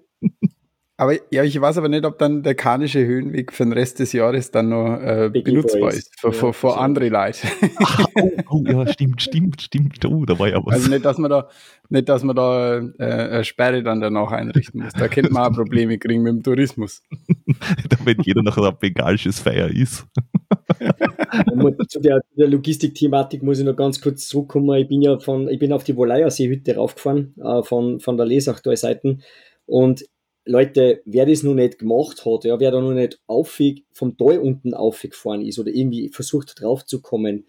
aber 1.01 1.15
ja, 1.31 1.43
ich 1.45 1.59
weiß 1.59 1.79
aber 1.79 1.89
nicht, 1.89 2.05
ob 2.05 2.19
dann 2.19 2.43
der 2.43 2.55
kanische 2.55 3.03
Höhenweg 3.03 3.55
für 3.55 3.65
den 3.65 3.73
Rest 3.73 4.01
des 4.01 4.13
Jahres 4.13 4.51
dann 4.51 4.69
noch 4.69 4.99
äh, 5.01 5.31
benutzbar 5.33 5.95
ist 5.95 6.13
für, 6.21 6.31
für, 6.31 6.53
für 6.53 6.77
andere 6.77 7.09
Leute. 7.09 7.49
Ach, 7.83 8.05
oh, 8.17 8.31
oh, 8.51 8.63
ja, 8.67 8.87
stimmt, 8.87 9.23
stimmt, 9.23 9.63
stimmt. 9.63 10.05
Oh, 10.05 10.27
da 10.27 10.39
war 10.39 10.49
ja 10.49 10.61
was. 10.63 10.75
Also 10.75 10.91
nicht, 10.91 11.03
dass 11.07 11.17
man 11.17 11.31
da, 11.31 11.49
nicht, 11.89 12.07
dass 12.07 12.23
man 12.23 12.37
da 12.37 12.77
äh, 12.77 12.83
eine 12.99 13.45
Sperre 13.45 13.83
dann 13.83 14.03
danach 14.03 14.31
einrichten 14.31 14.83
muss. 14.83 14.93
Da 14.93 15.09
könnte 15.09 15.33
man 15.33 15.51
auch 15.51 15.57
Probleme 15.57 15.97
kriegen 15.97 16.23
mit 16.23 16.35
dem 16.35 16.43
Tourismus. 16.43 17.03
wenn 18.05 18.19
jeder 18.21 18.43
noch 18.43 18.59
ein 18.59 18.77
bengalisches 18.79 19.41
Feier 19.41 19.69
ist. 19.71 20.05
zu 21.89 22.01
der, 22.01 22.21
der 22.37 22.49
Logistik-Thematik 22.49 23.43
muss 23.43 23.59
ich 23.59 23.65
noch 23.65 23.75
ganz 23.77 24.03
kurz 24.03 24.29
zurückkommen. 24.29 24.77
Ich 24.77 24.89
bin 24.89 25.01
ja 25.01 25.19
von, 25.19 25.49
ich 25.49 25.59
bin 25.59 25.73
auf 25.73 25.83
die 25.83 25.97
Wolaja-Seehütte 25.97 26.77
raufgefahren, 26.77 27.35
äh, 27.43 27.63
von, 27.63 28.01
von 28.01 28.19
der 28.19 28.27
Lesachtal-Seiten. 28.27 29.23
Und 29.65 30.05
Leute, 30.45 31.03
wer 31.05 31.27
das 31.27 31.43
noch 31.43 31.55
nicht 31.55 31.79
gemacht 31.79 32.25
hat, 32.25 32.45
ja, 32.45 32.59
wer 32.59 32.71
da 32.71 32.81
noch 32.81 32.93
nicht 32.93 33.21
aufweg, 33.27 33.85
vom 33.93 34.17
Tal 34.17 34.39
unten 34.39 34.75
aufgefahren 34.75 35.43
ist 35.43 35.59
oder 35.59 35.71
irgendwie 35.71 36.09
versucht 36.09 36.61
draufzukommen, 36.61 37.47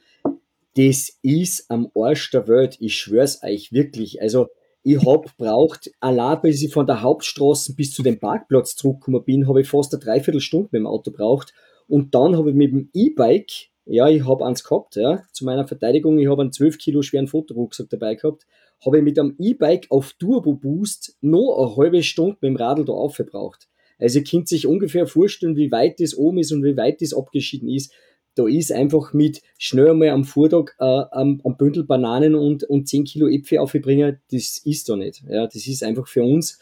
das 0.76 1.18
ist 1.22 1.70
am 1.70 1.90
Arsch 1.96 2.32
der 2.32 2.48
Welt. 2.48 2.78
Ich 2.80 2.96
schwör's 2.96 3.44
euch 3.44 3.72
wirklich. 3.72 4.22
Also, 4.22 4.48
ich 4.84 5.06
hab 5.06 5.38
braucht, 5.38 5.92
allein 6.00 6.42
bis 6.42 6.64
ich 6.64 6.74
von 6.74 6.88
der 6.88 7.02
Hauptstraße 7.02 7.76
bis 7.76 7.94
zu 7.94 8.02
dem 8.02 8.20
Parkplatz 8.20 8.76
zurückgekommen 8.76 9.24
bin, 9.24 9.48
habe 9.48 9.62
ich 9.62 9.68
fast 9.68 9.94
eine 9.94 10.04
Dreiviertelstunde 10.04 10.70
mit 10.72 10.80
dem 10.80 10.88
Auto 10.88 11.12
braucht. 11.12 11.54
Und 11.88 12.16
dann 12.16 12.36
habe 12.36 12.50
ich 12.50 12.56
mit 12.56 12.72
dem 12.72 12.90
E-Bike, 12.94 13.70
ja, 13.86 14.08
ich 14.08 14.26
habe 14.26 14.46
eins 14.46 14.64
gehabt, 14.64 14.96
ja, 14.96 15.24
zu 15.34 15.46
meiner 15.46 15.68
Verteidigung, 15.68 16.18
ich 16.18 16.28
habe 16.28 16.42
einen 16.42 16.52
12 16.52 16.78
Kilo 16.78 17.02
schweren 17.02 17.28
Fotorucksack 17.28 17.90
dabei 17.90 18.16
gehabt, 18.16 18.48
habe 18.86 18.98
ich 18.98 19.04
mit 19.04 19.20
einem 19.20 19.36
E-Bike 19.40 19.88
auf 19.90 20.14
Turbo 20.14 20.54
Boost 20.54 21.18
noch 21.22 21.58
eine 21.58 21.76
halbe 21.78 22.04
Stunde 22.04 22.38
mit 22.42 22.50
dem 22.50 22.56
Radl 22.56 22.86
da 22.86 22.94
aufgebraucht. 22.94 23.68
Also 24.00 24.20
ihr 24.20 24.26
könnt 24.26 24.48
sich 24.48 24.66
ungefähr 24.66 25.06
vorstellen, 25.06 25.56
wie 25.56 25.72
weit 25.72 26.00
das 26.00 26.18
oben 26.18 26.40
ist 26.40 26.52
und 26.52 26.64
wie 26.64 26.76
weit 26.76 27.02
das 27.02 27.14
abgeschieden 27.14 27.70
ist. 27.70 27.94
Da 28.34 28.48
ist 28.48 28.72
einfach 28.72 29.14
mit 29.14 29.42
schnell 29.58 29.90
einmal 29.90 30.10
am 30.10 30.24
Vortag 30.24 30.72
äh, 30.80 30.84
am, 30.84 31.42
am 31.44 31.58
Bündel 31.58 31.84
Bananen 31.84 32.34
und, 32.34 32.64
und 32.64 32.88
10 32.88 33.04
Kilo 33.04 33.28
Äpfel 33.28 33.60
aufbringen, 33.60 34.20
das 34.32 34.58
ist 34.64 34.90
da 34.90 34.96
nicht. 34.96 35.24
Ja, 35.28 35.46
das 35.46 35.68
ist 35.68 35.84
einfach 35.84 36.08
für 36.08 36.24
uns 36.24 36.60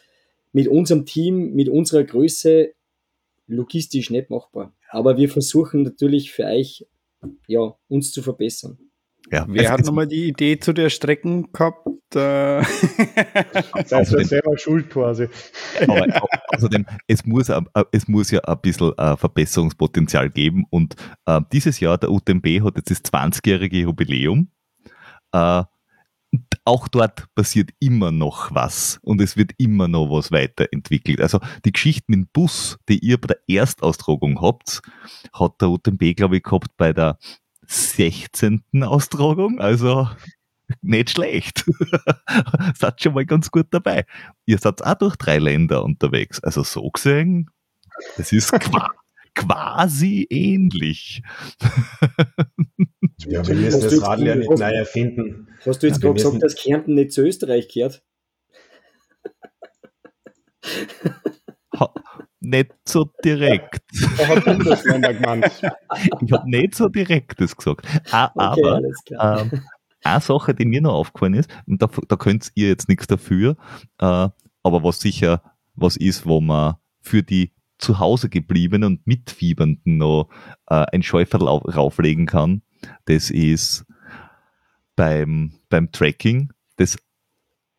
mit 0.51 0.67
unserem 0.67 1.05
Team, 1.05 1.53
mit 1.53 1.69
unserer 1.69 2.03
Größe 2.03 2.73
logistisch 3.47 4.09
nicht 4.09 4.29
machbar. 4.29 4.73
Aber 4.89 5.17
wir 5.17 5.29
versuchen 5.29 5.83
natürlich 5.83 6.31
für 6.31 6.45
euch, 6.45 6.87
ja, 7.47 7.75
uns 7.87 8.11
zu 8.11 8.21
verbessern. 8.21 8.79
Ja, 9.31 9.45
Wer 9.47 9.71
hat 9.71 9.85
nochmal 9.85 10.07
die 10.07 10.27
Idee 10.27 10.59
zu 10.59 10.73
der 10.73 10.89
Strecken 10.89 11.51
gehabt? 11.51 11.87
Äh 12.15 12.63
Seid 13.85 14.11
ihr 14.11 14.25
selber 14.25 14.57
schuld 14.57 14.89
quasi. 14.89 15.27
Aber 15.81 16.05
außerdem, 16.49 16.85
es 17.07 17.25
muss, 17.25 17.51
es 17.91 18.07
muss 18.07 18.31
ja 18.31 18.39
ein 18.41 18.59
bisschen 18.61 18.97
äh, 18.97 19.17
Verbesserungspotenzial 19.17 20.29
geben 20.29 20.65
und 20.69 20.95
äh, 21.25 21.41
dieses 21.51 21.79
Jahr, 21.79 21.97
der 21.97 22.11
UTMB 22.11 22.63
hat 22.63 22.77
jetzt 22.77 22.91
das 22.91 23.03
20-jährige 23.03 23.77
Jubiläum. 23.77 24.49
Äh, 25.31 25.63
auch 26.65 26.87
dort 26.87 27.25
passiert 27.33 27.71
immer 27.79 28.11
noch 28.11 28.53
was 28.53 28.99
und 29.01 29.19
es 29.21 29.35
wird 29.35 29.53
immer 29.57 29.87
noch 29.87 30.09
was 30.09 30.31
weiterentwickelt. 30.31 31.21
Also 31.21 31.39
die 31.65 31.71
Geschichte 31.71 32.05
mit 32.07 32.17
dem 32.19 32.27
Bus, 32.31 32.77
die 32.87 32.99
ihr 32.99 33.19
bei 33.19 33.27
der 33.27 33.39
Erstaustragung 33.47 34.39
habt, 34.41 34.81
hat 35.33 35.61
der 35.61 35.69
UTMB, 35.69 36.15
glaube 36.15 36.37
ich, 36.37 36.43
gehabt 36.43 36.69
bei 36.77 36.93
der 36.93 37.17
16. 37.65 38.63
Austragung. 38.83 39.59
Also 39.59 40.07
nicht 40.81 41.11
schlecht. 41.11 41.65
seid 42.75 43.01
schon 43.01 43.13
mal 43.13 43.25
ganz 43.25 43.51
gut 43.51 43.67
dabei. 43.71 44.05
Ihr 44.45 44.57
seid 44.57 44.83
auch 44.83 44.95
durch 44.95 45.15
drei 45.15 45.37
Länder 45.37 45.83
unterwegs. 45.83 46.43
Also 46.43 46.63
so 46.63 46.89
gesehen, 46.89 47.49
es 48.17 48.31
ist 48.31 48.51
qua 48.59 48.89
quasi 49.35 50.27
ähnlich. 50.29 51.21
ja, 53.19 53.47
wir 53.47 53.55
müssen 53.55 53.81
das 53.81 54.01
Rad 54.01 54.19
ja 54.19 54.35
nicht 54.35 54.49
neu 54.49 54.71
erfinden. 54.71 55.47
Hast 55.65 55.81
du 55.81 55.87
jetzt 55.87 56.01
gerade 56.01 56.15
gesagt, 56.15 56.43
dass 56.43 56.55
Kärnten 56.55 56.95
nicht 56.95 57.13
zu 57.13 57.21
Österreich 57.21 57.69
gehört? 57.69 58.03
nicht 62.41 62.71
so 62.85 63.11
direkt. 63.23 63.83
ich 63.91 64.27
habe 66.31 66.49
nicht 66.49 66.75
so 66.75 66.89
direkt 66.89 67.39
das 67.39 67.55
gesagt. 67.55 67.85
Ah, 68.11 68.31
okay, 68.33 68.63
aber 69.17 69.41
ähm, 69.41 69.63
eine 70.03 70.21
Sache, 70.21 70.53
die 70.53 70.65
mir 70.65 70.81
noch 70.81 70.93
aufgefallen 70.93 71.33
ist, 71.33 71.49
und 71.65 71.81
da, 71.81 71.89
da 72.07 72.15
könnt 72.15 72.51
ihr 72.55 72.67
jetzt 72.67 72.89
nichts 72.89 73.07
dafür, 73.07 73.57
äh, 73.99 74.29
aber 74.63 74.83
was 74.83 74.99
sicher 74.99 75.41
was 75.75 75.95
ist, 75.95 76.25
wo 76.25 76.41
man 76.41 76.75
für 77.01 77.23
die 77.23 77.51
zu 77.77 77.99
Hause 77.99 78.29
gebliebenen 78.29 78.83
und 78.83 79.07
Mitfiebernden 79.07 79.97
noch 79.97 80.29
äh, 80.67 80.85
ein 80.91 81.01
Schäuferl 81.01 81.47
rauflegen 81.47 82.25
kann, 82.25 82.61
das 83.05 83.29
ist 83.29 83.85
beim, 84.95 85.53
beim 85.69 85.91
Tracking, 85.91 86.51
das 86.75 86.97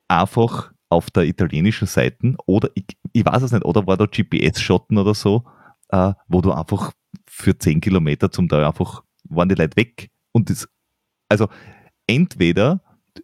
einfach 0.09 0.73
auf 0.89 1.11
der 1.11 1.25
italienischen 1.25 1.87
Seite 1.87 2.35
oder 2.47 2.71
ich, 2.75 2.87
ich 3.13 3.25
weiß 3.25 3.43
es 3.43 3.53
nicht, 3.53 3.65
oder 3.65 3.87
war 3.87 3.97
da 3.97 4.07
GPS-Schotten 4.07 4.99
oder 4.99 5.15
so, 5.15 5.45
äh, 5.91 6.15
wo 6.29 6.41
du 6.41 6.53
einfach 6.53 6.93
für 7.27 7.57
10 7.57 7.81
Kilometer 7.81 8.31
zum 8.31 8.49
Teil 8.49 8.65
einfach 8.65 9.03
waren 9.25 9.49
die 9.49 9.55
Leute 9.55 9.77
weg. 9.77 10.11
Und 10.33 10.51
das, 10.51 10.69
also 11.29 11.49
entweder 12.11 12.81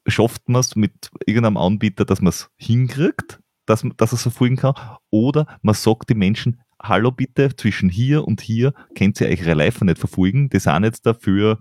schafft 0.06 0.48
man 0.48 0.60
es 0.60 0.76
mit 0.76 1.10
irgendeinem 1.26 1.56
Anbieter, 1.56 2.04
dass 2.04 2.20
man 2.20 2.30
es 2.30 2.50
hinkriegt, 2.56 3.40
dass, 3.66 3.84
dass 3.96 4.12
es 4.12 4.22
verfolgen 4.22 4.56
kann, 4.56 4.74
oder 5.10 5.58
man 5.62 5.74
sagt 5.74 6.10
den 6.10 6.18
Menschen, 6.18 6.60
hallo 6.80 7.10
bitte, 7.10 7.54
zwischen 7.56 7.88
hier 7.88 8.26
und 8.26 8.40
hier 8.40 8.72
könnt 8.96 9.20
ihr 9.20 9.28
eure 9.28 9.54
Live 9.54 9.80
nicht 9.80 9.98
verfolgen, 9.98 10.48
die 10.50 10.60
sind 10.60 10.84
jetzt 10.84 11.06
dafür, 11.06 11.58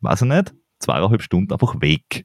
weiß 0.00 0.22
ich 0.22 0.28
nicht, 0.28 0.54
zweieinhalb 0.78 1.22
Stunden 1.22 1.52
einfach 1.52 1.80
weg. 1.80 2.24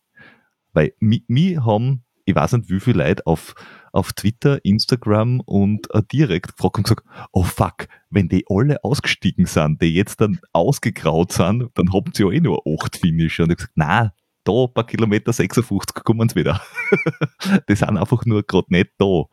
Weil 0.73 0.93
wir 0.99 1.65
haben 1.65 2.03
ich 2.27 2.35
weiß 2.35 2.51
nicht, 2.53 2.69
wie 2.69 2.81
viele 2.81 3.05
Leute 3.05 3.25
auf, 3.25 3.55
auf 3.93 4.11
Twitter, 4.11 4.63
Instagram 4.65 5.39
und 5.39 5.87
äh, 5.93 6.03
direkt 6.11 6.57
gefragt 6.57 6.77
und 6.77 6.83
gesagt, 6.83 7.05
oh 7.31 7.43
fuck, 7.43 7.87
wenn 8.09 8.27
die 8.27 8.43
alle 8.49 8.83
ausgestiegen 8.83 9.45
sind, 9.45 9.81
die 9.81 9.93
jetzt 9.93 10.19
dann 10.19 10.39
ausgegraut 10.51 11.31
sind, 11.31 11.69
dann 11.75 11.93
haben 11.93 12.11
sie 12.13 12.23
ja 12.23 12.31
eh 12.31 12.41
nur 12.41 12.61
acht 12.67 12.97
Finisher. 12.97 13.43
Und 13.43 13.51
ich 13.51 13.57
gesagt, 13.57 13.73
na, 13.75 14.11
da 14.47 14.63
ein 14.65 14.73
paar 14.73 14.85
Kilometer 14.85 15.33
56 15.33 16.03
kommen 16.03 16.29
sie 16.29 16.35
wieder. 16.35 16.61
die 17.69 17.75
sind 17.75 17.97
einfach 17.97 18.25
nur 18.25 18.43
gerade 18.43 18.67
nicht 18.69 18.91
da. 18.97 19.25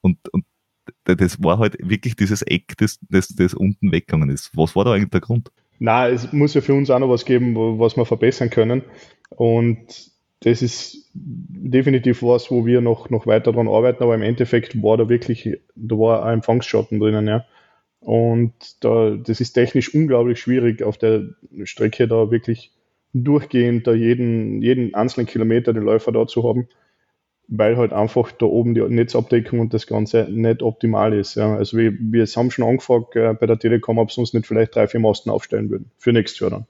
Und, 0.00 0.18
und 0.32 0.44
das 1.04 1.42
war 1.42 1.58
halt 1.58 1.76
wirklich 1.80 2.16
dieses 2.16 2.42
Eck, 2.42 2.74
das, 2.78 2.98
das, 3.08 3.28
das 3.28 3.54
unten 3.54 3.92
weggegangen 3.92 4.30
ist. 4.30 4.50
Was 4.54 4.74
war 4.76 4.84
da 4.84 4.92
eigentlich 4.92 5.10
der 5.10 5.20
Grund? 5.20 5.50
Na, 5.78 6.08
es 6.08 6.32
muss 6.32 6.54
ja 6.54 6.60
für 6.60 6.74
uns 6.74 6.90
auch 6.90 6.98
noch 6.98 7.08
was 7.08 7.24
geben, 7.24 7.54
was 7.78 7.96
wir 7.96 8.06
verbessern 8.06 8.50
können. 8.50 8.82
Und 9.30 10.12
das 10.40 10.62
ist 10.62 11.10
definitiv 11.14 12.22
was, 12.22 12.50
wo 12.50 12.66
wir 12.66 12.80
noch, 12.80 13.10
noch 13.10 13.26
weiter 13.26 13.52
dran 13.52 13.68
arbeiten, 13.68 14.02
aber 14.02 14.14
im 14.14 14.22
Endeffekt 14.22 14.82
war 14.82 14.96
da 14.96 15.08
wirklich, 15.08 15.58
da 15.74 15.96
war 15.96 16.24
ein 16.24 16.34
Empfangsschatten 16.34 17.00
drinnen, 17.00 17.26
ja. 17.26 17.44
Und 18.00 18.52
da, 18.84 19.16
das 19.16 19.40
ist 19.40 19.54
technisch 19.54 19.94
unglaublich 19.94 20.38
schwierig, 20.38 20.82
auf 20.82 20.98
der 20.98 21.30
Strecke 21.64 22.06
da 22.06 22.30
wirklich 22.30 22.73
durchgehend 23.14 23.86
da 23.86 23.94
jeden, 23.94 24.60
jeden 24.60 24.94
einzelnen 24.94 25.26
Kilometer 25.26 25.72
den 25.72 25.84
Läufer 25.84 26.12
da 26.12 26.26
zu 26.26 26.46
haben, 26.46 26.68
weil 27.46 27.76
halt 27.76 27.92
einfach 27.92 28.32
da 28.32 28.46
oben 28.46 28.74
die 28.74 28.82
Netzabdeckung 28.82 29.60
und 29.60 29.72
das 29.72 29.86
Ganze 29.86 30.26
nicht 30.30 30.62
optimal 30.62 31.14
ist. 31.14 31.36
Ja. 31.36 31.54
Also 31.56 31.78
wir, 31.78 31.92
wir 31.98 32.26
haben 32.26 32.50
schon 32.50 32.64
angefragt 32.64 33.14
äh, 33.16 33.34
bei 33.34 33.46
der 33.46 33.58
Telekom, 33.58 33.98
ob 33.98 34.10
sie 34.10 34.20
uns 34.20 34.34
nicht 34.34 34.46
vielleicht 34.46 34.74
drei, 34.74 34.88
vier 34.88 35.00
Masten 35.00 35.30
aufstellen 35.30 35.70
würden, 35.70 35.90
für 35.96 36.12
nächstes 36.12 36.40
Jahr 36.40 36.50
dann. 36.50 36.66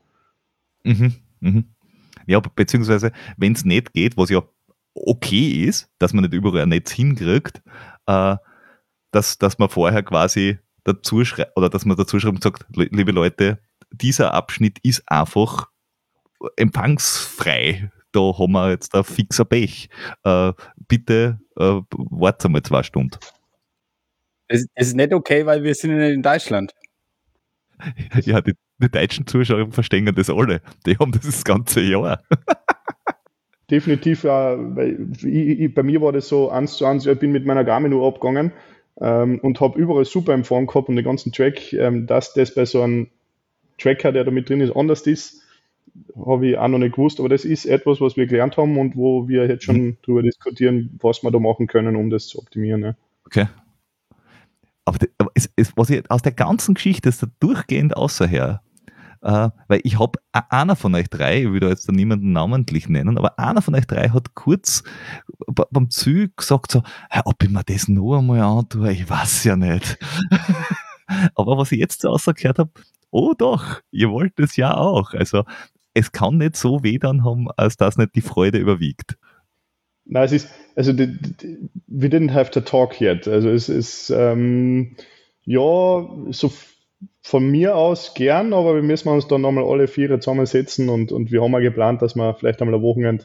Mhm, 0.84 1.14
mhm. 1.40 1.64
Ja, 2.26 2.40
beziehungsweise, 2.40 3.12
wenn 3.36 3.52
es 3.52 3.64
nicht 3.64 3.92
geht, 3.92 4.16
was 4.16 4.30
ja 4.30 4.42
okay 4.94 5.64
ist, 5.64 5.90
dass 5.98 6.12
man 6.12 6.24
nicht 6.24 6.34
überall 6.34 6.62
ein 6.62 6.68
Netz 6.68 6.92
hinkriegt, 6.92 7.62
äh, 8.06 8.36
dass, 9.10 9.38
dass 9.38 9.58
man 9.58 9.68
vorher 9.70 10.02
quasi 10.02 10.58
dazu 10.84 11.24
schreibt, 11.24 11.56
oder 11.56 11.70
dass 11.70 11.86
man 11.86 11.96
dazu 11.96 12.20
schreibt 12.20 12.34
und 12.34 12.42
sagt, 12.42 12.66
liebe 12.70 13.12
Leute, 13.12 13.58
dieser 13.90 14.34
Abschnitt 14.34 14.78
ist 14.82 15.04
einfach 15.06 15.68
empfangsfrei. 16.56 17.90
Da 18.12 18.20
haben 18.20 18.52
wir 18.52 18.70
jetzt 18.70 18.94
ein 18.94 19.04
fixer 19.04 19.44
Pech. 19.44 19.88
Äh, 20.24 20.52
bitte 20.88 21.40
äh, 21.56 21.80
wartet 21.90 22.50
mal 22.50 22.62
zwei 22.62 22.82
Stunden. 22.82 23.18
Es, 24.48 24.66
es 24.74 24.88
ist 24.88 24.96
nicht 24.96 25.12
okay, 25.12 25.46
weil 25.46 25.62
wir 25.62 25.74
sind 25.74 25.98
in 25.98 26.22
Deutschland. 26.22 26.72
Ja, 28.22 28.40
die, 28.40 28.54
die 28.78 28.90
deutschen 28.90 29.26
Zuschauer 29.26 29.70
verstehen 29.72 30.10
das 30.14 30.30
alle. 30.30 30.62
Die 30.86 30.96
haben 30.96 31.12
das 31.12 31.22
das 31.22 31.44
ganze 31.44 31.80
Jahr. 31.80 32.22
Definitiv, 33.70 34.24
ja, 34.24 34.56
weil 34.76 35.08
ich, 35.16 35.24
ich, 35.24 35.74
bei 35.74 35.82
mir 35.82 36.00
war 36.00 36.12
das 36.12 36.28
so 36.28 36.50
eins 36.50 36.76
zu 36.76 36.84
eins, 36.84 37.06
ich 37.06 37.18
bin 37.18 37.32
mit 37.32 37.46
meiner 37.46 37.64
Garmin 37.64 37.90
nur 37.90 38.06
abgegangen 38.06 38.52
ähm, 39.00 39.38
und 39.40 39.60
habe 39.60 39.78
überall 39.78 40.04
super 40.04 40.34
Empfang 40.34 40.66
gehabt 40.66 40.88
und 40.88 40.96
den 40.96 41.04
ganzen 41.04 41.32
Track, 41.32 41.72
ähm, 41.72 42.06
dass 42.06 42.34
das 42.34 42.54
bei 42.54 42.66
so 42.66 42.82
einem 42.82 43.08
Tracker, 43.78 44.12
der 44.12 44.24
da 44.24 44.30
mit 44.30 44.48
drin 44.48 44.60
ist, 44.60 44.76
anders 44.76 45.06
ist, 45.06 45.42
habe 46.16 46.48
ich 46.48 46.58
auch 46.58 46.68
noch 46.68 46.78
nicht 46.78 46.96
gewusst, 46.96 47.20
aber 47.20 47.28
das 47.28 47.44
ist 47.44 47.66
etwas, 47.66 48.00
was 48.00 48.16
wir 48.16 48.26
gelernt 48.26 48.56
haben 48.56 48.78
und 48.78 48.96
wo 48.96 49.28
wir 49.28 49.46
jetzt 49.48 49.64
schon 49.64 49.80
mhm. 49.80 49.96
darüber 50.02 50.22
diskutieren, 50.22 50.98
was 51.00 51.22
wir 51.22 51.30
da 51.30 51.38
machen 51.38 51.66
können, 51.66 51.96
um 51.96 52.10
das 52.10 52.28
zu 52.28 52.38
optimieren. 52.38 52.82
Ja. 52.82 52.96
Okay, 53.26 53.46
aber, 54.84 54.98
aber 55.18 55.30
es, 55.34 55.50
es, 55.56 55.72
was 55.76 55.90
ich 55.90 56.08
aus 56.10 56.22
der 56.22 56.32
ganzen 56.32 56.74
Geschichte 56.74 57.08
ist 57.08 57.22
da 57.22 57.26
durchgehend 57.40 57.96
außerher, 57.96 58.62
äh, 59.22 59.48
weil 59.68 59.80
ich 59.82 59.98
habe, 59.98 60.18
einer 60.32 60.76
von 60.76 60.94
euch 60.94 61.08
drei, 61.08 61.42
ich 61.42 61.50
will 61.50 61.60
da 61.60 61.68
jetzt 61.68 61.90
niemanden 61.90 62.32
namentlich 62.32 62.88
nennen, 62.88 63.16
aber 63.16 63.38
einer 63.38 63.62
von 63.62 63.74
euch 63.74 63.86
drei 63.86 64.10
hat 64.10 64.34
kurz 64.34 64.82
beim 65.46 65.90
Zug 65.90 66.36
gesagt 66.36 66.70
so, 66.70 66.82
hey, 67.08 67.22
ob 67.24 67.42
ich 67.42 67.50
mir 67.50 67.64
das 67.64 67.88
noch 67.88 68.18
einmal 68.18 68.40
antue, 68.40 68.92
ich 68.92 69.08
weiß 69.08 69.44
ja 69.44 69.56
nicht. 69.56 69.98
aber 71.34 71.56
was 71.56 71.72
ich 71.72 71.78
jetzt 71.78 72.02
so 72.02 72.10
ausgehört 72.10 72.58
habe, 72.58 72.70
oh 73.10 73.32
doch, 73.32 73.80
ihr 73.90 74.10
wollt 74.10 74.38
es 74.38 74.56
ja 74.56 74.76
auch. 74.76 75.14
Also 75.14 75.44
es 75.94 76.12
kann 76.12 76.38
nicht 76.38 76.56
so 76.56 76.82
weh 76.82 76.98
dann 76.98 77.24
haben, 77.24 77.48
als 77.56 77.76
dass 77.76 77.96
nicht 77.96 78.14
die 78.14 78.20
Freude 78.20 78.58
überwiegt. 78.58 79.16
Nein, 80.04 80.24
es 80.24 80.32
ist, 80.32 80.48
also 80.76 80.92
the, 80.92 81.06
the, 81.40 81.70
we 81.86 82.08
didn't 82.08 82.32
have 82.32 82.50
to 82.50 82.60
talk 82.60 83.00
yet. 83.00 83.26
Also 83.26 83.48
es 83.48 83.68
ist, 83.68 84.10
ähm, 84.10 84.96
ja, 85.44 86.08
so 86.30 86.52
von 87.22 87.50
mir 87.50 87.76
aus 87.76 88.14
gern, 88.14 88.52
aber 88.52 88.74
wir 88.74 88.82
müssen 88.82 89.08
uns 89.08 89.28
dann 89.28 89.40
nochmal 89.40 89.64
alle 89.64 89.88
vier 89.88 90.20
zusammensetzen 90.20 90.88
und, 90.88 91.12
und 91.12 91.32
wir 91.32 91.42
haben 91.42 91.52
ja 91.52 91.60
geplant, 91.60 92.02
dass 92.02 92.16
wir 92.16 92.34
vielleicht 92.34 92.60
einmal 92.60 92.78
ein 92.78 92.82
Wochenende 92.82 93.24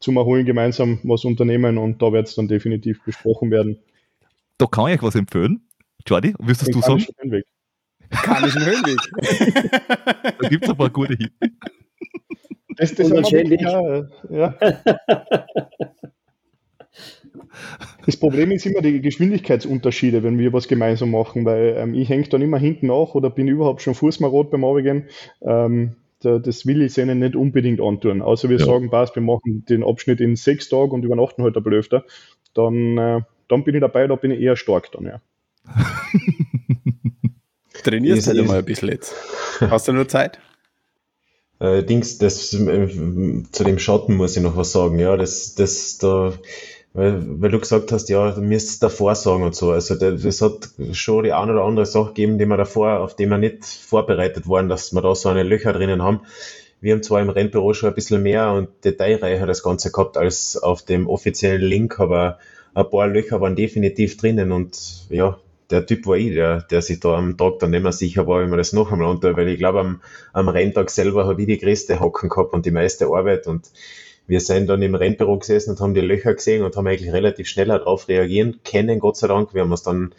zum 0.00 0.16
Erholen 0.16 0.44
gemeinsam 0.44 1.00
was 1.04 1.24
unternehmen 1.24 1.78
und 1.78 2.02
da 2.02 2.12
wird 2.12 2.28
es 2.28 2.34
dann 2.34 2.48
definitiv 2.48 3.02
besprochen 3.04 3.50
werden. 3.50 3.78
Da 4.58 4.66
kann 4.66 4.88
ich 4.88 4.94
euch 4.94 5.02
was 5.02 5.14
empfehlen. 5.14 5.68
Jordi, 6.06 6.34
willst 6.38 6.66
du 6.74 6.80
sagen? 6.80 7.04
Höhenweg. 7.18 7.44
Kanischen 8.10 8.64
Höhenweg. 8.64 8.98
da 10.40 10.48
gibt 10.48 10.64
es 10.64 10.70
ein 10.70 10.76
paar 10.76 10.90
gute 10.90 11.14
Hits. 11.14 11.32
Das, 12.76 12.94
das 12.94 13.10
wahrscheinlich. 13.10 13.60
Ja. 13.60 14.54
Das 18.06 18.16
Problem 18.16 18.52
ist 18.52 18.66
immer 18.66 18.80
die 18.80 19.00
Geschwindigkeitsunterschiede, 19.00 20.22
wenn 20.22 20.38
wir 20.38 20.52
was 20.52 20.68
gemeinsam 20.68 21.10
machen, 21.10 21.44
weil 21.44 21.74
ähm, 21.76 21.94
ich 21.94 22.08
hänge 22.08 22.28
dann 22.28 22.40
immer 22.40 22.58
hinten 22.58 22.86
nach 22.86 23.14
oder 23.14 23.30
bin 23.30 23.48
überhaupt 23.48 23.82
schon 23.82 23.94
fußmarot 23.94 24.50
beim 24.50 24.64
Abgehen. 24.64 25.08
Ähm, 25.42 25.96
da, 26.20 26.38
das 26.38 26.66
will 26.66 26.82
ich 26.82 26.98
ihnen 26.98 27.18
nicht 27.18 27.36
unbedingt 27.36 27.80
antun. 27.80 28.22
Außer 28.22 28.48
wir 28.48 28.58
ja. 28.58 28.64
sagen, 28.64 28.90
passt, 28.90 29.14
wir 29.14 29.22
machen 29.22 29.64
den 29.68 29.84
Abschnitt 29.84 30.20
in 30.20 30.36
sechs 30.36 30.68
Tagen 30.68 30.92
und 30.92 31.04
übernachten 31.04 31.42
halt 31.42 31.56
ein 31.56 31.62
Blöfter. 31.62 32.04
Dann, 32.54 32.98
äh, 32.98 33.20
dann 33.48 33.64
bin 33.64 33.74
ich 33.74 33.80
dabei, 33.80 34.06
da 34.06 34.16
bin 34.16 34.30
ich 34.30 34.40
eher 34.40 34.56
stark 34.56 34.90
dann, 34.92 35.04
ja. 35.04 35.20
Trainierst 37.84 38.26
halt 38.26 38.46
mal 38.46 38.58
ein 38.58 38.64
bisschen 38.64 38.88
jetzt. 38.88 39.14
Hast 39.60 39.86
du 39.86 39.92
nur 39.92 40.08
Zeit? 40.08 40.40
Äh, 41.60 41.82
Dings, 41.82 42.18
das, 42.18 42.52
äh, 42.54 42.88
zu 43.50 43.64
dem 43.64 43.78
Schatten 43.78 44.14
muss 44.14 44.36
ich 44.36 44.42
noch 44.42 44.56
was 44.56 44.72
sagen. 44.72 44.98
Ja, 44.98 45.16
das, 45.16 45.54
das, 45.54 45.98
da, 45.98 46.32
weil, 46.92 47.22
weil 47.40 47.50
du 47.50 47.58
gesagt 47.58 47.92
hast, 47.92 48.08
ja, 48.08 48.30
du 48.30 48.40
müsstest 48.40 48.82
davor 48.82 49.14
sagen 49.14 49.42
und 49.42 49.54
so. 49.54 49.72
Also, 49.72 49.94
das 49.94 50.40
hat 50.42 50.68
schon 50.92 51.24
die 51.24 51.32
eine 51.32 51.52
oder 51.52 51.64
andere 51.64 51.86
Sache 51.86 52.08
gegeben, 52.08 52.38
die 52.38 52.46
wir 52.46 52.56
davor, 52.56 53.00
auf 53.00 53.16
die 53.16 53.26
wir 53.26 53.38
nicht 53.38 53.64
vorbereitet 53.64 54.48
waren, 54.48 54.68
dass 54.68 54.92
wir 54.92 55.02
da 55.02 55.14
so 55.14 55.28
eine 55.28 55.42
Löcher 55.42 55.72
drinnen 55.72 56.02
haben. 56.02 56.20
Wir 56.80 56.94
haben 56.94 57.02
zwar 57.02 57.20
im 57.20 57.30
Rennbüro 57.30 57.74
schon 57.74 57.88
ein 57.88 57.94
bisschen 57.94 58.22
mehr 58.22 58.52
und 58.52 58.68
detailreicher 58.84 59.46
das 59.46 59.64
Ganze 59.64 59.90
gehabt 59.90 60.16
als 60.16 60.56
auf 60.56 60.82
dem 60.82 61.08
offiziellen 61.08 61.62
Link, 61.62 61.98
aber 61.98 62.38
ein 62.74 62.88
paar 62.88 63.08
Löcher 63.08 63.40
waren 63.40 63.56
definitiv 63.56 64.16
drinnen 64.16 64.52
und 64.52 65.06
ja, 65.10 65.38
der 65.70 65.86
Typ 65.86 66.06
war 66.06 66.16
ich, 66.16 66.32
der, 66.34 66.62
der 66.62 66.82
sich 66.82 67.00
da 67.00 67.16
am 67.16 67.36
Tag 67.36 67.58
dann 67.58 67.70
nicht 67.70 67.82
mehr 67.82 67.92
sicher 67.92 68.26
war, 68.26 68.42
wie 68.42 68.48
man 68.48 68.58
das 68.58 68.72
noch 68.72 68.90
einmal 68.90 69.08
unter, 69.08 69.36
weil 69.36 69.48
ich 69.48 69.58
glaube, 69.58 69.80
am, 69.80 70.00
am 70.32 70.48
Renntag 70.48 70.90
selber 70.90 71.26
habe 71.26 71.40
ich 71.42 71.46
die 71.46 71.58
größte 71.58 72.00
Hocken 72.00 72.28
gehabt 72.28 72.54
und 72.54 72.64
die 72.64 72.70
meiste 72.70 73.06
Arbeit 73.06 73.46
und 73.46 73.70
wir 74.26 74.40
sind 74.40 74.66
dann 74.66 74.82
im 74.82 74.94
Rennbüro 74.94 75.38
gesessen 75.38 75.70
und 75.70 75.80
haben 75.80 75.94
die 75.94 76.02
Löcher 76.02 76.34
gesehen 76.34 76.62
und 76.62 76.76
haben 76.76 76.86
eigentlich 76.86 77.12
relativ 77.12 77.48
schnell 77.48 77.68
darauf 77.68 78.08
reagieren 78.08 78.60
können, 78.62 78.98
Gott 78.98 79.16
sei 79.16 79.26
Dank. 79.26 79.54
Wir 79.54 79.62
haben 79.62 79.70
uns 79.70 79.82
dann 79.82 80.14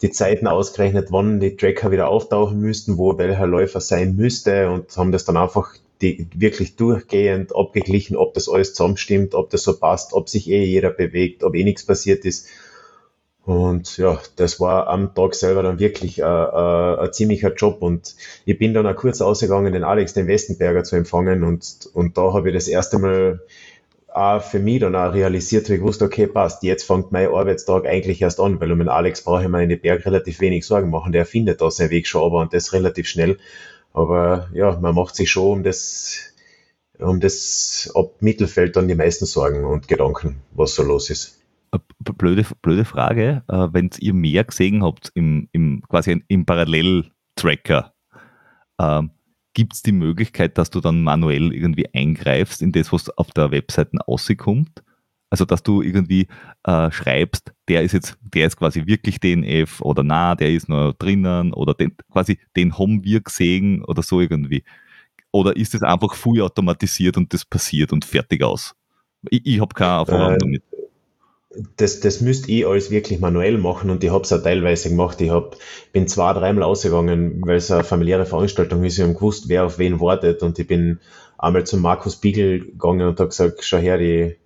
die 0.00 0.10
Zeiten 0.10 0.46
ausgerechnet, 0.46 1.08
wann 1.10 1.40
die 1.40 1.56
Tracker 1.56 1.90
wieder 1.90 2.08
auftauchen 2.08 2.60
müssten, 2.60 2.98
wo 2.98 3.18
welcher 3.18 3.46
Läufer 3.46 3.80
sein 3.80 4.14
müsste 4.14 4.70
und 4.70 4.96
haben 4.96 5.12
das 5.12 5.24
dann 5.24 5.36
einfach 5.36 5.74
die, 6.02 6.26
wirklich 6.34 6.76
durchgehend 6.76 7.54
abgeglichen, 7.54 8.16
ob 8.16 8.34
das 8.34 8.48
alles 8.48 8.74
zusammenstimmt, 8.74 9.34
ob 9.34 9.50
das 9.50 9.62
so 9.62 9.78
passt, 9.78 10.12
ob 10.12 10.28
sich 10.28 10.50
eh 10.50 10.64
jeder 10.64 10.90
bewegt, 10.90 11.44
ob 11.44 11.54
eh 11.54 11.64
nichts 11.64 11.86
passiert 11.86 12.24
ist. 12.24 12.48
Und 13.44 13.96
ja, 13.96 14.20
das 14.36 14.60
war 14.60 14.86
am 14.86 15.14
Tag 15.14 15.34
selber 15.34 15.64
dann 15.64 15.80
wirklich 15.80 16.20
äh, 16.20 16.22
äh, 16.22 16.98
ein 17.00 17.12
ziemlicher 17.12 17.52
Job. 17.52 17.82
Und 17.82 18.14
ich 18.44 18.58
bin 18.58 18.72
dann 18.72 18.86
auch 18.86 18.94
kurz 18.94 19.20
ausgegangen, 19.20 19.72
den 19.72 19.84
Alex, 19.84 20.14
den 20.14 20.28
Westenberger 20.28 20.84
zu 20.84 20.96
empfangen. 20.96 21.42
Und, 21.42 21.90
und 21.92 22.16
da 22.16 22.32
habe 22.32 22.50
ich 22.50 22.54
das 22.54 22.68
erste 22.68 22.98
Mal 22.98 23.40
auch 24.14 24.42
für 24.42 24.58
mich 24.58 24.80
dann 24.80 24.94
auch 24.94 25.12
realisiert, 25.12 25.68
wie 25.70 25.74
ich 25.74 25.80
wusste, 25.80 26.04
okay, 26.04 26.26
passt, 26.26 26.62
jetzt 26.62 26.84
fängt 26.84 27.12
mein 27.12 27.28
Arbeitstag 27.28 27.86
eigentlich 27.86 28.20
erst 28.20 28.40
an, 28.40 28.60
weil 28.60 28.70
um 28.70 28.78
den 28.78 28.90
Alex 28.90 29.22
brauche 29.22 29.42
ich 29.42 29.48
mir 29.48 29.62
in 29.62 29.70
den 29.70 29.80
Berg 29.80 30.04
relativ 30.04 30.40
wenig 30.40 30.66
Sorgen 30.66 30.90
machen. 30.90 31.12
Der 31.12 31.24
findet 31.26 31.62
da 31.62 31.70
seinen 31.70 31.90
Weg 31.90 32.06
schon, 32.06 32.22
aber 32.22 32.40
und 32.40 32.52
das 32.52 32.72
relativ 32.72 33.08
schnell. 33.08 33.38
Aber 33.92 34.50
ja, 34.52 34.78
man 34.80 34.94
macht 34.94 35.16
sich 35.16 35.30
schon 35.30 35.50
um 35.50 35.62
das, 35.64 36.34
um 36.98 37.20
das 37.20 37.90
ab 37.94 38.12
Mittelfeld 38.20 38.76
dann 38.76 38.86
die 38.86 38.94
meisten 38.94 39.26
Sorgen 39.26 39.64
und 39.64 39.88
Gedanken, 39.88 40.42
was 40.52 40.74
so 40.74 40.82
los 40.82 41.10
ist 41.10 41.41
blöde, 41.78 42.44
blöde 42.60 42.84
Frage, 42.84 43.42
äh, 43.48 43.68
wenn 43.72 43.90
ihr 43.98 44.14
mehr 44.14 44.44
gesehen 44.44 44.82
habt 44.82 45.10
im, 45.14 45.48
im 45.52 45.82
quasi 45.88 46.22
im 46.28 46.44
Parallel-Tracker, 46.44 47.92
ähm, 48.80 49.10
gibt 49.54 49.74
es 49.74 49.82
die 49.82 49.92
Möglichkeit, 49.92 50.58
dass 50.58 50.70
du 50.70 50.80
dann 50.80 51.02
manuell 51.02 51.52
irgendwie 51.52 51.92
eingreifst 51.92 52.62
in 52.62 52.72
das, 52.72 52.92
was 52.92 53.10
auf 53.10 53.30
der 53.30 53.50
Webseite 53.50 53.98
rauskommt? 53.98 54.82
Also 55.30 55.46
dass 55.46 55.62
du 55.62 55.80
irgendwie 55.80 56.26
äh, 56.64 56.90
schreibst, 56.90 57.52
der 57.68 57.82
ist 57.82 57.92
jetzt, 57.92 58.18
der 58.20 58.46
ist 58.48 58.58
quasi 58.58 58.86
wirklich 58.86 59.18
DNF 59.18 59.80
oder 59.80 60.02
na, 60.02 60.34
der 60.34 60.50
ist 60.50 60.68
nur 60.68 60.92
drinnen 60.92 61.54
oder 61.54 61.72
den, 61.72 61.96
quasi 62.10 62.38
den 62.54 62.78
haben 62.78 63.02
wir 63.02 63.22
gesehen 63.22 63.82
oder 63.84 64.02
so 64.02 64.20
irgendwie. 64.20 64.62
Oder 65.30 65.56
ist 65.56 65.74
es 65.74 65.82
einfach 65.82 66.14
voll 66.14 66.42
automatisiert 66.42 67.16
und 67.16 67.32
das 67.32 67.46
passiert 67.46 67.94
und 67.94 68.04
fertig 68.04 68.42
aus? 68.42 68.74
Ich, 69.30 69.46
ich 69.46 69.60
habe 69.60 69.74
keine 69.74 70.00
Erfahrung 70.00 70.34
äh, 70.34 70.38
damit 70.38 70.62
das, 71.76 72.00
das 72.00 72.20
müsst 72.20 72.48
ich 72.48 72.66
alles 72.66 72.90
wirklich 72.90 73.20
manuell 73.20 73.58
machen 73.58 73.90
und 73.90 74.02
ich 74.02 74.10
habe 74.10 74.24
es 74.24 74.32
auch 74.32 74.42
teilweise 74.42 74.88
gemacht. 74.88 75.20
Ich 75.20 75.30
hab, 75.30 75.56
bin 75.92 76.08
zwei, 76.08 76.32
dreimal 76.32 76.64
ausgegangen, 76.64 77.42
weil 77.44 77.56
es 77.56 77.70
eine 77.70 77.84
familiäre 77.84 78.26
Veranstaltung 78.26 78.84
ist. 78.84 78.98
Ich 78.98 79.04
habe 79.04 79.14
gewusst, 79.14 79.48
wer 79.48 79.64
auf 79.64 79.78
wen 79.78 80.00
wartet 80.00 80.42
und 80.42 80.58
ich 80.58 80.66
bin 80.66 81.00
einmal 81.38 81.64
zum 81.64 81.82
Markus 81.82 82.16
Biegel 82.16 82.60
gegangen 82.60 83.08
und 83.08 83.18
habe 83.18 83.28
gesagt, 83.28 83.64
schau 83.64 83.78
her, 83.78 83.98
die, 83.98 84.36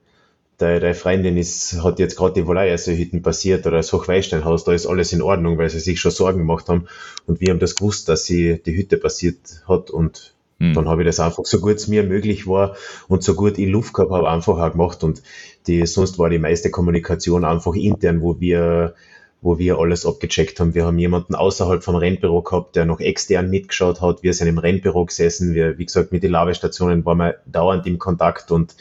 deine, 0.58 0.94
Freundin 0.94 1.36
ist, 1.36 1.82
hat 1.82 1.98
jetzt 1.98 2.16
gerade 2.16 2.34
die 2.34 2.46
Woleierseehütten 2.46 3.22
passiert 3.22 3.66
oder 3.66 3.76
das 3.76 3.92
Hochweisteinhaus, 3.92 4.64
da 4.64 4.72
ist 4.72 4.86
alles 4.86 5.12
in 5.12 5.22
Ordnung, 5.22 5.58
weil 5.58 5.70
sie 5.70 5.80
sich 5.80 6.00
schon 6.00 6.10
Sorgen 6.10 6.38
gemacht 6.38 6.68
haben 6.68 6.86
und 7.26 7.40
wir 7.40 7.50
haben 7.50 7.60
das 7.60 7.76
gewusst, 7.76 8.08
dass 8.08 8.24
sie 8.24 8.60
die 8.64 8.76
Hütte 8.76 8.96
passiert 8.96 9.62
hat 9.68 9.90
und 9.90 10.34
hm. 10.58 10.72
Dann 10.72 10.88
habe 10.88 11.02
ich 11.02 11.06
das 11.06 11.20
einfach 11.20 11.44
so 11.44 11.60
gut 11.60 11.76
es 11.76 11.86
mir 11.86 12.02
möglich 12.02 12.46
war 12.46 12.76
und 13.08 13.22
so 13.22 13.34
gut 13.34 13.58
ich 13.58 13.68
Luft 13.68 13.92
gehabt 13.92 14.10
habe, 14.10 14.30
einfach 14.30 14.58
auch 14.58 14.72
gemacht. 14.72 15.04
Und 15.04 15.22
die, 15.66 15.86
sonst 15.86 16.18
war 16.18 16.30
die 16.30 16.38
meiste 16.38 16.70
Kommunikation 16.70 17.44
einfach 17.44 17.74
intern, 17.74 18.22
wo 18.22 18.40
wir, 18.40 18.94
wo 19.42 19.58
wir 19.58 19.78
alles 19.78 20.06
abgecheckt 20.06 20.60
haben. 20.60 20.74
Wir 20.74 20.86
haben 20.86 20.98
jemanden 20.98 21.34
außerhalb 21.34 21.82
vom 21.82 21.96
Rennbüro 21.96 22.42
gehabt, 22.42 22.76
der 22.76 22.84
noch 22.84 23.00
extern 23.00 23.50
mitgeschaut 23.50 24.00
hat. 24.00 24.22
Wir 24.22 24.34
sind 24.34 24.48
im 24.48 24.58
Rennbüro 24.58 25.04
gesessen. 25.04 25.54
Wir, 25.54 25.78
wie 25.78 25.86
gesagt, 25.86 26.12
mit 26.12 26.22
den 26.22 26.32
Labestationen 26.32 27.04
waren 27.04 27.18
wir 27.18 27.36
dauernd 27.46 27.86
im 27.86 27.98
Kontakt 27.98 28.50
und 28.50 28.76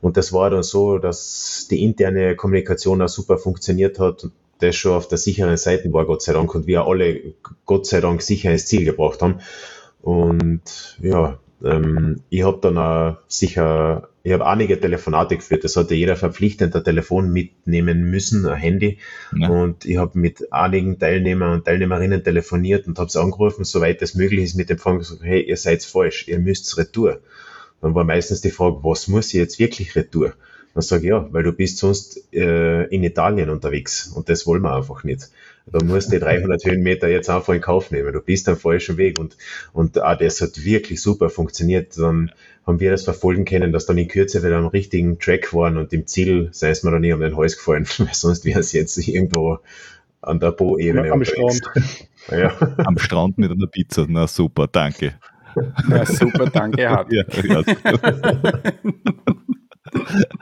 und 0.00 0.18
das 0.18 0.34
war 0.34 0.50
dann 0.50 0.62
so, 0.62 0.98
dass 0.98 1.66
die 1.70 1.82
interne 1.82 2.36
Kommunikation 2.36 3.00
auch 3.00 3.08
super 3.08 3.38
funktioniert 3.38 3.98
hat 3.98 4.26
das 4.58 4.76
schon 4.76 4.92
auf 4.92 5.08
der 5.08 5.18
sicheren 5.18 5.56
Seite 5.56 5.92
war, 5.92 6.06
Gott 6.06 6.22
sei 6.22 6.32
Dank, 6.32 6.54
und 6.54 6.66
wir 6.66 6.86
alle, 6.86 7.34
Gott 7.66 7.86
sei 7.86 8.00
Dank, 8.00 8.22
sicher 8.22 8.52
ins 8.52 8.66
Ziel 8.66 8.84
gebracht 8.84 9.22
haben. 9.22 9.40
Und 10.02 10.98
ja, 11.00 11.38
ähm, 11.64 12.20
ich 12.28 12.44
habe 12.44 12.58
dann 12.60 12.78
auch 12.78 13.16
sicher, 13.26 14.08
ich 14.22 14.32
habe 14.32 14.46
einige 14.46 14.78
Telefonate 14.78 15.36
geführt. 15.36 15.64
Das 15.64 15.76
hatte 15.76 15.94
jeder 15.94 16.16
verpflichtend 16.16 16.76
ein 16.76 16.84
Telefon 16.84 17.32
mitnehmen 17.32 18.10
müssen, 18.10 18.46
ein 18.46 18.56
Handy. 18.56 18.98
Ja. 19.34 19.48
Und 19.48 19.84
ich 19.84 19.96
habe 19.96 20.18
mit 20.18 20.52
einigen 20.52 20.98
Teilnehmern 20.98 21.52
und 21.52 21.64
Teilnehmerinnen 21.64 22.22
telefoniert 22.22 22.86
und 22.86 22.98
habe 22.98 23.10
sie 23.10 23.20
angerufen, 23.20 23.64
soweit 23.64 24.02
es 24.02 24.14
möglich 24.14 24.44
ist, 24.44 24.56
mit 24.56 24.70
dem 24.70 24.78
Fang 24.78 24.98
gesagt, 24.98 25.22
hey, 25.22 25.42
ihr 25.42 25.56
seid 25.56 25.82
falsch, 25.82 26.28
ihr 26.28 26.38
müsst 26.38 26.76
retour. 26.76 27.20
Dann 27.80 27.94
war 27.94 28.04
meistens 28.04 28.40
die 28.40 28.50
Frage, 28.50 28.78
was 28.82 29.08
muss 29.08 29.28
ich 29.28 29.34
jetzt 29.34 29.58
wirklich 29.58 29.96
retour? 29.96 30.34
Dann 30.74 30.82
sage 30.82 31.04
ich, 31.04 31.08
ja, 31.10 31.28
weil 31.32 31.44
du 31.44 31.52
bist 31.52 31.78
sonst 31.78 32.32
äh, 32.32 32.84
in 32.86 33.04
Italien 33.04 33.48
unterwegs 33.48 34.08
und 34.08 34.28
das 34.28 34.46
wollen 34.46 34.62
wir 34.62 34.74
einfach 34.74 35.04
nicht. 35.04 35.30
Da 35.66 35.82
musst 35.82 36.08
du 36.08 36.16
die 36.16 36.20
300 36.20 36.64
Höhenmeter 36.64 37.08
jetzt 37.08 37.30
einfach 37.30 37.54
in 37.54 37.60
Kauf 37.60 37.90
nehmen. 37.90 38.12
Du 38.12 38.20
bist 38.20 38.48
am 38.48 38.56
falschen 38.56 38.96
Weg 38.98 39.18
und, 39.18 39.36
und 39.72 40.00
auch 40.02 40.18
das 40.18 40.40
hat 40.40 40.62
wirklich 40.64 41.00
super 41.00 41.30
funktioniert. 41.30 41.98
Dann 41.98 42.32
haben 42.66 42.80
wir 42.80 42.90
das 42.90 43.04
verfolgen 43.04 43.44
können, 43.44 43.72
dass 43.72 43.86
dann 43.86 43.98
in 43.98 44.08
Kürze 44.08 44.42
wieder 44.42 44.56
am 44.56 44.66
richtigen 44.66 45.18
Track 45.18 45.54
waren 45.54 45.76
und 45.76 45.92
im 45.92 46.06
Ziel 46.06 46.48
sei 46.52 46.70
es 46.70 46.82
mir 46.82 46.90
dann 46.90 47.00
nie 47.00 47.12
um 47.12 47.20
den 47.20 47.36
Hals 47.36 47.56
gefallen, 47.56 47.86
weil 47.98 48.12
sonst 48.12 48.44
wäre 48.44 48.60
es 48.60 48.72
jetzt 48.72 48.96
irgendwo 49.08 49.58
an 50.20 50.40
der 50.40 50.52
Po-Ebene. 50.52 51.10
Am 51.12 51.24
Strand. 51.24 51.62
Ja. 52.30 52.56
Am 52.78 52.96
Strand 52.96 53.36
mit 53.36 53.50
einer 53.50 53.66
Pizza. 53.66 54.06
Na 54.08 54.26
super, 54.26 54.66
danke. 54.66 55.12
Na 55.86 56.06
super, 56.06 56.46
danke, 56.46 56.88
Hardy. 56.88 57.22
Ja, 57.44 57.60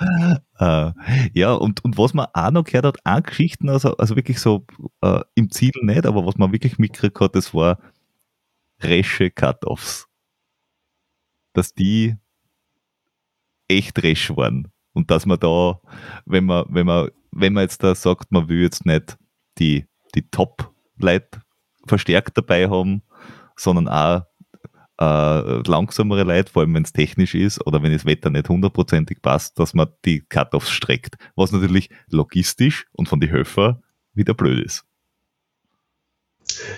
ja. 0.01 0.41
Äh, 0.63 0.93
ja, 1.35 1.55
und, 1.55 1.85
und 1.85 1.99
was 1.99 2.15
man 2.15 2.27
auch 2.33 2.51
noch 2.53 2.65
gehört 2.65 2.85
hat, 2.85 2.99
auch 3.05 3.23
Geschichten, 3.23 3.69
also, 3.69 3.97
also 3.97 4.15
wirklich 4.15 4.39
so 4.39 4.65
äh, 5.01 5.21
im 5.35 5.51
Ziel 5.51 5.73
nicht, 5.83 6.07
aber 6.07 6.25
was 6.25 6.37
man 6.37 6.53
wirklich 6.53 6.79
mitgekriegt 6.79 7.19
hat, 7.21 7.35
das 7.35 7.53
war 7.53 7.79
resche 8.81 9.31
Cut-Offs. 9.31 10.07
Dass 11.53 11.75
die 11.75 12.17
echt 13.69 14.03
resch 14.03 14.31
waren. 14.37 14.69
Und 14.93 15.11
dass 15.11 15.27
man 15.27 15.41
da, 15.41 15.81
wenn 16.27 16.45
man, 16.45 16.67
wenn 16.69 16.87
man, 16.87 17.11
wenn 17.33 17.55
man 17.55 17.63
jetzt 17.63 17.83
da 17.83 17.95
sagt, 17.95 18.31
man 18.31 18.49
will 18.49 18.63
jetzt 18.63 18.87
nicht 18.87 19.19
die, 19.59 19.87
die 20.15 20.29
Top-Leute 20.31 21.43
verstärkt 21.87 22.39
dabei 22.39 22.69
haben, 22.69 23.03
sondern 23.57 23.89
auch 23.89 24.27
äh, 25.03 25.69
langsamere 25.69 26.23
Leute, 26.25 26.53
vor 26.53 26.63
allem 26.63 26.75
wenn 26.75 26.85
es 26.85 26.93
technisch 26.93 27.35
ist 27.35 27.67
oder 27.67 27.83
wenn 27.83 27.93
das 27.93 28.05
Wetter 28.05 28.31
nicht 28.31 28.49
hundertprozentig 28.49 29.21
passt, 29.23 29.59
dass 29.59 29.75
man 29.75 29.89
die 30.05 30.21
Cut-Offs 30.21 30.71
streckt. 30.71 31.17
Was 31.35 31.53
natürlich 31.53 31.91
logistisch 32.09 32.87
und 32.93 33.09
von 33.09 33.21
den 33.21 33.31
Höfer 33.31 33.83
wieder 34.15 34.35
blöd 34.35 34.65
ist. 34.65 34.85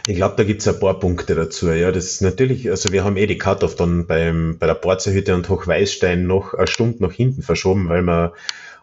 Ich 0.07 0.17
glaube, 0.17 0.35
da 0.37 0.45
gibt 0.45 0.61
es 0.61 0.69
ein 0.69 0.79
paar 0.79 0.99
Punkte 1.01 1.35
dazu. 1.35 1.71
Ja, 1.71 1.91
das 1.91 2.05
ist 2.05 2.23
natürlich, 2.23 2.71
also 2.71 2.93
wir 2.93 3.05
haben 3.05 3.17
eh 3.17 3.27
die 3.27 3.39
Cut-Off 3.39 3.75
dann 3.75 4.07
beim, 4.07 4.57
bei 4.59 4.67
der 4.67 4.75
Borzerhütte 4.75 5.35
und 5.35 5.49
Hochweißstein 5.49 6.27
noch 6.27 6.55
eine 6.55 6.67
Stunde 6.67 7.03
nach 7.03 7.13
hinten 7.13 7.43
verschoben, 7.43 7.89
weil 7.89 8.03
wir 8.03 8.33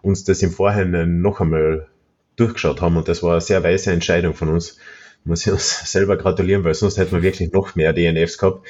uns 0.02 0.24
das 0.24 0.42
im 0.42 0.52
Vorhinein 0.52 1.22
noch 1.22 1.40
einmal 1.40 1.88
durchgeschaut 2.36 2.82
haben 2.82 2.98
und 2.98 3.08
das 3.08 3.24
war 3.24 3.34
eine 3.34 3.42
sehr 3.42 3.64
weise 3.64 3.92
Entscheidung 3.92 4.34
von 4.34 4.50
uns. 4.50 4.78
Muss 5.24 5.46
ich 5.46 5.52
uns 5.52 5.80
selber 5.92 6.18
gratulieren, 6.18 6.64
weil 6.64 6.74
sonst 6.74 6.98
hätten 6.98 7.12
wir 7.12 7.22
wirklich 7.22 7.52
noch 7.52 7.76
mehr 7.76 7.94
DNFs 7.94 8.38
gehabt. 8.38 8.68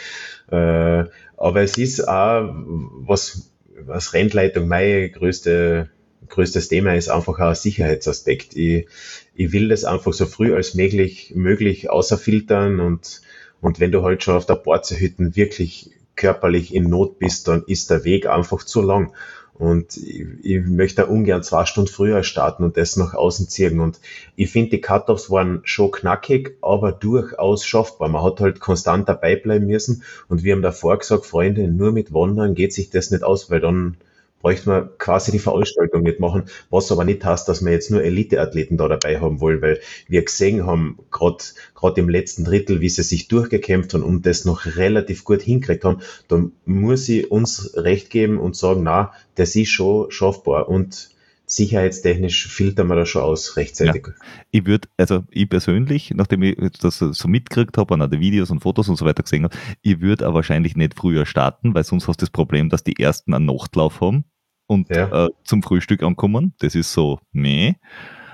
Äh, 0.52 1.06
aber 1.38 1.62
es 1.62 1.78
ist 1.78 2.08
auch, 2.08 2.54
was, 2.54 3.52
was 3.80 4.14
Rennleitung 4.14 4.68
mein 4.68 5.12
größte, 5.12 5.90
größtes 6.28 6.68
Thema 6.68 6.96
ist, 6.96 7.10
einfach 7.10 7.40
auch 7.40 7.50
ein 7.50 7.56
Sicherheitsaspekt. 7.56 8.56
Ich, 8.56 8.88
ich 9.34 9.52
will 9.52 9.70
das 9.70 9.86
einfach 9.86 10.14
so 10.14 10.26
früh 10.26 10.54
als 10.54 10.76
möglich, 10.76 11.34
möglich 11.36 11.90
außerfiltern 11.90 12.80
und, 12.80 13.22
und 13.60 13.80
wenn 13.80 13.92
du 13.92 14.04
halt 14.04 14.24
schon 14.24 14.36
auf 14.36 14.46
der 14.46 14.56
Borzehütten 14.56 15.36
wirklich 15.36 15.92
körperlich 16.16 16.74
in 16.76 16.90
Not 16.90 17.20
bist, 17.20 17.48
dann 17.48 17.64
ist 17.66 17.90
der 17.90 18.04
Weg 18.04 18.28
einfach 18.28 18.64
zu 18.64 18.82
lang. 18.82 19.14
Und 19.62 19.96
ich, 19.96 20.26
ich 20.42 20.66
möchte 20.66 21.06
ungern 21.06 21.44
zwei 21.44 21.68
Stunden 21.68 21.92
früher 21.92 22.24
starten 22.24 22.64
und 22.64 22.78
das 22.78 22.98
nach 22.98 23.14
außen 23.14 23.48
ziehen. 23.48 23.80
Und 23.80 24.00
ich 24.36 24.50
finde, 24.50 24.72
die 24.72 24.82
Cut-Offs 24.82 25.30
waren 25.30 25.62
schon 25.66 25.92
knackig, 25.92 26.58
aber 26.64 26.92
durchaus 26.92 27.64
schaffbar. 27.64 28.10
Man 28.10 28.24
hat 28.24 28.40
halt 28.40 28.60
konstant 28.60 29.08
dabei 29.08 29.36
bleiben 29.36 29.68
müssen. 29.68 30.02
Und 30.28 30.44
wir 30.44 30.54
haben 30.54 30.64
davor 30.64 30.98
gesagt, 30.98 31.28
Freunde, 31.28 31.68
nur 31.68 31.92
mit 31.92 32.12
Wandern 32.12 32.56
geht 32.56 32.74
sich 32.74 32.90
das 32.90 33.12
nicht 33.12 33.24
aus, 33.24 33.52
weil 33.52 33.60
dann 33.60 33.98
bräuchte 34.42 34.70
man 34.70 34.90
quasi 34.98 35.32
die 35.32 35.40
Veranstaltung 35.40 36.04
mitmachen, 36.04 36.44
was 36.70 36.92
aber 36.92 37.06
nicht 37.06 37.24
heißt, 37.24 37.48
dass 37.48 37.64
wir 37.64 37.72
jetzt 37.72 37.92
nur 37.92 38.04
Elite-Athleten 38.04 38.78
da 38.78 38.88
dabei 38.88 39.20
haben 39.20 39.40
wollen, 39.40 39.62
weil 39.62 39.80
wir 40.08 40.24
gesehen 40.24 40.66
haben, 40.66 40.98
gerade 41.12 42.02
im 42.02 42.10
letzten 42.10 42.44
Drittel, 42.44 42.82
wie 42.82 42.90
sie 42.90 43.04
sich 43.04 43.28
durchgekämpft 43.28 43.94
haben 43.94 44.04
und 44.04 44.26
das 44.26 44.46
noch 44.46 44.66
relativ 44.66 45.24
gut 45.24 45.42
hinkriegt 45.42 45.86
haben, 45.86 46.02
dann 46.28 46.52
muss 46.66 47.08
ich 47.10 47.32
uns 47.32 47.72
recht 47.76 48.10
geben 48.10 48.40
und 48.40 48.56
sagen, 48.56 48.84
na, 48.84 49.14
das 49.36 49.56
ist 49.56 49.70
schon 49.70 50.12
schaffbar 50.12 50.68
und 50.70 51.12
sicherheitstechnisch 51.52 52.48
filtern 52.48 52.88
wir 52.88 52.96
das 52.96 53.10
schon 53.10 53.24
aus 53.24 53.58
rechtzeitig. 53.58 54.08
Ja. 54.08 54.14
Ich 54.52 54.66
würde, 54.66 54.88
also 54.98 55.24
ich 55.30 55.50
persönlich, 55.50 56.12
nachdem 56.16 56.44
ich 56.44 56.56
das 56.80 57.00
so 57.00 57.28
mitgekriegt 57.28 57.78
habe 57.78 57.94
und 57.94 58.02
auch 58.02 58.10
die 58.10 58.20
Videos 58.20 58.52
und 58.52 58.62
Fotos 58.62 58.88
und 58.88 58.96
so 58.96 59.06
weiter 59.06 59.24
gesehen 59.24 59.44
habe, 59.44 59.58
ich 59.82 60.00
würde 60.00 60.26
aber 60.26 60.36
wahrscheinlich 60.36 60.76
nicht 60.76 60.94
früher 60.96 61.26
starten, 61.26 61.74
weil 61.74 61.84
sonst 61.84 62.08
hast 62.08 62.22
du 62.22 62.26
das 62.26 62.30
Problem, 62.30 62.70
dass 62.70 62.84
die 62.84 62.98
ersten 63.00 63.34
einen 63.34 63.46
Nachtlauf 63.46 64.00
haben 64.02 64.24
und 64.72 64.90
ja. 64.90 65.26
äh, 65.26 65.30
zum 65.44 65.64
Frühstück 65.64 66.02
ankommen. 66.02 66.54
Das 66.60 66.76
ist 66.76 66.94
so, 66.94 67.20
nee. 67.34 67.76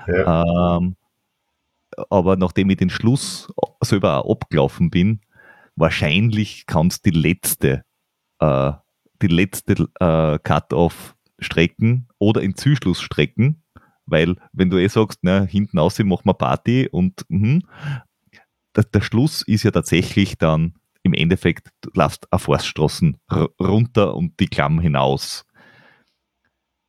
Ja. 0.06 0.76
Ähm, 0.76 0.94
aber 2.10 2.36
nachdem 2.36 2.70
ich 2.70 2.76
den 2.76 2.90
Schluss 2.90 3.52
selber 3.80 4.24
auch 4.24 4.30
abgelaufen 4.30 4.88
bin, 4.88 5.20
wahrscheinlich 5.74 6.66
kann 6.66 6.86
es 6.86 7.02
die 7.02 7.10
letzte, 7.10 7.84
äh, 8.38 8.72
die 9.20 9.26
letzte 9.26 9.88
äh, 9.98 10.38
Cut-Off-Strecken 10.38 12.08
oder 12.18 12.40
in 12.40 12.54
Zuschlussstrecken, 12.54 13.64
weil 14.06 14.36
wenn 14.52 14.70
du 14.70 14.78
eh 14.78 14.86
sagst, 14.86 15.18
na, 15.22 15.42
hinten 15.42 15.80
aus 15.80 15.98
machen 15.98 16.22
wir 16.24 16.34
Party 16.34 16.88
und 16.88 17.24
mh, 17.28 17.62
der, 18.76 18.84
der 18.84 19.00
Schluss 19.00 19.42
ist 19.42 19.64
ja 19.64 19.72
tatsächlich 19.72 20.38
dann 20.38 20.74
im 21.02 21.14
Endeffekt, 21.14 21.70
du 21.80 21.90
läufst 21.94 22.32
auf 22.32 22.42
Forststraßen 22.42 23.16
runter 23.60 24.14
und 24.14 24.38
die 24.38 24.46
Klamm 24.46 24.78
hinaus 24.78 25.44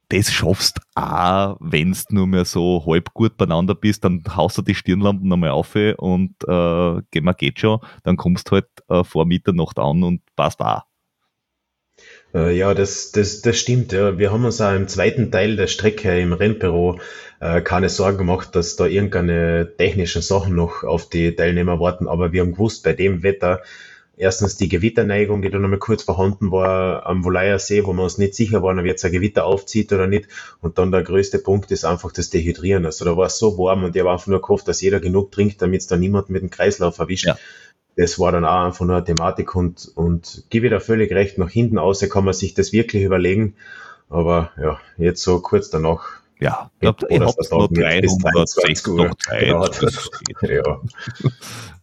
das 0.09 0.31
schaffst 0.31 0.79
auch, 0.95 1.57
wenn 1.59 1.93
du 1.93 1.99
nur 2.09 2.27
mehr 2.27 2.45
so 2.45 2.83
halb 2.85 3.13
gut 3.13 3.37
beieinander 3.37 3.75
bist, 3.75 4.03
dann 4.03 4.23
haust 4.35 4.57
du 4.57 4.61
die 4.63 4.75
Stirnlampen 4.75 5.27
nochmal 5.27 5.51
auf 5.51 5.75
und 5.75 6.35
äh, 6.47 7.01
geh 7.11 7.21
mal 7.21 7.33
geht 7.33 7.59
schon, 7.59 7.79
dann 8.03 8.17
kommst 8.17 8.49
du 8.49 8.53
halt 8.53 8.67
äh, 8.89 9.03
vor 9.03 9.25
Mitternacht 9.25 9.77
an 9.77 10.03
und 10.03 10.21
passt 10.35 10.59
auch. 10.61 10.83
Äh, 12.33 12.57
ja, 12.57 12.73
das, 12.73 13.11
das, 13.11 13.41
das 13.41 13.57
stimmt. 13.57 13.91
Ja. 13.91 14.17
Wir 14.17 14.31
haben 14.31 14.45
uns 14.45 14.61
auch 14.61 14.73
im 14.73 14.87
zweiten 14.87 15.31
Teil 15.31 15.55
der 15.55 15.67
Strecke 15.67 16.19
im 16.19 16.33
Rennbüro 16.33 16.99
äh, 17.39 17.61
keine 17.61 17.89
Sorgen 17.89 18.19
gemacht, 18.19 18.55
dass 18.55 18.75
da 18.75 18.85
irgendeine 18.85 19.75
technischen 19.77 20.21
Sachen 20.21 20.55
noch 20.55 20.83
auf 20.83 21.09
die 21.09 21.35
Teilnehmer 21.35 21.79
warten, 21.79 22.07
aber 22.07 22.31
wir 22.31 22.41
haben 22.41 22.53
gewusst, 22.53 22.83
bei 22.83 22.93
dem 22.93 23.23
Wetter 23.23 23.61
erstens 24.19 24.57
die 24.57 24.67
Gewitterneigung, 24.67 25.41
die 25.41 25.49
da 25.49 25.57
nochmal 25.57 25.79
kurz 25.79 26.03
vorhanden 26.03 26.51
war 26.51 27.05
am 27.05 27.23
Wolaier 27.23 27.57
See, 27.57 27.85
wo 27.85 27.93
wir 27.93 28.03
uns 28.03 28.17
nicht 28.17 28.35
sicher 28.35 28.61
waren, 28.61 28.77
ob 28.77 28.85
jetzt 28.85 29.03
ein 29.05 29.13
Gewitter 29.13 29.45
aufzieht 29.45 29.93
oder 29.93 30.07
nicht. 30.07 30.27
Und 30.61 30.77
dann 30.77 30.91
der 30.91 31.03
größte 31.03 31.39
Punkt 31.39 31.71
ist 31.71 31.85
einfach 31.85 32.11
das 32.11 32.29
Dehydrieren. 32.29 32.85
Also 32.85 33.05
da 33.05 33.15
war 33.15 33.27
es 33.27 33.39
so 33.39 33.57
warm 33.57 33.85
und 33.85 33.95
ich 33.95 34.01
habe 34.01 34.11
einfach 34.11 34.27
nur 34.27 34.41
gehofft, 34.41 34.67
dass 34.67 34.81
jeder 34.81 34.99
genug 34.99 35.31
trinkt, 35.31 35.61
damit 35.61 35.81
es 35.81 35.87
da 35.87 35.95
niemand 35.95 36.29
mit 36.29 36.41
dem 36.41 36.49
Kreislauf 36.49 36.99
erwischt. 36.99 37.27
Ja. 37.27 37.37
Das 37.95 38.19
war 38.19 38.33
dann 38.33 38.43
auch 38.43 38.65
einfach 38.65 38.85
nur 38.85 38.97
eine 38.97 39.05
Thematik 39.05 39.55
und, 39.55 39.89
und 39.95 40.43
gebe 40.49 40.67
ich 40.67 40.71
da 40.71 40.81
völlig 40.81 41.11
recht, 41.11 41.37
nach 41.37 41.49
hinten 41.49 41.77
außer 41.77 42.07
kann 42.09 42.25
man 42.25 42.33
sich 42.33 42.53
das 42.53 42.73
wirklich 42.73 43.03
überlegen. 43.03 43.55
Aber 44.09 44.51
ja, 44.61 44.79
jetzt 44.97 45.23
so 45.23 45.39
kurz 45.39 45.69
danach 45.69 46.19
ja, 46.41 46.71
ich 46.75 46.79
glaube, 46.79 47.05
ihr 47.09 47.25
habt 47.25 47.51
noch 47.51 47.67
360 47.67 48.87
Uhr 48.87 49.11
Zeit. 49.17 49.41
Genau, 49.41 49.65
ja. 50.41 50.81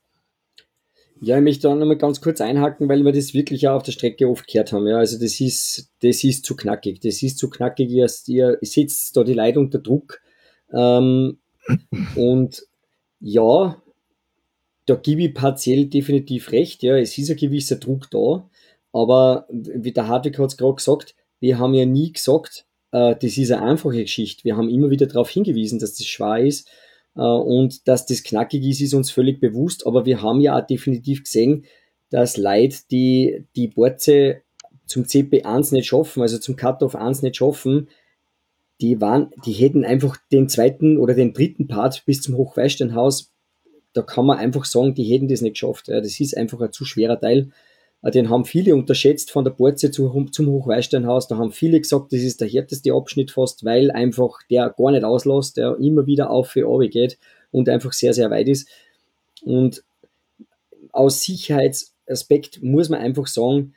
Ja, 1.27 1.37
ich 1.39 1.43
möchte 1.43 1.67
da 1.67 1.75
nochmal 1.75 1.99
ganz 1.99 2.21
kurz 2.21 2.41
einhaken, 2.41 2.89
weil 2.89 3.05
wir 3.05 3.11
das 3.11 3.35
wirklich 3.35 3.67
auch 3.67 3.75
auf 3.75 3.83
der 3.83 3.91
Strecke 3.91 4.29
oft 4.29 4.47
gehört 4.47 4.73
haben. 4.73 4.87
Ja, 4.87 4.99
also 4.99 5.19
das 5.19 5.41
ist, 5.41 5.91
das 6.01 6.23
ist 6.23 6.45
zu 6.45 6.55
knackig. 6.55 7.01
Das 7.01 7.21
ist 7.21 7.39
zu 7.39 7.51
knackig. 7.51 7.91
Ihr, 7.91 8.07
ihr 8.29 8.59
setzt 8.63 9.17
da 9.17 9.25
die 9.25 9.35
Leute 9.35 9.59
unter 9.59 9.81
Druck. 9.81 10.21
Ähm, 10.73 11.39
und 12.15 12.63
ja, 13.19 13.83
da 14.87 14.95
gebe 14.95 15.23
ich 15.25 15.35
partiell 15.35 15.87
definitiv 15.87 16.53
recht. 16.53 16.85
Ja, 16.85 16.97
es 16.97 17.19
ist 17.19 17.29
ein 17.29 17.37
gewisser 17.37 17.75
Druck 17.75 18.09
da. 18.13 18.49
Aber 18.93 19.49
wie 19.51 19.91
der 19.91 20.07
Hartwig 20.07 20.39
hat 20.39 20.51
es 20.51 20.57
gerade 20.57 20.77
gesagt, 20.77 21.17
wir 21.41 21.59
haben 21.59 21.75
ja 21.75 21.87
nie 21.87 22.13
gesagt, 22.13 22.67
äh, 22.93 23.17
das 23.17 23.37
ist 23.37 23.51
eine 23.51 23.65
einfache 23.65 24.03
Geschichte. 24.03 24.45
Wir 24.45 24.57
haben 24.57 24.69
immer 24.69 24.91
wieder 24.91 25.07
darauf 25.07 25.29
hingewiesen, 25.29 25.81
dass 25.81 25.97
das 25.97 26.07
schwer 26.07 26.39
ist. 26.39 26.69
Äh, 27.17 27.21
und 27.21 27.89
dass 27.89 28.07
das 28.07 28.23
knackig 28.23 28.65
ist, 28.65 28.81
ist 28.81 28.95
uns 28.95 29.11
völlig 29.11 29.41
bewusst. 29.41 29.87
Aber 29.87 30.07
wir 30.07 30.23
haben 30.23 30.41
ja 30.41 30.59
auch 30.59 30.67
definitiv 30.67 31.25
gesehen, 31.25 31.65
dass 32.11 32.37
Leute, 32.37 32.79
die 32.91 33.47
die 33.57 33.69
Borze 33.69 34.43
zum 34.87 35.05
CP1 35.05 35.75
nicht 35.75 35.87
schaffen, 35.87 36.23
also 36.23 36.39
zum 36.39 36.57
Cut-Off 36.57 36.95
1 36.95 37.23
nicht 37.23 37.37
schaffen, 37.37 37.89
die 38.81 39.01
waren, 39.01 39.31
die 39.45 39.53
hätten 39.53 39.85
einfach 39.85 40.17
den 40.31 40.49
zweiten 40.49 40.99
oder 40.99 41.15
den 41.15 41.33
dritten 41.33 41.67
Part 41.67 42.05
bis 42.05 42.21
zum 42.21 42.37
Hochweisteinhaus, 42.37 43.33
da 43.95 44.03
kann 44.03 44.27
man 44.27 44.39
einfach 44.39 44.67
sagen, 44.67 44.95
die 44.95 45.05
hätten 45.05 45.29
das 45.29 45.41
nicht 45.41 45.55
geschafft. 45.55 45.89
Das 45.89 46.21
ist 46.21 46.37
einfach 46.37 46.61
ein 46.61 46.73
zu 46.73 46.85
schwerer 46.85 47.19
Teil. 47.19 47.51
Äh, 48.03 48.11
den 48.11 48.31
haben 48.31 48.45
viele 48.45 48.75
unterschätzt 48.75 49.31
von 49.31 49.45
der 49.45 49.53
Borze 49.53 49.91
zum 49.91 50.13
Hochweisteinhaus. 50.13 51.29
Da 51.29 51.37
haben 51.37 51.53
viele 51.53 51.81
gesagt, 51.81 52.13
das 52.13 52.21
ist 52.21 52.41
der 52.41 52.49
härteste 52.49 52.93
Abschnitt 52.93 53.31
fast, 53.31 53.65
weil 53.65 53.91
einfach 53.91 54.39
der 54.51 54.75
gar 54.77 54.91
nicht 54.93 55.05
auslässt, 55.05 55.57
der 55.57 55.77
immer 55.77 56.07
wieder 56.07 56.31
auf 56.31 56.51
für 56.51 56.79
geht 56.89 57.19
und 57.51 57.69
einfach 57.69 57.93
sehr, 57.93 58.15
sehr 58.15 58.31
weit 58.31 58.49
ist. 58.49 58.69
Und 59.43 59.85
aus 60.93 61.23
Sicherheitsaspekt 61.23 62.63
muss 62.63 62.89
man 62.89 63.01
einfach 63.01 63.27
sagen, 63.27 63.75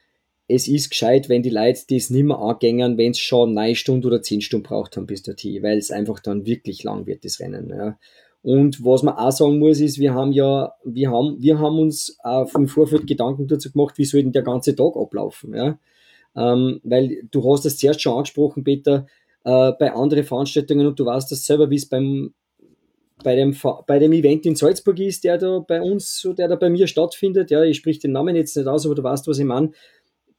es 0.48 0.68
ist 0.68 0.90
gescheit, 0.90 1.30
wenn 1.30 1.44
die 1.44 1.52
Leute 1.52 1.82
das 1.90 2.10
nicht 2.10 2.24
mehr 2.24 2.40
angängen, 2.40 2.98
wenn 2.98 3.12
es 3.12 3.20
schon 3.20 3.54
9 3.54 3.76
Stunden 3.76 4.08
oder 4.08 4.22
10 4.22 4.41
Stunden 4.41 4.64
braucht 4.64 4.98
haben 4.98 5.06
bis 5.06 5.22
dorthin, 5.22 5.62
weil 5.62 5.78
es 5.78 5.91
einfach 5.91 6.20
dann 6.20 6.46
wirklich 6.46 6.84
lang 6.84 7.06
wird, 7.06 7.24
das 7.24 7.40
Rennen. 7.40 7.70
Ja. 7.70 8.00
Und 8.41 8.84
was 8.84 9.03
man 9.03 9.16
auch 9.16 9.32
sagen 9.32 9.60
muss, 9.60 9.82
ist, 9.82 9.99
wir 9.99 10.14
haben 10.14 10.32
ja, 10.32 10.74
wir 10.86 11.11
haben, 11.11 11.41
wir 11.41 11.60
haben 11.60 11.78
uns 11.80 12.18
auch 12.24 12.53
im 12.56 12.68
Vorfeld 12.68 13.06
Gedanken 13.06 13.48
dazu 13.48 13.72
gemacht, 13.72 13.98
wie 13.98 14.06
soll 14.06 14.24
denn 14.24 14.32
der 14.32 14.44
ganze 14.44 14.76
Tag 14.76 14.95
ablaufen, 14.95 15.53
ja? 15.53 15.78
Ähm, 16.36 16.80
weil 16.84 17.24
du 17.32 17.52
hast 17.52 17.66
das 17.66 17.78
zuerst 17.78 18.02
schon 18.02 18.14
angesprochen, 18.14 18.64
Peter, 18.64 19.07
äh, 19.44 19.72
bei 19.78 19.94
anderen 19.94 20.24
Veranstaltungen 20.24 20.88
und 20.88 20.99
du 20.99 21.06
weißt 21.06 21.32
das 21.32 21.44
selber, 21.44 21.70
wie 21.70 21.76
es 21.76 21.90
beim, 21.90 22.34
bei 23.24 23.36
dem, 23.36 23.56
bei 23.88 23.99
dem 23.99 24.14
Event 24.14 24.45
in 24.45 24.56
Salzburg 24.56 24.99
ist, 24.99 25.24
der 25.24 25.38
da 25.38 25.60
bei 25.60 25.82
uns, 25.82 26.26
der 26.38 26.48
da 26.48 26.56
bei 26.56 26.70
mir 26.70 26.88
stattfindet, 26.88 27.52
ja, 27.52 27.64
ich 27.64 27.78
sprich 27.78 27.99
den 27.99 28.14
Namen 28.14 28.36
jetzt 28.36 28.56
nicht 28.56 28.68
aus, 28.68 28.86
aber 28.86 28.95
du 28.95 29.03
weißt, 29.03 29.28
was 29.28 29.40
ich 29.40 29.45
meine, 29.45 29.72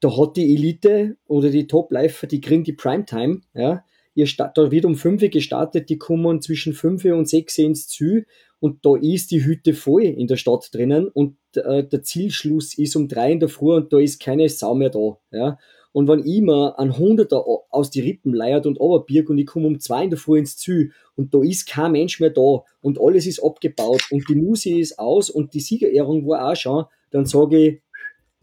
da 0.01 0.16
hat 0.16 0.36
die 0.36 0.55
Elite 0.55 1.16
oder 1.27 1.51
die 1.51 1.66
Top-Lifer, 1.66 2.27
die 2.27 2.40
kriegen 2.40 2.64
die 2.64 2.72
Primetime, 2.72 3.43
ja, 3.52 3.85
ihr 4.15 4.27
da 4.37 4.70
wird 4.70 4.85
um 4.85 4.95
5 4.95 5.23
Uhr 5.23 5.28
gestartet, 5.28 5.89
die 5.89 5.99
kommen 5.99 6.41
zwischen 6.43 6.73
5 6.73 7.05
und 7.07 7.28
6 7.28 7.59
Uhr 7.59 7.65
ins 7.65 7.89
Ziel 7.89 8.27
und 8.59 8.85
da 8.85 8.97
ist 8.97 9.31
die 9.31 9.45
Hütte 9.45 9.74
voll 9.74 10.03
in 10.03 10.27
der 10.27 10.37
Stadt 10.37 10.69
drinnen 10.73 11.09
und 11.09 11.37
äh, 11.55 11.85
der 11.85 12.03
Zielschluss 12.03 12.77
ist 12.77 12.97
um 12.97 13.09
3 13.09 13.32
in 13.32 13.41
der 13.41 13.49
Früh 13.49 13.74
und 13.74 13.93
da 13.93 13.99
ist 13.99 14.20
keine 14.20 14.49
Sau 14.49 14.74
mehr 14.74 14.91
da. 14.91 15.19
Ja? 15.32 15.59
Und 15.93 16.07
wenn 16.07 16.24
ich 16.24 16.41
mir 16.41 16.78
ein 16.78 16.97
Hunderter 16.97 17.45
aus 17.70 17.91
die 17.91 18.01
Rippen 18.01 18.32
leiert 18.32 18.66
und 18.66 18.78
Oberbirg 18.78 19.28
und 19.28 19.39
ich 19.39 19.47
komme 19.47 19.66
um 19.66 19.81
2 19.81 20.05
in 20.05 20.11
der 20.11 20.19
Früh 20.19 20.39
ins 20.39 20.57
Ziel 20.57 20.93
und 21.16 21.35
da 21.35 21.43
ist 21.43 21.69
kein 21.69 21.93
Mensch 21.93 22.20
mehr 22.20 22.31
da 22.31 22.62
und 22.81 23.01
alles 23.01 23.27
ist 23.27 23.43
abgebaut 23.43 24.03
und 24.11 24.28
die 24.28 24.37
Musik 24.37 24.78
ist 24.78 24.99
aus 24.99 25.31
und 25.31 25.55
die 25.55 25.61
Siegerehrung 25.61 26.27
war 26.28 26.51
auch 26.51 26.57
schon, 26.57 26.85
dann 27.11 27.27
sage 27.27 27.59
ich, 27.59 27.82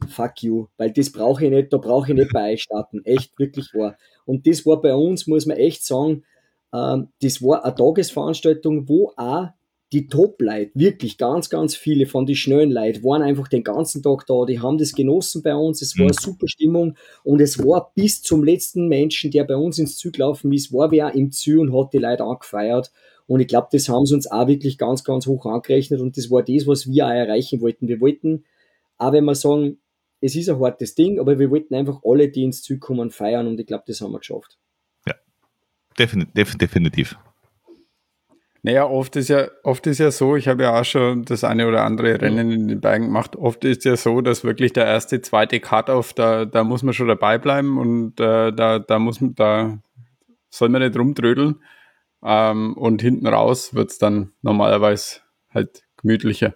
fuck 0.07 0.43
you, 0.43 0.67
weil 0.77 0.91
das 0.91 1.11
brauche 1.11 1.45
ich 1.45 1.51
nicht, 1.51 1.73
da 1.73 1.77
brauche 1.77 2.11
ich 2.11 2.17
nicht 2.17 2.31
bei 2.31 2.53
euch 2.53 2.63
starten. 2.63 3.03
Echt, 3.05 3.37
wirklich 3.39 3.73
wahr. 3.73 3.97
Und 4.25 4.45
das 4.47 4.65
war 4.65 4.81
bei 4.81 4.93
uns, 4.93 5.27
muss 5.27 5.45
man 5.45 5.57
echt 5.57 5.85
sagen, 5.85 6.23
ähm, 6.73 7.09
das 7.21 7.41
war 7.41 7.63
eine 7.63 7.75
Tagesveranstaltung, 7.75 8.87
wo 8.89 9.13
auch 9.15 9.49
die 9.93 10.07
Top-Leute, 10.07 10.71
wirklich 10.73 11.17
ganz, 11.17 11.49
ganz 11.49 11.75
viele 11.75 12.07
von 12.07 12.25
den 12.25 12.35
schnellen 12.35 12.71
Leuten, 12.71 13.03
waren 13.05 13.21
einfach 13.21 13.47
den 13.47 13.63
ganzen 13.63 14.03
Tag 14.03 14.25
da, 14.27 14.43
die 14.45 14.59
haben 14.59 14.77
das 14.77 14.91
genossen 14.91 15.41
bei 15.43 15.55
uns, 15.55 15.81
es 15.81 15.97
war 15.97 16.05
eine 16.05 16.11
mhm. 16.11 16.21
super 16.21 16.47
Stimmung 16.49 16.97
und 17.23 17.39
es 17.39 17.57
war 17.59 17.93
bis 17.95 18.21
zum 18.21 18.43
letzten 18.43 18.89
Menschen, 18.89 19.31
der 19.31 19.45
bei 19.45 19.55
uns 19.55 19.79
ins 19.79 19.97
Zug 19.97 20.17
laufen 20.17 20.51
ist, 20.51 20.73
war 20.73 20.91
wer 20.91 21.15
im 21.15 21.31
Zug 21.31 21.59
und 21.59 21.73
hat 21.73 21.93
die 21.93 21.99
Leute 21.99 22.25
angefeiert 22.25 22.91
und 23.27 23.39
ich 23.39 23.47
glaube, 23.47 23.67
das 23.71 23.87
haben 23.87 24.05
sie 24.05 24.15
uns 24.15 24.29
auch 24.29 24.47
wirklich 24.47 24.77
ganz, 24.77 25.05
ganz 25.05 25.25
hoch 25.25 25.45
angerechnet 25.45 26.01
und 26.01 26.17
das 26.17 26.29
war 26.29 26.43
das, 26.43 26.67
was 26.67 26.87
wir 26.87 27.05
auch 27.05 27.11
erreichen 27.11 27.61
wollten. 27.61 27.87
Wir 27.87 28.01
wollten, 28.01 28.43
auch 28.97 29.13
wenn 29.13 29.23
wir 29.23 29.35
sagen, 29.35 29.79
es 30.22 30.35
ist 30.35 30.49
ein 30.49 30.60
hartes 30.60 30.95
Ding, 30.95 31.19
aber 31.19 31.39
wir 31.39 31.49
wollten 31.52 31.76
einfach 31.76 32.02
alle, 32.03 32.30
die 32.30 32.44
ins 32.44 32.64
Ziel 32.64 32.80
kommen, 32.80 33.11
feiern 33.11 33.48
und 33.48 33.60
ich 33.60 33.68
glaube, 33.68 33.84
das 33.88 34.02
haben 34.02 34.11
wir 34.11 34.19
geschafft. 34.19 34.57
Ja, 35.07 35.15
definitiv. 35.98 36.57
definitiv. 36.57 37.18
Naja, 38.64 38.85
oft 38.85 39.15
ist 39.15 39.30
ja, 39.30 39.48
oft 39.64 39.88
ist 39.88 39.99
ja 39.99 40.11
so, 40.11 40.35
ich 40.35 40.48
habe 40.48 40.64
ja 40.64 40.80
auch 40.80 40.84
schon 40.84 41.23
das 41.23 41.44
eine 41.44 41.68
oder 41.68 41.85
andere 41.85 42.19
Rennen 42.19 42.52
in 42.52 42.68
den 42.68 42.81
Bergen 42.81 43.06
gemacht. 43.06 43.35
Oft 43.35 43.64
ist 43.64 43.85
ja 43.85 43.95
so, 43.95 44.19
dass 44.22 44.44
wirklich 44.44 44.73
der 44.73 44.85
erste, 44.85 45.22
zweite 45.22 45.60
Cut-Off, 45.60 46.14
da, 46.14 46.44
da 46.45 46.64
muss 46.64 46.84
man 46.84 46.94
schon 46.94 47.07
dabei 47.07 47.38
bleiben 47.38 47.77
und 47.77 48.19
äh, 48.19 48.52
da, 48.52 48.80
da 48.80 48.99
muss 48.99 49.22
man, 49.22 49.35
da 49.35 49.80
soll 50.49 50.69
man 50.69 50.81
nicht 50.81 50.98
rumtrödeln. 50.98 51.61
Ähm, 52.23 52.76
und 52.76 53.02
hinten 53.02 53.27
raus 53.27 53.73
wird 53.73 53.91
es 53.91 53.99
dann 53.99 54.34
normalerweise 54.41 55.22
halt 55.49 55.84
gemütlicher. 55.95 56.56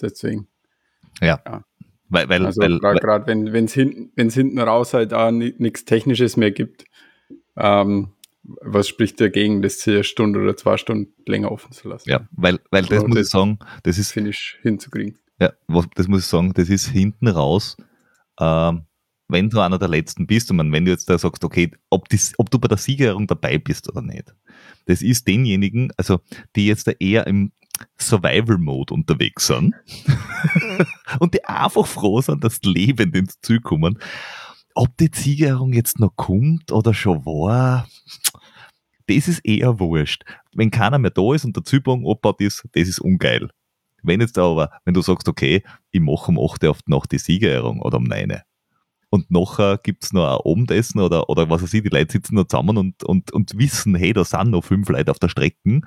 Deswegen. 0.00 0.46
Ja. 1.20 1.40
ja. 1.44 1.64
Weil, 2.08 2.28
weil, 2.28 2.46
also 2.46 2.60
gerade 2.60 3.26
wenn 3.26 3.64
es 3.64 3.74
hinten, 3.74 4.12
wenn's 4.16 4.34
hinten 4.34 4.58
raus 4.58 4.94
halt 4.94 5.12
auch 5.12 5.30
nichts 5.30 5.84
Technisches 5.84 6.36
mehr 6.36 6.50
gibt, 6.50 6.84
ähm, 7.56 8.12
was 8.42 8.88
spricht 8.88 9.20
dagegen, 9.20 9.60
das 9.62 9.82
hier 9.82 9.94
eine 9.94 10.04
Stunde 10.04 10.40
oder 10.40 10.56
zwei 10.56 10.76
Stunden 10.76 11.12
länger 11.26 11.52
offen 11.52 11.72
zu 11.72 11.88
lassen? 11.88 12.08
Ja, 12.08 12.26
weil, 12.32 12.58
weil 12.70 12.84
das 12.84 13.06
muss 13.06 13.18
ich 13.18 13.28
sagen, 13.28 13.58
das 13.82 13.98
ist. 13.98 14.12
Finish 14.12 14.58
hinzukriegen. 14.62 15.18
Ja, 15.40 15.52
das 15.94 16.08
muss 16.08 16.20
ich 16.20 16.26
sagen, 16.26 16.52
das 16.54 16.68
ist 16.68 16.88
hinten 16.88 17.28
raus, 17.28 17.76
ähm, 18.40 18.86
wenn 19.28 19.50
du 19.50 19.60
einer 19.60 19.78
der 19.78 19.88
Letzten 19.88 20.26
bist 20.26 20.50
und 20.50 20.56
man, 20.56 20.72
wenn 20.72 20.84
du 20.84 20.90
jetzt 20.90 21.08
da 21.10 21.18
sagst, 21.18 21.44
okay, 21.44 21.70
ob, 21.90 22.08
das, 22.08 22.32
ob 22.38 22.50
du 22.50 22.58
bei 22.58 22.68
der 22.68 22.78
Siegerehrung 22.78 23.26
dabei 23.26 23.58
bist 23.58 23.88
oder 23.88 24.00
nicht, 24.00 24.34
das 24.86 25.02
ist 25.02 25.28
denjenigen, 25.28 25.92
also 25.96 26.20
die 26.56 26.66
jetzt 26.66 26.86
da 26.86 26.92
eher 26.98 27.26
im 27.26 27.52
Survival-Mode 28.00 28.94
unterwegs 28.94 29.46
sind 29.46 29.74
und 31.20 31.34
die 31.34 31.44
einfach 31.44 31.86
froh 31.86 32.20
sind, 32.20 32.44
dass 32.44 32.62
lebend 32.62 33.14
ins 33.14 33.40
Ziel 33.40 33.60
kommen. 33.60 33.98
ob 34.74 34.96
die 34.96 35.10
Siegerung 35.12 35.72
jetzt 35.72 35.98
noch 35.98 36.14
kommt 36.14 36.70
oder 36.70 36.94
schon 36.94 37.24
war, 37.24 37.88
das 39.08 39.26
ist 39.26 39.40
eher 39.44 39.80
wurscht. 39.80 40.24
Wenn 40.54 40.70
keiner 40.70 40.98
mehr 40.98 41.10
da 41.10 41.34
ist 41.34 41.44
und 41.44 41.56
der 41.56 41.64
Zypern 41.64 42.04
abbaut 42.06 42.40
ist, 42.40 42.64
das 42.72 42.88
ist 42.88 43.00
ungeil. 43.00 43.50
Wenn 44.02 44.20
jetzt 44.20 44.38
aber, 44.38 44.70
wenn 44.84 44.94
du 44.94 45.02
sagst, 45.02 45.28
okay, 45.28 45.64
ich 45.90 46.00
mache 46.00 46.30
um 46.30 46.38
8 46.38 46.62
Uhr 46.62 46.70
auf 46.70 46.82
die 46.82 46.92
Nacht 46.92 47.10
die 47.10 47.18
Siegerehrung 47.18 47.80
oder 47.82 47.96
um 47.96 48.04
9 48.04 48.42
und 49.10 49.30
nachher 49.30 49.78
gibt's 49.78 50.12
noch 50.12 50.26
ein 50.26 50.50
Abendessen 50.50 51.00
oder, 51.00 51.30
oder 51.30 51.48
was 51.48 51.62
weiß 51.62 51.74
ich, 51.74 51.82
die 51.82 51.88
Leute 51.88 52.12
sitzen 52.12 52.34
noch 52.34 52.46
zusammen 52.46 52.76
und, 52.76 53.02
und, 53.04 53.32
und 53.32 53.58
wissen, 53.58 53.94
hey, 53.94 54.12
da 54.12 54.24
sind 54.24 54.50
noch 54.50 54.64
fünf 54.64 54.88
Leute 54.88 55.10
auf 55.10 55.18
der 55.18 55.28
Strecke, 55.28 55.80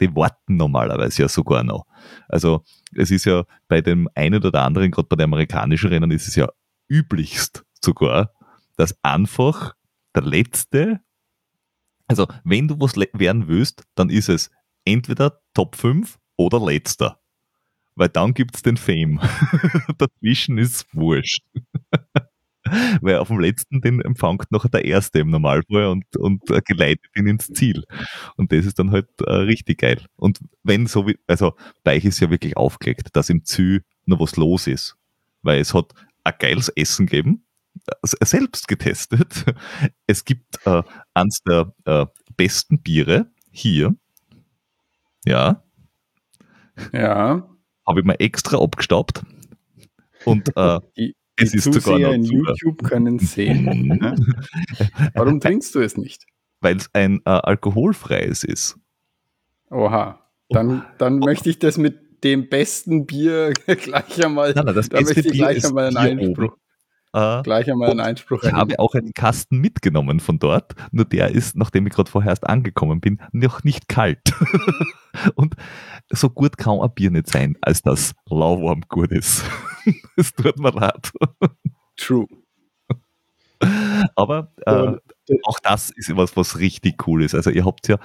die 0.00 0.14
warten 0.14 0.56
normalerweise 0.56 1.22
ja 1.22 1.28
sogar 1.28 1.62
noch. 1.64 1.86
Also 2.28 2.64
es 2.94 3.10
ist 3.10 3.24
ja 3.24 3.44
bei 3.68 3.80
dem 3.80 4.08
einen 4.14 4.44
oder 4.44 4.62
anderen, 4.62 4.90
gerade 4.90 5.08
bei 5.08 5.16
den 5.16 5.24
amerikanischen 5.24 5.90
Rennen, 5.90 6.10
ist 6.10 6.28
es 6.28 6.36
ja 6.36 6.48
üblichst 6.88 7.64
sogar, 7.80 8.32
dass 8.76 8.96
einfach 9.02 9.74
der 10.14 10.22
Letzte, 10.22 11.00
also 12.06 12.26
wenn 12.44 12.68
du 12.68 12.80
was 12.80 12.96
werden 12.96 13.48
willst, 13.48 13.84
dann 13.94 14.10
ist 14.10 14.28
es 14.28 14.50
entweder 14.84 15.40
Top 15.54 15.76
5 15.76 16.18
oder 16.36 16.60
Letzter. 16.60 17.20
Weil 17.96 18.08
dann 18.08 18.34
gibt's 18.34 18.62
den 18.62 18.76
Fame. 18.76 19.20
Dazwischen 19.98 20.58
ist 20.58 20.86
wurscht. 20.92 21.44
Weil 23.00 23.18
auf 23.18 23.28
dem 23.28 23.40
letzten, 23.40 23.80
den 23.80 24.00
empfängt 24.00 24.50
noch 24.50 24.66
der 24.68 24.84
Erste 24.84 25.20
im 25.20 25.30
Normalfall 25.30 25.86
und, 25.86 26.16
und 26.16 26.50
äh, 26.50 26.60
geleitet 26.64 27.10
ihn 27.16 27.26
ins 27.26 27.48
Ziel. 27.48 27.84
Und 28.36 28.52
das 28.52 28.64
ist 28.66 28.78
dann 28.78 28.90
halt 28.90 29.08
äh, 29.20 29.32
richtig 29.32 29.78
geil. 29.80 30.00
Und 30.16 30.40
wenn 30.62 30.86
so 30.86 31.06
wie, 31.06 31.18
also 31.26 31.54
bei 31.82 31.96
euch 31.96 32.04
ist 32.04 32.20
ja 32.20 32.30
wirklich 32.30 32.56
aufgelegt, 32.56 33.08
dass 33.12 33.30
im 33.30 33.44
Zü 33.44 33.80
noch 34.06 34.20
was 34.20 34.36
los 34.36 34.66
ist. 34.66 34.96
Weil 35.42 35.60
es 35.60 35.74
hat 35.74 35.92
ein 36.24 36.34
geiles 36.38 36.70
Essen 36.70 37.06
gegeben, 37.06 37.44
äh, 37.86 38.24
selbst 38.24 38.68
getestet. 38.68 39.44
Es 40.06 40.24
gibt 40.24 40.66
äh, 40.66 40.82
eins 41.14 41.42
der 41.42 41.72
äh, 41.84 42.06
besten 42.36 42.80
Biere 42.80 43.30
hier. 43.50 43.94
Ja. 45.24 45.62
Ja. 46.92 47.48
Habe 47.86 48.00
ich 48.00 48.06
mal 48.06 48.16
extra 48.18 48.58
abgestaubt. 48.58 49.22
Und 50.24 50.56
äh, 50.56 50.80
es 51.36 51.50
die 51.50 51.58
ist 51.58 51.64
Zuseher 51.64 52.12
in 52.12 52.24
YouTube 52.24 52.82
können 52.82 53.18
sehen. 53.18 54.00
Warum 55.14 55.40
trinkst 55.40 55.74
du 55.74 55.80
es 55.80 55.96
nicht? 55.96 56.24
Weil 56.60 56.76
es 56.76 56.90
ein 56.92 57.20
äh, 57.24 57.30
alkoholfreies 57.30 58.44
ist. 58.44 58.76
Oha. 59.70 60.20
Dann, 60.48 60.84
dann 60.98 61.22
oh. 61.22 61.26
möchte 61.26 61.50
ich 61.50 61.58
das 61.58 61.78
mit 61.78 62.22
dem 62.24 62.48
besten 62.48 63.06
Bier 63.06 63.52
gleich 63.66 64.24
einmal, 64.24 64.52
nein, 64.54 64.64
nein, 64.66 64.74
das 64.74 64.88
da 64.88 65.00
möchte 65.00 65.20
ich 65.20 65.32
gleich 65.32 65.64
einmal 65.64 65.88
einen 65.88 65.96
Einspruch. 65.96 66.56
Äh, 67.14 67.42
gleich 67.42 67.70
einmal 67.70 67.90
einen 67.90 68.00
Einspruch. 68.00 68.42
Ich 68.42 68.52
habe 68.52 68.76
auch 68.80 68.94
einen 68.94 69.14
Kasten 69.14 69.58
mitgenommen 69.58 70.18
von 70.18 70.40
dort, 70.40 70.74
nur 70.90 71.04
der 71.04 71.30
ist, 71.30 71.54
nachdem 71.54 71.86
ich 71.86 71.92
gerade 71.92 72.10
vorher 72.10 72.30
erst 72.30 72.44
angekommen 72.44 73.00
bin, 73.00 73.20
noch 73.30 73.62
nicht 73.62 73.88
kalt. 73.88 74.18
Und 75.36 75.54
so 76.10 76.28
gut 76.28 76.58
kann 76.58 76.80
ein 76.80 76.92
Bier 76.92 77.12
nicht 77.12 77.28
sein, 77.28 77.56
als 77.60 77.82
das 77.82 78.14
lauwarm 78.28 78.82
gut 78.88 79.12
ist. 79.12 79.44
Es 80.16 80.32
tut 80.32 80.58
mir 80.58 80.70
leid. 80.70 81.12
True. 81.96 82.26
Aber 84.16 84.52
äh, 84.64 84.96
auch 85.44 85.58
das 85.62 85.90
ist 85.90 86.16
was, 86.16 86.36
was 86.36 86.58
richtig 86.58 87.06
cool 87.06 87.22
ist. 87.22 87.34
Also 87.34 87.50
ihr 87.50 87.64
habt 87.66 87.86
ja, 87.88 87.98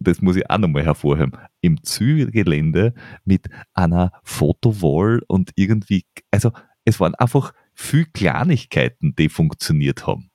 das 0.00 0.20
muss 0.20 0.36
ich 0.36 0.50
auch 0.50 0.58
nochmal 0.58 0.84
hervorheben, 0.84 1.32
im 1.60 1.82
Zügelgelände 1.82 2.92
mit 3.24 3.48
einer 3.72 4.12
Fotowall 4.24 5.22
und 5.28 5.52
irgendwie, 5.54 6.04
also 6.32 6.50
es 6.84 6.98
waren 6.98 7.14
einfach 7.14 7.52
viel 7.82 8.06
Kleinigkeiten, 8.06 9.14
die 9.16 9.28
funktioniert 9.28 10.06
haben, 10.06 10.30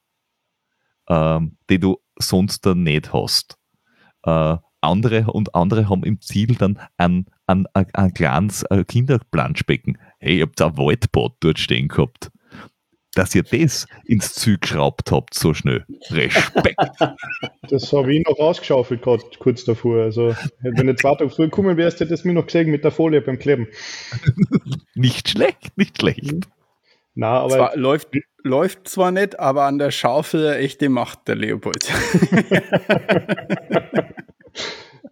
ähm, 1.10 1.58
die 1.70 1.80
du 1.80 1.98
sonst 2.20 2.66
da 2.66 2.76
nicht 2.76 3.14
hast. 3.14 3.58
Äh, 4.24 4.58
andere 4.82 5.26
und 5.32 5.56
andere 5.56 5.90
haben 5.90 6.04
im 6.04 6.22
Ziel 6.22 6.56
dann 6.56 6.80
ein, 6.98 7.26
ein, 7.48 7.66
ein, 7.74 7.88
ein 7.94 8.14
kleines 8.14 8.64
äh, 8.64 8.84
Kinderplanschbecken. 8.84 9.98
Hey, 10.20 10.38
ihr 10.38 10.44
habt 10.44 10.62
ein 10.62 10.78
Waldbad 10.78 11.34
dort 11.40 11.60
stehen 11.60 11.88
gehabt. 11.88 12.30
Dass 13.16 13.34
ihr 13.34 13.42
das 13.42 13.88
ins 14.06 14.34
Ziel 14.36 14.60
geschraubt 14.60 15.12
habt, 15.12 15.34
so 15.34 15.54
schnell. 15.54 15.86
Respekt. 16.12 16.78
Das 17.70 17.92
habe 17.92 18.16
ich 18.16 18.26
noch 18.26 18.40
rausgeschaufelt, 18.40 19.02
gerade 19.02 19.24
kurz 19.40 19.66
davor. 19.66 20.04
Also, 20.04 20.34
wenn 20.62 20.96
zwei 20.96 21.16
Tage 21.16 21.30
früher 21.30 21.48
gekommen 21.48 21.76
wärst, 21.76 22.00
hättest 22.00 22.24
du 22.24 22.30
mich 22.30 22.36
noch 22.36 22.46
gesehen 22.46 22.72
mit 22.72 22.86
der 22.86 22.92
Folie 22.92 23.20
beim 23.20 23.40
Kleben. 23.40 23.68
nicht 24.96 25.28
schlecht, 25.28 25.78
nicht 25.78 26.00
schlecht. 26.00 26.48
Na, 27.20 27.40
aber 27.40 27.56
zwar, 27.56 27.76
läuft, 27.76 28.10
läuft 28.44 28.88
zwar 28.88 29.12
nicht, 29.12 29.40
aber 29.40 29.64
an 29.64 29.80
der 29.80 29.90
Schaufel 29.90 30.54
echte 30.54 30.88
Macht, 30.88 31.28
der 31.28 31.34
Leopold. 31.36 31.92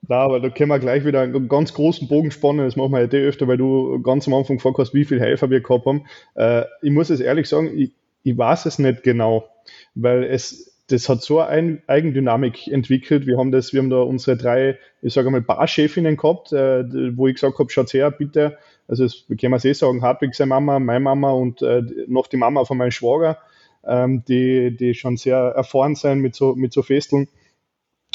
Na, 0.07 0.17
aber 0.17 0.39
da 0.39 0.49
können 0.49 0.69
wir 0.69 0.77
gleich 0.77 1.03
wieder 1.03 1.21
einen 1.21 1.47
ganz 1.47 1.73
großen 1.73 2.07
Bogen 2.07 2.29
spannen. 2.29 2.63
Das 2.63 2.75
machen 2.75 2.91
wir 2.91 3.01
ja 3.01 3.11
eh 3.11 3.27
öfter, 3.27 3.47
weil 3.47 3.57
du 3.57 3.99
ganz 4.03 4.27
am 4.27 4.35
Anfang 4.35 4.57
gefragt 4.57 4.77
hast, 4.77 4.93
wie 4.93 5.03
viele 5.03 5.21
Helfer 5.21 5.49
wir 5.49 5.61
gehabt 5.61 5.87
haben. 5.87 6.05
Äh, 6.35 6.65
ich 6.83 6.91
muss 6.91 7.09
es 7.09 7.21
ehrlich 7.21 7.49
sagen, 7.49 7.75
ich, 7.75 7.91
ich 8.21 8.37
weiß 8.37 8.67
es 8.67 8.77
nicht 8.77 9.01
genau, 9.01 9.49
weil 9.95 10.25
es, 10.25 10.79
das 10.91 11.09
hat 11.09 11.23
so 11.23 11.39
eine 11.39 11.81
Eigendynamik 11.87 12.67
entwickelt. 12.67 13.25
Wir 13.25 13.39
haben 13.39 13.51
das, 13.51 13.73
wir 13.73 13.81
haben 13.81 13.89
da 13.89 14.01
unsere 14.01 14.37
drei, 14.37 14.77
ich 15.01 15.15
sage 15.15 15.31
mal, 15.31 15.41
Barchefinnen 15.41 16.17
gehabt, 16.17 16.53
äh, 16.53 16.83
wo 17.17 17.25
ich 17.25 17.33
gesagt 17.33 17.57
habe, 17.57 17.71
schaut 17.71 17.91
her, 17.93 18.11
bitte, 18.11 18.59
also 18.87 19.03
das 19.03 19.25
können 19.27 19.53
wir 19.53 19.65
eh 19.65 19.73
sagen, 19.73 20.01
Hartwig 20.01 20.35
seine 20.35 20.49
Mama, 20.49 20.79
meine 20.79 20.99
Mama 20.99 21.31
und 21.31 21.61
äh, 21.61 21.81
noch 22.07 22.27
die 22.27 22.37
Mama 22.37 22.65
von 22.65 22.77
meinem 22.77 22.91
Schwager, 22.91 23.37
ähm, 23.83 24.23
die, 24.25 24.75
die 24.75 24.93
schon 24.93 25.17
sehr 25.17 25.37
erfahren 25.37 25.95
sind 25.95 26.19
mit 26.19 26.35
so, 26.35 26.55
mit 26.55 26.73
so 26.73 26.81
Festeln. 26.81 27.27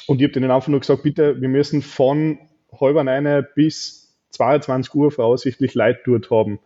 Und 0.06 0.20
ich 0.20 0.24
habe 0.24 0.32
denen 0.32 0.50
einfach 0.50 0.68
nur 0.68 0.80
gesagt, 0.80 1.02
bitte, 1.02 1.40
wir 1.40 1.48
müssen 1.48 1.82
von 1.82 2.38
halber 2.80 3.00
eine 3.00 3.42
bis 3.42 4.16
22 4.30 4.94
Uhr 4.94 5.10
voraussichtlich 5.10 5.74
Leute 5.74 6.00
dort 6.04 6.30
haben. 6.30 6.60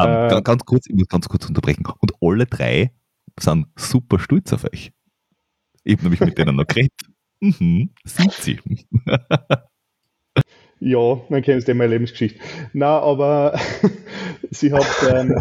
Ähm, 0.00 0.38
äh, 0.38 0.42
ganz 0.42 0.64
kurz, 0.64 0.86
ich 0.88 0.94
muss 0.94 1.08
ganz 1.08 1.28
kurz 1.28 1.46
unterbrechen. 1.46 1.84
Und 2.00 2.12
alle 2.20 2.46
drei 2.46 2.92
sind 3.38 3.66
super 3.76 4.18
stolz 4.18 4.52
auf 4.52 4.64
euch. 4.64 4.92
Ich 5.84 5.94
habe 5.94 6.04
nämlich 6.04 6.20
mit 6.20 6.38
denen 6.38 6.56
noch 6.56 6.66
geredet. 6.66 6.92
Mhm, 7.40 7.90
sind 8.04 8.32
sie. 8.32 8.58
Ja, 10.84 11.18
dann 11.30 11.40
kennst 11.40 11.66
du 11.66 11.74
meine 11.74 11.94
Lebensgeschichte. 11.94 12.38
Na, 12.74 12.98
aber 12.98 13.58
sie 14.50 14.70
hat, 14.70 14.84
ähm, 15.10 15.34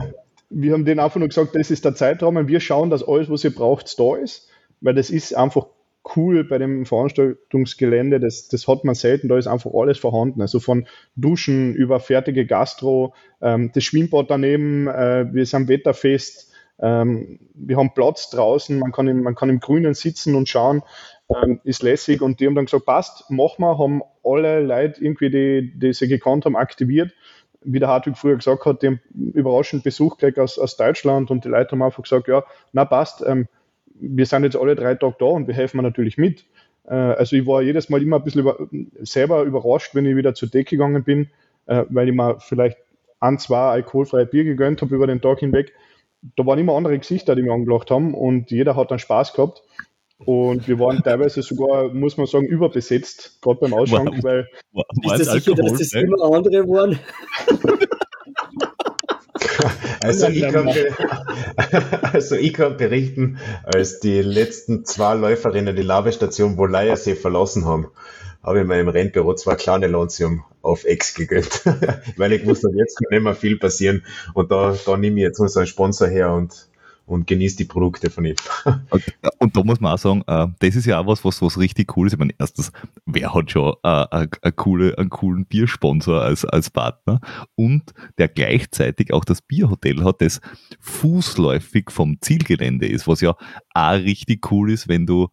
wir 0.49 0.71
haben 0.71 0.85
denen 0.85 1.01
einfach 1.01 1.19
nur 1.19 1.27
gesagt, 1.27 1.53
das 1.53 1.69
ist 1.69 1.83
der 1.83 1.95
Zeitraum 1.95 2.37
und 2.37 2.47
wir 2.47 2.61
schauen, 2.61 2.89
dass 2.89 3.05
alles, 3.05 3.29
was 3.29 3.43
ihr 3.43 3.53
braucht, 3.53 3.99
da 3.99 4.15
ist, 4.15 4.47
weil 4.79 4.95
das 4.95 5.09
ist 5.09 5.35
einfach 5.35 5.65
cool 6.15 6.45
bei 6.45 6.59
dem 6.59 6.85
Veranstaltungsgelände, 6.85 8.21
das, 8.21 8.47
das 8.47 8.69
hat 8.69 8.85
man 8.85 8.95
selten, 8.95 9.27
da 9.27 9.37
ist 9.37 9.47
einfach 9.47 9.71
alles 9.73 9.97
vorhanden. 9.97 10.41
Also 10.41 10.61
von 10.61 10.87
Duschen 11.17 11.75
über 11.75 11.99
fertige 11.99 12.45
Gastro, 12.45 13.13
ähm, 13.41 13.69
das 13.73 13.83
Schwimmbad 13.83 14.29
daneben, 14.29 14.87
äh, 14.87 15.25
wir 15.29 15.45
sind 15.45 15.67
wetterfest, 15.67 16.53
ähm, 16.79 17.39
wir 17.53 17.75
haben 17.75 17.93
Platz 17.93 18.29
draußen, 18.29 18.79
man 18.79 18.93
kann, 18.93 19.09
im, 19.09 19.23
man 19.23 19.35
kann 19.35 19.49
im 19.49 19.59
Grünen 19.59 19.93
sitzen 19.93 20.35
und 20.35 20.47
schauen 20.47 20.83
ähm, 21.29 21.59
ist 21.63 21.83
lässig 21.83 22.21
und 22.21 22.39
die 22.39 22.47
haben 22.47 22.55
dann 22.55 22.65
gesagt, 22.65 22.85
passt, 22.85 23.29
machen 23.29 23.63
wir, 23.63 23.77
haben 23.77 24.01
alle 24.23 24.61
Leute 24.61 25.03
irgendwie, 25.03 25.29
die, 25.29 25.73
die 25.75 25.93
sie 25.93 26.07
gekannt 26.07 26.45
haben, 26.45 26.55
aktiviert. 26.55 27.11
Wie 27.61 27.79
der 27.79 27.87
Hartwig 27.87 28.17
früher 28.17 28.35
gesagt 28.35 28.65
hat, 28.65 28.81
die 28.81 28.87
haben 28.87 28.99
überraschend 29.13 29.83
Besuch 29.83 30.17
gleich 30.17 30.37
aus, 30.37 30.59
aus 30.59 30.75
Deutschland 30.75 31.31
und 31.31 31.45
die 31.45 31.49
Leute 31.49 31.71
haben 31.71 31.81
einfach 31.81 32.03
gesagt, 32.03 32.27
ja, 32.27 32.43
na 32.73 32.83
passt, 32.83 33.23
ähm, 33.25 33.47
wir 33.95 34.25
sind 34.25 34.43
jetzt 34.43 34.57
alle 34.57 34.75
drei 34.75 34.95
Tage 34.95 35.15
da 35.19 35.25
und 35.25 35.47
wir 35.47 35.53
helfen 35.53 35.81
natürlich 35.81 36.17
mit. 36.17 36.45
Äh, 36.85 36.93
also 36.93 37.35
ich 37.35 37.45
war 37.45 37.61
jedes 37.61 37.89
Mal 37.89 38.01
immer 38.01 38.17
ein 38.17 38.23
bisschen 38.23 38.41
über, 38.41 38.57
selber 39.01 39.43
überrascht, 39.43 39.95
wenn 39.95 40.05
ich 40.05 40.15
wieder 40.15 40.33
zur 40.33 40.49
Decke 40.49 40.75
gegangen 40.75 41.03
bin, 41.03 41.29
äh, 41.67 41.85
weil 41.89 42.09
ich 42.09 42.15
mir 42.15 42.39
vielleicht 42.39 42.77
ein, 43.19 43.39
zwei 43.39 43.71
alkoholfreie 43.71 44.25
Bier 44.25 44.43
gegönnt 44.43 44.81
habe 44.81 44.93
über 44.93 45.07
den 45.07 45.21
Tag 45.21 45.39
hinweg. 45.39 45.73
Da 46.35 46.45
waren 46.45 46.59
immer 46.59 46.75
andere 46.75 46.97
Gesichter, 46.97 47.35
die 47.35 47.43
mir 47.43 47.53
angelacht 47.53 47.91
haben 47.91 48.13
und 48.13 48.51
jeder 48.51 48.75
hat 48.75 48.91
dann 48.91 48.99
Spaß 48.99 49.33
gehabt. 49.33 49.63
Und 50.19 50.67
wir 50.67 50.79
waren 50.79 51.03
teilweise 51.03 51.41
sogar, 51.41 51.89
muss 51.89 52.17
man 52.17 52.27
sagen, 52.27 52.45
überbesetzt, 52.45 53.39
gerade 53.41 53.59
beim 53.61 53.73
Ausschank, 53.73 54.09
war, 54.09 54.23
weil. 54.23 54.49
War, 54.71 54.85
war 55.03 55.15
ist 55.15 55.27
das 55.27 55.33
sicher, 55.33 55.55
dass 55.55 55.73
das 55.73 55.93
immer 55.93 56.23
andere 56.23 56.67
waren? 56.67 56.99
Also 60.01 60.27
ich, 60.27 60.41
kann, 60.41 60.69
also 62.13 62.35
ich 62.35 62.53
kann 62.53 62.75
berichten, 62.75 63.39
als 63.63 64.01
die 64.01 64.21
letzten 64.21 64.83
zwei 64.83 65.13
Läuferinnen 65.15 65.75
die 65.75 65.81
Labestation 65.81 66.57
Bolayersee 66.57 67.15
verlassen 67.15 67.65
haben, 67.65 67.87
habe 68.43 68.59
ich 68.59 68.67
mir 68.67 68.81
im 68.81 68.89
Rennbüro 68.89 69.33
zwei 69.35 69.55
kleine 69.55 69.87
Lonzium 69.87 70.43
auf 70.61 70.83
Ex 70.83 71.13
gegönnt, 71.13 71.61
weil 72.17 72.33
ich 72.33 72.45
wusste, 72.45 72.69
jetzt 72.75 72.97
kann 72.97 73.07
nicht 73.11 73.23
mehr 73.23 73.35
viel 73.35 73.57
passieren 73.57 74.03
und 74.33 74.51
da, 74.51 74.75
da 74.85 74.97
nehme 74.97 75.17
ich 75.17 75.23
jetzt 75.23 75.39
unseren 75.39 75.67
Sponsor 75.67 76.09
her 76.09 76.33
und 76.33 76.67
und 77.05 77.27
genieße 77.27 77.57
die 77.57 77.65
Produkte 77.65 78.09
von 78.09 78.25
ihm. 78.25 78.35
Und, 78.89 79.03
und, 79.39 79.57
da 79.57 79.63
muss 79.63 79.79
man 79.79 79.93
auch 79.93 79.97
sagen, 79.97 80.23
äh, 80.27 80.47
das 80.59 80.75
ist 80.75 80.85
ja 80.85 80.99
auch 80.99 81.07
was, 81.07 81.25
was, 81.25 81.41
was 81.41 81.57
richtig 81.57 81.95
cool 81.97 82.07
ist. 82.07 82.13
Ich 82.13 82.19
meine, 82.19 82.33
erstens, 82.39 82.71
wer 83.05 83.33
hat 83.33 83.51
schon 83.51 83.73
äh, 83.83 83.87
a, 83.87 84.25
a 84.41 84.51
coole, 84.51 84.97
einen 84.97 85.09
coolen 85.09 85.45
Biersponsor 85.45 86.21
als, 86.21 86.45
als 86.45 86.69
Partner 86.69 87.19
und 87.55 87.93
der 88.17 88.29
gleichzeitig 88.29 89.11
auch 89.13 89.25
das 89.25 89.41
Bierhotel 89.41 90.03
hat, 90.03 90.21
das 90.21 90.39
fußläufig 90.79 91.91
vom 91.91 92.17
Zielgelände 92.21 92.87
ist, 92.87 93.07
was 93.07 93.21
ja 93.21 93.35
auch 93.73 93.93
richtig 93.93 94.49
cool 94.51 94.71
ist, 94.71 94.87
wenn 94.87 95.05
du 95.05 95.27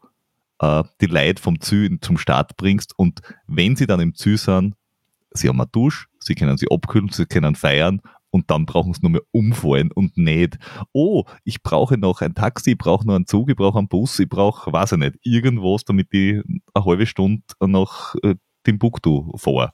äh, 0.61 0.83
die 1.01 1.07
Leute 1.07 1.41
vom 1.41 1.61
Ziel 1.61 1.99
zum 2.01 2.19
Start 2.19 2.57
bringst 2.57 2.99
und 2.99 3.21
wenn 3.47 3.77
sie 3.77 3.87
dann 3.87 4.01
im 4.01 4.15
Ziel 4.15 4.39
sind, 4.39 4.75
sie 5.33 5.49
haben 5.49 5.61
eine 5.61 5.71
Dusche, 5.71 6.07
sie 6.19 6.35
können 6.35 6.59
sie 6.59 6.67
abkühlen, 6.71 7.11
sie 7.11 7.27
können 7.27 7.55
feiern 7.55 8.01
und 8.31 8.51
dann 8.51 8.67
brauchen 8.67 8.95
sie 8.95 9.01
nur 9.03 9.11
mehr 9.11 9.23
umfallen 9.33 9.91
und 9.93 10.17
nicht, 10.17 10.59
oh, 10.93 11.25
ich 11.45 11.63
brauche 11.63 11.99
noch 11.99 12.21
ein 12.21 12.35
Taxi, 12.35 12.73
ich 12.73 12.79
brauche 12.79 13.07
noch 13.07 13.17
einen 13.17 13.27
Zug, 13.27 13.51
ich 13.51 13.57
brauche 13.57 13.79
einen 13.79 13.89
Bus, 13.89 14.19
ich 14.19 14.29
brauche, 14.29 14.73
weiß 14.73 14.93
ich 14.93 14.99
nicht, 14.99 15.17
irgendwas, 15.23 15.85
damit 15.85 16.09
ich 16.13 16.41
eine 16.75 16.85
halbe 16.85 17.07
Stunde 17.07 17.43
nach 17.61 18.15
äh, 18.23 18.35
Timbuktu 18.65 19.37
fahre. 19.37 19.73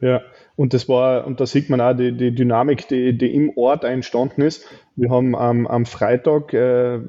Ja, 0.00 0.22
und 0.54 0.74
das 0.74 0.88
war, 0.88 1.26
und 1.26 1.40
da 1.40 1.46
sieht 1.46 1.70
man 1.70 1.80
auch 1.80 1.92
die, 1.92 2.16
die 2.16 2.32
Dynamik, 2.32 2.86
die, 2.86 3.18
die 3.18 3.34
im 3.34 3.50
Ort 3.56 3.82
entstanden 3.82 4.42
ist. 4.42 4.64
Wir 4.94 5.10
haben 5.10 5.34
ähm, 5.38 5.66
am 5.66 5.86
Freitag, 5.86 6.54
äh, 6.54 7.00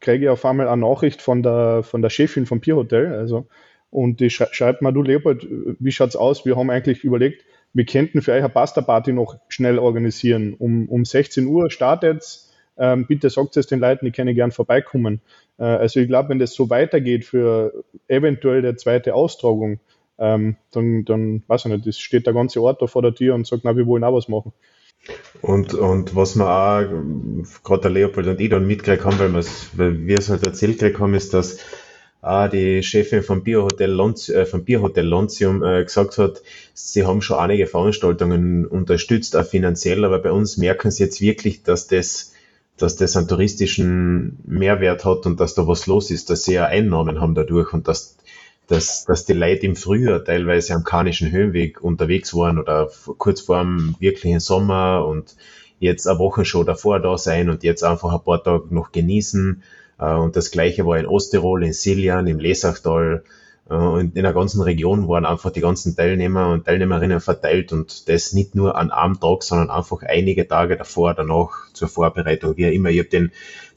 kriege 0.00 0.26
ich 0.26 0.28
auf 0.30 0.44
einmal 0.44 0.68
eine 0.68 0.82
Nachricht 0.82 1.20
von 1.20 1.42
der, 1.42 1.82
von 1.82 2.00
der 2.00 2.10
Chefin 2.10 2.46
vom 2.46 2.60
Pierhotel, 2.60 3.12
also, 3.12 3.48
und 3.90 4.20
die 4.20 4.30
schreibt 4.30 4.82
mal, 4.82 4.92
du 4.92 5.02
Leopold, 5.02 5.48
wie 5.80 5.92
schaut's 5.92 6.14
aus? 6.14 6.44
Wir 6.44 6.56
haben 6.56 6.68
eigentlich 6.68 7.04
überlegt, 7.04 7.44
wir 7.72 7.84
könnten 7.84 8.22
für 8.22 8.32
euch 8.32 8.38
eine 8.38 8.48
Pasta-Party 8.48 9.12
noch 9.12 9.36
schnell 9.48 9.78
organisieren. 9.78 10.54
Um, 10.54 10.88
um 10.88 11.04
16 11.04 11.46
Uhr 11.46 11.70
startet 11.70 12.48
ähm, 12.78 13.06
bitte 13.06 13.28
sagt 13.28 13.56
es 13.56 13.66
den 13.66 13.80
Leuten, 13.80 14.06
die 14.06 14.12
können 14.12 14.34
gern 14.34 14.52
vorbeikommen. 14.52 15.20
Äh, 15.58 15.64
also 15.64 16.00
ich 16.00 16.08
glaube, 16.08 16.30
wenn 16.30 16.38
das 16.38 16.54
so 16.54 16.70
weitergeht 16.70 17.24
für 17.24 17.84
eventuell 18.06 18.62
der 18.62 18.76
zweite 18.76 19.14
Austragung, 19.14 19.80
ähm, 20.18 20.56
dann, 20.70 21.04
dann 21.04 21.42
weiß 21.46 21.66
ich 21.66 21.72
nicht, 21.72 21.86
es 21.86 21.98
steht 21.98 22.26
der 22.26 22.34
ganze 22.34 22.62
Ort 22.62 22.80
da 22.80 22.86
vor 22.86 23.02
der 23.02 23.14
Tür 23.14 23.34
und 23.34 23.46
sagt, 23.46 23.62
na, 23.64 23.76
wir 23.76 23.86
wollen 23.86 24.04
auch 24.04 24.14
was 24.14 24.28
machen. 24.28 24.52
Und, 25.42 25.74
und 25.74 26.14
was 26.16 26.36
wir 26.36 26.48
auch, 26.48 27.62
gerade 27.64 27.82
der 27.82 27.90
Leopold 27.90 28.26
und 28.26 28.40
ich 28.40 28.50
dann 28.50 28.66
mitgekriegt 28.66 29.04
haben, 29.04 29.18
weil, 29.18 29.44
weil 29.74 30.06
wir 30.06 30.18
es 30.18 30.28
halt 30.28 30.46
erzählt 30.46 30.82
haben, 30.98 31.14
ist, 31.14 31.34
dass 31.34 31.58
auch 32.20 32.48
die 32.48 32.82
Chefin 32.82 33.22
vom 33.22 33.44
Bierhotel, 33.44 33.90
Lonz, 33.90 34.28
äh, 34.28 34.44
vom 34.44 34.64
Bierhotel 34.64 35.06
Lontium 35.06 35.62
äh, 35.62 35.84
gesagt 35.84 36.18
hat, 36.18 36.42
sie 36.74 37.06
haben 37.06 37.22
schon 37.22 37.38
einige 37.38 37.66
Veranstaltungen 37.66 38.66
unterstützt, 38.66 39.36
auch 39.36 39.44
finanziell, 39.46 40.04
aber 40.04 40.18
bei 40.18 40.32
uns 40.32 40.56
merken 40.56 40.90
sie 40.90 41.04
jetzt 41.04 41.20
wirklich, 41.20 41.62
dass 41.62 41.86
das, 41.86 42.34
dass 42.76 42.96
das 42.96 43.16
einen 43.16 43.28
touristischen 43.28 44.38
Mehrwert 44.44 45.04
hat 45.04 45.26
und 45.26 45.38
dass 45.38 45.54
da 45.54 45.68
was 45.68 45.86
los 45.86 46.10
ist, 46.10 46.30
dass 46.30 46.44
sie 46.44 46.54
ja 46.54 46.66
Einnahmen 46.66 47.20
haben 47.20 47.36
dadurch 47.36 47.72
und 47.72 47.86
dass, 47.86 48.16
dass, 48.66 49.04
dass 49.04 49.24
die 49.24 49.32
Leute 49.32 49.66
im 49.66 49.76
Frühjahr 49.76 50.24
teilweise 50.24 50.74
am 50.74 50.82
Karnischen 50.82 51.30
Höhenweg 51.30 51.80
unterwegs 51.80 52.34
waren 52.34 52.58
oder 52.58 52.90
kurz 53.18 53.42
vor 53.42 53.60
dem 53.60 53.94
wirklichen 54.00 54.40
Sommer 54.40 55.06
und 55.06 55.36
jetzt 55.78 56.08
eine 56.08 56.18
Woche 56.18 56.44
schon 56.44 56.66
davor 56.66 56.98
da 56.98 57.16
sein 57.16 57.48
und 57.48 57.62
jetzt 57.62 57.84
einfach 57.84 58.12
ein 58.12 58.24
paar 58.24 58.42
Tage 58.42 58.74
noch 58.74 58.90
genießen. 58.90 59.62
äh, 59.62 59.77
und 60.06 60.36
das 60.36 60.50
gleiche 60.50 60.86
war 60.86 60.98
in 60.98 61.06
Osttirol, 61.06 61.64
in 61.64 61.72
Siljan, 61.72 62.26
im 62.26 62.38
Lesachtal. 62.38 63.24
Äh, 63.68 63.74
und 63.74 64.16
in 64.16 64.22
der 64.22 64.32
ganzen 64.32 64.62
Region 64.62 65.08
waren 65.08 65.26
einfach 65.26 65.50
die 65.50 65.60
ganzen 65.60 65.96
Teilnehmer 65.96 66.48
und 66.50 66.64
Teilnehmerinnen 66.64 67.20
verteilt 67.20 67.72
und 67.72 68.08
das 68.08 68.32
nicht 68.32 68.54
nur 68.54 68.76
an 68.76 68.90
einem 68.90 69.20
Tag, 69.20 69.42
sondern 69.42 69.70
einfach 69.70 70.02
einige 70.02 70.48
Tage 70.48 70.76
davor, 70.76 71.14
danach 71.14 71.72
zur 71.72 71.88
Vorbereitung. 71.88 72.56
Wie 72.56 72.72
immer, 72.72 72.90
ich 72.90 72.98
habe 72.98 73.08
den, 73.08 73.32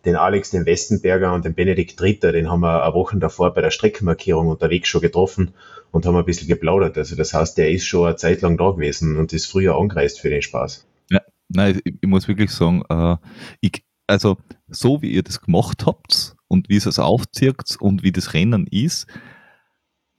den 0.05 0.15
Alex, 0.15 0.51
den 0.51 0.65
Westenberger 0.65 1.33
und 1.33 1.45
den 1.45 1.53
Benedikt 1.53 1.99
Dritter, 1.99 2.31
den 2.31 2.49
haben 2.49 2.61
wir 2.61 2.83
eine 2.83 2.93
Woche 2.93 3.17
davor 3.17 3.53
bei 3.53 3.61
der 3.61 3.71
Streckenmarkierung 3.71 4.47
unterwegs 4.47 4.87
schon 4.87 5.01
getroffen 5.01 5.53
und 5.91 6.05
haben 6.05 6.15
ein 6.15 6.25
bisschen 6.25 6.47
geplaudert. 6.47 6.97
Also 6.97 7.15
das 7.15 7.33
heißt, 7.33 7.57
der 7.57 7.71
ist 7.71 7.85
schon 7.85 8.07
eine 8.07 8.15
Zeit 8.15 8.41
lang 8.41 8.57
da 8.57 8.71
gewesen 8.71 9.17
und 9.17 9.33
ist 9.33 9.47
früher 9.47 9.75
angereist 9.75 10.19
für 10.19 10.29
den 10.29 10.41
Spaß. 10.41 10.87
Ja, 11.09 11.19
nein, 11.49 11.81
ich, 11.83 11.95
ich 12.01 12.07
muss 12.07 12.27
wirklich 12.27 12.51
sagen, 12.51 12.83
äh, 12.89 13.17
ich, 13.59 13.83
also 14.07 14.37
so 14.71 15.01
wie 15.01 15.11
ihr 15.11 15.23
das 15.23 15.41
gemacht 15.41 15.85
habt 15.85 16.35
und 16.47 16.69
wie 16.69 16.77
es 16.77 16.85
es 16.85 16.99
aufzieht 16.99 17.77
und 17.79 18.03
wie 18.03 18.11
das 18.11 18.33
Rennen 18.33 18.67
ist, 18.67 19.07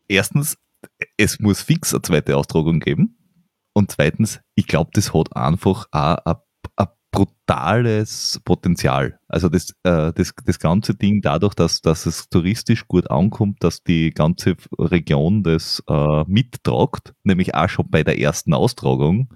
erstens, 0.08 0.56
es 1.16 1.40
muss 1.40 1.62
fix 1.62 1.92
eine 1.92 2.02
zweite 2.02 2.36
Austragung 2.36 2.80
geben. 2.80 3.18
Und 3.74 3.90
zweitens, 3.90 4.40
ich 4.54 4.66
glaube, 4.66 4.90
das 4.92 5.14
hat 5.14 5.34
einfach 5.34 5.86
ein, 5.92 6.16
ein 6.76 6.86
brutales 7.10 8.40
Potenzial. 8.44 9.18
Also 9.28 9.48
das, 9.48 9.70
äh, 9.84 10.12
das, 10.12 10.32
das 10.44 10.58
ganze 10.58 10.94
Ding 10.94 11.20
dadurch, 11.22 11.54
dass, 11.54 11.80
dass 11.80 12.06
es 12.06 12.28
touristisch 12.28 12.88
gut 12.88 13.10
ankommt, 13.10 13.62
dass 13.62 13.82
die 13.82 14.10
ganze 14.10 14.56
Region 14.78 15.42
das 15.42 15.82
äh, 15.88 16.24
mittragt, 16.26 17.14
nämlich 17.22 17.54
auch 17.54 17.68
schon 17.68 17.90
bei 17.90 18.02
der 18.02 18.18
ersten 18.18 18.54
Austragung, 18.54 19.28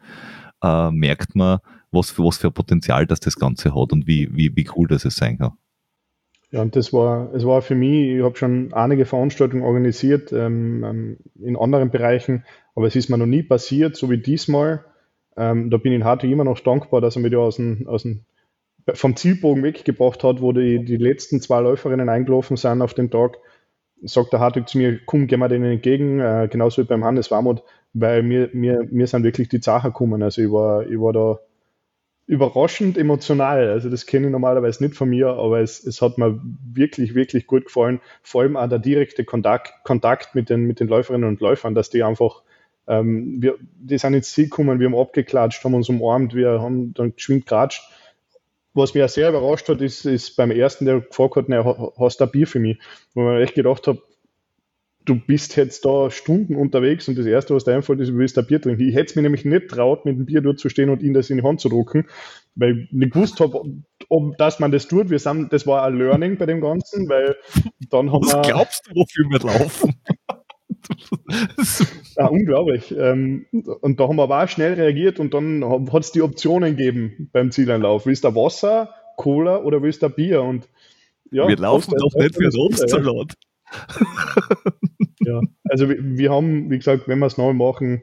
äh, 0.66 0.90
merkt 0.90 1.34
man, 1.34 1.58
was 1.90 2.10
für, 2.10 2.24
was 2.24 2.38
für 2.38 2.50
Potenzial 2.50 3.06
das 3.06 3.20
das 3.20 3.36
Ganze 3.36 3.74
hat 3.74 3.92
und 3.92 4.06
wie, 4.06 4.28
wie, 4.34 4.54
wie 4.54 4.68
cool 4.76 4.88
das 4.88 5.04
es 5.04 5.16
sein 5.16 5.38
kann. 5.38 5.52
Ja, 6.52 6.62
und 6.62 6.76
das 6.76 6.92
war, 6.92 7.34
es 7.34 7.44
war 7.44 7.60
für 7.60 7.74
mich, 7.74 8.16
ich 8.16 8.22
habe 8.22 8.36
schon 8.36 8.72
einige 8.72 9.04
Veranstaltungen 9.04 9.64
organisiert 9.64 10.32
ähm, 10.32 10.84
ähm, 10.84 11.16
in 11.42 11.56
anderen 11.56 11.90
Bereichen, 11.90 12.44
aber 12.74 12.86
es 12.86 12.94
ist 12.94 13.08
mir 13.08 13.18
noch 13.18 13.26
nie 13.26 13.42
passiert, 13.42 13.96
so 13.96 14.10
wie 14.10 14.18
diesmal. 14.18 14.84
Ähm, 15.36 15.70
da 15.70 15.76
bin 15.76 15.92
ich 15.92 16.00
in 16.00 16.04
HT 16.04 16.24
immer 16.24 16.44
noch 16.44 16.60
dankbar, 16.60 17.00
dass 17.00 17.16
er 17.16 17.22
mich 17.22 17.32
da 17.32 17.38
aus 17.38 17.56
dem, 17.56 17.86
aus 17.88 18.02
dem, 18.02 18.24
vom 18.94 19.16
Zielbogen 19.16 19.64
weggebracht 19.64 20.22
hat, 20.22 20.40
wo 20.40 20.52
die, 20.52 20.84
die 20.84 20.96
letzten 20.96 21.40
zwei 21.40 21.60
Läuferinnen 21.60 22.08
eingelaufen 22.08 22.56
sind 22.56 22.80
auf 22.80 22.94
den 22.94 23.10
Tag. 23.10 23.38
Sagt 24.02 24.32
der 24.32 24.40
Hartwig 24.40 24.68
zu 24.68 24.78
mir, 24.78 25.00
komm, 25.04 25.26
gehen 25.26 25.40
wir 25.40 25.48
denen 25.48 25.72
entgegen, 25.72 26.20
äh, 26.20 26.48
genauso 26.50 26.82
wie 26.82 26.86
beim 26.86 27.04
Hannes 27.04 27.30
Warmuth, 27.30 27.62
weil 27.92 28.22
mir, 28.22 28.50
mir, 28.52 28.86
mir 28.90 29.06
sind 29.06 29.24
wirklich 29.24 29.48
die 29.48 29.60
Sachen 29.60 29.92
gekommen. 29.92 30.22
Also 30.22 30.42
ich 30.42 30.50
war, 30.50 30.86
ich 30.86 31.00
war 31.00 31.12
da 31.12 31.38
überraschend 32.26 32.98
emotional. 32.98 33.68
Also 33.68 33.88
das 33.88 34.06
kenne 34.06 34.26
ich 34.26 34.32
normalerweise 34.32 34.82
nicht 34.82 34.96
von 34.96 35.08
mir, 35.08 35.28
aber 35.28 35.60
es, 35.60 35.84
es 35.84 36.02
hat 36.02 36.18
mir 36.18 36.40
wirklich, 36.42 37.14
wirklich 37.14 37.46
gut 37.46 37.66
gefallen. 37.66 38.00
Vor 38.22 38.42
allem 38.42 38.56
auch 38.56 38.68
der 38.68 38.80
direkte 38.80 39.24
Kontakt, 39.24 39.72
Kontakt 39.84 40.34
mit, 40.34 40.50
den, 40.50 40.62
mit 40.62 40.80
den 40.80 40.88
Läuferinnen 40.88 41.28
und 41.28 41.40
Läufern, 41.40 41.74
dass 41.74 41.88
die 41.88 42.02
einfach, 42.02 42.42
ähm, 42.88 43.40
wir, 43.40 43.56
die 43.60 43.98
sind 43.98 44.14
ins 44.14 44.32
Ziel 44.32 44.44
gekommen, 44.44 44.80
wir 44.80 44.88
haben 44.88 44.96
abgeklatscht, 44.96 45.64
haben 45.64 45.74
uns 45.74 45.88
umarmt, 45.88 46.34
wir 46.34 46.60
haben 46.60 46.92
dann 46.94 47.14
geschwind 47.14 47.46
geratscht. 47.46 47.88
Was 48.74 48.92
mich 48.92 49.04
auch 49.04 49.08
sehr 49.08 49.30
überrascht 49.30 49.68
hat, 49.68 49.80
ist, 49.80 50.04
ist 50.04 50.36
beim 50.36 50.50
ersten, 50.50 50.84
der 50.84 51.00
gefragt 51.00 51.36
hat, 51.36 51.48
hast 51.98 52.20
du 52.20 52.24
ein 52.24 52.30
Bier 52.30 52.46
für 52.46 52.58
mich? 52.58 52.78
Wo 53.14 53.22
man 53.22 53.40
echt 53.40 53.54
gedacht 53.54 53.86
habe, 53.86 54.02
du 55.06 55.14
bist 55.14 55.56
jetzt 55.56 55.84
da 55.84 56.10
Stunden 56.10 56.56
unterwegs 56.56 57.08
und 57.08 57.16
das 57.16 57.26
Erste, 57.26 57.54
was 57.54 57.64
dir 57.64 57.74
einfällt, 57.74 58.00
ist, 58.00 58.08
du 58.08 58.18
willst 58.18 58.36
ein 58.38 58.46
Bier 58.46 58.60
trinken. 58.60 58.86
Ich 58.86 58.94
hätte 58.94 59.06
es 59.06 59.16
mir 59.16 59.22
nämlich 59.22 59.44
nicht 59.44 59.68
traut, 59.68 60.04
mit 60.04 60.18
dem 60.18 60.26
Bier 60.26 60.40
dort 60.42 60.58
zu 60.58 60.68
stehen 60.68 60.90
und 60.90 61.02
ihm 61.02 61.14
das 61.14 61.30
in 61.30 61.38
die 61.38 61.44
Hand 61.44 61.60
zu 61.60 61.68
drucken, 61.68 62.06
weil 62.56 62.80
ich 62.80 62.92
nicht 62.92 63.12
gewusst 63.12 63.40
habe, 63.40 63.62
ob, 64.08 64.36
dass 64.36 64.58
man 64.58 64.72
das 64.72 64.88
tut. 64.88 65.08
Wir 65.08 65.18
sind, 65.18 65.52
das 65.52 65.66
war 65.66 65.84
ein 65.84 65.96
Learning 65.96 66.36
bei 66.36 66.46
dem 66.46 66.60
Ganzen, 66.60 67.08
weil 67.08 67.36
dann 67.88 68.12
haben 68.12 68.24
was 68.24 68.34
wir... 68.34 68.42
glaubst 68.42 68.86
du, 68.86 68.94
wofür 68.96 69.24
wir 69.30 69.40
laufen? 69.40 69.94
ja, 72.16 72.26
unglaublich. 72.26 72.94
Ähm, 72.96 73.46
und 73.80 74.00
da 74.00 74.08
haben 74.08 74.16
wir 74.16 74.24
aber 74.24 74.42
auch 74.42 74.48
schnell 74.48 74.74
reagiert 74.74 75.20
und 75.20 75.34
dann 75.34 75.64
hat 75.92 76.02
es 76.02 76.12
die 76.12 76.22
Optionen 76.22 76.76
gegeben 76.76 77.30
beim 77.32 77.52
Zieleinlauf. 77.52 78.06
Willst 78.06 78.24
du 78.24 78.34
Wasser, 78.34 78.90
Cola 79.16 79.62
oder 79.62 79.82
willst 79.82 80.02
du 80.02 80.08
Bier? 80.08 80.42
Und 80.42 80.68
ja, 81.30 81.46
wir 81.46 81.56
laufen 81.56 81.94
doch 81.96 82.14
nicht 82.14 82.34
für 82.34 82.50
Obstsalat. 82.58 83.34
Ja, 85.20 85.40
also 85.64 85.88
wir, 85.88 85.96
wir, 86.00 86.30
haben, 86.30 86.70
wie 86.70 86.78
gesagt, 86.78 87.08
wenn 87.08 87.18
wir 87.18 87.26
es 87.26 87.38
neu 87.38 87.52
machen, 87.52 88.02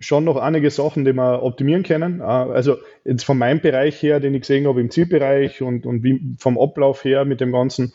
schon 0.00 0.24
noch 0.24 0.36
einige 0.36 0.70
Sachen, 0.70 1.04
die 1.04 1.12
wir 1.12 1.42
optimieren 1.42 1.82
können. 1.82 2.20
Also 2.22 2.76
jetzt 3.04 3.24
von 3.24 3.38
meinem 3.38 3.60
Bereich 3.60 4.02
her, 4.02 4.20
den 4.20 4.34
ich 4.34 4.42
gesehen 4.42 4.66
habe 4.66 4.80
im 4.80 4.90
Zielbereich 4.90 5.62
und, 5.62 5.86
und 5.86 6.02
wie 6.02 6.36
vom 6.38 6.58
Ablauf 6.58 7.04
her 7.04 7.24
mit 7.24 7.40
dem 7.40 7.52
Ganzen, 7.52 7.92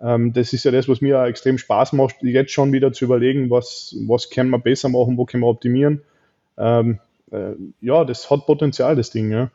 ähm, 0.00 0.32
das 0.32 0.52
ist 0.52 0.64
ja 0.64 0.70
das, 0.70 0.88
was 0.88 1.00
mir 1.00 1.22
extrem 1.24 1.58
Spaß 1.58 1.92
macht, 1.92 2.16
jetzt 2.22 2.52
schon 2.52 2.72
wieder 2.72 2.92
zu 2.92 3.04
überlegen, 3.04 3.50
was, 3.50 3.96
was 4.06 4.30
können 4.30 4.50
wir 4.50 4.58
besser 4.58 4.88
machen, 4.88 5.16
wo 5.16 5.24
können 5.24 5.42
wir 5.42 5.48
optimieren. 5.48 6.02
Ähm, 6.56 6.98
äh, 7.30 7.52
ja, 7.80 8.04
das 8.04 8.30
hat 8.30 8.46
Potenzial, 8.46 8.96
das 8.96 9.10
Ding, 9.10 9.30
ja. 9.30 9.50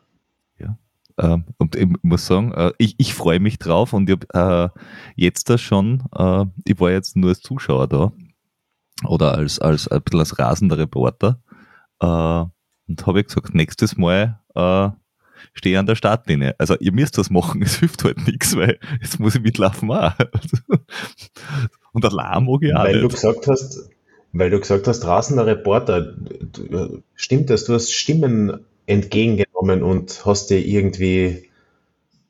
Ähm, 1.20 1.44
und 1.58 1.76
ich 1.76 1.88
muss 2.02 2.26
sagen, 2.26 2.54
äh, 2.54 2.72
ich, 2.78 2.96
ich 2.98 3.14
freue 3.14 3.40
mich 3.40 3.60
drauf 3.60 3.94
und 3.94 4.10
ich 4.10 4.18
habe 4.34 4.74
äh, 4.76 4.80
jetzt 5.16 5.50
da 5.50 5.58
schon, 5.58 6.04
äh, 6.16 6.46
ich 6.66 6.80
war 6.80 6.92
jetzt 6.92 7.18
nur 7.18 7.30
als 7.30 7.42
Zuschauer 7.42 7.88
da 7.88 8.12
oder 9.06 9.36
als, 9.36 9.60
als 9.60 9.88
ein 9.90 10.02
bisschen 10.02 10.20
als 10.20 10.40
rasender 10.40 10.78
Reporter 10.78 11.42
äh, 12.00 12.06
und 12.06 13.06
habe 13.06 13.24
gesagt, 13.24 13.54
nächstes 13.54 13.98
Mal 13.98 14.40
äh, 14.56 14.90
stehe 15.54 15.76
ich 15.76 15.80
an 15.80 15.88
der 15.88 15.96
Startlinie. 15.96 16.56
Also 16.58 16.76
ihr 16.80 16.94
müsst 16.94 17.18
das 17.18 17.30
machen, 17.30 17.62
es 17.64 17.76
hilft 17.76 18.04
halt 18.06 18.26
nichts, 18.26 18.56
weil 18.56 18.80
jetzt 19.02 19.20
muss 19.20 19.36
ich 19.36 19.42
mitlaufen 19.42 19.92
auch. 19.92 20.14
und 21.92 22.06
Alarm 22.06 22.46
mag 22.46 22.64
ich 22.64 22.74
auch 22.74 22.84
weil 22.84 22.94
nicht. 22.94 23.04
Du 23.04 23.10
gesagt 23.10 23.48
hast, 23.48 23.90
weil 24.32 24.52
du 24.52 24.60
gesagt 24.60 24.88
hast, 24.88 25.06
rasender 25.06 25.46
Reporter, 25.46 26.14
stimmt 27.16 27.50
das, 27.50 27.66
du 27.66 27.74
hast 27.74 27.92
Stimmen 27.92 28.66
entgegengenommen 29.60 29.84
und 29.84 30.26
hast 30.26 30.50
dir 30.50 30.66
irgendwie 30.66 31.50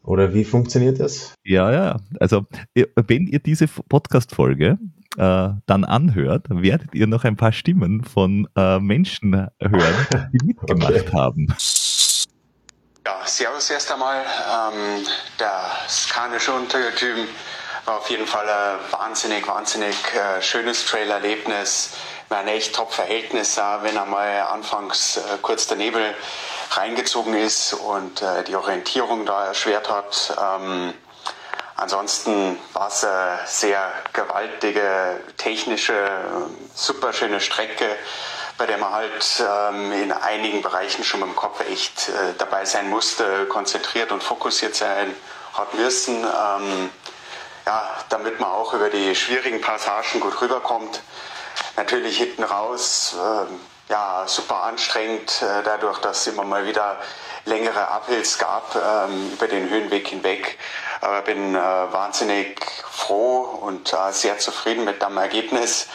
Oder 0.03 0.33
wie 0.33 0.43
funktioniert 0.43 0.99
das? 0.99 1.33
Ja, 1.43 1.71
ja. 1.71 1.97
Also, 2.19 2.45
wenn 2.73 3.27
ihr 3.27 3.39
diese 3.39 3.67
Podcast-Folge 3.67 4.79
äh, 5.17 5.49
dann 5.65 5.83
anhört, 5.83 6.47
werdet 6.49 6.95
ihr 6.95 7.05
noch 7.05 7.25
ein 7.25 7.35
paar 7.35 7.51
Stimmen 7.51 8.03
von 8.03 8.47
äh, 8.55 8.79
Menschen 8.79 9.33
hören, 9.59 10.07
die 10.33 10.39
mitgemacht 10.45 10.91
okay. 10.91 11.11
haben. 11.13 11.47
Ja, 13.05 13.25
Servus 13.25 13.69
erst 13.69 13.91
einmal. 13.91 14.21
Ähm, 14.21 15.05
das 15.37 16.05
skanische 16.05 16.53
Untertypen 16.53 17.25
war 17.89 17.97
auf 17.97 18.09
jeden 18.11 18.27
Fall 18.27 18.47
ein 18.47 18.79
wahnsinnig, 18.91 19.47
wahnsinnig 19.47 19.95
äh, 20.13 20.43
schönes 20.43 20.85
Trailerlebnis. 20.85 21.89
Wir 22.27 22.37
hatten 22.37 22.49
echt 22.49 22.75
Top-Verhältnis, 22.75 23.57
wenn 23.57 23.97
einmal 23.97 24.41
anfangs 24.41 25.17
äh, 25.17 25.21
kurz 25.41 25.65
der 25.65 25.77
Nebel 25.77 26.13
reingezogen 26.69 27.33
ist 27.33 27.73
und 27.73 28.21
äh, 28.21 28.43
die 28.43 28.55
Orientierung 28.55 29.25
da 29.25 29.47
erschwert 29.47 29.89
hat. 29.89 30.37
Ähm, 30.39 30.93
ansonsten 31.77 32.59
war 32.73 32.89
es 32.89 33.03
eine 33.03 33.39
sehr 33.47 33.91
gewaltige, 34.13 35.19
technische, 35.37 35.95
super 36.75 37.11
schöne 37.11 37.41
Strecke, 37.41 37.87
bei 38.59 38.67
der 38.67 38.77
man 38.77 38.91
halt 38.91 39.43
ähm, 39.71 39.93
in 39.93 40.11
einigen 40.11 40.61
Bereichen 40.61 41.03
schon 41.03 41.21
mit 41.21 41.35
Kopf 41.35 41.59
echt 41.61 42.09
äh, 42.09 42.35
dabei 42.37 42.65
sein 42.65 42.87
musste, 42.87 43.47
konzentriert 43.47 44.11
und 44.11 44.21
fokussiert 44.21 44.75
sein 44.75 45.15
hat 45.55 45.73
müssen, 45.73 46.23
ähm, 46.23 46.91
ja, 47.69 47.83
damit 48.09 48.39
man 48.39 48.49
auch 48.49 48.73
über 48.73 48.89
die 48.89 49.13
schwierigen 49.13 49.61
Passagen 49.61 50.19
gut 50.19 50.41
rüberkommt. 50.41 51.03
Natürlich 51.77 52.17
hinten 52.17 52.41
raus 52.43 53.15
ähm, 53.15 53.59
ja, 53.89 54.23
super 54.25 54.63
anstrengend, 54.63 55.43
äh, 55.43 55.61
dadurch, 55.63 55.99
dass 55.99 56.21
es 56.21 56.33
immer 56.33 56.45
mal 56.45 56.65
wieder 56.65 56.97
längere 57.45 57.87
Uphills 57.95 58.39
gab 58.39 58.75
ähm, 58.75 59.33
über 59.33 59.47
den 59.47 59.69
Höhenweg 59.69 60.07
hinweg. 60.07 60.57
Aber 61.01 61.21
bin 61.21 61.53
äh, 61.53 61.59
wahnsinnig 61.59 62.59
froh 62.89 63.41
und 63.61 63.93
äh, 63.93 64.13
sehr 64.13 64.39
zufrieden 64.39 64.83
mit 64.83 65.03
dem 65.03 65.17
Ergebnis, 65.17 65.89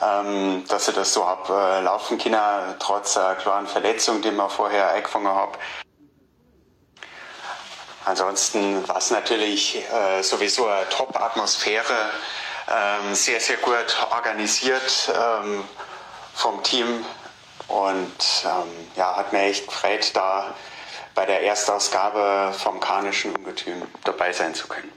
ähm, 0.00 0.64
dass 0.68 0.86
ich 0.86 0.94
das 0.94 1.12
so 1.12 1.26
hab 1.26 1.50
äh, 1.50 1.80
laufen 1.80 2.18
können, 2.18 2.38
trotz 2.78 3.16
einer 3.16 3.34
klaren 3.34 3.66
Verletzung, 3.66 4.22
die 4.22 4.30
man 4.30 4.48
vorher 4.48 4.92
eingefangen 4.92 5.34
habe. 5.34 5.58
Ansonsten 8.06 8.86
war 8.88 8.98
es 8.98 9.10
natürlich 9.10 9.82
äh, 9.92 10.22
sowieso 10.22 10.68
eine 10.68 10.88
Top-Atmosphäre, 10.90 11.82
ähm, 12.68 13.14
sehr, 13.16 13.40
sehr 13.40 13.56
gut 13.56 13.98
organisiert 14.12 15.12
ähm, 15.12 15.64
vom 16.32 16.62
Team 16.62 16.86
und 17.66 18.44
ähm, 18.44 18.68
ja, 18.94 19.16
hat 19.16 19.32
mir 19.32 19.40
echt 19.40 19.66
gefreut, 19.66 20.12
da 20.14 20.54
bei 21.16 21.26
der 21.26 21.42
Erstausgabe 21.42 22.52
vom 22.52 22.78
Karnischen 22.78 23.34
Ungetüm 23.34 23.82
dabei 24.04 24.32
sein 24.32 24.54
zu 24.54 24.68
können. 24.68 24.92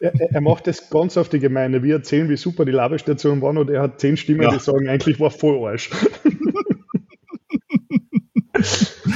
Er, 0.00 0.12
er, 0.32 0.40
macht 0.42 0.66
das 0.66 0.90
ganz 0.90 1.16
auf 1.16 1.30
die 1.30 1.38
Gemeinde. 1.38 1.82
Wir 1.82 1.94
erzählen, 1.94 2.28
wie 2.28 2.36
super 2.36 2.66
die 2.66 2.72
Labestation 2.72 3.40
war 3.40 3.50
und 3.50 3.70
er 3.70 3.80
hat 3.80 4.00
zehn 4.00 4.18
Stimmen, 4.18 4.42
ja. 4.42 4.50
die 4.50 4.58
sagen, 4.58 4.86
eigentlich 4.86 5.18
war 5.18 5.30
voll 5.30 5.66
Arsch. 5.66 5.88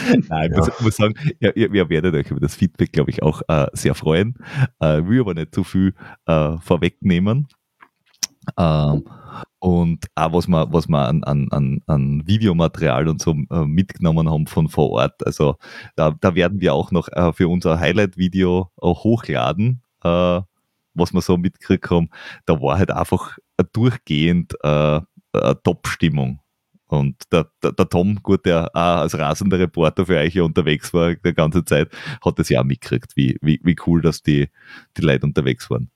Nein, 0.29 0.51
ich 0.51 0.57
ja. 0.57 0.65
muss, 0.65 0.81
muss, 0.81 0.97
sagen, 0.97 1.15
ihr, 1.41 1.57
ihr, 1.57 1.73
ihr, 1.73 1.89
werdet 1.89 2.15
euch 2.15 2.31
über 2.31 2.41
das 2.41 2.55
Feedback, 2.55 2.93
glaube 2.93 3.11
ich, 3.11 3.23
auch 3.23 3.43
äh, 3.49 3.67
sehr 3.73 3.95
freuen. 3.95 4.35
Äh, 4.81 5.05
will 5.05 5.21
aber 5.21 5.35
nicht 5.35 5.55
zu 5.55 5.65
viel 5.65 5.95
äh, 6.27 6.57
vorwegnehmen. 6.59 7.49
Ähm, 8.57 9.05
und 9.59 10.07
auch 10.15 10.33
was 10.33 10.49
wir, 10.49 10.73
was 10.73 10.89
wir 10.89 11.07
an, 11.07 11.25
an, 11.25 11.83
an 11.87 12.27
Videomaterial 12.27 13.09
und 13.09 13.21
so 13.21 13.33
äh, 13.51 13.65
mitgenommen 13.65 14.31
haben 14.31 14.47
von 14.47 14.69
vor 14.69 14.91
Ort. 14.91 15.27
Also 15.27 15.57
da, 15.97 16.15
da 16.21 16.35
werden 16.35 16.61
wir 16.61 16.75
auch 16.75 16.91
noch 16.91 17.09
äh, 17.09 17.33
für 17.33 17.49
unser 17.49 17.79
Highlight-Video 17.79 18.71
hochladen, 18.81 19.83
äh, 20.03 20.41
was 20.95 21.13
wir 21.13 21.21
so 21.21 21.37
mitgekriegt 21.37 21.91
haben. 21.91 22.09
Da 22.47 22.61
war 22.61 22.79
halt 22.79 22.91
einfach 22.91 23.39
durchgehend 23.73 24.55
äh, 24.63 25.01
Top-Stimmung. 25.63 26.41
Und 26.89 27.16
der, 27.32 27.47
der, 27.62 27.73
der, 27.73 27.89
Tom, 27.89 28.20
gut, 28.23 28.47
der 28.47 28.70
auch 28.74 29.01
als 29.02 29.19
rasender 29.19 29.59
Reporter 29.59 30.06
für 30.06 30.19
euch 30.19 30.32
hier 30.32 30.44
unterwegs 30.44 30.93
war 30.93 31.15
die 31.15 31.35
ganze 31.35 31.65
Zeit, 31.65 31.89
hat 32.24 32.39
das 32.39 32.48
ja 32.48 32.60
auch 32.60 32.65
mitgekriegt, 32.65 33.12
wie, 33.16 33.39
wie, 33.43 33.60
wie 33.62 33.77
cool, 33.86 34.01
dass 34.01 34.23
die, 34.23 34.48
die 34.97 35.02
Leute 35.02 35.27
unterwegs 35.27 35.70
waren 35.70 35.90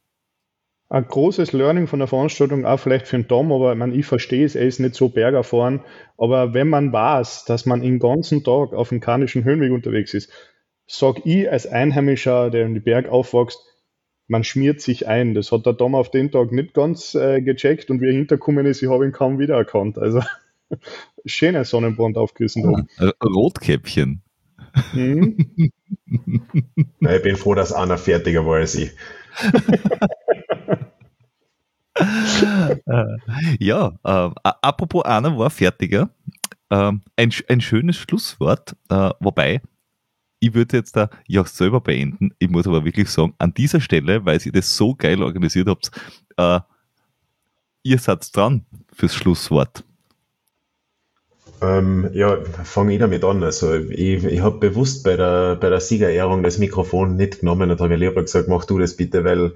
ein 0.92 1.08
großes 1.08 1.54
Learning 1.54 1.86
von 1.86 2.00
der 2.00 2.08
Veranstaltung, 2.08 2.66
auch 2.66 2.76
vielleicht 2.76 3.08
für 3.08 3.16
den 3.16 3.26
Tom, 3.26 3.50
aber 3.50 3.72
ich, 3.72 3.78
meine, 3.78 3.94
ich 3.94 4.04
verstehe 4.04 4.44
es, 4.44 4.54
er 4.54 4.66
ist 4.66 4.78
nicht 4.78 4.94
so 4.94 5.08
bergerfahren, 5.08 5.80
aber 6.18 6.52
wenn 6.52 6.68
man 6.68 6.92
weiß, 6.92 7.46
dass 7.46 7.64
man 7.64 7.80
den 7.80 7.98
ganzen 7.98 8.44
Tag 8.44 8.74
auf 8.74 8.90
dem 8.90 9.00
Karnischen 9.00 9.42
Höhenweg 9.42 9.72
unterwegs 9.72 10.12
ist, 10.12 10.30
sag 10.86 11.24
ich 11.24 11.50
als 11.50 11.66
Einheimischer, 11.66 12.50
der 12.50 12.66
in 12.66 12.74
die 12.74 12.80
Berg 12.80 13.08
aufwächst, 13.08 13.58
man 14.28 14.44
schmiert 14.44 14.82
sich 14.82 15.08
ein. 15.08 15.32
Das 15.32 15.50
hat 15.50 15.64
der 15.64 15.78
Tom 15.78 15.94
auf 15.94 16.10
den 16.10 16.30
Tag 16.30 16.52
nicht 16.52 16.74
ganz 16.74 17.14
äh, 17.14 17.40
gecheckt 17.40 17.90
und 17.90 18.02
wie 18.02 18.08
er 18.08 18.12
hinterkommen 18.12 18.66
ist, 18.66 18.82
ich 18.82 18.90
habe 18.90 19.06
ihn 19.06 19.12
kaum 19.12 19.38
wiedererkannt. 19.38 19.96
Also 19.96 20.20
schöner 21.24 21.64
Sonnenbrand 21.64 22.16
aufgerissen. 22.16 22.88
Ja, 22.98 23.12
Rotkäppchen. 23.22 24.22
Mhm. 24.92 25.72
ich 26.06 27.22
bin 27.22 27.36
froh, 27.36 27.54
dass 27.54 27.72
Anna 27.72 27.96
fertiger 27.96 28.46
war 28.46 28.56
als 28.56 28.74
ich. 28.74 28.90
ja, 33.58 33.92
äh, 34.02 34.30
apropos 34.42 35.04
Anna 35.04 35.36
war 35.36 35.50
fertiger. 35.50 36.10
Äh, 36.70 36.92
ein, 37.16 37.32
ein 37.48 37.60
schönes 37.60 37.96
Schlusswort, 37.96 38.76
äh, 38.88 39.10
wobei 39.20 39.60
ich 40.42 40.54
würde 40.54 40.78
jetzt 40.78 40.96
da 40.96 41.08
ja 41.28 41.44
selber 41.44 41.80
beenden. 41.80 42.34
Ich 42.40 42.50
muss 42.50 42.66
aber 42.66 42.84
wirklich 42.84 43.08
sagen, 43.08 43.32
an 43.38 43.54
dieser 43.54 43.80
Stelle, 43.80 44.24
weil 44.24 44.40
ihr 44.44 44.52
das 44.52 44.76
so 44.76 44.94
geil 44.94 45.22
organisiert 45.22 45.68
habt, 45.68 45.92
äh, 46.36 46.60
ihr 47.84 47.98
seid 47.98 48.28
dran 48.34 48.66
fürs 48.92 49.14
Schlusswort. 49.14 49.84
Ähm, 51.62 52.10
ja, 52.12 52.38
fange 52.64 52.94
ich 52.94 52.98
damit 52.98 53.24
an. 53.24 53.42
Also 53.42 53.74
ich, 53.74 54.24
ich 54.24 54.40
habe 54.40 54.58
bewusst 54.58 55.04
bei 55.04 55.16
der, 55.16 55.56
bei 55.56 55.70
der 55.70 55.80
Siegerehrung 55.80 56.42
das 56.42 56.58
Mikrofon 56.58 57.16
nicht 57.16 57.40
genommen 57.40 57.70
und 57.70 57.80
habe 57.80 57.94
lieber 57.94 58.22
gesagt, 58.22 58.48
mach 58.48 58.64
du 58.64 58.78
das 58.78 58.96
bitte, 58.96 59.24
weil 59.24 59.52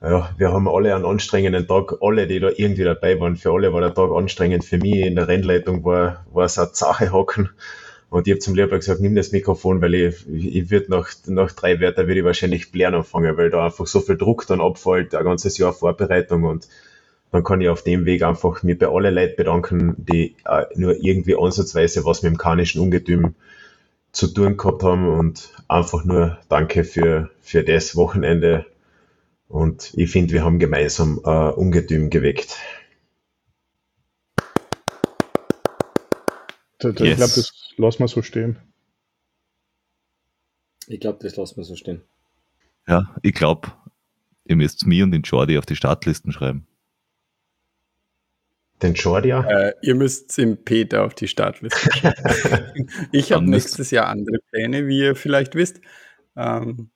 ja, 0.00 0.30
wir 0.36 0.52
haben 0.52 0.68
alle 0.68 0.94
einen 0.94 1.04
anstrengenden 1.04 1.66
Tag, 1.66 1.94
alle, 2.00 2.26
die 2.26 2.38
da 2.38 2.50
irgendwie 2.54 2.84
dabei 2.84 3.18
waren. 3.18 3.36
Für 3.36 3.52
alle 3.52 3.72
war 3.72 3.80
der 3.80 3.94
Tag 3.94 4.10
anstrengend. 4.12 4.64
Für 4.64 4.78
mich 4.78 4.96
in 4.96 5.16
der 5.16 5.28
Rennleitung 5.28 5.84
war, 5.84 6.24
war 6.32 6.44
es 6.44 6.58
eine 6.58 6.70
Sache 6.72 7.10
hocken. 7.12 7.50
Und 8.10 8.28
ich 8.28 8.32
habe 8.32 8.40
zum 8.40 8.54
Lehrer 8.54 8.76
gesagt, 8.76 9.00
nimm 9.00 9.16
das 9.16 9.32
Mikrofon, 9.32 9.82
weil 9.82 9.94
ich, 9.94 10.28
ich 10.28 10.70
würde 10.70 10.90
nach, 10.90 11.08
nach 11.26 11.50
drei 11.52 11.80
Wörtern 11.80 12.06
würde 12.06 12.20
ich 12.20 12.26
wahrscheinlich 12.26 12.70
blären 12.70 12.94
anfangen, 12.94 13.36
weil 13.36 13.50
da 13.50 13.64
einfach 13.64 13.86
so 13.86 14.00
viel 14.00 14.16
Druck 14.16 14.46
dann 14.46 14.60
abfällt, 14.60 15.14
ein 15.16 15.24
ganzes 15.24 15.58
Jahr 15.58 15.72
Vorbereitung 15.72 16.44
und 16.44 16.68
dann 17.34 17.42
kann 17.42 17.60
ich 17.60 17.68
auf 17.68 17.82
dem 17.82 18.04
Weg 18.04 18.22
einfach 18.22 18.62
mir 18.62 18.78
bei 18.78 18.86
allen 18.86 19.12
Leuten 19.12 19.34
bedanken, 19.34 19.96
die 19.98 20.36
äh, 20.44 20.66
nur 20.76 20.94
irgendwie 21.02 21.34
ansatzweise 21.36 22.04
was 22.04 22.22
mit 22.22 22.30
dem 22.30 22.38
karnischen 22.38 22.80
Ungetüm 22.80 23.34
zu 24.12 24.28
tun 24.28 24.56
gehabt 24.56 24.84
haben 24.84 25.08
und 25.08 25.52
einfach 25.66 26.04
nur 26.04 26.38
danke 26.48 26.84
für, 26.84 27.30
für 27.40 27.64
das 27.64 27.96
Wochenende, 27.96 28.66
und 29.48 29.92
ich 29.94 30.12
finde, 30.12 30.32
wir 30.32 30.44
haben 30.44 30.60
gemeinsam 30.60 31.20
äh, 31.24 31.28
Ungetüm 31.28 32.08
geweckt. 32.08 32.56
Ich 36.78 37.00
yes. 37.00 37.16
glaube, 37.16 37.32
das 37.34 37.52
lassen 37.76 37.98
wir 37.98 38.08
so 38.08 38.22
stehen. 38.22 38.58
Ich 40.86 41.00
glaube, 41.00 41.18
das 41.20 41.34
lassen 41.34 41.56
wir 41.56 41.64
so 41.64 41.74
stehen. 41.74 42.02
Ja, 42.86 43.12
ich 43.22 43.34
glaube, 43.34 43.72
ihr 44.44 44.54
müsst 44.54 44.86
mir 44.86 45.02
und 45.02 45.10
den 45.10 45.22
Jordi 45.22 45.58
auf 45.58 45.66
die 45.66 45.74
Startlisten 45.74 46.30
schreiben. 46.30 46.68
Den 48.84 48.92
Jordi? 48.92 49.30
Äh, 49.30 49.72
ihr 49.80 49.94
müsst 49.94 50.38
im 50.38 50.62
Peter 50.62 51.04
auf 51.04 51.14
die 51.14 51.26
Startliste 51.26 51.88
ich 53.12 53.32
habe 53.32 53.48
nächstes 53.48 53.90
Jahr 53.90 54.08
andere 54.08 54.36
Pläne, 54.50 54.86
wie 54.86 54.98
ihr 54.98 55.16
vielleicht 55.16 55.54
wisst. 55.54 55.80
Ähm, 56.36 56.90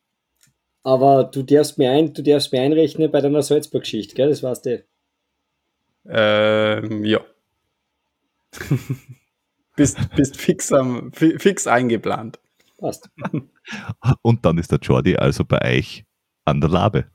aber 0.82 1.24
du 1.24 1.43
darfst 1.43 1.78
mir, 1.78 1.90
ein, 1.90 2.12
du 2.12 2.23
darfst 2.23 2.52
mir 2.52 2.60
einrechnen 2.60 3.10
bei 3.10 3.23
deiner 3.23 3.40
Salzburg-Geschichte, 3.40 4.15
gell? 4.15 4.28
Das 4.28 4.43
weißt 4.43 4.66
du. 4.66 4.85
Ähm, 6.10 7.05
ja. 7.06 7.24
bist, 9.77 9.98
bist 10.15 10.36
fix, 10.36 10.70
am, 10.70 11.10
fix 11.12 11.66
eingeplant. 11.66 12.39
Passt. 12.77 13.09
Und 14.23 14.44
dann 14.44 14.59
ist 14.59 14.73
der 14.73 14.78
Jordi 14.81 15.16
also 15.16 15.43
bei 15.43 15.78
euch 15.78 16.05
an 16.44 16.60
der 16.60 16.69
Labe. 16.69 17.06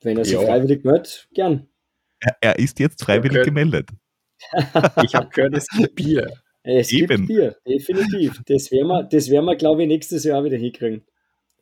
Wenn 0.00 0.18
er 0.18 0.24
sich 0.24 0.34
ja. 0.34 0.40
freiwillig 0.40 0.84
meldet, 0.84 1.28
gern. 1.32 1.68
Er, 2.26 2.36
er 2.40 2.58
ist 2.58 2.80
jetzt 2.80 3.04
freiwillig 3.04 3.44
gemeldet. 3.44 3.90
ich 5.04 5.14
habe 5.14 5.28
gehört, 5.32 5.56
es 5.56 5.68
gibt 5.68 5.94
Bier. 5.94 6.26
Es 6.62 6.92
Eben. 6.92 7.26
gibt 7.26 7.28
Bier, 7.28 7.56
definitiv. 7.66 8.42
Das 8.46 8.70
werden 8.72 8.88
wir, 8.88 9.04
das 9.04 9.30
werden 9.30 9.44
wir 9.44 9.56
glaube 9.56 9.82
ich, 9.82 9.88
nächstes 9.88 10.24
Jahr 10.24 10.42
wieder 10.42 10.56
hinkriegen. 10.56 11.04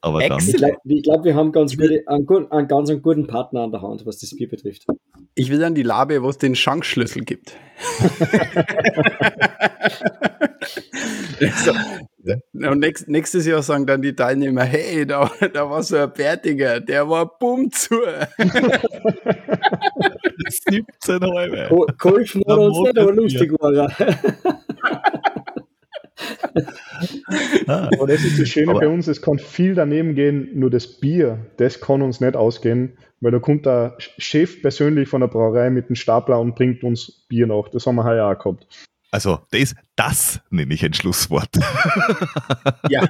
Aber 0.00 0.26
dann. 0.26 0.38
Ich 0.38 0.56
glaube, 0.56 0.78
glaub, 1.02 1.24
wir 1.24 1.34
haben 1.34 1.52
ganz 1.52 1.76
gute, 1.76 2.02
einen, 2.06 2.26
einen, 2.50 2.68
ganz 2.68 2.88
einen 2.90 3.02
guten 3.02 3.26
Partner 3.26 3.62
an 3.62 3.70
der 3.70 3.82
Hand, 3.82 4.06
was 4.06 4.18
das 4.18 4.34
Bier 4.34 4.48
betrifft. 4.48 4.86
Ich 5.34 5.50
will 5.50 5.58
dann 5.58 5.74
die 5.74 5.82
Labe, 5.82 6.22
wo 6.22 6.30
es 6.30 6.38
den 6.38 6.54
Schankschlüssel 6.54 7.24
gibt. 7.24 7.56
also, 12.26 12.70
und 12.70 12.78
nächst, 12.80 13.08
nächstes 13.08 13.46
Jahr 13.46 13.62
sagen 13.62 13.86
dann 13.86 14.02
die 14.02 14.14
Teilnehmer, 14.14 14.62
hey, 14.64 15.06
da, 15.06 15.30
da 15.52 15.68
war 15.68 15.82
so 15.82 15.96
ein 15.96 16.12
Bärtiger, 16.12 16.80
der 16.80 17.08
war 17.08 17.38
bumm 17.38 17.70
zu. 17.70 17.94
17 20.48 21.20
halbe. 21.22 21.68
Geholfen 21.98 22.42
hat 22.48 22.58
uns 22.58 22.78
nicht, 22.80 22.98
aber 22.98 23.12
lustig 23.12 23.52
war 23.60 23.72
er. 23.74 23.90
Ah. 27.66 27.88
Aber 27.94 28.06
das 28.06 28.24
ist 28.24 28.40
das 28.40 28.48
Schöne 28.48 28.70
Aber- 28.70 28.80
bei 28.80 28.88
uns, 28.88 29.08
es 29.08 29.20
kann 29.20 29.38
viel 29.38 29.74
daneben 29.74 30.14
gehen, 30.14 30.48
nur 30.54 30.70
das 30.70 30.86
Bier, 30.86 31.38
das 31.56 31.80
kann 31.80 32.02
uns 32.02 32.20
nicht 32.20 32.36
ausgehen, 32.36 32.96
weil 33.20 33.32
da 33.32 33.38
kommt 33.38 33.66
der 33.66 33.96
Chef 33.98 34.62
persönlich 34.62 35.08
von 35.08 35.20
der 35.20 35.28
Brauerei 35.28 35.70
mit 35.70 35.88
dem 35.88 35.96
Stapler 35.96 36.40
und 36.40 36.54
bringt 36.54 36.84
uns 36.84 37.24
Bier 37.28 37.46
nach. 37.46 37.68
Das 37.70 37.86
haben 37.86 37.96
wir 37.96 38.04
heuer 38.04 38.26
auch 38.30 38.38
gehabt. 38.38 38.66
Also, 39.14 39.38
das, 39.52 39.76
das 39.94 40.40
nenne 40.50 40.74
ich 40.74 40.84
ein 40.84 40.92
Schlusswort. 40.92 41.50
Ja. 42.90 43.06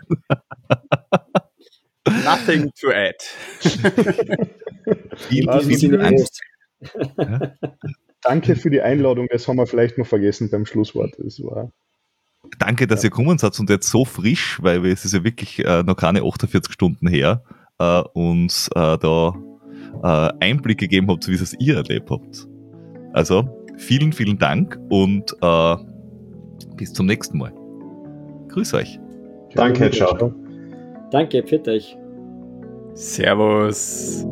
Nothing 2.06 2.70
to 2.78 2.90
add. 2.90 3.16
Vielen, 5.16 5.48
Also, 5.48 5.70
vielen 5.70 5.98
Dank. 5.98 6.20
Danke 8.20 8.56
für 8.56 8.68
die 8.68 8.82
Einladung, 8.82 9.28
das 9.30 9.48
haben 9.48 9.56
wir 9.56 9.66
vielleicht 9.66 9.96
noch 9.96 10.06
vergessen 10.06 10.50
beim 10.50 10.66
Schlusswort. 10.66 11.14
Das 11.16 11.40
war 11.42 11.70
Danke, 12.58 12.86
dass 12.86 13.02
ihr 13.02 13.08
gekommen 13.08 13.38
seid 13.38 13.58
und 13.58 13.70
jetzt 13.70 13.88
so 13.88 14.04
frisch, 14.04 14.58
weil 14.62 14.82
wir- 14.82 14.92
es 14.92 15.06
ist 15.06 15.14
ja 15.14 15.24
wirklich 15.24 15.64
äh, 15.64 15.82
noch 15.84 15.96
keine 15.96 16.20
48 16.22 16.70
Stunden 16.70 17.08
her, 17.08 17.42
äh, 17.78 18.02
uns 18.12 18.68
äh, 18.74 18.98
da 18.98 19.32
äh, 20.02 20.32
Einblick 20.44 20.76
gegeben 20.80 21.08
habt, 21.08 21.26
wie 21.28 21.32
es 21.34 21.54
ihr 21.58 21.76
erlebt 21.76 22.10
habt. 22.10 22.46
Also, 23.14 23.64
vielen, 23.78 24.12
vielen 24.12 24.38
Dank 24.38 24.78
und 24.90 25.32
äh, 25.40 25.76
bis 26.76 26.92
zum 26.92 27.06
nächsten 27.06 27.38
Mal. 27.38 27.52
Grüß 28.48 28.74
euch. 28.74 28.98
Danke, 29.54 29.90
ciao. 29.90 30.32
Danke, 31.10 31.42
pfiat 31.42 31.68
euch. 31.68 31.96
Servus. 32.94 34.26